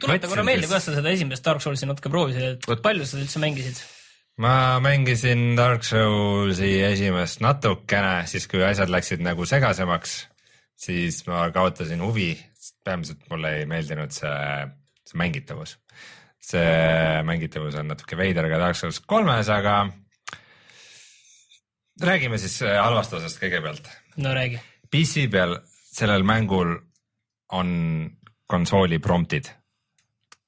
tuleta 0.00 0.30
korra 0.30 0.46
meelde, 0.46 0.70
kuidas 0.70 0.90
sa 0.90 0.96
seda 0.98 1.14
esimest 1.14 1.44
Dark 1.44 1.64
Soulsi 1.64 1.88
natuke 1.88 2.12
proovisid, 2.12 2.58
et 2.62 2.84
palju 2.84 3.06
sa 3.06 3.16
seda 3.16 3.26
üldse 3.26 3.42
mängisid? 3.42 3.86
Ma 4.38 4.78
mängisin 4.80 5.56
Dark 5.58 5.84
Soulsi 5.86 6.78
esimest 6.86 7.42
natukene, 7.42 8.22
siis 8.30 8.46
kui 8.50 8.62
asjad 8.64 8.90
läksid 8.92 9.22
nagu 9.24 9.46
segasemaks, 9.48 10.18
siis 10.78 11.24
ma 11.26 11.48
kaotasin 11.54 12.02
huvi, 12.04 12.30
peamiselt 12.86 13.26
mulle 13.30 13.56
ei 13.60 13.66
meeldinud 13.70 14.14
see, 14.14 14.68
see 15.08 15.18
mängitavus. 15.18 15.76
see 16.48 17.22
mängitavus 17.26 17.74
on 17.76 17.90
natuke 17.90 18.16
veider 18.16 18.46
ka 18.48 18.60
Dark 18.62 18.78
Souls 18.78 19.00
kolmes, 19.00 19.50
aga 19.52 19.88
räägime 22.00 22.38
siis 22.38 22.62
äh, 22.62 22.78
halvast 22.78 23.12
osast 23.18 23.42
kõigepealt. 23.42 23.90
no 24.16 24.34
räägi. 24.34 24.60
PC 24.90 25.26
peal 25.30 25.58
sellel 25.66 26.22
mängul 26.22 26.76
on 27.52 28.10
konsooli 28.46 28.98
promptid. 28.98 29.50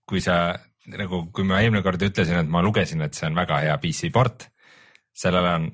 kui 0.07 0.21
sa 0.21 0.55
nagu, 0.89 1.25
kui 1.35 1.45
ma 1.45 1.61
eelmine 1.61 1.83
kord 1.85 2.03
ütlesin, 2.03 2.41
et 2.41 2.51
ma 2.51 2.63
lugesin, 2.65 3.03
et 3.05 3.17
see 3.17 3.29
on 3.29 3.37
väga 3.39 3.61
hea 3.65 3.77
PC 3.83 4.11
port, 4.15 4.47
sellel 5.17 5.49
on 5.51 5.69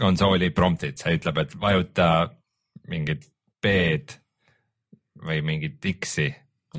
konsooli 0.00 0.50
promptid, 0.56 0.98
see 0.98 1.18
ütleb, 1.18 1.42
et 1.44 1.54
vajuta 1.60 2.08
mingit 2.90 3.26
B-d 3.62 4.16
või 5.20 5.44
mingit 5.44 5.84
X-i. 5.92 6.30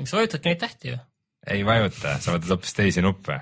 sa 0.02 0.18
vajutadki 0.18 0.50
neid 0.50 0.60
tähti 0.60 0.92
ju. 0.92 1.00
ei 1.46 1.64
vajuta, 1.66 2.18
sa 2.18 2.34
võtad 2.34 2.54
hoopis 2.54 2.74
teisi 2.74 3.02
nuppe. 3.04 3.40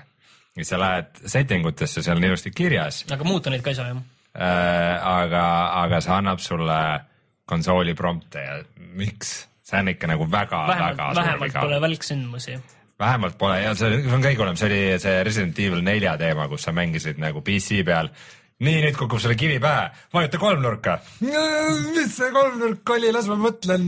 ja 0.57 0.65
sa 0.67 0.79
lähed 0.79 1.23
setting 1.25 1.65
utesse, 1.65 2.03
seal 2.03 2.19
on 2.19 2.27
ilusti 2.27 2.51
kirjas 2.51 3.05
aga 3.09 3.23
muuta 3.25 3.49
neid 3.49 3.63
ka 3.65 3.73
ei 3.73 3.79
saa 3.79 3.87
jah? 3.89 4.03
äh,, 4.35 5.07
aga, 5.07 5.45
aga 5.83 6.01
see 6.01 6.13
annab 6.13 6.43
sulle 6.43 6.81
konsooli 7.49 7.95
prompte 7.97 8.43
ja 8.45 8.59
miks? 8.77 9.47
see 9.65 9.79
on 9.79 9.91
ikka 9.93 10.11
nagu 10.11 10.27
väga, 10.31 10.61
väga, 10.67 11.09
vähemalt 11.15 11.57
pole 11.57 11.81
välksündmusi. 11.81 12.59
Vähemalt 13.01 13.37
pole 13.39 13.57
ja 13.63 13.73
see 13.77 14.01
on 14.11 14.21
kõige 14.23 14.39
hullem, 14.41 14.59
see 14.59 14.69
oli 14.69 14.81
see 15.01 15.23
Resident 15.25 15.59
Evil 15.63 15.81
nelja 15.85 16.15
teema, 16.21 16.47
kus 16.51 16.67
sa 16.67 16.75
mängisid 16.75 17.21
nagu 17.21 17.43
PC 17.45 17.81
peal. 17.87 18.11
nii, 18.61 18.83
nüüd 18.85 18.97
kukub 18.97 19.17
sulle 19.21 19.33
kivi 19.39 19.57
pähe, 19.61 19.87
vajuta 20.13 20.37
kolmnurka. 20.41 20.99
mis 21.21 22.13
see 22.17 22.29
kolmnurk 22.35 22.93
oli, 22.95 23.09
las 23.15 23.29
ma 23.31 23.39
mõtlen, 23.41 23.87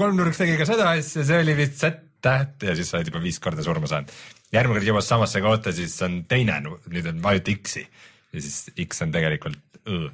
kolmnurk 0.00 0.36
tegi 0.38 0.56
ka 0.60 0.68
seda 0.68 0.94
asja, 0.94 1.26
see 1.28 1.42
oli 1.44 1.56
vist 1.58 1.76
Z-täht 1.82 2.64
ja 2.70 2.76
siis 2.78 2.88
sa 2.90 3.00
oled 3.00 3.12
juba 3.12 3.22
viis 3.24 3.40
korda 3.42 3.66
surma 3.66 3.90
saanud. 3.90 4.12
järgmine 4.54 4.80
kord 4.80 4.88
jõuad 4.88 5.08
samasse 5.08 5.44
kohta, 5.44 5.74
siis 5.76 5.96
on 6.06 6.22
teine, 6.30 6.60
nüüd 6.64 7.10
on 7.12 7.20
vajuta 7.24 7.56
X-i 7.60 7.84
ja 7.84 8.40
siis 8.40 8.70
X 8.88 9.04
on 9.04 9.12
tegelikult 9.14 9.60
Õ. 9.84 10.08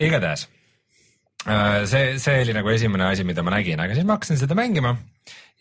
igatahes 0.00 0.46
äh, 1.44 1.84
see, 1.90 2.16
see 2.22 2.40
oli 2.46 2.54
nagu 2.56 2.70
esimene 2.72 3.10
asi, 3.10 3.26
mida 3.28 3.44
ma 3.44 3.52
nägin, 3.58 3.80
aga 3.84 3.92
siis 3.92 4.08
ma 4.08 4.16
hakkasin 4.16 4.40
seda 4.40 4.56
mängima 4.56 4.96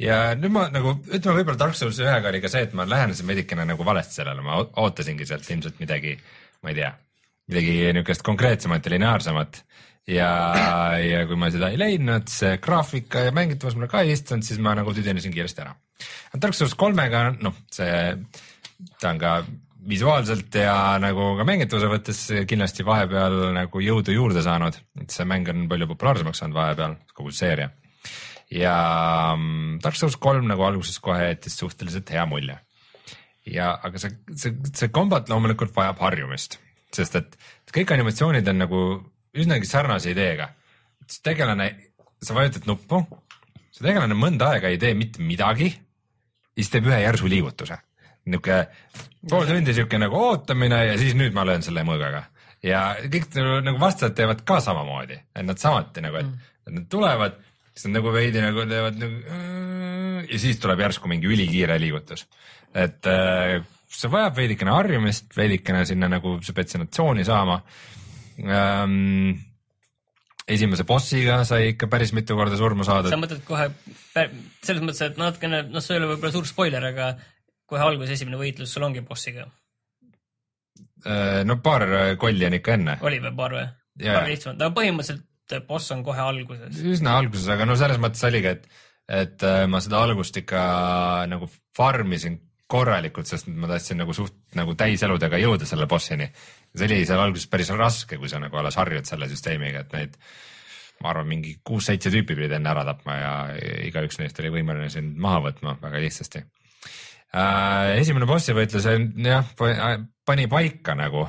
ja 0.01 0.17
nüüd 0.37 0.53
ma 0.53 0.67
nagu 0.73 0.95
ütleme, 1.05 1.39
võib-olla 1.39 1.59
Dark 1.59 1.77
Souls 1.79 1.99
ühega 2.03 2.31
oli 2.31 2.41
ka 2.43 2.51
see, 2.53 2.67
et 2.67 2.75
ma 2.77 2.85
lähenesin 2.87 3.27
veidikene 3.29 3.65
nagu 3.67 3.85
valesti 3.87 4.21
sellele, 4.21 4.45
ma 4.45 4.59
ootasingi 4.61 5.27
sealt 5.29 5.49
ilmselt 5.49 5.81
midagi, 5.83 6.15
ma 6.63 6.73
ei 6.73 6.79
tea, 6.81 6.91
midagi 7.51 7.77
niisugust 7.97 8.25
konkreetsemat 8.27 8.85
ja 8.85 8.95
lineaarsemat 8.95 9.61
ja, 10.11 10.31
ja 11.01 11.23
kui 11.27 11.39
ma 11.39 11.51
seda 11.53 11.71
ei 11.73 11.79
leidnud, 11.81 12.29
see 12.31 12.57
graafika 12.63 13.27
ja 13.27 13.35
mängitavus 13.35 13.77
mulle 13.77 13.91
ka 13.91 14.03
ei 14.05 14.15
istunud, 14.15 14.45
siis 14.47 14.61
ma 14.63 14.75
nagu 14.77 14.93
tüdinesin 14.95 15.33
kiiresti 15.33 15.65
ära. 15.65 15.75
Dark 16.37 16.55
Souls 16.55 16.75
kolmega, 16.77 17.29
noh, 17.41 17.55
see, 17.73 18.11
ta 19.01 19.13
on 19.13 19.21
ka 19.21 19.39
visuaalselt 19.87 20.55
ja 20.59 20.75
nagu 21.01 21.31
ka 21.39 21.45
mängitavuse 21.47 21.89
mõttes 21.91 22.21
kindlasti 22.49 22.85
vahepeal 22.87 23.37
nagu 23.55 23.81
jõudu 23.81 24.15
juurde 24.15 24.43
saanud, 24.45 24.77
et 25.01 25.13
see 25.13 25.27
mäng 25.27 25.47
on 25.51 25.67
palju 25.71 25.89
populaarsemaks 25.93 26.43
saanud 26.43 26.57
vahepeal, 26.57 26.97
kogu 27.17 27.33
seeria. 27.35 27.69
Ja 28.51 28.75
mm, 29.35 29.79
Dark 29.83 29.97
Souls 29.99 30.17
kolm 30.21 30.47
nagu 30.47 30.63
alguses 30.63 30.99
kohe 31.03 31.31
jättis 31.31 31.57
suhteliselt 31.59 32.09
hea 32.13 32.25
mulje. 32.29 32.57
ja, 33.47 33.73
aga 33.83 33.99
see, 33.99 34.11
see, 34.35 34.55
see 34.73 34.91
kombat 34.91 35.29
loomulikult 35.31 35.75
vajab 35.75 36.01
harjumist, 36.03 36.57
sest 36.95 37.15
et 37.19 37.37
kõik 37.75 37.93
animatsioonid 37.95 38.47
on 38.51 38.63
nagu 38.63 38.81
üsnagi 39.37 39.69
sarnase 39.69 40.11
ideega. 40.11 40.49
tegelane, 41.23 41.69
sa 42.23 42.35
vajutad 42.35 42.67
nuppu, 42.67 43.03
see 43.71 43.85
tegelane 43.85 44.15
mõnda 44.17 44.51
aega 44.53 44.71
ei 44.71 44.79
tee 44.81 44.93
mitte 44.97 45.23
midagi, 45.23 45.69
siis 46.57 46.71
teeb 46.73 46.89
ühe 46.89 47.01
järsu 47.03 47.29
liigutuse. 47.29 47.77
niisugune 48.27 48.67
pool 49.29 49.45
tundi 49.47 49.73
sihuke 49.73 49.99
nagu 49.99 50.17
ootamine 50.19 50.81
ja 50.89 50.97
siis 50.99 51.15
nüüd 51.15 51.35
ma 51.35 51.45
löön 51.47 51.63
selle 51.63 51.83
mõõgaga. 51.87 52.23
ja 52.63 52.95
kõik 53.03 53.29
nagu- 53.35 53.61
nagu 53.63 53.79
vastased 53.79 54.15
teevad 54.15 54.43
ka 54.43 54.59
samamoodi, 54.59 55.19
et 55.35 55.45
nad 55.45 55.57
samuti 55.57 56.01
nagu, 56.01 56.17
et 56.17 56.25
mm. 56.25 56.73
nad 56.73 56.87
tulevad, 56.89 57.37
siis 57.77 57.85
nad 57.87 57.99
nagu 57.99 58.11
veidi 58.13 58.41
nagu 58.41 58.65
teevad 58.69 58.97
nagu 58.97 59.19
äh, 59.29 60.21
ja 60.31 60.39
siis 60.41 60.57
tuleb 60.61 60.81
järsku 60.81 61.09
mingi 61.11 61.29
ülikiire 61.29 61.77
liigutus. 61.81 62.25
et 62.73 63.05
äh, 63.09 63.59
see 63.87 64.11
vajab 64.11 64.39
veidikene 64.41 64.73
harjumist, 64.73 65.29
veidikene 65.37 65.85
sinna 65.85 66.09
nagu 66.11 66.37
sa 66.43 66.55
pead 66.57 66.73
sinna 66.73 66.89
tsooni 66.89 67.25
saama 67.27 67.59
ähm, 68.41 69.37
esimese 70.47 70.87
bossiga 70.89 71.43
sai 71.45 71.73
ikka 71.73 71.89
päris 71.91 72.13
mitu 72.17 72.35
korda 72.39 72.57
surma 72.57 72.87
saada 72.87 73.13
sa. 73.13 73.21
mõtled 73.21 73.45
kohe 73.47 73.69
selles 74.15 74.81
mõttes, 74.81 75.03
et 75.05 75.21
natukene, 75.21 75.63
noh, 75.69 75.83
see 75.83 75.95
ei 75.95 76.01
ole 76.01 76.11
võib-olla 76.15 76.33
suur 76.33 76.49
spoiler, 76.49 76.89
aga 76.91 77.13
kohe 77.69 77.83
alguses 77.83 78.17
esimene 78.17 78.39
võitlus 78.39 78.71
sul 78.73 78.85
ongi 78.87 79.03
bossiga. 79.05 79.45
Äh, 81.05 81.43
no 81.45 81.59
paar 81.61 81.85
kolli 82.17 82.47
on 82.47 82.57
ikka 82.57 82.77
enne, 82.79 82.99
oli 83.05 83.21
või 83.21 83.35
paar 83.37 83.59
või? 83.59 83.67
Väga 83.97 84.29
lihtsamalt, 84.29 84.61
aga 84.61 84.75
põhimõtteliselt 84.77 85.25
boss 85.67 85.93
on 85.95 86.03
kohe 86.05 86.21
alguses. 86.23 86.81
üsna 86.95 87.17
alguses, 87.21 87.47
aga 87.53 87.67
no 87.67 87.77
selles 87.79 88.01
mõttes 88.01 88.23
oligi, 88.27 88.55
et, 88.57 88.67
et 89.07 89.47
äh, 89.47 89.63
ma 89.69 89.81
seda 89.83 90.01
algust 90.03 90.37
ikka 90.43 90.59
nagu 91.31 91.49
farm 91.77 92.13
isin 92.17 92.41
korralikult, 92.67 93.29
sest 93.29 93.47
ma 93.47 93.69
tahtsin 93.69 94.01
nagu 94.01 94.13
suht 94.15 94.35
nagu 94.59 94.75
täiseludega 94.75 95.39
jõuda 95.39 95.67
selle 95.69 95.87
bossini. 95.87 96.27
see 96.75 96.89
oli 96.89 97.05
seal 97.07 97.21
alguses 97.23 97.47
päris 97.47 97.71
raske, 97.71 98.19
kui 98.19 98.29
sa 98.29 98.41
nagu 98.43 98.59
alles 98.59 98.75
harjud 98.75 99.07
selle 99.07 99.29
süsteemiga, 99.31 99.85
et 99.85 99.95
neid 99.95 100.17
ma 101.01 101.13
arvan, 101.13 101.29
mingi 101.29 101.55
kuus-seitse 101.65 102.11
tüüpi 102.13 102.35
pidid 102.35 102.57
enne 102.57 102.71
ära 102.73 102.83
tapma 102.87 103.15
ja 103.17 103.33
igaüks 103.87 104.19
neist 104.19 104.39
oli 104.41 104.51
võimeline 104.57 104.89
sind 104.91 105.17
maha 105.21 105.43
võtma 105.47 105.77
väga 105.81 106.01
lihtsasti 106.01 106.41
äh,. 106.41 107.97
esimene 108.01 108.27
bossi 108.29 108.55
võitlus 108.57 108.87
on 108.89 109.11
jah, 109.23 109.47
pani 110.27 110.47
paika 110.51 110.97
nagu, 110.97 111.27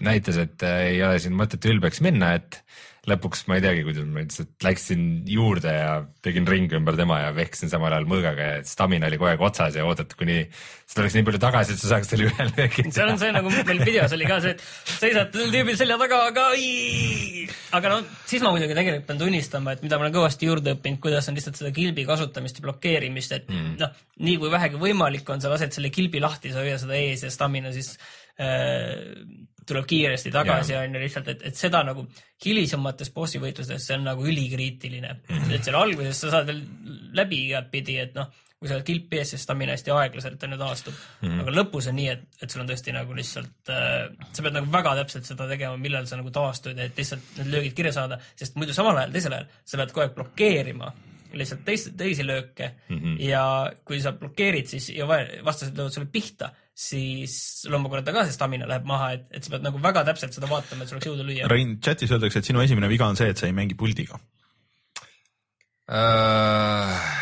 näitas, 0.00 0.38
et 0.40 0.64
äh, 0.64 0.80
ei 0.94 1.02
ole 1.04 1.18
siin 1.20 1.36
mõtet 1.36 1.66
ülbeks 1.68 2.00
minna, 2.06 2.34
et 2.38 2.62
lõpuks 3.08 3.44
ma 3.50 3.58
ei 3.58 3.62
teagi, 3.64 3.82
kuidas 3.84 4.06
ma 4.08 4.22
lihtsalt 4.22 4.64
läksin 4.64 5.02
juurde 5.28 5.72
ja 5.72 5.90
tegin 6.24 6.46
ringi 6.48 6.76
ümber 6.78 6.96
tema 6.96 7.20
ja 7.20 7.34
vehkisin 7.36 7.70
samal 7.72 7.92
ajal 7.92 8.06
mõõgaga 8.08 8.46
ja 8.48 8.62
stamina 8.68 9.10
oli 9.10 9.18
kogu 9.20 9.28
aeg 9.30 9.44
otsas 9.44 9.76
ja 9.76 9.84
oodati, 9.84 10.16
kuni 10.18 10.38
see 10.48 10.96
tuleks 10.96 11.16
nii 11.18 11.26
palju 11.28 11.40
tagasi, 11.42 11.76
et 11.76 11.82
sa 11.82 11.90
saaks 11.92 12.10
selle 12.12 12.30
ühe 12.30 12.46
löögi 12.48 12.86
seal 12.96 13.12
on 13.12 13.20
see 13.20 13.30
nagu 13.36 13.52
meil 13.54 13.84
videos 13.84 14.16
oli 14.16 14.28
ka 14.28 14.40
see, 14.44 14.56
et 14.56 14.64
seisad 14.96 15.32
tüübi 15.36 15.76
selja 15.80 15.98
taga, 16.00 16.22
aga 16.30 16.48
ei. 16.56 17.46
aga 17.76 17.92
no 17.92 18.00
siis 18.24 18.44
ma 18.44 18.54
muidugi 18.54 18.76
tegelikult 18.76 19.08
pean 19.10 19.22
tunnistama, 19.24 19.76
et 19.76 19.84
mida 19.84 20.00
ma 20.00 20.06
olen 20.08 20.16
kõvasti 20.16 20.48
juurde 20.48 20.76
õppinud, 20.78 21.00
kuidas 21.04 21.28
on 21.28 21.38
lihtsalt 21.38 21.60
seda 21.60 21.72
kilbi 21.76 22.08
kasutamist 22.08 22.60
ja 22.60 22.68
blokeerimist, 22.68 23.36
et 23.36 23.50
mm. 23.52 23.74
noh, 23.84 24.04
nii 24.24 24.38
kui 24.42 24.52
vähegi 24.52 24.80
võimalik 24.80 25.28
on, 25.34 25.44
sa 25.44 25.52
lased 25.52 25.76
selle 25.76 25.92
kilbi 25.94 26.24
lahti, 26.24 26.54
sa 26.54 26.64
hoiad 26.64 26.80
seda 26.80 26.96
ees 27.00 27.26
ja 27.26 27.32
stamina 27.32 27.72
siis 27.74 27.94
äh, 28.40 28.96
tuleb 29.68 29.86
kiiresti 29.88 30.32
tagasi 30.34 30.76
on 30.78 30.96
ju 30.96 31.02
lihtsalt, 31.02 31.28
et, 31.34 31.44
et 31.50 31.58
seda 31.58 31.82
nagu 31.86 32.06
hilisemates 32.44 33.12
bossi 33.14 33.40
võitlustes, 33.42 33.86
see 33.86 33.98
on 33.98 34.08
nagu 34.10 34.26
ülikriitiline 34.26 35.12
mm. 35.12 35.36
-hmm. 35.36 35.54
et 35.54 35.64
seal 35.64 35.78
alguses 35.80 36.20
sa 36.20 36.32
saad 36.34 36.50
veel 36.50 36.64
läbi 37.16 37.44
igatpidi, 37.48 37.98
et 38.02 38.18
noh, 38.18 38.32
kui 38.58 38.70
sa 38.70 38.78
oled 38.78 38.86
kilpi 38.86 39.20
ees, 39.20 39.32
siis 39.34 39.42
stamina 39.44 39.74
hästi 39.74 39.92
aeglaselt 39.92 40.44
on 40.46 40.56
ju 40.56 40.58
taastub 40.58 40.94
mm. 40.94 41.28
-hmm. 41.28 41.40
aga 41.42 41.56
lõpus 41.58 41.88
on 41.90 41.98
nii, 42.00 42.08
et, 42.08 42.26
et 42.42 42.50
sul 42.50 42.64
on 42.64 42.68
tõesti 42.70 42.94
nagu 42.96 43.16
lihtsalt 43.16 43.72
äh,, 43.72 44.12
sa 44.32 44.42
pead 44.42 44.58
nagu 44.58 44.70
väga 44.72 44.94
täpselt 45.00 45.28
seda 45.28 45.48
tegema, 45.48 45.76
millal 45.76 46.06
sa 46.06 46.20
nagu 46.20 46.30
taastud, 46.30 46.78
et 46.78 46.96
lihtsalt 46.96 47.40
need 47.40 47.50
löögid 47.56 47.74
kirja 47.80 47.92
saada, 47.92 48.20
sest 48.36 48.56
muidu 48.56 48.76
samal 48.76 48.96
ajal, 48.96 49.12
teisel 49.12 49.36
ajal 49.36 49.50
sa 49.64 49.80
pead 49.80 49.92
kogu 49.92 50.06
aeg 50.06 50.16
blokeerima 50.20 50.92
lihtsalt 51.38 51.64
teist, 51.66 51.92
teisi 51.98 52.26
lööke 52.26 52.70
mm 52.88 52.98
-hmm. 52.98 53.16
ja 53.22 53.72
kui 53.84 54.00
sa 54.00 54.12
blokeerid, 54.12 54.66
siis 54.66 54.90
ja 54.90 55.08
va- 55.08 55.44
vastased 55.44 55.76
löövad 55.76 55.92
sulle 55.92 56.08
pihta, 56.12 56.50
siis 56.74 57.34
loomulikult 57.70 58.10
ka 58.10 58.24
see 58.26 58.34
stamina 58.34 58.66
läheb 58.68 58.86
maha, 58.88 59.12
et, 59.14 59.26
et 59.30 59.46
sa 59.46 59.54
pead 59.54 59.66
nagu 59.66 59.80
väga 59.82 60.02
täpselt 60.08 60.34
seda 60.34 60.50
vaatama, 60.50 60.82
et 60.82 60.90
sul 60.90 60.98
oleks 60.98 61.10
jõudu 61.10 61.26
lüüa. 61.28 61.50
Rein, 61.50 61.76
chatis 61.84 62.10
öeldakse, 62.14 62.42
et 62.42 62.50
sinu 62.50 62.62
esimene 62.64 62.90
viga 62.90 63.06
on 63.06 63.18
see, 63.18 63.30
et 63.30 63.40
sa 63.40 63.46
ei 63.50 63.56
mängi 63.56 63.78
puldiga. 63.78 64.18
uh,. 65.88 67.12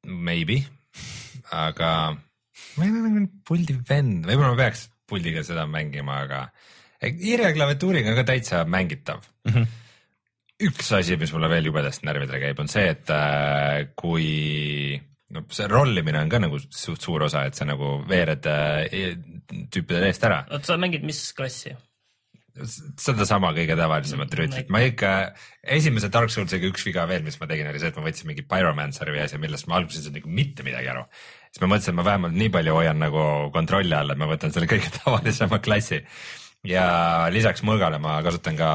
Maybe, 0.00 0.62
aga 1.52 1.90
ma 2.80 2.86
ei 2.86 2.90
ole 2.90 3.02
nagu 3.04 3.26
puldi 3.44 3.74
vend, 3.84 4.24
võib-olla 4.24 4.54
ma 4.54 4.60
peaks 4.62 4.86
puldiga 5.10 5.42
seda 5.44 5.66
mängima, 5.68 6.22
aga 6.24 6.46
hiire 7.04 7.50
klaviatuuriga 7.56 8.12
on 8.12 8.18
ka 8.20 8.24
täitsa 8.30 8.62
mängitav 8.64 9.20
mm. 9.20 9.52
-hmm. 9.52 9.66
üks 10.70 10.92
asi, 10.96 11.18
mis 11.20 11.32
mulle 11.36 11.50
veel 11.52 11.68
jubedasti 11.68 12.08
närvidele 12.08 12.40
käib, 12.46 12.64
on 12.64 12.72
see, 12.72 12.86
et 12.94 13.12
äh, 13.12 13.90
kui 13.96 15.00
no 15.34 15.44
see 15.54 15.68
rollimine 15.70 16.22
on 16.22 16.32
ka 16.32 16.40
nagu 16.42 16.58
suht 16.60 17.04
suur 17.04 17.26
osa, 17.28 17.44
et 17.46 17.58
sa 17.58 17.68
nagu 17.68 18.00
veered 18.08 18.48
äh, 18.50 19.14
tüüpidele 19.70 20.10
eest 20.10 20.26
ära 20.26 20.42
oot, 20.50 20.66
sa 20.66 20.78
mängid 20.80 21.06
mis 21.06 21.22
klassi? 21.36 21.76
sedasama 23.00 23.52
kõige 23.56 23.76
tavalisemat 23.78 24.34
rüütlit, 24.36 24.70
ma 24.72 24.82
ikka, 24.84 25.10
esimese 25.76 26.10
Dark 26.12 26.32
Soulsiga 26.34 26.68
üks 26.68 26.82
viga 26.86 27.06
veel, 27.08 27.22
mis 27.26 27.38
ma 27.40 27.48
tegin, 27.50 27.68
oli 27.70 27.80
see, 27.80 27.92
et 27.92 27.98
ma 27.98 28.04
võtsin 28.04 28.30
mingi 28.30 28.44
Pyromanceri 28.48 29.14
või 29.14 29.22
asja, 29.24 29.38
millest 29.42 29.68
ma 29.70 29.78
alguses 29.78 30.02
ei 30.02 30.08
saanud 30.08 30.20
nagu 30.20 30.34
mitte 30.40 30.66
midagi 30.66 30.90
aru. 30.92 31.04
siis 31.50 31.62
ma 31.62 31.70
mõtlesin, 31.70 31.94
et 31.94 32.00
ma 32.00 32.06
vähemalt 32.08 32.36
nii 32.36 32.52
palju 32.56 32.76
hoian 32.76 33.00
nagu 33.00 33.24
kontrolli 33.54 33.96
all, 33.96 34.12
et 34.12 34.20
ma 34.20 34.28
võtan 34.30 34.54
selle 34.54 34.68
kõige 34.70 34.90
tavalisema 34.98 35.60
klassi. 35.62 36.02
ja 36.66 36.84
lisaks 37.32 37.64
mõõgale 37.64 38.02
ma 38.02 38.18
kasutan 38.26 38.58
ka 38.58 38.70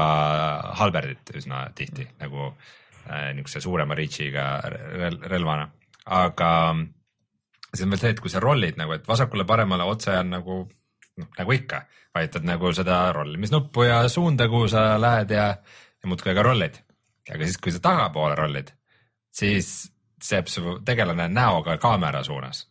halberdit 0.80 1.36
üsna 1.38 1.66
tihti 1.76 2.08
nagu 2.18 2.48
äh, 2.48 3.32
niisuguse 3.36 3.62
suurema 3.68 3.94
reach'iga 3.98 4.48
rel 4.72 5.20
relvana, 5.22 5.68
aga 6.06 6.50
siis 7.72 7.84
on 7.84 7.92
veel 7.94 8.02
see, 8.02 8.14
et 8.14 8.22
kui 8.22 8.32
sa 8.32 8.42
rollid 8.42 8.78
nagu, 8.80 8.94
et 8.96 9.08
vasakule-paremale 9.08 9.86
otse 9.88 10.14
on 10.16 10.30
nagu 10.36 10.60
noh, 10.62 11.28
nagu 11.38 11.56
ikka, 11.56 11.82
vajutad 12.14 12.46
nagu 12.48 12.72
seda 12.76 13.00
rollimisnuppu 13.16 13.88
ja 13.88 14.00
suunda, 14.08 14.48
kuhu 14.48 14.68
sa 14.72 14.88
lähed 15.00 15.34
ja, 15.34 15.48
ja 16.02 16.08
muudkui 16.08 16.32
aga 16.32 16.46
rollid. 16.46 16.80
aga 17.30 17.44
siis, 17.44 17.58
kui 17.58 17.74
sa 17.74 17.82
tagapoole 17.82 18.38
rollid, 18.38 18.72
siis 19.34 19.90
seab 20.22 20.48
su 20.48 20.78
tegelane 20.84 21.28
näoga 21.28 21.76
kaamera 21.78 22.22
suunas 22.24 22.64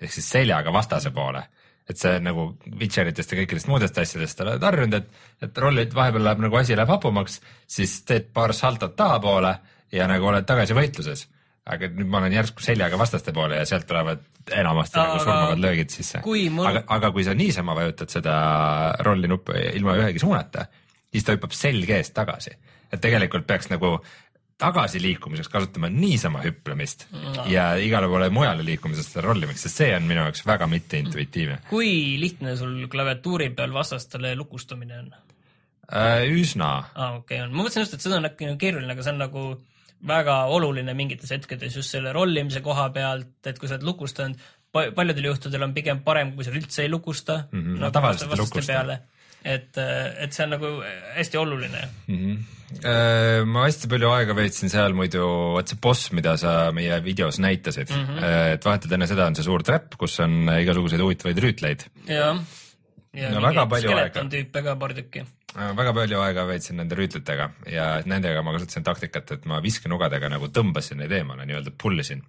ehk 0.00 0.12
siis 0.12 0.28
seljaga 0.30 0.72
vastase 0.72 1.10
poole. 1.10 1.42
et 1.86 2.00
see 2.02 2.16
nagu 2.18 2.48
Witcheritest 2.80 3.30
ja 3.30 3.36
kõikidest 3.38 3.68
muudest 3.70 3.98
asjadest 4.02 4.40
oled 4.42 4.64
harjunud, 4.66 4.94
et, 4.98 5.20
et 5.46 5.58
rollid 5.62 5.92
vahepeal 5.94 6.24
läheb 6.26 6.40
nagu 6.42 6.58
asi 6.58 6.74
läheb 6.74 6.90
hapumaks, 6.90 7.36
siis 7.70 8.00
teed 8.02 8.32
paar 8.34 8.50
saltot 8.58 8.96
tahapoole 8.98 9.52
ja 9.94 10.08
nagu 10.10 10.26
oled 10.26 10.48
tagasi 10.48 10.74
võitluses. 10.74 11.22
Aga 11.66 11.88
nüüd 11.90 12.10
ma 12.10 12.20
olen 12.20 12.36
järsku 12.36 12.62
seljaga 12.62 12.98
vastaste 13.00 13.32
poole 13.34 13.58
ja 13.58 13.66
sealt 13.66 13.86
tulevad 13.88 14.22
enamasti 14.54 14.98
Aga- 14.98 15.06
nagu 15.08 15.24
surmavad 15.24 15.62
löögid 15.62 15.90
sisse. 15.90 16.22
mul- 16.24 16.68
aga, 16.68 16.84
aga 16.86 17.10
kui 17.10 17.24
sa 17.24 17.34
niisama 17.34 17.74
vajutad 17.74 18.12
seda 18.12 18.36
rolli 19.00 19.28
nuppu 19.28 19.56
ilma 19.74 19.96
ühegi 19.98 20.22
suunata, 20.22 20.66
siis 21.10 21.24
ta 21.24 21.34
hüppab 21.34 21.52
selg 21.52 21.90
eest 21.90 22.14
tagasi. 22.14 22.54
et 22.92 23.00
tegelikult 23.02 23.46
peaks 23.46 23.66
nagu 23.68 23.98
tagasiliikumiseks 24.58 25.48
kasutama 25.48 25.88
niisama 25.92 26.40
hüplemist 26.44 27.06
no. 27.12 27.44
ja 27.50 27.74
igale 27.76 28.08
poole 28.08 28.30
mujale 28.30 28.64
liikumisest 28.64 29.12
seda 29.12 29.26
rollimist, 29.26 29.66
sest 29.66 29.82
see 29.82 29.90
on 29.96 30.06
minu 30.08 30.22
jaoks 30.22 30.46
väga 30.46 30.68
mitteintuitiivne 30.70 31.58
kui 31.68 31.90
lihtne 32.20 32.56
sul 32.56 32.86
klaviatuuri 32.92 33.50
peal 33.58 33.74
vastastele 33.74 34.36
lukustamine 34.36 34.98
on? 34.98 35.10
äh,. 35.92 36.24
üsna, 36.30 36.70
aa, 36.94 37.16
okei 37.18 37.36
okay,, 37.36 37.42
on, 37.44 37.52
ma 37.52 37.64
mõtlesin 37.64 37.84
just, 37.84 37.98
et 37.98 38.06
seda 38.06 38.20
on 38.20 38.30
äkki 38.30 38.48
nagu 38.48 38.60
keeruline, 38.62 38.92
aga 38.94 39.04
see 39.04 39.12
on 39.12 39.20
nagu 39.26 39.44
väga 40.06 40.44
oluline 40.52 40.94
mingites 40.94 41.30
hetkedes 41.30 41.76
just 41.76 41.90
selle 41.90 42.12
rollimise 42.12 42.60
koha 42.60 42.90
pealt, 42.94 43.46
et 43.46 43.58
kui 43.58 43.68
sa 43.68 43.74
oled 43.78 43.86
lukustanud, 43.88 44.36
paljudel 44.72 45.30
juhtudel 45.30 45.62
on 45.64 45.72
pigem 45.74 46.02
parem, 46.04 46.34
kui 46.36 46.44
sa 46.44 46.50
üldse 46.52 46.82
ei 46.84 46.90
lukusta 46.92 47.46
Mhm, 47.52 47.74
no 47.78 47.86
nagu 47.86 47.92
tavaliselt 47.92 48.32
ei 48.32 48.38
lukusta. 48.38 48.72
peale. 48.72 48.98
et, 49.44 49.78
et 50.18 50.32
see 50.32 50.44
on 50.44 50.50
nagu 50.50 50.82
hästi 51.16 51.38
oluline. 51.38 51.82
Äh, 52.82 53.44
ma 53.46 53.62
hästi 53.68 53.86
palju 53.88 54.08
aega 54.10 54.34
veetsin 54.34 54.68
seal 54.72 54.92
muidu, 54.98 55.22
vot 55.54 55.70
see 55.70 55.78
boss, 55.80 56.10
mida 56.12 56.34
sa 56.36 56.72
meie 56.74 56.98
videos 57.04 57.38
näitasid 57.38 57.92
mm. 57.94 58.06
-hmm. 58.06 58.54
et 58.56 58.64
vahetult 58.64 58.92
enne 58.92 59.06
seda 59.06 59.26
on 59.30 59.36
see 59.38 59.44
suur 59.46 59.62
trap, 59.62 59.94
kus 59.98 60.18
on 60.20 60.48
igasuguseid 60.50 61.00
huvitavaid 61.00 61.38
rüütleid. 61.38 61.86
jah. 62.08 62.40
ja 63.14 63.30
No 63.30 63.40
no, 63.40 63.46
väga 63.48 63.66
palju 63.66 63.88
skeleton 63.88 64.26
aega. 64.26 64.36
tüüpe 64.36 64.62
ka 64.62 64.76
paar 64.76 64.92
tükki. 64.94 65.24
Väga 65.56 65.92
palju 65.96 66.20
aega 66.20 66.46
veetsin 66.48 66.80
nende 66.80 66.98
rüütlitega 66.98 67.48
ja 67.72 67.86
nendega 68.08 68.42
ma 68.44 68.54
kasutasin 68.56 68.84
taktikat, 68.86 69.32
et 69.36 69.46
ma 69.48 69.60
viskenugadega 69.64 70.30
nagu 70.32 70.50
tõmbasin 70.52 71.00
neid 71.02 71.14
eemale, 71.16 71.46
nii-öelda 71.48 71.72
pull 71.82 72.02
isin. 72.02 72.22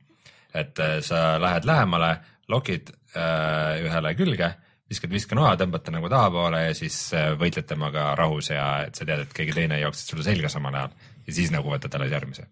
et 0.53 0.79
äh, 0.79 0.99
sa 1.03 1.37
lähed 1.41 1.65
lähemale, 1.67 2.17
lokid 2.47 2.89
äh, 3.13 3.83
ühele 3.83 4.13
külge, 4.15 4.53
viskad 4.89 5.11
viskenoa, 5.11 5.57
tõmbad 5.59 5.83
ta 5.83 5.91
nagu 5.91 6.09
tahapoole 6.09 6.63
ja 6.69 6.77
siis 6.77 7.13
äh, 7.13 7.33
võitled 7.37 7.67
temaga 7.67 8.13
rahus 8.15 8.49
ja 8.49 8.87
et 8.87 8.95
sa 8.95 9.05
tead, 9.05 9.25
et 9.27 9.35
keegi 9.35 9.53
teine 9.53 9.81
jookseb 9.81 10.15
sulle 10.15 10.23
selga 10.25 10.49
samal 10.49 10.75
ajal 10.79 10.95
ja 11.27 11.35
siis 11.35 11.51
nagu 11.51 11.69
võtad 11.73 11.99
alles 11.99 12.15
järgmise 12.15 12.47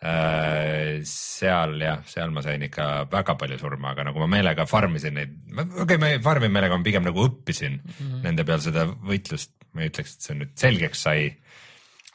Äh, 0.00 1.02
seal 1.04 1.74
jah, 1.76 1.98
seal 2.08 2.30
ma 2.32 2.40
sain 2.40 2.62
ikka 2.64 2.84
väga 3.12 3.34
palju 3.36 3.58
surma, 3.60 3.90
aga 3.92 4.06
nagu 4.08 4.22
ma 4.22 4.30
meelega 4.32 4.64
farm 4.64 4.94
isin 4.96 5.18
neid, 5.18 5.34
okei 5.52 5.82
okay,, 5.84 5.98
ma 6.00 6.08
ei 6.08 6.22
farmi 6.24 6.48
meelega, 6.48 6.78
ma 6.80 6.86
pigem 6.86 7.04
nagu 7.04 7.26
õppisin 7.26 7.74
mm 7.76 7.90
-hmm. 7.98 8.22
nende 8.24 8.46
peal 8.48 8.62
seda 8.64 8.86
võitlust, 8.88 9.52
ma 9.74 9.84
ei 9.84 9.92
ütleks, 9.92 10.16
et 10.16 10.28
see 10.28 10.38
nüüd 10.38 10.54
selgeks 10.58 11.04
sai. 11.06 11.28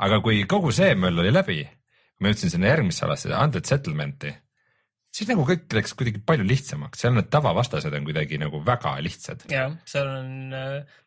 aga 0.06 0.20
kui 0.24 0.44
kogu 0.50 0.74
see 0.76 0.96
möll 1.00 1.22
oli 1.24 1.32
läbi, 1.32 1.62
ma 2.20 2.32
jõudsin 2.32 2.56
sinna 2.56 2.74
järgmisse 2.74 3.06
alasse, 3.08 3.32
Undead 3.32 3.70
Settlementi, 3.70 4.34
siis 5.16 5.30
nagu 5.32 5.46
kõik 5.48 5.72
läks 5.78 5.96
kuidagi 5.96 6.22
palju 6.28 6.48
lihtsamaks, 6.48 7.00
seal 7.02 7.16
need 7.16 7.30
tavavastased 7.32 7.96
on 7.96 8.08
kuidagi 8.08 8.40
nagu 8.42 8.60
väga 8.66 8.98
lihtsad. 9.06 9.48
jah, 9.52 9.74
seal 9.88 10.12
on, 10.12 10.30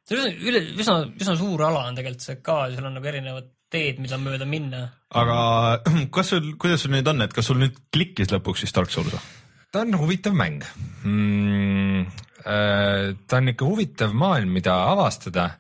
see 0.08 0.18
on 0.18 0.42
üle, 0.50 0.64
üsna, 0.78 0.98
üsna 1.20 1.36
suur 1.40 1.66
ala 1.68 1.86
on 1.90 1.98
tegelikult 1.98 2.24
see 2.24 2.40
ka, 2.44 2.62
seal 2.72 2.88
on 2.88 2.96
nagu 2.96 3.10
erinevad 3.12 3.52
teed, 3.72 4.00
mida 4.00 4.16
mööda 4.20 4.48
minna. 4.48 4.86
aga 5.12 5.40
kas 6.14 6.32
sul, 6.32 6.54
kuidas 6.60 6.84
sul 6.84 6.94
nüüd 6.96 7.08
on, 7.12 7.20
et 7.24 7.36
kas 7.36 7.50
sul 7.50 7.60
nüüd 7.60 7.76
klikkis 7.94 8.32
lõpuks 8.32 8.64
siis 8.64 8.74
Dark 8.76 8.92
Souls? 8.94 9.16
ta 9.72 9.84
on 9.84 9.98
huvitav 10.00 10.36
mäng 10.36 10.62
mm,. 11.04 12.06
ta 13.28 13.40
on 13.40 13.52
ikka 13.52 13.68
huvitav 13.68 14.14
maailm, 14.16 14.54
mida 14.56 14.78
avastada. 14.94 15.50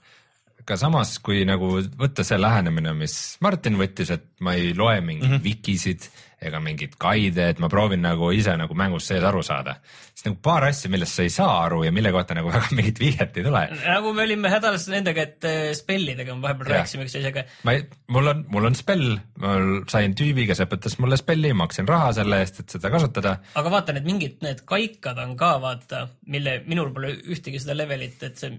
Aga 0.68 0.76
samas, 0.76 1.16
kui 1.24 1.46
nagu 1.48 1.78
võtta 1.80 2.24
see 2.26 2.36
lähenemine, 2.36 2.92
mis 2.98 3.14
Martin 3.44 3.78
võttis, 3.80 4.12
et 4.12 4.26
ma 4.44 4.52
ei 4.58 4.74
loe 4.76 5.00
mingeid 5.00 5.30
mm 5.30 5.36
-hmm. 5.38 5.44
vikisid 5.46 6.10
ega 6.44 6.60
mingeid 6.62 6.94
guide, 7.02 7.48
et 7.50 7.58
ma 7.58 7.70
proovin 7.70 8.02
nagu 8.04 8.28
ise 8.34 8.52
nagu 8.58 8.74
mängus 8.78 9.08
sees 9.10 9.24
aru 9.26 9.40
saada, 9.42 9.74
siis 10.12 10.28
nagu 10.28 10.36
paar 10.42 10.68
asja, 10.68 10.90
millest 10.92 11.16
sa 11.16 11.24
ei 11.26 11.32
saa 11.34 11.56
aru 11.64 11.80
ja 11.86 11.92
mille 11.94 12.12
kohta 12.14 12.36
nagu 12.38 12.52
väga 12.54 12.68
mingit 12.78 13.00
vihjet 13.02 13.40
ei 13.40 13.46
tule. 13.46 13.64
nagu 13.80 14.12
me 14.14 14.22
olime 14.28 14.52
hädas 14.52 14.86
nendega, 14.92 15.24
et 15.26 15.48
eh, 15.48 15.72
spellidega 15.78 16.36
me 16.36 16.46
vahepeal 16.46 16.70
rääkisime 16.74 17.08
üksteisega. 17.08 17.44
ma 17.64 17.74
ei, 17.74 17.84
mul 18.14 18.32
on, 18.34 18.44
mul 18.54 18.70
on 18.70 18.78
spell, 18.78 19.18
ma 19.42 19.56
sain 19.90 20.14
tüübi, 20.18 20.46
kes 20.46 20.62
õpetas 20.66 20.98
mulle 21.02 21.18
spelli, 21.18 21.52
maksin 21.58 21.88
raha 21.88 22.12
selle 22.20 22.42
eest, 22.44 22.62
et 22.62 22.78
seda 22.78 22.92
kasutada 22.94 23.38
aga 23.58 23.74
vaata, 23.74 23.96
need 23.96 24.06
mingid 24.06 24.42
need 24.46 24.62
kaikad 24.68 25.18
on 25.24 25.34
ka 25.40 25.56
vaata, 25.64 26.06
mille, 26.30 26.60
minul 26.70 26.94
pole 26.94 27.16
ühtegi 27.26 27.58
seda 27.62 27.74
levelit, 27.80 28.22
et 28.22 28.38
see, 28.38 28.54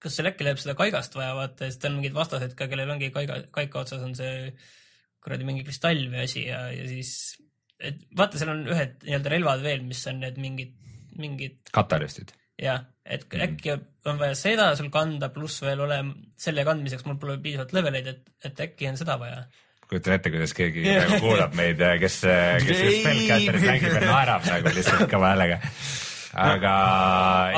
kas 0.00 0.16
seal 0.16 0.30
äkki 0.30 0.46
läheb 0.46 0.58
seda 0.62 0.74
kaigast 0.78 1.14
vaja 1.18 1.34
vaata, 1.36 1.68
sest 1.68 1.84
on 1.88 1.98
mingid 1.98 2.14
vastased 2.16 2.54
ka, 2.58 2.66
kellel 2.72 2.90
ongi 2.94 3.10
kaiga, 3.14 3.42
kaika 3.54 3.82
otsas 3.84 4.02
on 4.06 4.14
see 4.18 4.50
kuradi 5.20 5.44
mingi 5.44 5.64
kristall 5.66 6.00
või 6.08 6.22
asi 6.24 6.46
ja, 6.46 6.62
ja 6.72 6.86
siis, 6.88 7.10
et 7.78 7.98
vaata, 8.16 8.40
seal 8.40 8.54
on 8.54 8.62
ühed 8.72 8.94
nii-öelda 9.04 9.32
relvad 9.34 9.64
veel, 9.64 9.82
mis 9.84 10.00
on 10.08 10.22
need 10.24 10.38
mingid, 10.40 10.72
mingid 11.20 11.58
katalüstid. 11.76 12.32
jah, 12.60 12.86
et 13.04 13.26
Mhm. 13.28 13.42
äkki 13.46 13.74
on 14.08 14.18
vaja 14.20 14.34
seda 14.38 14.70
sul 14.76 14.88
kanda, 14.92 15.28
pluss 15.34 15.60
veel 15.62 15.80
olema 15.84 16.14
selle 16.40 16.64
kandmiseks 16.64 17.04
mul 17.04 17.16
pole 17.20 17.36
piisavalt 17.42 17.72
leveleid, 17.76 18.06
et, 18.14 18.30
et 18.44 18.60
äkki 18.66 18.88
on 18.88 18.96
seda 18.96 19.18
vaja. 19.20 19.44
kujutan 19.90 20.14
ette, 20.14 20.30
kuidas 20.30 20.52
keegi 20.54 20.84
kuulab 21.20 21.52
meid, 21.58 21.80
kes, 22.00 22.20
kes 22.64 22.80
Ei. 22.80 23.00
Spellcatterit 23.02 23.64
mängib 23.66 23.96
ja 23.96 24.00
naerab 24.06 24.44
nagu 24.46 24.72
lihtsalt 24.76 25.08
kõva 25.10 25.32
häälega. 25.34 25.60
aga. 26.34 26.74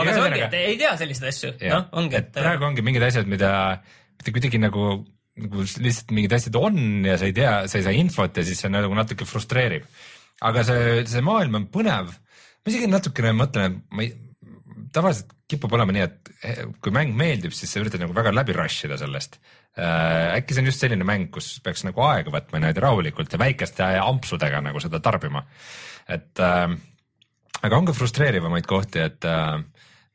aga 0.00 0.14
see 0.14 0.24
ongi, 0.26 0.44
et 0.46 0.56
ei 0.60 0.78
tea 0.80 0.92
selliseid 1.00 1.28
asju, 1.32 1.52
noh, 1.72 1.88
ongi, 2.00 2.18
et 2.20 2.32
praegu 2.36 2.68
ongi 2.68 2.84
mingid 2.86 3.04
asjad, 3.08 3.28
mida 3.30 3.52
mitte 4.22 4.34
kuidagi 4.34 4.60
nagu, 4.62 4.88
nagu 5.42 5.66
lihtsalt 5.66 6.14
mingid 6.14 6.36
asjad 6.38 6.58
on 6.60 7.06
ja 7.08 7.18
sa 7.20 7.28
ei 7.28 7.36
tea, 7.36 7.54
sa 7.68 7.78
ei 7.78 7.86
saa 7.86 7.94
infot 7.98 8.40
ja 8.40 8.46
siis 8.46 8.62
see 8.62 8.72
nagu 8.72 8.96
natuke 8.96 9.28
frustreerib. 9.28 9.86
aga 10.42 10.66
see, 10.66 11.06
see 11.10 11.24
maailm 11.24 11.60
on 11.60 11.70
põnev. 11.74 12.12
ma 12.12 12.72
isegi 12.72 12.90
natukene 12.90 13.34
mõtlen, 13.36 13.72
et 13.80 13.96
ma 13.96 14.06
ei, 14.06 14.12
tavaliselt 14.92 15.32
kipub 15.52 15.74
olema 15.76 15.92
nii, 15.94 16.04
et 16.06 16.30
eh, 16.48 16.62
kui 16.80 16.94
mäng 16.94 17.16
meeldib, 17.16 17.52
siis 17.56 17.72
sa 17.72 17.80
üritad 17.82 18.00
nagu 18.00 18.14
väga 18.16 18.32
läbi 18.32 18.54
rush 18.56 18.86
ida 18.86 18.96
sellest 19.00 19.36
äh,. 19.76 20.38
äkki 20.38 20.54
see 20.54 20.64
on 20.64 20.70
just 20.70 20.84
selline 20.84 21.06
mäng, 21.08 21.28
kus 21.34 21.54
peaks 21.64 21.84
nagu 21.88 22.04
aega 22.06 22.32
võtma 22.32 22.60
niimoodi 22.60 22.84
rahulikult 22.84 23.32
ja 23.32 23.40
väikeste 23.40 23.88
ampsudega 24.00 24.62
nagu 24.64 24.80
seda 24.84 25.00
tarbima. 25.04 25.44
et 26.08 26.40
äh, 26.40 26.72
aga 27.62 27.78
on 27.78 27.88
ka 27.88 27.94
frustreerivamaid 27.96 28.66
kohti, 28.68 29.02
et 29.02 29.28
äh, 29.28 29.58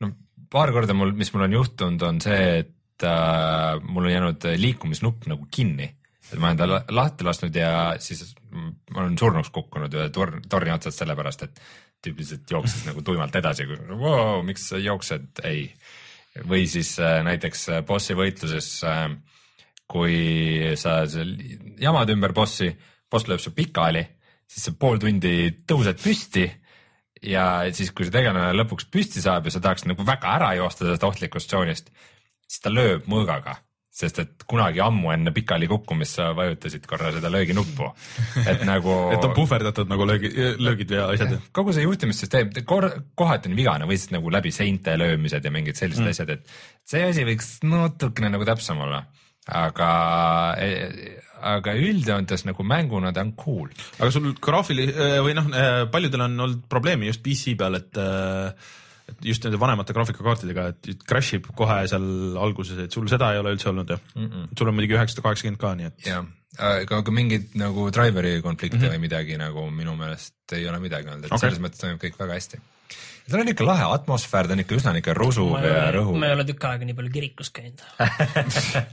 no 0.02 0.10
paar 0.52 0.72
korda 0.74 0.96
mul, 0.96 1.14
mis 1.16 1.32
mul 1.34 1.46
on 1.48 1.56
juhtunud, 1.58 2.04
on 2.08 2.20
see, 2.24 2.42
et 2.64 3.06
äh, 3.06 3.78
mul 3.84 4.08
on 4.08 4.14
jäänud 4.14 4.48
liikumisnupp 4.60 5.28
nagu 5.30 5.48
kinni. 5.50 5.94
et 6.28 6.36
ma 6.36 6.50
olen 6.50 6.58
ta 6.60 6.66
la- 6.68 6.84
lahti 6.92 7.24
lasknud 7.24 7.54
ja 7.56 7.94
siis 8.04 8.34
ma 8.52 9.00
olen 9.00 9.16
surnuks 9.18 9.48
kukkunud 9.50 9.94
ühe 9.96 10.10
tor-, 10.12 10.34
torni 10.48 10.74
otsast 10.74 11.00
sellepärast, 11.00 11.46
et 11.46 11.62
tüüp 12.04 12.20
lihtsalt 12.20 12.50
jooksis 12.52 12.84
nagu 12.86 13.02
tuimalt 13.02 13.34
edasi, 13.40 13.64
wow, 13.88 14.42
miks 14.44 14.68
sa 14.70 14.78
jooksed, 14.78 15.40
ei. 15.48 15.70
või 16.46 16.68
siis 16.70 16.92
äh, 17.00 17.22
näiteks 17.24 17.64
äh, 17.72 17.80
bossi 17.86 18.14
võitluses 18.14 18.68
äh, 18.86 19.08
kui 19.88 20.76
sa 20.76 21.00
seal 21.08 21.32
jamad 21.80 22.10
ümber 22.12 22.34
bossi, 22.36 22.68
boss 23.08 23.26
lööb 23.28 23.40
su 23.40 23.54
pikali, 23.56 24.04
siis 24.48 24.68
sa 24.68 24.74
pool 24.76 25.00
tundi 25.00 25.48
tõused 25.68 26.00
püsti 26.02 26.44
ja 27.22 27.46
siis, 27.74 27.92
kui 27.92 28.06
see 28.06 28.14
tegelane 28.14 28.52
lõpuks 28.56 28.88
püsti 28.92 29.22
saab 29.24 29.48
ja 29.48 29.54
sa 29.54 29.62
tahaks 29.64 29.86
nagu 29.88 30.04
väga 30.06 30.34
ära 30.38 30.52
joosta 30.58 30.84
sellest 30.84 31.06
ohtlikust 31.08 31.50
tsoonist, 31.50 31.90
siis 32.48 32.62
ta 32.64 32.72
lööb 32.72 33.08
mõõgaga, 33.10 33.56
sest 33.98 34.20
et 34.22 34.46
kunagi 34.48 34.80
ammu 34.84 35.10
enne 35.14 35.32
pikali 35.34 35.68
kukkumist 35.70 36.20
sa 36.20 36.30
vajutasid 36.38 36.86
korra 36.88 37.10
seda 37.14 37.30
lööginuppu, 37.34 37.90
et 38.44 38.62
nagu 38.68 38.96
et 39.14 39.26
on 39.26 39.34
puhverdatud 39.36 39.90
nagu 39.90 40.06
löögi, 40.08 40.32
löögid 40.62 40.94
ja 40.94 41.08
asjad. 41.12 41.38
kogu 41.52 41.74
see 41.76 41.86
juhtimissüsteem 41.86 42.52
kohati 42.68 43.50
on 43.50 43.58
vigane 43.58 43.88
või 43.90 43.98
siis 43.98 44.14
nagu 44.14 44.32
läbi 44.32 44.54
seinte 44.54 44.94
löömised 45.00 45.44
ja 45.44 45.54
mingid 45.54 45.80
sellised 45.80 46.04
mm. 46.04 46.14
asjad, 46.14 46.36
et 46.38 46.86
see 46.88 47.02
asi 47.08 47.26
võiks 47.28 47.56
natukene 47.66 48.30
nagu 48.36 48.46
täpsem 48.48 48.78
olla, 48.86 49.02
aga, 49.48 49.90
aga 51.40 51.74
üldjoontes 51.78 52.44
nagu 52.48 52.66
mänguna 52.66 53.12
ta 53.14 53.24
on 53.26 53.32
cool. 53.38 53.70
aga 53.98 54.10
sul 54.14 54.32
graafili- 54.42 54.90
või 55.24 55.36
noh, 55.38 55.48
paljudel 55.92 56.26
on 56.26 56.40
olnud 56.46 56.68
probleemi 56.68 57.10
just 57.10 57.22
PC 57.22 57.56
peal, 57.58 57.78
et 57.78 57.98
äh, 57.98 58.52
et 59.08 59.28
just 59.30 59.44
nende 59.44 59.60
vanemate 59.60 59.94
graafikakaartidega, 59.96 60.64
et 60.72 61.04
crash 61.08 61.38
ib 61.38 61.48
kohe 61.56 61.78
seal 61.90 62.08
alguses, 62.40 62.80
et 62.84 62.94
sul 62.94 63.08
seda 63.10 63.32
ei 63.32 63.42
ole 63.42 63.54
üldse 63.56 63.70
olnud 63.70 63.94
jah 63.94 64.02
mm? 64.14 64.26
-mm. 64.26 64.48
sul 64.58 64.68
on 64.68 64.76
muidugi 64.76 64.98
üheksasada 64.98 65.24
kaheksakümmend 65.24 65.60
ka, 65.62 65.74
nii 65.78 65.88
et 65.90 66.08
jah, 66.10 66.26
aga, 66.58 67.00
aga 67.02 67.14
mingid 67.14 67.54
nagu 67.60 67.88
driver'i 67.94 68.42
konflikte 68.44 68.76
mm. 68.76 68.82
-hmm. 68.82 68.96
või 68.96 69.06
midagi 69.06 69.38
nagu 69.40 69.68
minu 69.70 69.96
meelest 69.96 70.58
ei 70.58 70.68
ole 70.68 70.80
midagi 70.84 71.08
olnud, 71.08 71.24
et 71.24 71.32
okay. 71.32 71.46
selles 71.46 71.62
mõttes 71.64 71.80
toimub 71.80 72.02
kõik 72.04 72.20
väga 72.20 72.36
hästi. 72.40 72.60
Tal 73.30 73.42
on 73.42 73.52
ikka 73.52 73.66
lahe 73.66 73.88
atmosfäär, 73.96 74.48
ta 74.48 74.56
on 74.56 74.62
ikka 74.64 74.78
üsna 74.78 74.94
niisugune 74.96 75.18
rusuv 75.18 75.50
ma 75.52 75.60
ei 75.62 75.68
ja 75.68 75.82
ole, 75.82 75.90
rõhuv 75.98 76.20
ma. 76.20 76.28
ei 76.28 76.36
ole 76.38 76.46
tükk 76.48 76.68
aega 76.70 76.88
nii 76.88 76.96
palju 76.98 77.12
kirikus 77.16 77.52
käinud. 77.58 77.84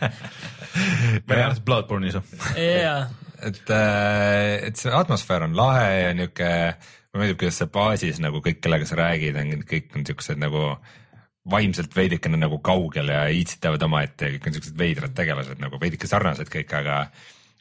välja 1.29 1.45
arvatud 1.47 1.63
Bloodborne'is. 1.69 2.19
jaa, 2.59 2.99
et, 3.51 3.73
et 4.69 4.81
see 4.81 4.93
atmosfäär 4.95 5.47
on 5.47 5.55
lahe 5.57 5.87
ja 6.01 6.11
niisugune, 6.17 6.75
mulle 7.13 7.23
meeldib, 7.23 7.39
kuidas 7.43 7.61
see 7.61 7.71
baasis 7.79 8.21
nagu 8.23 8.43
kõik, 8.43 8.59
kellega 8.63 8.87
sa 8.89 8.99
räägid, 8.99 9.39
on 9.39 9.65
kõik 9.69 9.95
on 9.95 10.07
siuksed 10.09 10.41
nagu 10.41 10.67
vaimselt 11.51 11.93
veidikene 11.95 12.39
nagu 12.41 12.57
kaugel 12.65 13.11
ja 13.13 13.25
iitsitavad 13.29 13.83
omaette 13.85 14.27
ja 14.27 14.35
kõik 14.35 14.49
on 14.49 14.57
siuksed 14.57 14.77
veidrad 14.79 15.15
tegelased 15.15 15.61
nagu 15.61 15.79
veidike 15.81 16.09
sarnased 16.09 16.49
kõik, 16.51 16.73
aga 16.75 17.03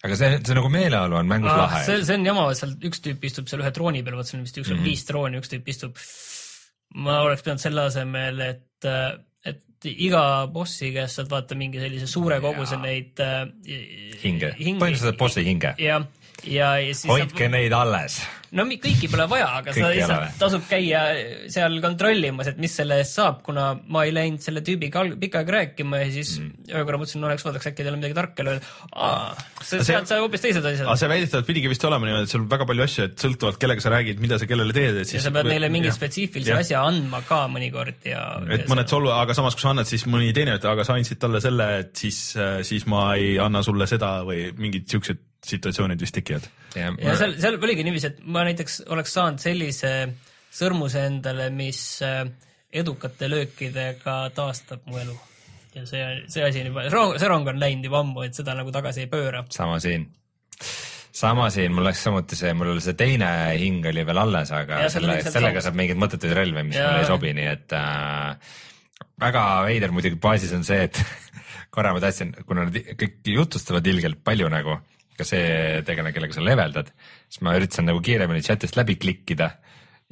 aga 0.05 0.19
see, 0.19 0.39
see 0.45 0.57
nagu 0.57 0.71
meeleolu 0.73 1.19
on 1.19 1.29
mängus 1.29 1.53
ah, 1.53 1.65
lahe. 1.65 1.83
see, 1.87 2.01
see 2.05 2.19
on 2.19 2.29
jama, 2.29 2.47
seal 2.59 2.75
üks 2.89 3.03
tüüp 3.05 3.25
istub 3.29 3.49
seal 3.51 3.65
ühe 3.65 3.73
trooni 3.77 4.05
peal, 4.05 4.19
vot 4.21 4.29
seal 4.29 4.41
on 4.41 4.49
vist 4.49 4.59
üks 4.61 4.71
mm. 4.71 4.79
-hmm. 4.79 4.89
viis 4.91 5.05
trooni, 5.09 5.41
üks 5.41 5.53
tüüp 5.53 5.71
istub. 5.73 6.01
Ma 6.95 7.21
oleks 7.25 7.43
pidanud 7.43 7.62
selle 7.62 7.87
asemel, 7.89 8.41
et, 8.45 8.89
et 9.51 9.89
iga 9.91 10.25
bossi 10.53 10.93
käest 10.95 11.19
saad 11.19 11.31
vaata 11.33 11.59
mingi 11.59 11.83
sellise 11.83 12.07
suure 12.11 12.39
koguse 12.45 12.79
neid 12.81 13.21
äh, 13.25 13.43
hinge, 14.25 14.55
hinge., 14.59 14.81
põhimõtteliselt 14.83 15.21
bossi 15.21 15.45
hinge. 15.47 15.75
jah, 15.79 16.07
ja, 16.49 16.75
ja 16.81 16.95
siis 16.95 17.11
hoidke 17.11 17.49
neid 17.53 17.75
alles. 17.77 18.19
no 18.55 18.65
kõiki 18.71 19.09
pole 19.11 19.27
vaja, 19.31 19.49
aga 19.59 19.73
ole 19.75 19.97
lihtsalt 19.97 20.37
tasub 20.39 20.65
käia 20.69 21.01
seal 21.53 21.81
kontrollimas, 21.83 22.53
et 22.53 22.61
mis 22.63 22.75
selle 22.77 23.01
eest 23.03 23.19
saab, 23.19 23.41
kuna 23.47 23.73
ma 23.91 24.05
ei 24.07 24.13
läinud 24.15 24.45
selle 24.45 24.63
tüübiga 24.67 25.03
pikka 25.21 25.43
aega 25.43 25.57
rääkima 25.57 26.03
ja 26.05 26.11
siis 26.15 26.37
mm. 26.39 26.69
ühe 26.71 26.85
korra 26.87 27.01
mõtlesin, 27.01 27.23
no 27.23 27.31
oleks 27.31 27.47
vaadaks 27.47 27.71
äkki 27.71 27.87
tal 27.87 27.97
on 27.97 28.03
midagi 28.03 28.19
tarka 28.19 28.47
öelda. 28.47 28.71
see, 29.61 29.83
sealt 29.89 30.11
sai 30.11 30.21
hoopis 30.23 30.45
teised 30.45 30.63
aga 30.63 30.75
asjad. 30.77 30.93
see 31.03 31.11
väidetavalt 31.15 31.51
pidigi 31.51 31.73
vist 31.73 31.89
olema 31.89 32.09
niimoodi, 32.09 32.29
et 32.29 32.35
sul 32.35 32.45
on 32.45 32.51
väga 32.53 32.69
palju 32.71 32.87
asju, 32.87 33.09
et 33.11 33.27
sõltuvalt 33.27 33.61
kellega 33.65 33.85
sa 33.85 33.95
räägid, 33.97 34.23
mida 34.23 34.39
sa 34.39 34.51
kellele 34.51 34.77
teed, 34.77 35.01
et 35.03 35.09
ja 35.09 35.11
siis 35.17 35.27
sa 35.27 35.35
pead 35.35 35.51
neile 35.51 35.73
mingi 35.75 35.95
spetsiifilise 35.95 36.59
asja 36.61 36.85
andma 36.87 37.25
ka 37.27 37.45
mõnikord 37.51 38.07
ja. 38.07 38.23
et 38.55 38.69
mõned 38.71 38.91
solvu, 38.91 39.11
aga 39.17 39.35
samas, 39.37 39.59
kui 39.59 39.67
sa 39.67 39.75
annad, 39.75 39.91
siis 39.91 40.07
mõni 40.11 40.31
teine 40.37 40.59
ütleb, 40.61 40.77
aga 40.77 40.87
sa 40.87 40.99
andsid 41.01 41.19
talle 41.23 41.43
selle, 41.43 41.71
et 41.83 41.95
siis, 41.99 42.21
siis 42.71 42.87
ma 42.91 43.09
ei 43.19 43.35
anna 43.43 43.65
sulle 43.67 43.89
seda 43.91 44.14
või 44.28 44.49
mingid 44.59 44.86
siuksed 44.91 45.20
situatsioonid 45.45 46.01
vist 46.01 46.15
tekivad. 46.16 46.47
ja 46.77 47.16
seal, 47.19 47.35
seal 47.41 47.59
oligi 47.61 47.85
niiviisi, 47.85 48.12
et 48.15 48.23
ma 48.24 48.45
näiteks 48.49 48.81
oleks 48.95 49.12
saanud 49.16 49.43
sellise 49.43 49.93
sõrmuse 50.55 51.03
endale, 51.09 51.51
mis 51.53 51.81
äh, 52.07 52.24
edukate 52.74 53.28
löökidega 53.31 54.16
taastab 54.35 54.86
mu 54.91 54.99
elu. 55.03 55.15
ja 55.74 55.85
see, 55.86 56.03
see 56.31 56.45
asi 56.47 56.62
on 56.62 56.70
juba, 56.73 56.86
see 57.19 57.28
rong 57.31 57.49
on 57.51 57.61
läinud 57.61 57.86
juba 57.91 58.01
ammu, 58.05 58.24
et 58.27 58.35
seda 58.39 58.55
nagu 58.59 58.73
tagasi 58.74 59.05
ei 59.05 59.11
pööra. 59.12 59.45
sama 59.55 59.78
siin, 59.82 60.07
sama 61.15 61.51
siin, 61.55 61.74
mul 61.74 61.86
läks 61.91 62.03
samuti 62.07 62.39
see, 62.39 62.55
mul 62.57 62.78
see 62.82 62.97
teine 62.99 63.28
hing 63.61 63.85
oli 63.91 64.07
veel 64.07 64.23
alles, 64.24 64.53
aga 64.55 64.85
Ja, 64.86 64.91
selle 64.93 65.20
sellega 65.27 65.62
saab 65.65 65.77
mingeid 65.78 66.01
mõttetuid 66.01 66.35
relvi, 66.41 66.65
mis 66.70 66.78
Ja. 66.81 66.89
mulle 66.89 67.05
ei 67.05 67.11
sobi, 67.11 67.35
nii 67.36 67.51
et 67.53 67.77
äh, 67.78 68.55
väga 69.20 69.45
veider 69.69 69.93
muidugi 69.95 70.19
baasis 70.23 70.55
on 70.57 70.65
see, 70.66 70.89
et 70.89 70.99
korra 71.75 71.95
ma 71.95 72.03
tahtsin, 72.03 72.33
kuna 72.47 72.69
nad 72.69 72.77
kõik 73.01 73.21
jutustavad 73.35 73.87
ilgelt 73.91 74.23
palju 74.27 74.49
nagu, 74.53 74.79
ka 75.19 75.27
see 75.27 75.83
tegelane, 75.87 76.15
kellega 76.15 76.37
sa 76.37 76.45
leveldad, 76.45 76.91
siis 77.29 77.43
ma 77.47 77.55
üritasin 77.59 77.89
nagu 77.91 78.03
kiiremini 78.05 78.43
chat'ist 78.47 78.79
läbi 78.79 78.97
klikkida 79.01 79.51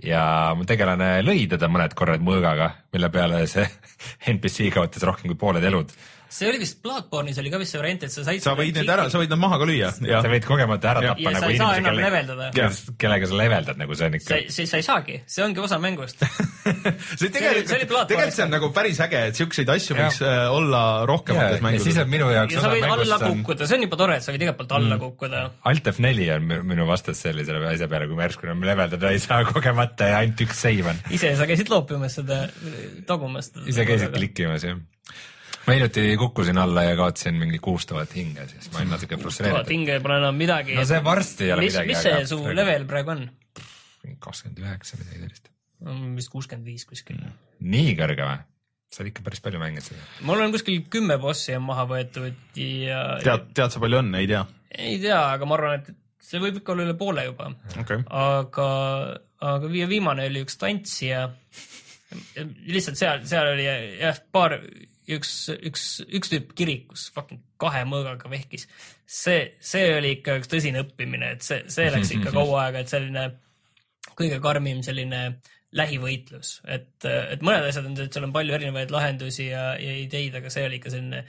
ja 0.02 0.22
mu 0.58 0.66
tegelane 0.68 1.20
lõi 1.24 1.46
teda 1.50 1.68
mõned 1.70 1.94
korrad 1.98 2.22
mõõgaga, 2.24 2.72
mille 2.94 3.10
peale 3.14 3.44
see 3.50 3.66
NPC 4.34 4.72
kaotas 4.74 5.06
rohkem 5.06 5.30
kui 5.30 5.38
pooled 5.38 5.64
elud 5.68 5.92
see 6.32 6.48
oli 6.48 6.58
vist 6.62 6.78
Bloodborne'is 6.84 7.38
oli 7.42 7.50
ka 7.52 7.58
vist 7.60 7.74
see 7.74 7.80
variant, 7.82 8.02
et 8.06 8.12
sa 8.14 8.22
said. 8.24 8.40
sa 8.44 8.54
võid 8.58 8.78
need 8.78 8.88
ära, 8.88 9.04
sa 9.12 9.20
võid 9.20 9.32
nad 9.34 9.40
maha 9.42 9.58
ka 9.60 9.66
lüüa 9.68 9.90
ja 10.08 10.20
sa 10.24 10.30
võid 10.32 10.46
kogemata 10.48 10.90
ära 10.94 11.02
Ja- 11.04 11.12
tappa 11.12 11.28
ja 11.28 11.32
nagu 11.36 11.50
ei 11.52 11.58
saa 11.60 11.76
inimesi, 11.78 12.32
kelle, 12.54 12.70
kellega 13.04 13.28
sa 13.32 13.38
leveldad, 13.42 13.80
nagu 13.82 13.96
see 13.98 14.08
on 14.08 14.16
ikka 14.18 14.38
siis 14.56 14.70
sa 14.72 14.80
ei 14.80 14.86
saagi, 14.86 15.18
see 15.28 15.44
ongi 15.44 15.60
osa 15.62 15.78
mängust. 15.82 16.24
see 17.20 17.28
tegelikult, 17.34 17.68
tegelikult 18.08 18.36
see 18.36 18.44
on 18.46 18.52
nagu 18.56 18.70
päris 18.74 19.00
äge, 19.04 19.20
et 19.32 19.38
siukseid 19.38 19.72
asju 19.74 19.96
Jah. 19.96 20.06
võiks 20.08 20.20
äh, 20.24 20.40
olla 20.56 20.82
rohkemates 21.10 21.56
ja, 21.56 21.60
ja 21.60 21.66
mängudes 21.66 21.86
siis 21.88 22.00
on 22.02 22.10
minu 22.12 22.30
jaoks 22.32 22.56
ja 22.56 22.64
sa 22.64 22.72
võid 22.72 22.86
alla 22.88 23.18
kukkuda, 23.26 23.68
see 23.68 23.78
on 23.80 23.86
juba 23.86 24.00
tore, 24.04 24.16
et 24.20 24.24
sa 24.26 24.32
võid 24.34 24.46
igalt 24.46 24.60
poolt 24.62 24.74
alla 24.78 24.98
kukkuda. 25.02 25.42
Alt 25.72 25.92
F4 25.92 26.28
on 26.38 26.48
mi- 26.48 26.62
minu 26.72 26.86
vastas 26.88 27.20
sellisele 27.26 27.60
asja 27.74 27.88
peale, 27.92 28.08
kui 28.10 28.16
ma 28.18 28.26
järsku 28.28 28.48
enam 28.48 28.64
leveldada 28.66 29.12
ei 29.12 29.20
saa 29.22 29.42
kogemata 29.52 30.08
ja 30.14 30.22
ainult 30.22 30.40
üks 30.46 30.64
save 30.64 30.88
on. 30.94 31.04
ise 31.12 31.34
sa 31.38 31.46
käisid 31.50 31.68
loopimas 31.72 32.16
seda, 32.20 32.44
tagumas 33.08 33.50
seda. 33.52 33.66
ise 33.68 33.86
käisid. 33.88 34.14
klikkimas 34.16 34.64
jah. 34.70 34.80
Ma 35.66 35.76
hiljuti 35.76 36.06
kukkusin 36.20 36.58
alla 36.58 36.86
ja 36.88 36.96
kaotasin 36.98 37.38
mingi 37.38 37.60
kuus 37.62 37.86
tuhat 37.90 38.14
hinge, 38.16 38.46
siis 38.50 38.70
ma 38.72 38.82
olin 38.82 38.94
natuke 38.96 39.14
tuhat 39.14 39.26
frustreeritud. 39.26 39.72
hinge 39.74 39.98
pole 40.04 40.18
enam 40.22 40.38
midagi. 40.38 40.76
no 40.78 40.86
see 40.88 41.02
varsti 41.04 41.48
ei 41.48 41.56
ole 41.56 41.66
mis, 41.66 41.74
midagi. 41.74 41.92
mis 41.94 42.06
see 42.08 42.26
su 42.34 42.40
level 42.60 42.86
praegu 42.90 43.14
on? 43.16 43.26
kakskümmend 44.22 44.62
üheksa, 44.64 44.98
midagi 45.00 45.20
sellist. 45.20 45.52
vist 46.16 46.32
kuuskümmend 46.32 46.72
viis 46.72 46.86
kuskil. 46.88 47.20
nii 47.60 47.94
kõrge 47.98 48.26
või? 48.26 48.40
sa 48.92 49.00
oled 49.00 49.14
ikka 49.14 49.24
päris 49.24 49.40
palju 49.44 49.62
mänginud 49.62 49.86
seda. 49.86 50.04
mul 50.28 50.44
on 50.44 50.54
kuskil 50.54 50.82
kümme 50.92 51.16
bossi 51.22 51.54
on 51.56 51.66
maha 51.68 51.86
võetud 51.90 52.58
ja 52.60 53.02
tead, 53.24 53.50
tead 53.56 53.74
sa 53.74 53.82
palju 53.82 54.02
on, 54.02 54.14
ei 54.18 54.28
tea? 54.30 54.44
ei 54.72 54.98
tea, 55.00 55.20
aga 55.36 55.48
ma 55.48 55.58
arvan, 55.58 55.80
et 55.80 55.92
see 56.22 56.40
võib 56.42 56.60
ikka 56.60 56.74
olla 56.74 56.86
üle 56.86 56.96
poole 56.98 57.26
juba. 57.26 57.50
okei 57.72 57.82
okay.. 57.82 58.04
aga, 58.08 58.68
aga 59.52 59.70
vii- 59.72 59.88
viimane 59.90 60.26
oli 60.30 60.44
üks 60.46 60.58
tantsija. 60.60 61.26
lihtsalt 62.68 63.00
seal, 63.00 63.22
seal 63.28 63.54
oli 63.54 63.66
jah, 63.66 64.18
paar, 64.32 64.58
üks, 65.18 65.32
üks, 65.54 65.86
üks 66.06 66.32
tüüp 66.32 66.52
kirikus 66.58 67.08
fucking 67.14 67.42
kahe 67.62 67.84
mõõgaga 67.88 68.30
vehkis. 68.32 68.66
see, 69.06 69.54
see 69.60 69.86
oli 69.96 70.16
ikka 70.18 70.38
üks 70.40 70.50
tõsine 70.52 70.82
õppimine, 70.84 71.34
et 71.36 71.46
see, 71.46 71.62
see 71.72 71.88
läks 71.94 72.14
ikka 72.16 72.34
kaua 72.38 72.66
aega, 72.66 72.82
et 72.82 72.92
selline 72.92 73.28
kõige 74.18 74.40
karmim 74.44 74.82
selline 74.84 75.22
lähivõitlus, 75.72 76.58
et, 76.68 77.06
et 77.06 77.44
mõned 77.44 77.64
asjad 77.64 77.86
on, 77.88 77.96
et 77.96 78.12
seal 78.12 78.26
on 78.26 78.34
palju 78.34 78.52
erinevaid 78.58 78.92
lahendusi 78.92 79.48
ja, 79.48 79.72
ja 79.80 79.94
ideid, 80.02 80.34
aga 80.36 80.52
see 80.52 80.66
oli 80.68 80.76
ikka 80.76 80.92
selline 80.92 81.22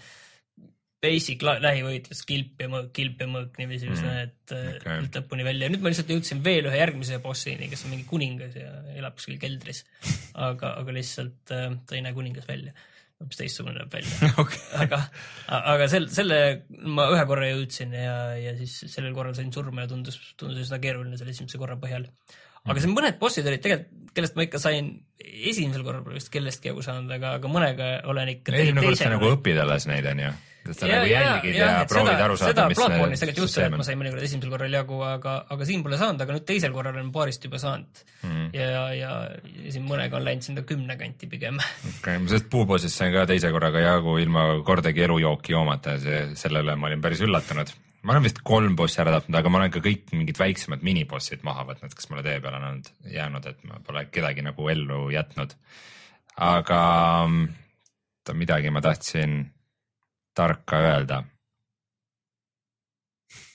basic 1.03 1.43
lähivõitlus, 1.43 2.23
kilp 2.27 2.61
ja 2.63 2.69
mõõk, 2.71 2.89
kilp 2.95 3.21
ja 3.23 3.27
mõõk 3.27 3.57
niiviisi 3.59 3.89
mm., 3.89 4.21
et 4.23 4.53
okei. 4.53 4.77
okay. 4.79 5.09
lõpuni 5.17 5.45
välja. 5.47 5.69
nüüd 5.71 5.83
ma 5.83 5.91
lihtsalt 5.91 6.11
jõudsin 6.13 6.43
veel 6.45 6.69
ühe 6.69 6.79
järgmise 6.79 7.19
bossini, 7.23 7.67
kes 7.71 7.83
on 7.85 7.93
mingi 7.95 8.07
kuningas 8.07 8.55
ja 8.59 8.71
elab 8.95 9.17
kuskil 9.19 9.39
keldris. 9.41 9.83
aga, 10.47 10.75
aga 10.79 10.95
lihtsalt 10.95 11.55
äh, 11.55 11.69
ta 11.87 11.97
ei 11.97 12.05
näe 12.05 12.15
kuningas 12.15 12.47
välja. 12.47 12.75
Hoopis 13.23 13.39
teistsugune 13.41 13.79
näeb 13.79 13.93
välja 13.93 14.29
Okay. 14.43 14.61
aga, 14.83 14.99
aga 15.73 15.89
sel-, 15.91 16.09
selle 16.13 16.39
ma 16.83 17.07
ühe 17.13 17.25
korra 17.29 17.49
jõudsin 17.51 17.95
ja, 17.95 18.15
ja 18.39 18.55
siis 18.59 18.75
sellel 18.91 19.15
korral 19.17 19.35
sain 19.37 19.51
surma 19.55 19.85
ja 19.85 19.91
tundus, 19.91 20.19
tundus 20.39 20.65
üsna 20.65 20.79
keeruline 20.83 21.19
selle 21.19 21.35
esimese 21.35 21.61
korra 21.61 21.77
põhjal. 21.81 22.07
aga 22.63 22.83
siin 22.83 22.95
mõned 22.95 23.19
bossid 23.21 23.47
olid 23.49 23.63
tegelikult, 23.63 24.11
kellest 24.13 24.37
ma 24.37 24.47
ikka 24.47 24.61
sain 24.61 24.93
esimesel 25.23 25.85
korral 25.85 26.05
vist 26.13 26.31
kellestki 26.33 26.71
jagu 26.71 26.83
saanud, 26.85 27.11
aga, 27.15 27.37
aga 27.39 27.51
mõnega 27.51 27.91
olen 28.11 28.35
ikka 28.37 28.55
esimene 28.59 28.87
kord 28.87 28.99
sa 28.99 29.13
nagu 29.13 29.31
õpid 29.37 29.61
alles 29.63 29.87
neid 29.89 30.07
onju. 30.13 30.33
Sa 30.71 30.87
nagu 30.87 31.07
jälgid 31.11 31.55
ja, 31.57 31.65
ja 31.67 31.81
et 31.83 31.89
proovid 31.91 32.13
seda- 32.13 32.23
aru 32.25 32.37
saada, 32.39 32.51
seda 32.53 32.67
mis 32.71 32.77
Bloodborne'is 32.79 33.19
tegelikult 33.23 33.43
just 33.43 33.57
see, 33.59 33.65
et 33.67 33.75
ma 33.75 33.83
sain 33.83 33.99
mõnikord 33.99 34.23
esimesel 34.23 34.49
korral 34.53 34.71
jagu, 34.77 34.99
aga, 35.03 35.33
aga 35.51 35.65
siin 35.67 35.83
pole 35.83 35.97
saanud, 35.99 36.21
aga 36.23 36.37
nüüd 36.37 36.45
teisel 36.47 36.71
korral 36.75 36.95
olen 36.95 37.11
paarist 37.15 37.43
juba 37.49 37.59
saanud 37.59 38.03
Mhm. 38.23 38.49
ja, 38.55 38.67
ja, 38.71 38.89
ja 38.95 39.71
siin 39.75 39.83
mõnega 39.89 40.15
on 40.19 40.23
läinud 40.23 40.45
sinna 40.47 40.61
kümne 40.67 40.95
kanti 40.97 41.27
pigem. 41.27 41.57
okei, 41.89 42.19
sellest 42.27 42.47
puubossist 42.49 42.95
sain 42.95 43.11
ka 43.13 43.25
teise 43.27 43.51
korraga 43.51 43.79
jagu 43.83 44.17
ilma 44.23 44.45
kordagi 44.63 45.03
elujooki 45.03 45.51
joomata 45.57 45.97
ja 45.97 45.99
see, 45.99 46.21
sellele 46.35 46.75
ma 46.79 46.87
olin 46.87 47.01
päris 47.03 47.19
üllatunud. 47.27 47.73
ma 48.03 48.11
olen 48.15 48.23
vist 48.23 48.39
kolm 48.43 48.75
bossi 48.75 48.99
ära 49.01 49.11
tapnud, 49.17 49.35
aga 49.39 49.49
ma 49.49 49.57
olen 49.61 49.71
ka 49.71 49.79
kõik 49.83 50.11
mingid 50.11 50.35
väiksemad 50.39 50.81
minibossid 50.83 51.43
maha 51.43 51.63
võtnud, 51.69 51.93
kes 51.95 52.09
mulle 52.11 52.23
tee 52.23 52.39
peale 52.43 52.57
on 52.59 52.63
olnud 52.71 52.89
jäänud, 53.11 53.45
et 53.47 53.63
ma 53.63 53.79
pole 53.85 54.05
kedagi 54.11 54.41
nagu 54.43 54.69
ellu 54.69 55.09
jätnud. 55.11 55.53
aga 56.37 56.79
oota, 57.29 58.33
midagi 58.33 58.69
ma 58.71 58.81
tahtsin 58.81 59.51
tarka 60.37 60.81
öelda. 60.81 61.21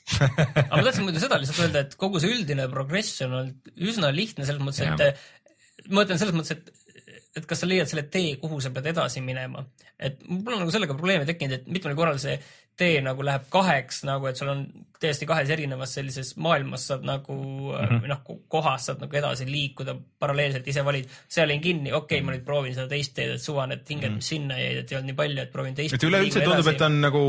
aga 0.08 0.78
ma 0.78 0.84
tahtsin 0.86 1.04
muidu 1.04 1.20
seda 1.20 1.38
lihtsalt 1.40 1.66
öelda, 1.66 1.84
et 1.84 1.96
kogu 2.00 2.20
see 2.22 2.32
üldine 2.32 2.68
progress 2.72 3.20
on 3.26 3.34
olnud 3.40 3.72
üsna 3.90 4.12
lihtne 4.14 4.46
selles 4.48 4.62
mõttes, 4.64 4.86
et 4.88 5.90
ma 5.90 6.00
mõtlen 6.00 6.20
selles 6.20 6.36
mõttes, 6.36 6.56
et, 6.56 7.18
et 7.36 7.48
kas 7.48 7.60
sa 7.62 7.68
leiad 7.68 7.90
selle 7.90 8.06
tee, 8.12 8.38
kuhu 8.40 8.60
sa 8.64 8.72
pead 8.74 8.88
edasi 8.94 9.20
minema. 9.24 9.66
et 9.98 10.22
mul 10.28 10.56
on 10.56 10.64
nagu 10.64 10.72
sellega 10.74 10.96
probleeme 10.96 11.28
tekkinud, 11.28 11.58
et 11.58 11.68
mitmel 11.68 11.98
korral 11.98 12.20
see 12.22 12.38
tee 12.78 13.02
nagu 13.04 13.26
läheb 13.26 13.50
kaheks 13.52 14.04
nagu, 14.08 14.30
et 14.30 14.40
sul 14.40 14.54
on 14.54 14.64
täiesti 15.02 15.26
kahes 15.30 15.50
erinevas 15.54 15.92
sellises 15.94 16.32
maailmas 16.42 16.86
saad 16.90 17.04
nagu 17.06 17.34
mm 17.34 17.86
-hmm. 17.86 18.06
noh, 18.10 18.38
kohas 18.50 18.88
saad 18.88 19.02
nagu 19.02 19.16
edasi 19.16 19.46
liikuda 19.46 19.94
paralleelselt, 20.18 20.66
ise 20.68 20.84
valid. 20.84 21.06
seal 21.28 21.50
jäin 21.50 21.60
kinni, 21.60 21.92
okei 21.92 22.18
okay,, 22.18 22.26
ma 22.26 22.34
nüüd 22.34 22.44
proovin 22.44 22.74
seda 22.74 22.88
teist 22.90 23.14
teed, 23.14 23.34
et 23.36 23.42
suva 23.42 23.66
need 23.70 23.84
hinged, 23.90 24.14
mis 24.14 24.30
sinna 24.34 24.58
jäid, 24.58 24.82
et 24.82 24.92
ei 24.92 24.98
olnud 24.98 25.10
nii 25.12 25.18
palju, 25.20 25.42
et 25.42 25.52
proovin 25.52 25.78
teist. 25.78 25.94
et 25.94 26.08
üleüldse 26.08 26.42
tundub, 26.44 26.66
et 26.72 26.80
ta 26.82 26.90
on 26.90 27.00
nagu 27.00 27.22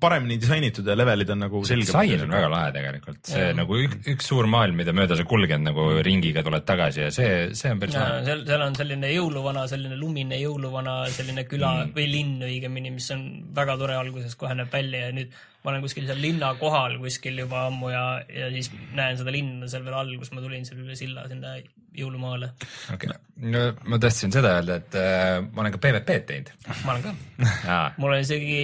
paremini 0.00 0.40
disainitud 0.40 0.88
ja 0.88 0.96
levelid 0.96 1.34
on 1.36 1.44
nagu 1.46 1.64
selgemad. 1.64 2.08
disain 2.08 2.24
on 2.26 2.36
väga 2.38 2.50
lahe 2.56 2.72
tegelikult, 2.78 3.22
see 3.34 3.44
ja. 3.44 3.52
nagu 3.60 3.80
üks, 3.84 4.00
üks 4.14 4.32
suur 4.32 4.48
maailm, 4.56 4.80
mida 4.80 4.96
mööda 4.96 5.16
sa 5.20 5.28
kulged 5.28 5.64
nagu 5.68 5.88
ringiga 6.08 6.42
tuled 6.42 6.64
tagasi 6.64 7.06
ja 7.06 7.12
see, 7.14 7.32
see 7.58 7.76
on 7.76 7.84
päris 7.84 8.00
ja 8.00 8.08
lahe. 8.08 8.24
seal, 8.30 8.44
seal 8.48 8.66
on 8.70 8.80
selline 8.80 9.12
jõuluvana, 9.12 9.68
selline 9.68 10.00
lumine 10.00 10.40
jõuluvana, 10.40 10.98
selline 11.12 11.44
küla 11.44 11.74
mm. 11.84 11.96
või 11.96 12.10
linn 12.16 12.48
õigemini, 12.48 12.96
mis 12.96 13.10
on 13.12 13.26
väga 13.54 13.76
tore 13.76 14.00
alguses 14.00 14.36
kohe 14.40 14.56
näeb 14.56 14.72
välja 14.72 15.06
ja 15.06 15.16
nüüd 15.20 15.40
ma 15.62 15.70
olen 15.70 15.84
kuskil 15.84 16.08
seal 16.08 16.20
linna 16.22 16.52
kohal 16.58 16.96
kuskil 17.02 17.38
juba 17.44 17.66
ammu 17.68 17.92
ja, 17.92 18.04
ja 18.26 18.50
siis 18.54 18.70
näen 18.96 19.18
seda 19.20 19.34
linna 19.34 19.68
seal 19.70 19.84
veel 19.86 19.96
all, 19.98 20.12
kus 20.20 20.32
ma 20.34 20.42
tulin 20.44 20.66
seal 20.66 20.82
üle 20.82 20.96
silla 20.98 21.24
sinna 21.30 21.54
jõulumaale. 21.96 22.52
okei, 22.94 23.12
no 23.52 23.64
ma 23.90 24.00
tahtsin 24.02 24.34
seda 24.34 24.56
öelda, 24.58 24.80
et 24.82 24.98
äh, 24.98 25.38
ma 25.44 25.64
olen 25.64 25.74
ka 25.74 25.82
PVP-d 25.82 26.28
teinud. 26.30 26.52
ma 26.82 26.96
olen 26.96 27.06
ka, 27.06 27.14
mul 28.02 28.16
on 28.16 28.24
isegi, 28.24 28.60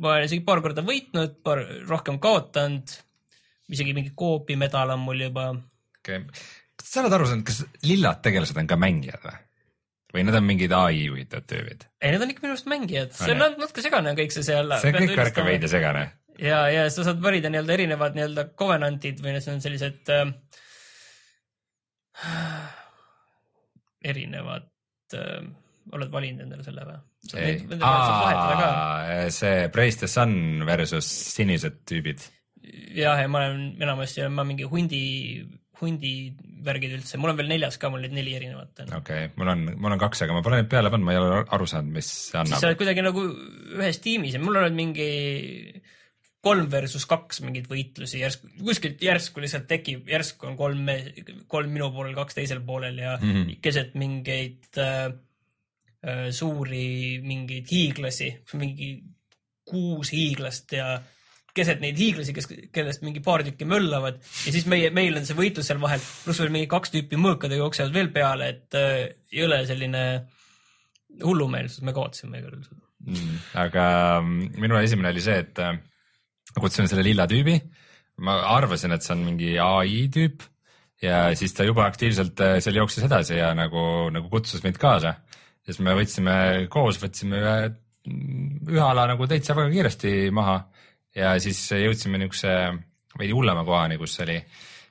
ma 0.00 0.14
olen 0.14 0.28
isegi 0.28 0.46
paar 0.46 0.62
korda 0.64 0.84
võitnud, 0.86 1.38
paar 1.46 1.64
rohkem 1.88 2.20
kaotanud, 2.22 2.96
isegi 3.72 3.96
mingi 3.96 4.12
koopi 4.18 4.58
medal 4.60 4.96
on 4.96 5.06
mul 5.06 5.28
juba 5.28 5.52
okei. 5.54 6.24
kas 6.76 6.92
sa 6.92 7.04
oled 7.04 7.16
aru 7.16 7.30
saanud, 7.30 7.46
kas 7.48 7.64
lillad 7.86 8.20
tegelased 8.24 8.58
on 8.60 8.68
ka 8.68 8.80
mängijad 8.80 9.24
või? 9.24 9.38
Või 10.14 10.24
need 10.26 10.38
on 10.38 10.46
mingid 10.46 10.72
ai 10.76 11.04
juhitavad 11.04 11.46
tüübid? 11.50 11.86
ei, 12.00 12.14
need 12.14 12.24
on 12.24 12.32
ikka 12.32 12.44
minu 12.46 12.56
arust 12.56 12.70
mängijad, 12.70 13.14
see 13.16 13.36
On 13.36 13.44
natuke 13.44 13.84
segane 13.84 14.12
on 14.12 14.18
kõik 14.18 14.34
see 14.34 14.46
seal. 14.46 14.74
see 14.82 14.96
kõik 14.96 15.16
värk 15.18 15.40
on 15.42 15.48
veidi 15.50 15.70
segane. 15.70 16.04
ja, 16.38 16.64
ja 16.72 16.88
sa 16.92 17.06
saad 17.06 17.22
valida 17.22 17.52
nii-öelda 17.52 17.76
erinevad 17.78 18.18
nii-öelda 18.18 18.42
covenant'id 18.58 19.22
või 19.24 19.36
need 19.36 19.48
on 19.52 19.62
sellised 19.64 20.12
äh, 20.16 20.26
erinevad 24.12 24.68
äh,, 25.16 25.40
oled 25.94 26.12
valinud 26.12 26.44
endale 26.46 26.66
selle 26.66 26.84
või? 26.88 26.98
see 29.34 29.68
Praise 29.72 29.98
the 30.02 30.08
Sun 30.08 30.64
versus 30.66 31.08
sinised 31.34 31.82
tüübid. 31.88 32.22
jah, 32.96 33.20
ja 33.20 33.28
ma 33.28 33.44
olen 33.44 33.82
enamasti 33.82 34.26
ma 34.32 34.44
mingi 34.48 34.68
hundi, 34.68 35.02
hundivärgid 35.80 36.96
üldse, 36.98 37.18
mul 37.20 37.32
on 37.32 37.38
veel 37.40 37.50
neljas 37.50 37.78
ka, 37.80 37.90
mul 37.92 38.02
neid 38.04 38.16
neli 38.16 38.34
erinevat 38.36 38.82
on. 38.84 38.92
okei 39.00 39.24
okay,, 39.26 39.30
mul 39.40 39.52
on, 39.52 39.64
mul 39.76 39.96
on 39.96 40.02
kaks, 40.02 40.24
aga 40.26 40.36
ma 40.36 40.42
pole 40.44 40.60
neid 40.60 40.68
peale 40.72 40.92
pannud, 40.92 41.08
ma 41.08 41.14
ei 41.14 41.20
ole 41.22 41.44
aru 41.56 41.68
saanud, 41.70 41.94
mis 41.96 42.10
see 42.10 42.20
siis 42.20 42.34
sa 42.34 42.42
annab. 42.42 42.66
oled 42.68 42.80
kuidagi 42.82 43.06
nagu 43.06 43.24
ühes 43.78 44.02
tiimis 44.04 44.36
ja 44.36 44.42
mul 44.42 44.60
on 44.60 44.76
mingi 44.76 45.08
kolm 46.44 46.68
versus 46.72 47.04
kaks 47.08 47.42
mingeid 47.44 47.68
võitlusi 47.68 48.22
järsku, 48.22 48.48
kuskilt 48.64 49.02
järsku 49.04 49.42
lihtsalt 49.42 49.66
tekib, 49.68 50.08
järsku 50.08 50.48
on 50.48 50.56
kolm, 50.56 50.88
kolm 51.52 51.72
minu 51.74 51.90
poolel, 51.92 52.14
kaks 52.16 52.38
teisel 52.38 52.62
poolel 52.64 53.00
ja 53.02 53.16
mm. 53.18 53.32
-hmm. 53.32 53.58
keset 53.64 53.96
mingeid 54.00 54.80
äh, 54.80 55.12
äh, 56.00 56.26
suuri 56.32 57.20
mingeid 57.24 57.68
hiiglasi, 57.70 58.30
mingi 58.56 58.94
kuus 59.68 60.12
hiiglast 60.16 60.72
ja 60.72 60.94
keset 61.56 61.80
neid 61.82 61.98
hiiglasi, 61.98 62.34
kes, 62.36 62.48
kellest 62.74 63.04
mingi 63.06 63.22
paar 63.24 63.44
tükki 63.46 63.66
möllavad 63.68 64.20
ja 64.20 64.52
siis 64.54 64.66
meie, 64.70 64.90
meil 64.94 65.18
on 65.18 65.26
see 65.26 65.38
võitlus 65.38 65.70
seal 65.70 65.80
vahel, 65.82 66.02
pluss 66.24 66.42
veel 66.42 66.52
mingi 66.54 66.70
kaks 66.70 66.94
tüüpi 66.94 67.18
mõõkadega 67.20 67.64
jooksevad 67.64 67.96
veel 67.96 68.12
peale, 68.14 68.52
et 68.54 68.78
äh, 68.78 69.00
jõle 69.34 69.62
selline 69.68 70.04
hullumeelsus, 71.24 71.82
me 71.82 71.94
juhul 71.94 72.62
seda. 72.62 72.80
Mm, 73.00 73.36
aga 73.62 73.84
mm, 74.20 74.60
minu 74.60 74.78
esimene 74.78 75.10
oli 75.14 75.24
see, 75.24 75.40
et 75.42 75.60
äh, 75.64 75.74
kutsusin 76.58 76.90
selle 76.90 77.06
lilla 77.06 77.26
tüübi. 77.30 77.58
ma 78.20 78.34
arvasin, 78.52 78.92
et 78.92 79.02
see 79.02 79.14
on 79.14 79.22
mingi 79.24 79.54
ai 79.64 80.02
tüüp 80.12 80.42
ja 81.00 81.30
siis 81.38 81.54
ta 81.56 81.64
juba 81.64 81.86
aktiivselt 81.88 82.40
äh, 82.44 82.58
seal 82.60 82.76
jooksis 82.76 83.06
edasi 83.06 83.38
ja 83.38 83.54
nagu, 83.56 84.10
nagu 84.12 84.28
kutsus 84.28 84.62
mind 84.64 84.78
kaasa. 84.78 85.14
siis 85.64 85.80
me 85.80 85.94
võtsime 85.96 86.34
koos, 86.72 87.00
võtsime 87.00 87.40
ühe, 87.40 87.56
ühe 88.68 88.84
ala 88.84 89.06
nagu 89.10 89.26
täitsa 89.26 89.56
väga 89.56 89.72
kiiresti 89.72 90.12
maha 90.36 90.60
ja 91.16 91.34
siis 91.42 91.62
jõudsime 91.74 92.20
niisuguse 92.20 92.56
veidi 93.18 93.34
hullema 93.34 93.64
kohani, 93.66 93.98
kus 94.00 94.18
oli 94.24 94.38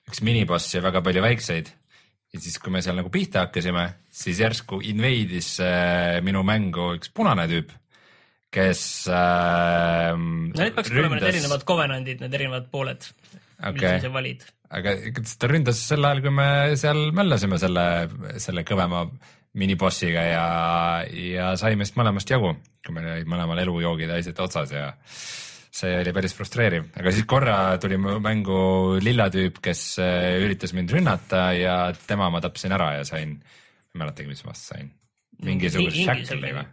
üks 0.10 0.24
miniboss 0.26 0.74
ja 0.76 0.82
väga 0.84 1.04
palju 1.06 1.24
väikseid 1.24 1.70
ja 2.34 2.42
siis, 2.42 2.60
kui 2.62 2.74
me 2.74 2.82
seal 2.86 3.00
nagu 3.00 3.12
pihta 3.14 3.46
hakkasime, 3.48 3.86
siis 4.14 4.42
järsku 4.44 4.82
invade'is 4.86 5.56
äh, 5.66 6.20
minu 6.26 6.44
mängu 6.46 6.92
üks 6.98 7.12
punane 7.16 7.48
tüüp, 7.50 7.74
kes 8.54 8.84
äh,. 9.14 10.14
no 10.14 10.54
need 10.54 10.78
peaks 10.78 10.94
olema 10.94 11.18
need 11.18 11.30
erinevad 11.32 11.66
covenant'id, 11.70 12.22
need 12.24 12.38
erinevad 12.40 12.70
pooled, 12.74 13.10
Okei. 13.60 13.74
mida 13.74 13.98
sa 14.06 14.14
valid. 14.14 14.46
aga 14.70 14.96
ta 15.42 15.50
ründas 15.50 15.82
sel 15.82 16.06
ajal, 16.06 16.24
kui 16.26 16.38
me 16.38 16.48
seal 16.80 17.10
möllasime 17.18 17.62
selle, 17.62 17.86
selle 18.42 18.66
kõvema 18.68 19.08
minibossiga 19.60 20.24
ja, 20.30 20.48
ja 21.10 21.54
saime 21.58 21.88
siis 21.88 21.98
mõlemast 21.98 22.30
jagu, 22.30 22.54
kui 22.86 22.94
meil 22.94 23.10
olid 23.16 23.30
mõlemal 23.30 23.64
elujoogid 23.66 24.12
ja 24.12 24.20
asjad 24.22 24.46
otsas 24.46 24.74
ja 24.76 24.92
see 25.70 25.92
oli 26.00 26.14
päris 26.16 26.34
frustreeriv, 26.38 26.90
aga 26.98 27.14
siis 27.14 27.28
korra 27.30 27.58
tuli 27.82 27.98
mängu 28.02 28.60
lilla 29.04 29.30
tüüp, 29.34 29.62
kes 29.64 29.84
äh, 30.02 30.40
üritas 30.42 30.74
mind 30.78 30.94
rünnata 30.96 31.50
ja 31.58 31.76
tema 32.08 32.30
ma 32.34 32.42
tapsin 32.44 32.74
ära 32.76 32.96
ja 32.98 33.06
sain, 33.08 33.38
ei 33.94 34.02
mäletagi, 34.02 34.30
mis 34.32 34.42
ma 34.46 34.54
vastu 34.54 34.74
sain, 34.74 34.92
mingisuguse 35.46 36.06
shackle'i 36.08 36.56
või?? 36.58 36.68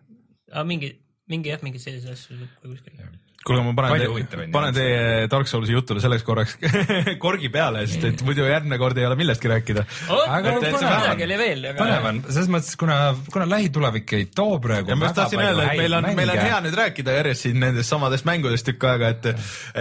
mingi, 0.64 0.92
mingi 1.28 1.52
jah, 1.52 1.62
mingeid 1.64 1.82
selliseid 1.82 2.16
asju 2.16 2.50
kuskil. 2.64 3.00
kuule, 3.46 3.62
ma 3.62 3.72
panen 3.76 4.10
huvitavaid, 4.10 4.50
panen 4.54 4.74
teie 4.76 5.28
Dark 5.30 5.48
Soulsi 5.50 5.74
jutule 5.74 6.02
selleks 6.02 6.24
korraks 6.26 6.56
korgi 7.24 7.50
peale, 7.52 7.84
sest 7.90 8.06
et 8.08 8.24
muidu 8.26 8.46
järgmine 8.46 8.78
kord 8.80 8.98
ei 8.98 9.06
ole 9.08 9.18
millestki 9.18 9.50
rääkida. 9.52 9.84
See 9.86 11.74
põnev. 11.78 12.08
on, 12.10 12.20
selles 12.28 12.50
mõttes, 12.52 12.72
kuna, 12.80 12.98
kuna 13.32 13.48
lähitulevik 13.50 14.16
ei 14.18 14.28
too 14.34 14.58
praegu 14.62 14.92
ja 14.92 14.98
ma 14.98 15.10
just 15.10 15.20
tahtsin 15.20 15.42
öelda, 15.44 15.68
et 15.70 15.82
meil 15.82 15.98
on, 15.98 16.08
meil 16.18 16.34
on 16.34 16.42
hea 16.42 16.58
nüüd 16.66 16.78
rääkida 16.80 17.18
järjest 17.20 17.46
siin 17.46 17.60
nendest 17.62 17.92
samadest 17.92 18.26
mängudest 18.28 18.66
tükk 18.70 18.88
aega, 18.90 19.12
et, 19.14 19.30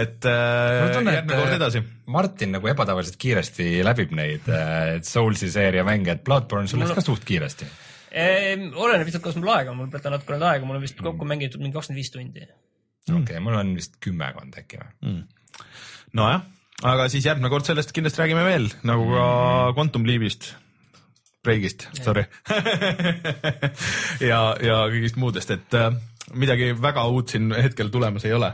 et 0.04 0.30
äh, 0.30 0.94
järgmine 0.94 1.40
kord 1.40 1.56
edasi. 1.58 1.82
Martin 2.12 2.54
nagu 2.54 2.70
ebatavaliselt 2.70 3.18
kiiresti 3.18 3.80
läbib 3.86 4.14
neid 4.14 4.46
äh, 4.52 4.96
Soulsi 5.06 5.50
seeria 5.52 5.84
mänge, 5.86 6.14
et 6.14 6.24
Bloodborne 6.26 6.70
sul 6.70 6.82
läks 6.84 6.94
ka 7.00 7.04
suht 7.04 7.26
kiiresti. 7.26 7.68
Oleneb 8.16 9.08
lihtsalt, 9.08 9.24
kuidas 9.24 9.36
mul 9.40 9.50
aega 9.52 9.74
on, 9.74 9.80
mul 9.82 9.90
peab 9.92 10.06
natuke 10.14 10.36
nüüd 10.36 10.46
aega, 10.48 10.68
mul 10.68 10.78
on 10.78 10.84
vist 10.86 11.02
kokku 11.02 11.26
mängitud 11.28 11.60
mingi 11.60 11.76
kakskümmend 11.76 12.00
viis 12.00 12.14
tundi. 12.14 12.46
Okei 13.10 13.22
okay,, 13.22 13.40
mul 13.42 13.58
on 13.58 13.74
vist 13.78 13.98
kümmekond 14.02 14.58
äkki 14.60 14.80
või? 14.82 15.16
nojah, 16.16 16.44
aga 16.86 17.08
siis 17.12 17.26
järgmine 17.28 17.50
kord 17.52 17.68
sellest 17.68 17.94
kindlasti 17.96 18.22
räägime 18.22 18.44
veel, 18.46 18.70
nagu 18.88 19.08
ka 19.12 19.26
Quantum 19.76 20.06
Leapist, 20.08 20.54
Breigist, 21.46 21.86
sorry. 22.02 22.24
ja, 24.30 24.40
ja 24.58 24.78
kõigist 24.90 25.18
muudest, 25.20 25.52
et 25.54 25.76
äh, 25.78 25.92
midagi 26.34 26.72
väga 26.82 27.04
uut 27.12 27.30
siin 27.34 27.52
hetkel 27.54 27.90
tulemas 27.94 28.24
ei 28.26 28.32
ole 28.34 28.50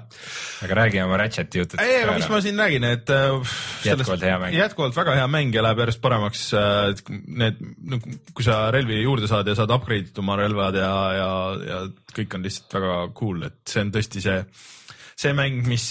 aga 0.62 0.74
räägi 0.74 1.00
oma 1.02 1.16
Ratcheti 1.16 1.58
jutust. 1.58 1.80
ei, 1.82 2.02
aga 2.02 2.14
mis 2.16 2.28
ma 2.30 2.40
siin 2.44 2.58
räägin, 2.60 2.84
et 2.86 3.10
äh, 3.10 3.54
Jätkuvalt 3.86 4.24
hea 4.26 4.38
mäng. 4.38 4.56
jätkuvalt 4.56 4.96
väga 4.96 5.16
hea 5.18 5.28
mäng 5.30 5.54
ja 5.54 5.64
läheb 5.64 5.82
järjest 5.82 6.02
paremaks. 6.02 6.44
Need, 7.26 7.60
kui 8.34 8.46
sa 8.46 8.64
relvi 8.74 9.00
juurde 9.02 9.30
saad 9.30 9.48
ja 9.48 9.56
saad 9.58 9.72
upgrade 9.74 10.10
ida 10.10 10.22
oma 10.22 10.36
relvad 10.40 10.78
ja, 10.78 10.92
ja, 11.16 11.30
ja 11.66 11.80
kõik 12.16 12.36
on 12.36 12.46
lihtsalt 12.46 12.78
väga 12.78 12.96
cool, 13.18 13.46
et 13.48 13.60
see 13.68 13.84
on 13.84 13.92
tõesti 13.94 14.22
see, 14.24 14.38
see 15.24 15.36
mäng, 15.36 15.64
mis, 15.68 15.86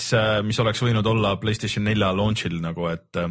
mis 0.48 0.62
oleks 0.64 0.84
võinud 0.86 1.08
olla 1.12 1.36
Playstation 1.42 1.88
nelja 1.90 2.14
launch'il 2.16 2.60
nagu, 2.64 2.92
et. 2.94 3.24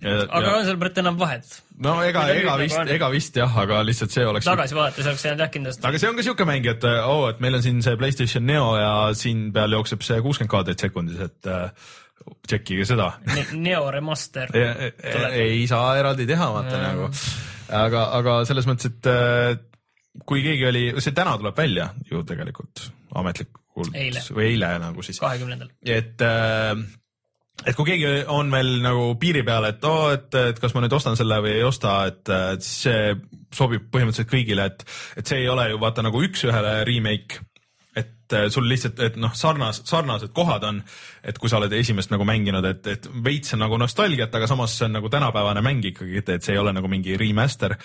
Aga 0.00 0.54
on 0.56 0.64
seal 0.68 0.78
praegu 0.80 1.02
enam 1.02 1.18
vahet? 1.20 1.56
no 1.84 1.96
ega, 2.04 2.24
ega 2.32 2.54
nagu 2.54 2.64
vist 2.64 2.92
ega 2.96 3.08
vist 3.12 3.38
jah, 3.40 3.56
aga 3.62 3.80
lihtsalt 3.86 4.14
see 4.14 4.26
oleks 4.26 4.48
tagasi 4.48 4.76
vaadates 4.78 5.08
oleks 5.10 5.24
jäänud 5.26 5.44
jah 5.44 5.52
kindlasti. 5.52 5.86
aga 5.88 6.02
see 6.02 6.10
on 6.10 6.18
ka 6.18 6.26
siuke 6.26 6.46
mäng, 6.48 6.68
et 6.72 6.84
oo 6.90 7.16
oh,, 7.16 7.24
et 7.30 7.40
meil 7.44 7.58
on 7.58 7.64
siin 7.64 7.80
see 7.84 7.96
Playstation 8.00 8.46
Neo 8.48 8.74
ja 8.80 8.92
siin 9.16 9.48
peal 9.56 9.76
jookseb 9.78 10.04
see 10.06 10.20
kuuskümmend 10.24 10.52
kaadrit 10.52 10.86
sekundis, 10.86 11.20
et 11.26 11.50
äh, 11.50 11.90
tšekkige 12.48 12.86
seda 12.88 13.12
Neo 13.56 13.88
remaster. 13.92 14.52
ei, 14.56 14.92
ei 15.46 15.66
saa 15.70 15.96
eraldi 16.00 16.28
teha, 16.30 16.52
vaata 16.56 16.84
nagu. 16.84 17.10
aga, 17.82 18.06
aga 18.20 18.38
selles 18.48 18.68
mõttes, 18.70 18.92
et 18.92 19.10
äh, 19.10 19.56
kui 20.26 20.44
keegi 20.44 20.68
oli, 20.70 20.86
see 21.02 21.16
täna 21.16 21.36
tuleb 21.40 21.56
välja 21.56 21.90
ju 22.10 22.24
tegelikult 22.26 22.88
ametlikult 23.20 23.92
või 24.34 24.52
eile 24.52 24.74
nagu 24.82 25.04
siis, 25.06 25.20
kahekümnendal. 25.22 25.70
et 25.84 26.24
äh, 26.24 26.74
et 27.66 27.76
kui 27.76 27.88
keegi 27.88 28.24
on 28.32 28.50
veel 28.52 28.78
nagu 28.84 29.10
piiri 29.20 29.44
peal, 29.46 29.68
et 29.68 29.84
oo 29.84 30.06
oh,, 30.06 30.14
et, 30.14 30.32
et 30.52 30.62
kas 30.62 30.74
ma 30.76 30.84
nüüd 30.84 30.96
ostan 30.96 31.18
selle 31.18 31.40
või 31.44 31.58
ei 31.58 31.66
osta, 31.66 32.00
et 32.10 32.32
äh, 32.32 32.54
siis 32.58 32.88
see 32.88 33.14
sobib 33.54 33.88
põhimõtteliselt 33.90 34.30
kõigile, 34.30 34.70
et, 34.70 34.84
et 35.18 35.26
see 35.26 35.42
ei 35.42 35.48
ole 35.50 35.70
ju 35.72 35.80
vaata 35.82 36.04
nagu 36.06 36.22
üks-ühele 36.22 36.80
remake 36.88 37.44
et 38.30 38.52
sul 38.52 38.68
lihtsalt, 38.70 39.00
et 39.02 39.16
noh, 39.20 39.32
sarnas, 39.34 39.82
sarnased 39.88 40.32
kohad 40.34 40.64
on, 40.68 40.80
et 41.26 41.38
kui 41.38 41.50
sa 41.50 41.58
oled 41.58 41.72
esimest 41.74 42.12
nagu 42.12 42.26
mänginud, 42.28 42.66
et, 42.68 42.86
et 42.92 43.08
veits 43.24 43.56
on 43.56 43.62
nagu 43.64 43.78
nostalgiat, 43.80 44.34
aga 44.34 44.48
samas 44.50 44.76
see 44.78 44.86
on 44.86 44.98
nagu 44.98 45.10
tänapäevane 45.12 45.64
mäng 45.64 45.84
ikkagi, 45.90 46.20
et, 46.22 46.30
et 46.36 46.46
see 46.46 46.54
ei 46.54 46.62
ole 46.62 46.74
nagu 46.76 46.90
mingi 46.90 47.18
remaster. 47.20 47.76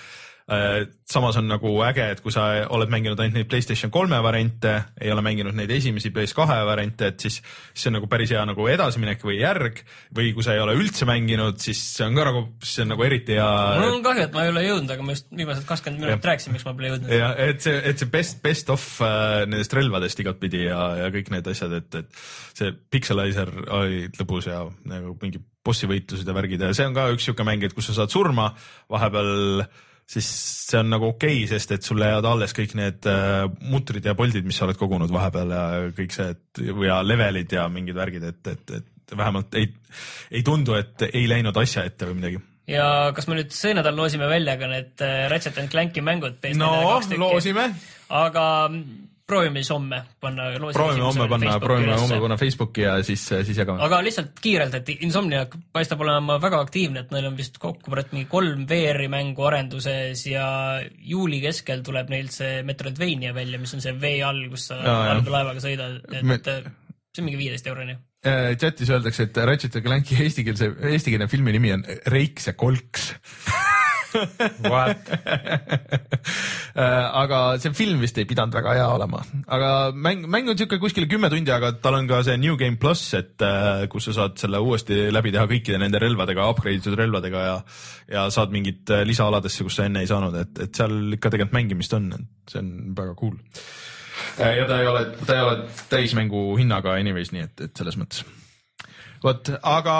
Samas 0.45 1.37
on 1.39 1.47
nagu 1.49 1.71
äge, 1.87 2.03
et 2.13 2.19
kui 2.21 2.33
sa 2.33 2.43
oled 2.69 2.89
mänginud 2.93 3.17
ainult 3.17 3.39
neid 3.39 3.47
Playstation 3.49 3.89
kolme 3.93 4.19
variante, 4.21 4.75
ei 5.01 5.09
ole 5.09 5.23
mänginud 5.25 5.55
neid 5.57 5.71
esimesi 5.73 6.11
PS2 6.13 6.59
variante, 6.67 7.09
et 7.09 7.25
siis 7.25 7.39
see 7.73 7.89
on 7.89 7.97
nagu 7.97 8.09
päris 8.09 8.29
hea 8.35 8.43
nagu 8.45 8.67
edasiminek 8.69 9.25
või 9.25 9.39
järg. 9.39 9.81
Või 10.15 10.35
kui 10.37 10.45
sa 10.45 10.53
ei 10.53 10.61
ole 10.61 10.75
üldse 10.77 11.07
mänginud, 11.09 11.57
siis 11.63 11.81
see 11.95 12.05
on 12.05 12.19
ka 12.19 12.27
nagu, 12.29 12.43
see 12.61 12.85
on 12.85 12.93
nagu 12.93 13.07
eriti 13.07 13.39
hea 13.39 13.47
mul 13.79 13.97
on 13.97 14.05
kahju, 14.05 14.27
et 14.27 14.37
ma 14.37 14.45
ei 14.45 14.53
ole 14.53 14.63
jõudnud, 14.67 14.93
aga 14.93 15.07
ma 15.07 15.15
just 15.17 15.33
viimased 15.33 15.65
kakskümmend 15.71 16.05
minutit 16.05 16.29
rääkisin, 16.29 16.53
miks 16.53 16.67
ma 16.67 16.75
pole 16.77 16.93
jõudnud. 16.93 17.15
ja 17.17 17.31
et 17.47 17.65
see, 17.65 17.81
et 17.89 18.03
see 18.03 18.11
best, 18.13 18.37
best 18.45 18.69
of 18.73 18.85
äh, 19.01 19.47
nendest 19.49 19.73
relvadest 19.77 20.21
igatpidi 20.21 20.67
ja, 20.67 20.83
ja 21.01 21.09
kõik 21.15 21.33
need 21.33 21.49
asjad, 21.55 21.73
et, 21.81 21.99
et 22.03 22.23
see 22.53 22.69
Pixelizer 22.93 23.49
oli 23.79 24.05
lõbus 24.19 24.51
ja 24.51 24.61
nagu 24.93 25.17
mingi 25.21 25.41
bossi 25.65 25.89
võitlused 25.89 26.29
ja 26.29 26.37
värgid 26.37 26.61
ja 26.61 26.71
see 26.77 26.85
on 26.85 26.95
ka 26.97 27.09
üks 27.15 27.25
siuke 27.25 27.45
mäng, 27.47 27.65
et 27.65 27.73
kus 27.73 27.89
sa 27.89 27.97
saad 27.97 28.13
surma. 28.13 28.51
Vahepeal, 28.91 29.65
siis 30.05 30.27
see 30.69 30.79
on 30.79 30.91
nagu 30.93 31.09
okei 31.13 31.39
okay,, 31.41 31.49
sest 31.49 31.75
et 31.75 31.85
sulle 31.85 32.09
jäävad 32.09 32.27
alles 32.29 32.53
kõik 32.57 32.75
need 32.77 33.07
äh, 33.09 33.45
mutrid 33.71 34.05
ja 34.05 34.15
poldid, 34.17 34.45
mis 34.45 34.59
sa 34.59 34.67
oled 34.67 34.77
kogunud 34.79 35.13
vahepeal 35.13 35.53
ja 35.55 35.63
kõik 35.97 36.13
see, 36.13 36.35
et 36.35 36.65
ja 36.85 36.99
levelid 37.05 37.55
ja 37.57 37.65
mingid 37.71 37.97
värgid, 37.97 38.27
et, 38.29 38.51
et, 38.53 38.75
et 38.81 39.15
vähemalt 39.17 39.57
ei, 39.57 39.71
ei 40.31 40.43
tundu, 40.45 40.77
et 40.77 41.07
ei 41.11 41.25
läinud 41.29 41.57
asja 41.61 41.85
ette 41.89 42.09
või 42.09 42.19
midagi. 42.19 42.43
ja 42.69 42.87
kas 43.17 43.29
me 43.29 43.39
nüüd 43.39 43.53
see 43.55 43.73
nädal 43.77 43.97
loosime 43.97 44.29
välja 44.29 44.57
ka 44.61 44.69
need 44.69 45.05
äh, 45.05 45.25
Ratchet 45.33 45.57
and 45.61 45.73
Clanki 45.73 46.05
mängud? 46.05 46.37
no 46.59 46.71
loosime, 47.17 47.71
aga 48.13 48.45
proovime 49.27 49.61
siis 49.61 49.71
homme 49.73 50.01
panna. 50.21 50.47
proovime 50.73 51.05
homme 51.05 51.27
panna, 51.29 51.57
proovime 51.59 51.97
homme 51.97 52.19
panna 52.21 52.37
Facebooki 52.37 52.85
ja 52.85 52.95
siis, 53.03 53.23
siis 53.25 53.57
jagame. 53.57 53.81
aga 53.83 54.01
lihtsalt 54.05 54.39
kiirelt, 54.41 54.77
et 54.79 54.89
Insomniac 54.95 55.55
paistab 55.73 56.01
olema 56.05 56.37
väga 56.41 56.61
aktiivne, 56.65 57.05
et 57.05 57.13
neil 57.15 57.29
on 57.31 57.37
vist 57.37 57.59
kokku 57.61 57.93
praegu 57.93 58.15
mingi 58.15 58.29
kolm 58.31 58.65
VR-i 58.69 59.09
mängu 59.11 59.47
arenduses 59.49 60.25
ja 60.29 60.47
juuli 60.97 61.41
keskel 61.43 61.83
tuleb 61.85 62.11
neil 62.13 62.29
see 62.33 62.61
Metroidvania 62.67 63.33
välja, 63.35 63.61
mis 63.61 63.73
on 63.77 63.83
see 63.83 63.95
vee 64.01 64.19
all, 64.25 64.45
kus 64.51 64.69
sa 64.71 64.81
allveelaevaga 65.15 65.63
sõidad, 65.63 66.01
et 66.11 66.21
Me- 66.21 66.37
Me... 66.37 66.75
see 67.15 67.23
on 67.23 67.29
mingi 67.29 67.41
viieteist 67.41 67.67
euroni. 67.71 67.97
Äh, 68.25 68.55
chatis 68.61 68.89
öeldakse, 68.89 69.29
et 69.29 69.37
Ratchet 69.37 69.75
ja 69.77 69.81
Clanki 69.85 70.17
eestikeelse, 70.25 70.71
eestikeelne 70.93 71.29
filmi 71.31 71.53
nimi 71.55 71.73
on 71.77 71.85
Reiks 72.13 72.51
ja 72.51 72.57
kolks. 72.57 73.13
Äh, 76.75 76.81
aga 77.21 77.37
see 77.63 77.71
film 77.71 78.01
vist 78.03 78.17
ei 78.19 78.25
pidanud 78.27 78.51
väga 78.51 78.73
hea 78.75 78.87
olema, 78.91 79.21
aga 79.55 79.67
mäng, 79.95 80.25
mäng 80.27 80.49
on 80.51 80.57
siuke 80.59 80.75
kuskil 80.81 81.05
kümme 81.07 81.29
tundi, 81.31 81.53
aga 81.55 81.69
tal 81.79 81.95
on 82.01 82.09
ka 82.09 82.17
see 82.27 82.35
New 82.41 82.57
Game 82.59 82.75
pluss, 82.81 83.13
et 83.15 83.39
äh, 83.47 83.85
kus 83.91 84.09
sa 84.09 84.15
saad 84.17 84.35
selle 84.41 84.59
uuesti 84.59 85.05
läbi 85.13 85.31
teha 85.31 85.45
kõikide 85.47 85.79
nende 85.79 86.01
relvadega, 86.03 86.49
upgrade 86.51 86.81
itud 86.81 86.97
relvadega 86.99 87.43
ja 87.45 87.55
ja 88.11 88.25
saad 88.33 88.51
mingit 88.51 88.91
äh, 88.91 89.05
lisaaladesse, 89.07 89.63
kus 89.63 89.79
sa 89.79 89.87
enne 89.87 90.03
ei 90.03 90.11
saanud, 90.11 90.35
et, 90.41 90.51
et 90.67 90.75
seal 90.75 91.15
ikka 91.15 91.31
tegelikult 91.31 91.55
mängimist 91.55 91.95
on, 91.95 92.11
et 92.17 92.51
see 92.51 92.59
on 92.59 92.73
väga 92.97 93.15
cool. 93.21 93.39
ja 94.35 94.67
ta 94.67 94.81
ei 94.81 94.91
ole, 94.91 95.05
ta 95.23 95.37
ei 95.37 95.45
ole 95.45 95.57
täismängu 95.93 96.47
hinnaga 96.59 96.97
anyways, 96.99 97.31
nii 97.31 97.47
et, 97.47 97.69
et 97.69 97.83
selles 97.85 97.95
mõttes. 98.01 98.25
vot, 99.23 99.53
aga 99.63 99.95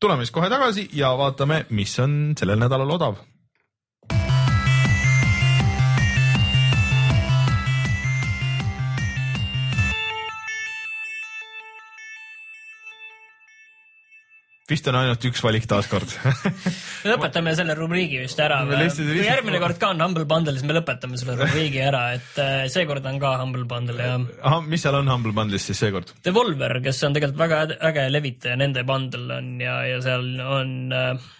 tuleme 0.00 0.24
siis 0.24 0.34
kohe 0.34 0.50
tagasi 0.50 0.88
ja 0.92 1.10
vaatame, 1.18 1.64
mis 1.70 1.98
on 2.00 2.34
sellel 2.38 2.60
nädalal 2.60 2.90
odav 2.98 3.18
vist 14.68 14.88
on 14.90 14.98
ainult 14.98 15.24
üks 15.28 15.40
valik 15.44 15.66
taaskord 15.70 16.10
me 17.04 17.12
lõpetame 17.14 17.54
selle 17.56 17.74
rubriigi 17.78 18.20
vist 18.22 18.40
ära. 18.42 18.60
Kui 18.68 19.22
järgmine 19.24 19.60
kord 19.62 19.80
ka 19.80 19.92
on 19.94 20.02
Humble 20.04 20.26
Bundle, 20.28 20.54
siis 20.56 20.66
me 20.68 20.76
lõpetame 20.76 21.18
selle 21.20 21.38
rubriigi 21.40 21.80
ära, 21.84 22.02
et 22.18 22.40
äh, 22.42 22.60
seekord 22.72 23.06
on 23.08 23.20
ka 23.22 23.34
Humble 23.40 23.64
Bundle 23.70 24.08
ja 24.10 24.16
ahah, 24.18 24.62
mis 24.66 24.84
seal 24.84 24.98
on 25.00 25.10
Humble 25.12 25.34
Bundle'is 25.36 25.68
siis 25.70 25.80
seekord? 25.80 26.12
Devolver, 26.24 26.78
kes 26.84 27.02
on 27.08 27.16
tegelikult 27.16 27.42
väga 27.46 27.60
äge- 27.90 28.08
levitaja, 28.12 28.56
nende 28.60 28.84
bundle 28.88 29.38
on 29.40 29.52
ja, 29.62 29.80
ja 29.88 30.00
seal 30.04 30.32
on 30.44 30.74
äh, 30.94 31.30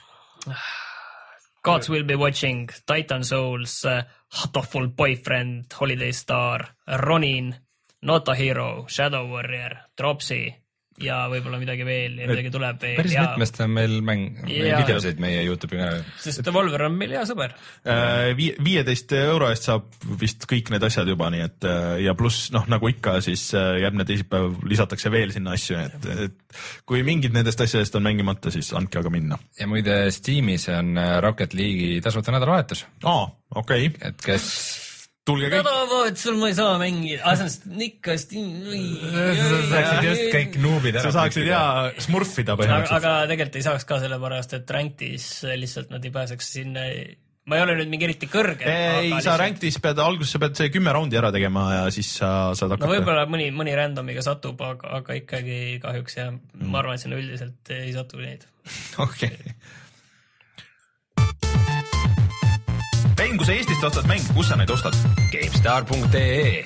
Gods 1.68 1.90
will 1.92 2.06
be 2.08 2.16
watching, 2.16 2.68
Titan 2.86 3.26
Souls 3.26 3.82
äh,, 3.84 4.04
Hatoful 4.40 4.88
Boyfriend, 4.96 5.72
Holiday 5.80 6.12
Star, 6.12 6.64
Ronin, 7.04 7.54
Not 8.02 8.28
a 8.28 8.34
Hero, 8.38 8.86
Shadow 8.88 9.26
Warrior, 9.32 9.76
Dropsy 9.98 10.46
ja 11.02 11.18
võib-olla 11.30 11.60
midagi 11.60 11.84
veel 11.86 12.18
ja 12.22 12.28
midagi 12.30 12.50
tuleb 12.54 12.80
veel 12.82 12.96
päris 12.98 13.14
ja 13.14 13.24
mitmest 13.26 13.60
on 13.64 13.74
meil 13.74 13.98
mäng, 14.04 14.40
videosid 14.48 15.20
meie 15.22 15.42
Youtube'i 15.46 15.80
kanalil. 15.80 16.06
sest 16.22 16.42
Devolver 16.46 16.86
on 16.88 16.96
meil 16.98 17.14
hea 17.16 17.24
sõber. 17.28 17.54
Äh, 17.86 18.32
Vii- 18.38 18.54
viieteist 18.64 19.12
euro 19.18 19.50
eest 19.52 19.68
saab 19.68 19.86
vist 20.20 20.48
kõik 20.50 20.72
need 20.74 20.84
asjad 20.88 21.08
juba, 21.10 21.30
nii 21.34 21.44
et 21.46 21.68
äh, 21.68 21.92
ja 22.06 22.16
pluss 22.18 22.50
noh, 22.54 22.66
nagu 22.70 22.90
ikka, 22.90 23.18
siis 23.24 23.48
äh, 23.58 23.78
järgmine 23.84 24.08
teisipäev 24.08 24.64
lisatakse 24.68 25.12
veel 25.14 25.34
sinna 25.34 25.54
asju, 25.58 25.78
et, 25.86 26.10
et 26.28 26.58
kui 26.88 27.04
mingid 27.06 27.36
nendest 27.36 27.62
asjadest 27.64 27.96
on 27.98 28.06
mängimata, 28.08 28.52
siis 28.54 28.72
andke 28.76 29.02
aga 29.02 29.12
minna. 29.14 29.38
ja 29.58 29.70
muide 29.70 30.00
Steamis 30.14 30.68
on 30.74 30.96
äh, 30.98 31.16
Rocket 31.24 31.56
League'i 31.58 32.02
tasuta 32.04 32.34
nädalavahetus, 32.34 32.86
aa, 33.04 33.24
okei 33.62 33.90
okay., 33.92 34.10
et 34.10 34.22
kes 34.24 34.52
tulge 35.28 35.50
kõik. 35.52 35.60
nädalavahetusel 35.60 36.40
ma 36.40 36.48
ei 36.50 36.56
saa 36.58 36.74
mängida, 36.80 37.20
aa 37.22 37.36
see 37.38 37.46
on 37.76 37.86
ikka 37.88 38.16
saaksid 38.18 40.08
just 40.08 40.26
kõik 40.34 40.58
nuubid 40.64 40.98
sa 40.98 41.04
ära. 41.06 41.14
saaksid 41.20 41.48
ja 41.50 41.62
smurfida 42.02 42.54
aga, 42.54 42.62
põhimõtteliselt. 42.62 42.98
aga 42.98 43.14
tegelikult 43.30 43.60
ei 43.60 43.66
saaks 43.68 43.88
ka 43.88 44.02
sellepärast, 44.04 44.58
et 44.58 44.76
Ranktis 44.78 45.30
lihtsalt 45.54 45.92
nad 45.94 46.04
ei 46.04 46.12
pääseks 46.14 46.52
sinna. 46.58 46.84
ma 47.48 47.56
ei 47.56 47.62
ole 47.64 47.78
nüüd 47.78 47.88
mingi 47.92 48.04
eriti 48.08 48.28
kõrge. 48.28 48.66
ei, 48.68 49.12
sa. 49.24 49.36
Ranktis 49.40 49.78
pead, 49.84 50.00
alguses 50.04 50.34
sa 50.36 50.42
pead 50.42 50.58
see 50.58 50.68
kümme 50.74 50.92
raundi 50.92 51.16
ära 51.20 51.30
tegema 51.34 51.64
ja 51.78 51.84
siis 51.94 52.10
sa 52.20 52.52
saad 52.58 52.74
no 52.74 52.76
hakata. 52.76 52.92
võib-olla 52.92 53.24
mõni, 53.30 53.48
mõni 53.56 53.76
random'iga 53.78 54.24
satub, 54.26 54.60
aga, 54.60 54.98
aga 55.00 55.16
ikkagi 55.22 55.78
kahjuks 55.84 56.20
ja 56.20 56.30
Mm. 56.58 56.70
ma 56.72 56.80
arvan, 56.82 56.98
et 56.98 57.04
sinna 57.04 57.16
üldiselt 57.20 57.70
ei 57.70 57.92
satu 57.94 58.18
neid. 58.20 58.44
okei. 59.06 59.36
Rein, 63.28 63.36
kui 63.36 63.44
sa 63.44 63.52
Eestist 63.52 63.82
ostad 63.84 64.06
mänge, 64.08 64.24
kus 64.32 64.46
sa 64.48 64.56
neid 64.56 64.70
ostad? 64.72 64.94
GameStar.ee 65.28 66.62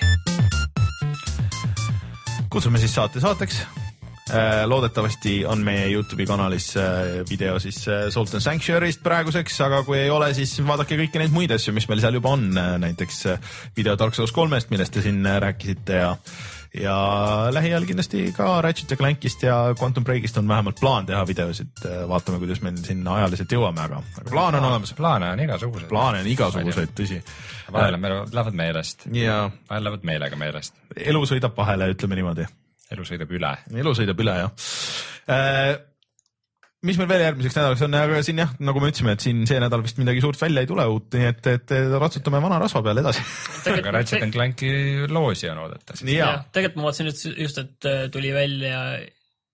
kutsume 2.53 2.79
siis 2.79 2.93
saate 2.95 3.19
saateks. 3.19 3.57
loodetavasti 4.71 5.33
on 5.51 5.65
meie 5.67 5.89
Youtube'i 5.91 6.27
kanalis 6.27 6.69
äh, 6.79 6.85
video 7.27 7.59
siis 7.59 7.81
äh, 7.89 8.05
Salt 8.15 8.37
and 8.39 8.45
Sanctuary'st 8.45 9.03
praeguseks, 9.03 9.59
aga 9.67 9.83
kui 9.83 9.99
ei 10.05 10.11
ole, 10.15 10.31
siis 10.39 10.55
vaadake 10.63 11.01
kõiki 11.01 11.19
neid 11.19 11.35
muid 11.35 11.51
asju, 11.51 11.75
mis 11.75 11.89
meil 11.91 12.05
seal 12.05 12.21
juba 12.21 12.37
on, 12.37 12.47
näiteks 12.55 13.19
äh, 13.33 13.53
video 13.77 13.99
Dark 13.99 14.15
Souls 14.15 14.33
kolmest, 14.33 14.71
millest 14.71 14.95
te 14.95 15.03
siin 15.03 15.19
äh, 15.27 15.41
rääkisite 15.43 15.99
ja 15.99 16.15
ja 16.81 16.97
lähiajal 17.53 17.85
kindlasti 17.89 18.33
ka 18.37 18.63
Ratchet 18.65 18.91
ja 18.91 18.97
Clankist 18.97 19.43
ja 19.43 19.57
Quantum 19.81 20.05
Breakist 20.05 20.39
on 20.41 20.49
vähemalt 20.49 20.81
plaan 20.81 21.07
teha 21.07 21.27
videosid, 21.27 21.85
vaatame, 22.09 22.39
kuidas 22.41 22.63
meil 22.65 22.81
sinna 22.81 23.19
ajaliselt 23.21 23.53
jõuame, 23.53 23.85
aga, 23.85 24.01
aga 24.19 24.31
plaan 24.31 24.57
on 24.61 24.71
olemas. 24.71 24.95
plaane 24.97 25.31
on 25.35 25.45
igasuguseid. 25.45 25.89
plaane 25.93 26.25
on 26.25 26.33
igasuguseid, 26.33 26.97
tõsi. 26.97 27.21
vahel 27.73 27.95
on- 27.95 28.33
lähevad 28.33 28.59
meelest, 28.65 29.07
ja 29.13 29.51
vahel 29.71 29.85
lähevad 29.85 30.05
meelega 30.09 30.37
meelest. 30.37 30.75
elu 30.97 31.25
sõidab 31.29 31.57
vahele, 31.57 31.93
ütleme 31.93 32.21
niimoodi 32.21 32.49
elu 32.93 33.09
sõidab 33.09 33.33
üle. 33.33 33.57
elu 33.85 33.95
sõidab 33.97 34.21
üle 34.25 34.37
jah. 34.43 34.53
Mis 36.83 36.99
meil 36.99 37.09
veel 37.11 37.23
järgmiseks 37.23 37.57
nädalaks 37.59 37.83
on, 37.87 37.95
aga 37.95 38.21
siin 38.27 38.41
jah, 38.43 38.53
nagu 38.67 38.81
me 38.83 38.89
ütlesime, 38.91 39.15
et 39.15 39.23
siin 39.25 39.43
see 39.47 39.61
nädal 39.63 39.85
vist 39.85 40.01
midagi 40.03 40.23
suurt 40.25 40.41
välja 40.41 40.65
ei 40.65 40.71
tule 40.71 40.87
uut, 40.91 41.09
nii 41.15 41.29
et, 41.31 41.49
et 41.53 41.75
ratsutame 42.03 42.41
vana 42.43 42.59
rasva 42.63 42.83
peale 42.83 43.05
edasi. 43.05 43.23
aga 43.77 43.93
Ratchet 43.99 44.25
and 44.27 44.35
Clanki 44.35 44.71
loosi 45.11 45.51
on 45.53 45.61
oodata 45.63 45.99
siis. 45.99 46.15
ja, 46.17 46.33
tegelikult 46.55 46.81
ma 46.81 46.89
vaatasin 46.89 47.11
nüüd 47.11 47.43
just, 47.45 47.61
et 47.63 47.89
äh, 47.91 48.07
tuli 48.15 48.33
välja 48.35 48.81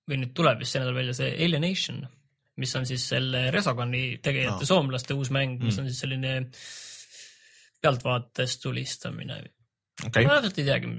või 0.08 0.22
nüüd 0.22 0.32
tuleb 0.36 0.62
vist 0.62 0.72
see 0.72 0.80
nädal 0.80 0.96
välja 0.96 1.16
see 1.18 1.34
Alienation, 1.44 2.00
mis 2.58 2.72
on 2.80 2.88
siis 2.88 3.04
selle 3.12 3.48
Resogani 3.54 4.04
tegijate 4.24 4.64
Aa. 4.64 4.70
soomlaste 4.72 5.14
uus 5.18 5.28
mäng, 5.34 5.60
mis 5.60 5.76
Mm. 5.76 5.84
on 5.84 5.90
siis 5.92 6.00
selline 6.00 6.32
pealtvaates 7.82 8.56
tulistamine. 8.62 9.42
okei 10.06 10.26
ma 10.26 10.38
täpselt 10.38 10.58
ei 10.62 10.66
teagi, 10.66 10.94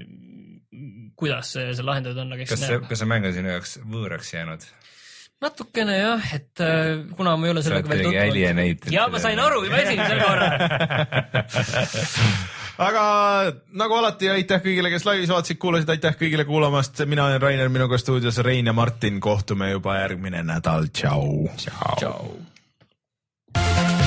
kuidas 1.20 1.52
see, 1.56 1.66
see 1.74 1.84
lahendatud 1.84 2.22
on, 2.22 2.32
aga 2.36 2.46
eks 2.46 2.54
kas 2.54 2.62
see, 2.64 2.78
kas 2.88 3.02
see 3.02 3.10
mäng 3.10 3.26
on 3.28 3.34
sinu 3.36 3.52
jaoks 3.52 3.74
võõraks 3.82 4.32
jäänud? 4.36 4.64
Natukene 5.40 5.96
jah, 5.96 6.32
et 6.36 6.60
äh, 6.60 7.00
kuna 7.16 7.36
ma 7.36 7.48
ei 7.48 7.54
ole 7.54 7.62
sellega 7.64 7.88
veel 7.88 8.08
alienated 8.26 8.92
ja 8.92 9.06
ma 9.08 9.20
sain 9.22 9.40
aru 9.40 9.64
juba 9.64 9.80
esimesel 9.84 10.20
korral. 10.20 10.52
aga 12.88 13.04
nagu 13.80 13.98
alati, 14.00 14.30
aitäh 14.34 14.60
kõigile, 14.64 14.92
kes 14.92 15.06
laivis 15.08 15.32
vaatasid, 15.32 15.60
kuulasid, 15.62 15.90
aitäh 15.96 16.16
kõigile 16.20 16.44
kuulamast. 16.48 17.04
mina 17.06 17.26
olen 17.28 17.42
Rainer, 17.42 17.72
minuga 17.72 17.98
stuudios 18.00 18.38
Rein 18.44 18.66
ja 18.68 18.76
Martin, 18.76 19.20
kohtume 19.20 19.70
juba 19.72 19.98
järgmine 20.02 20.44
nädal, 20.44 20.88
tšau. 20.92 21.48
tšau. 21.56 21.96
tšau. 22.04 23.99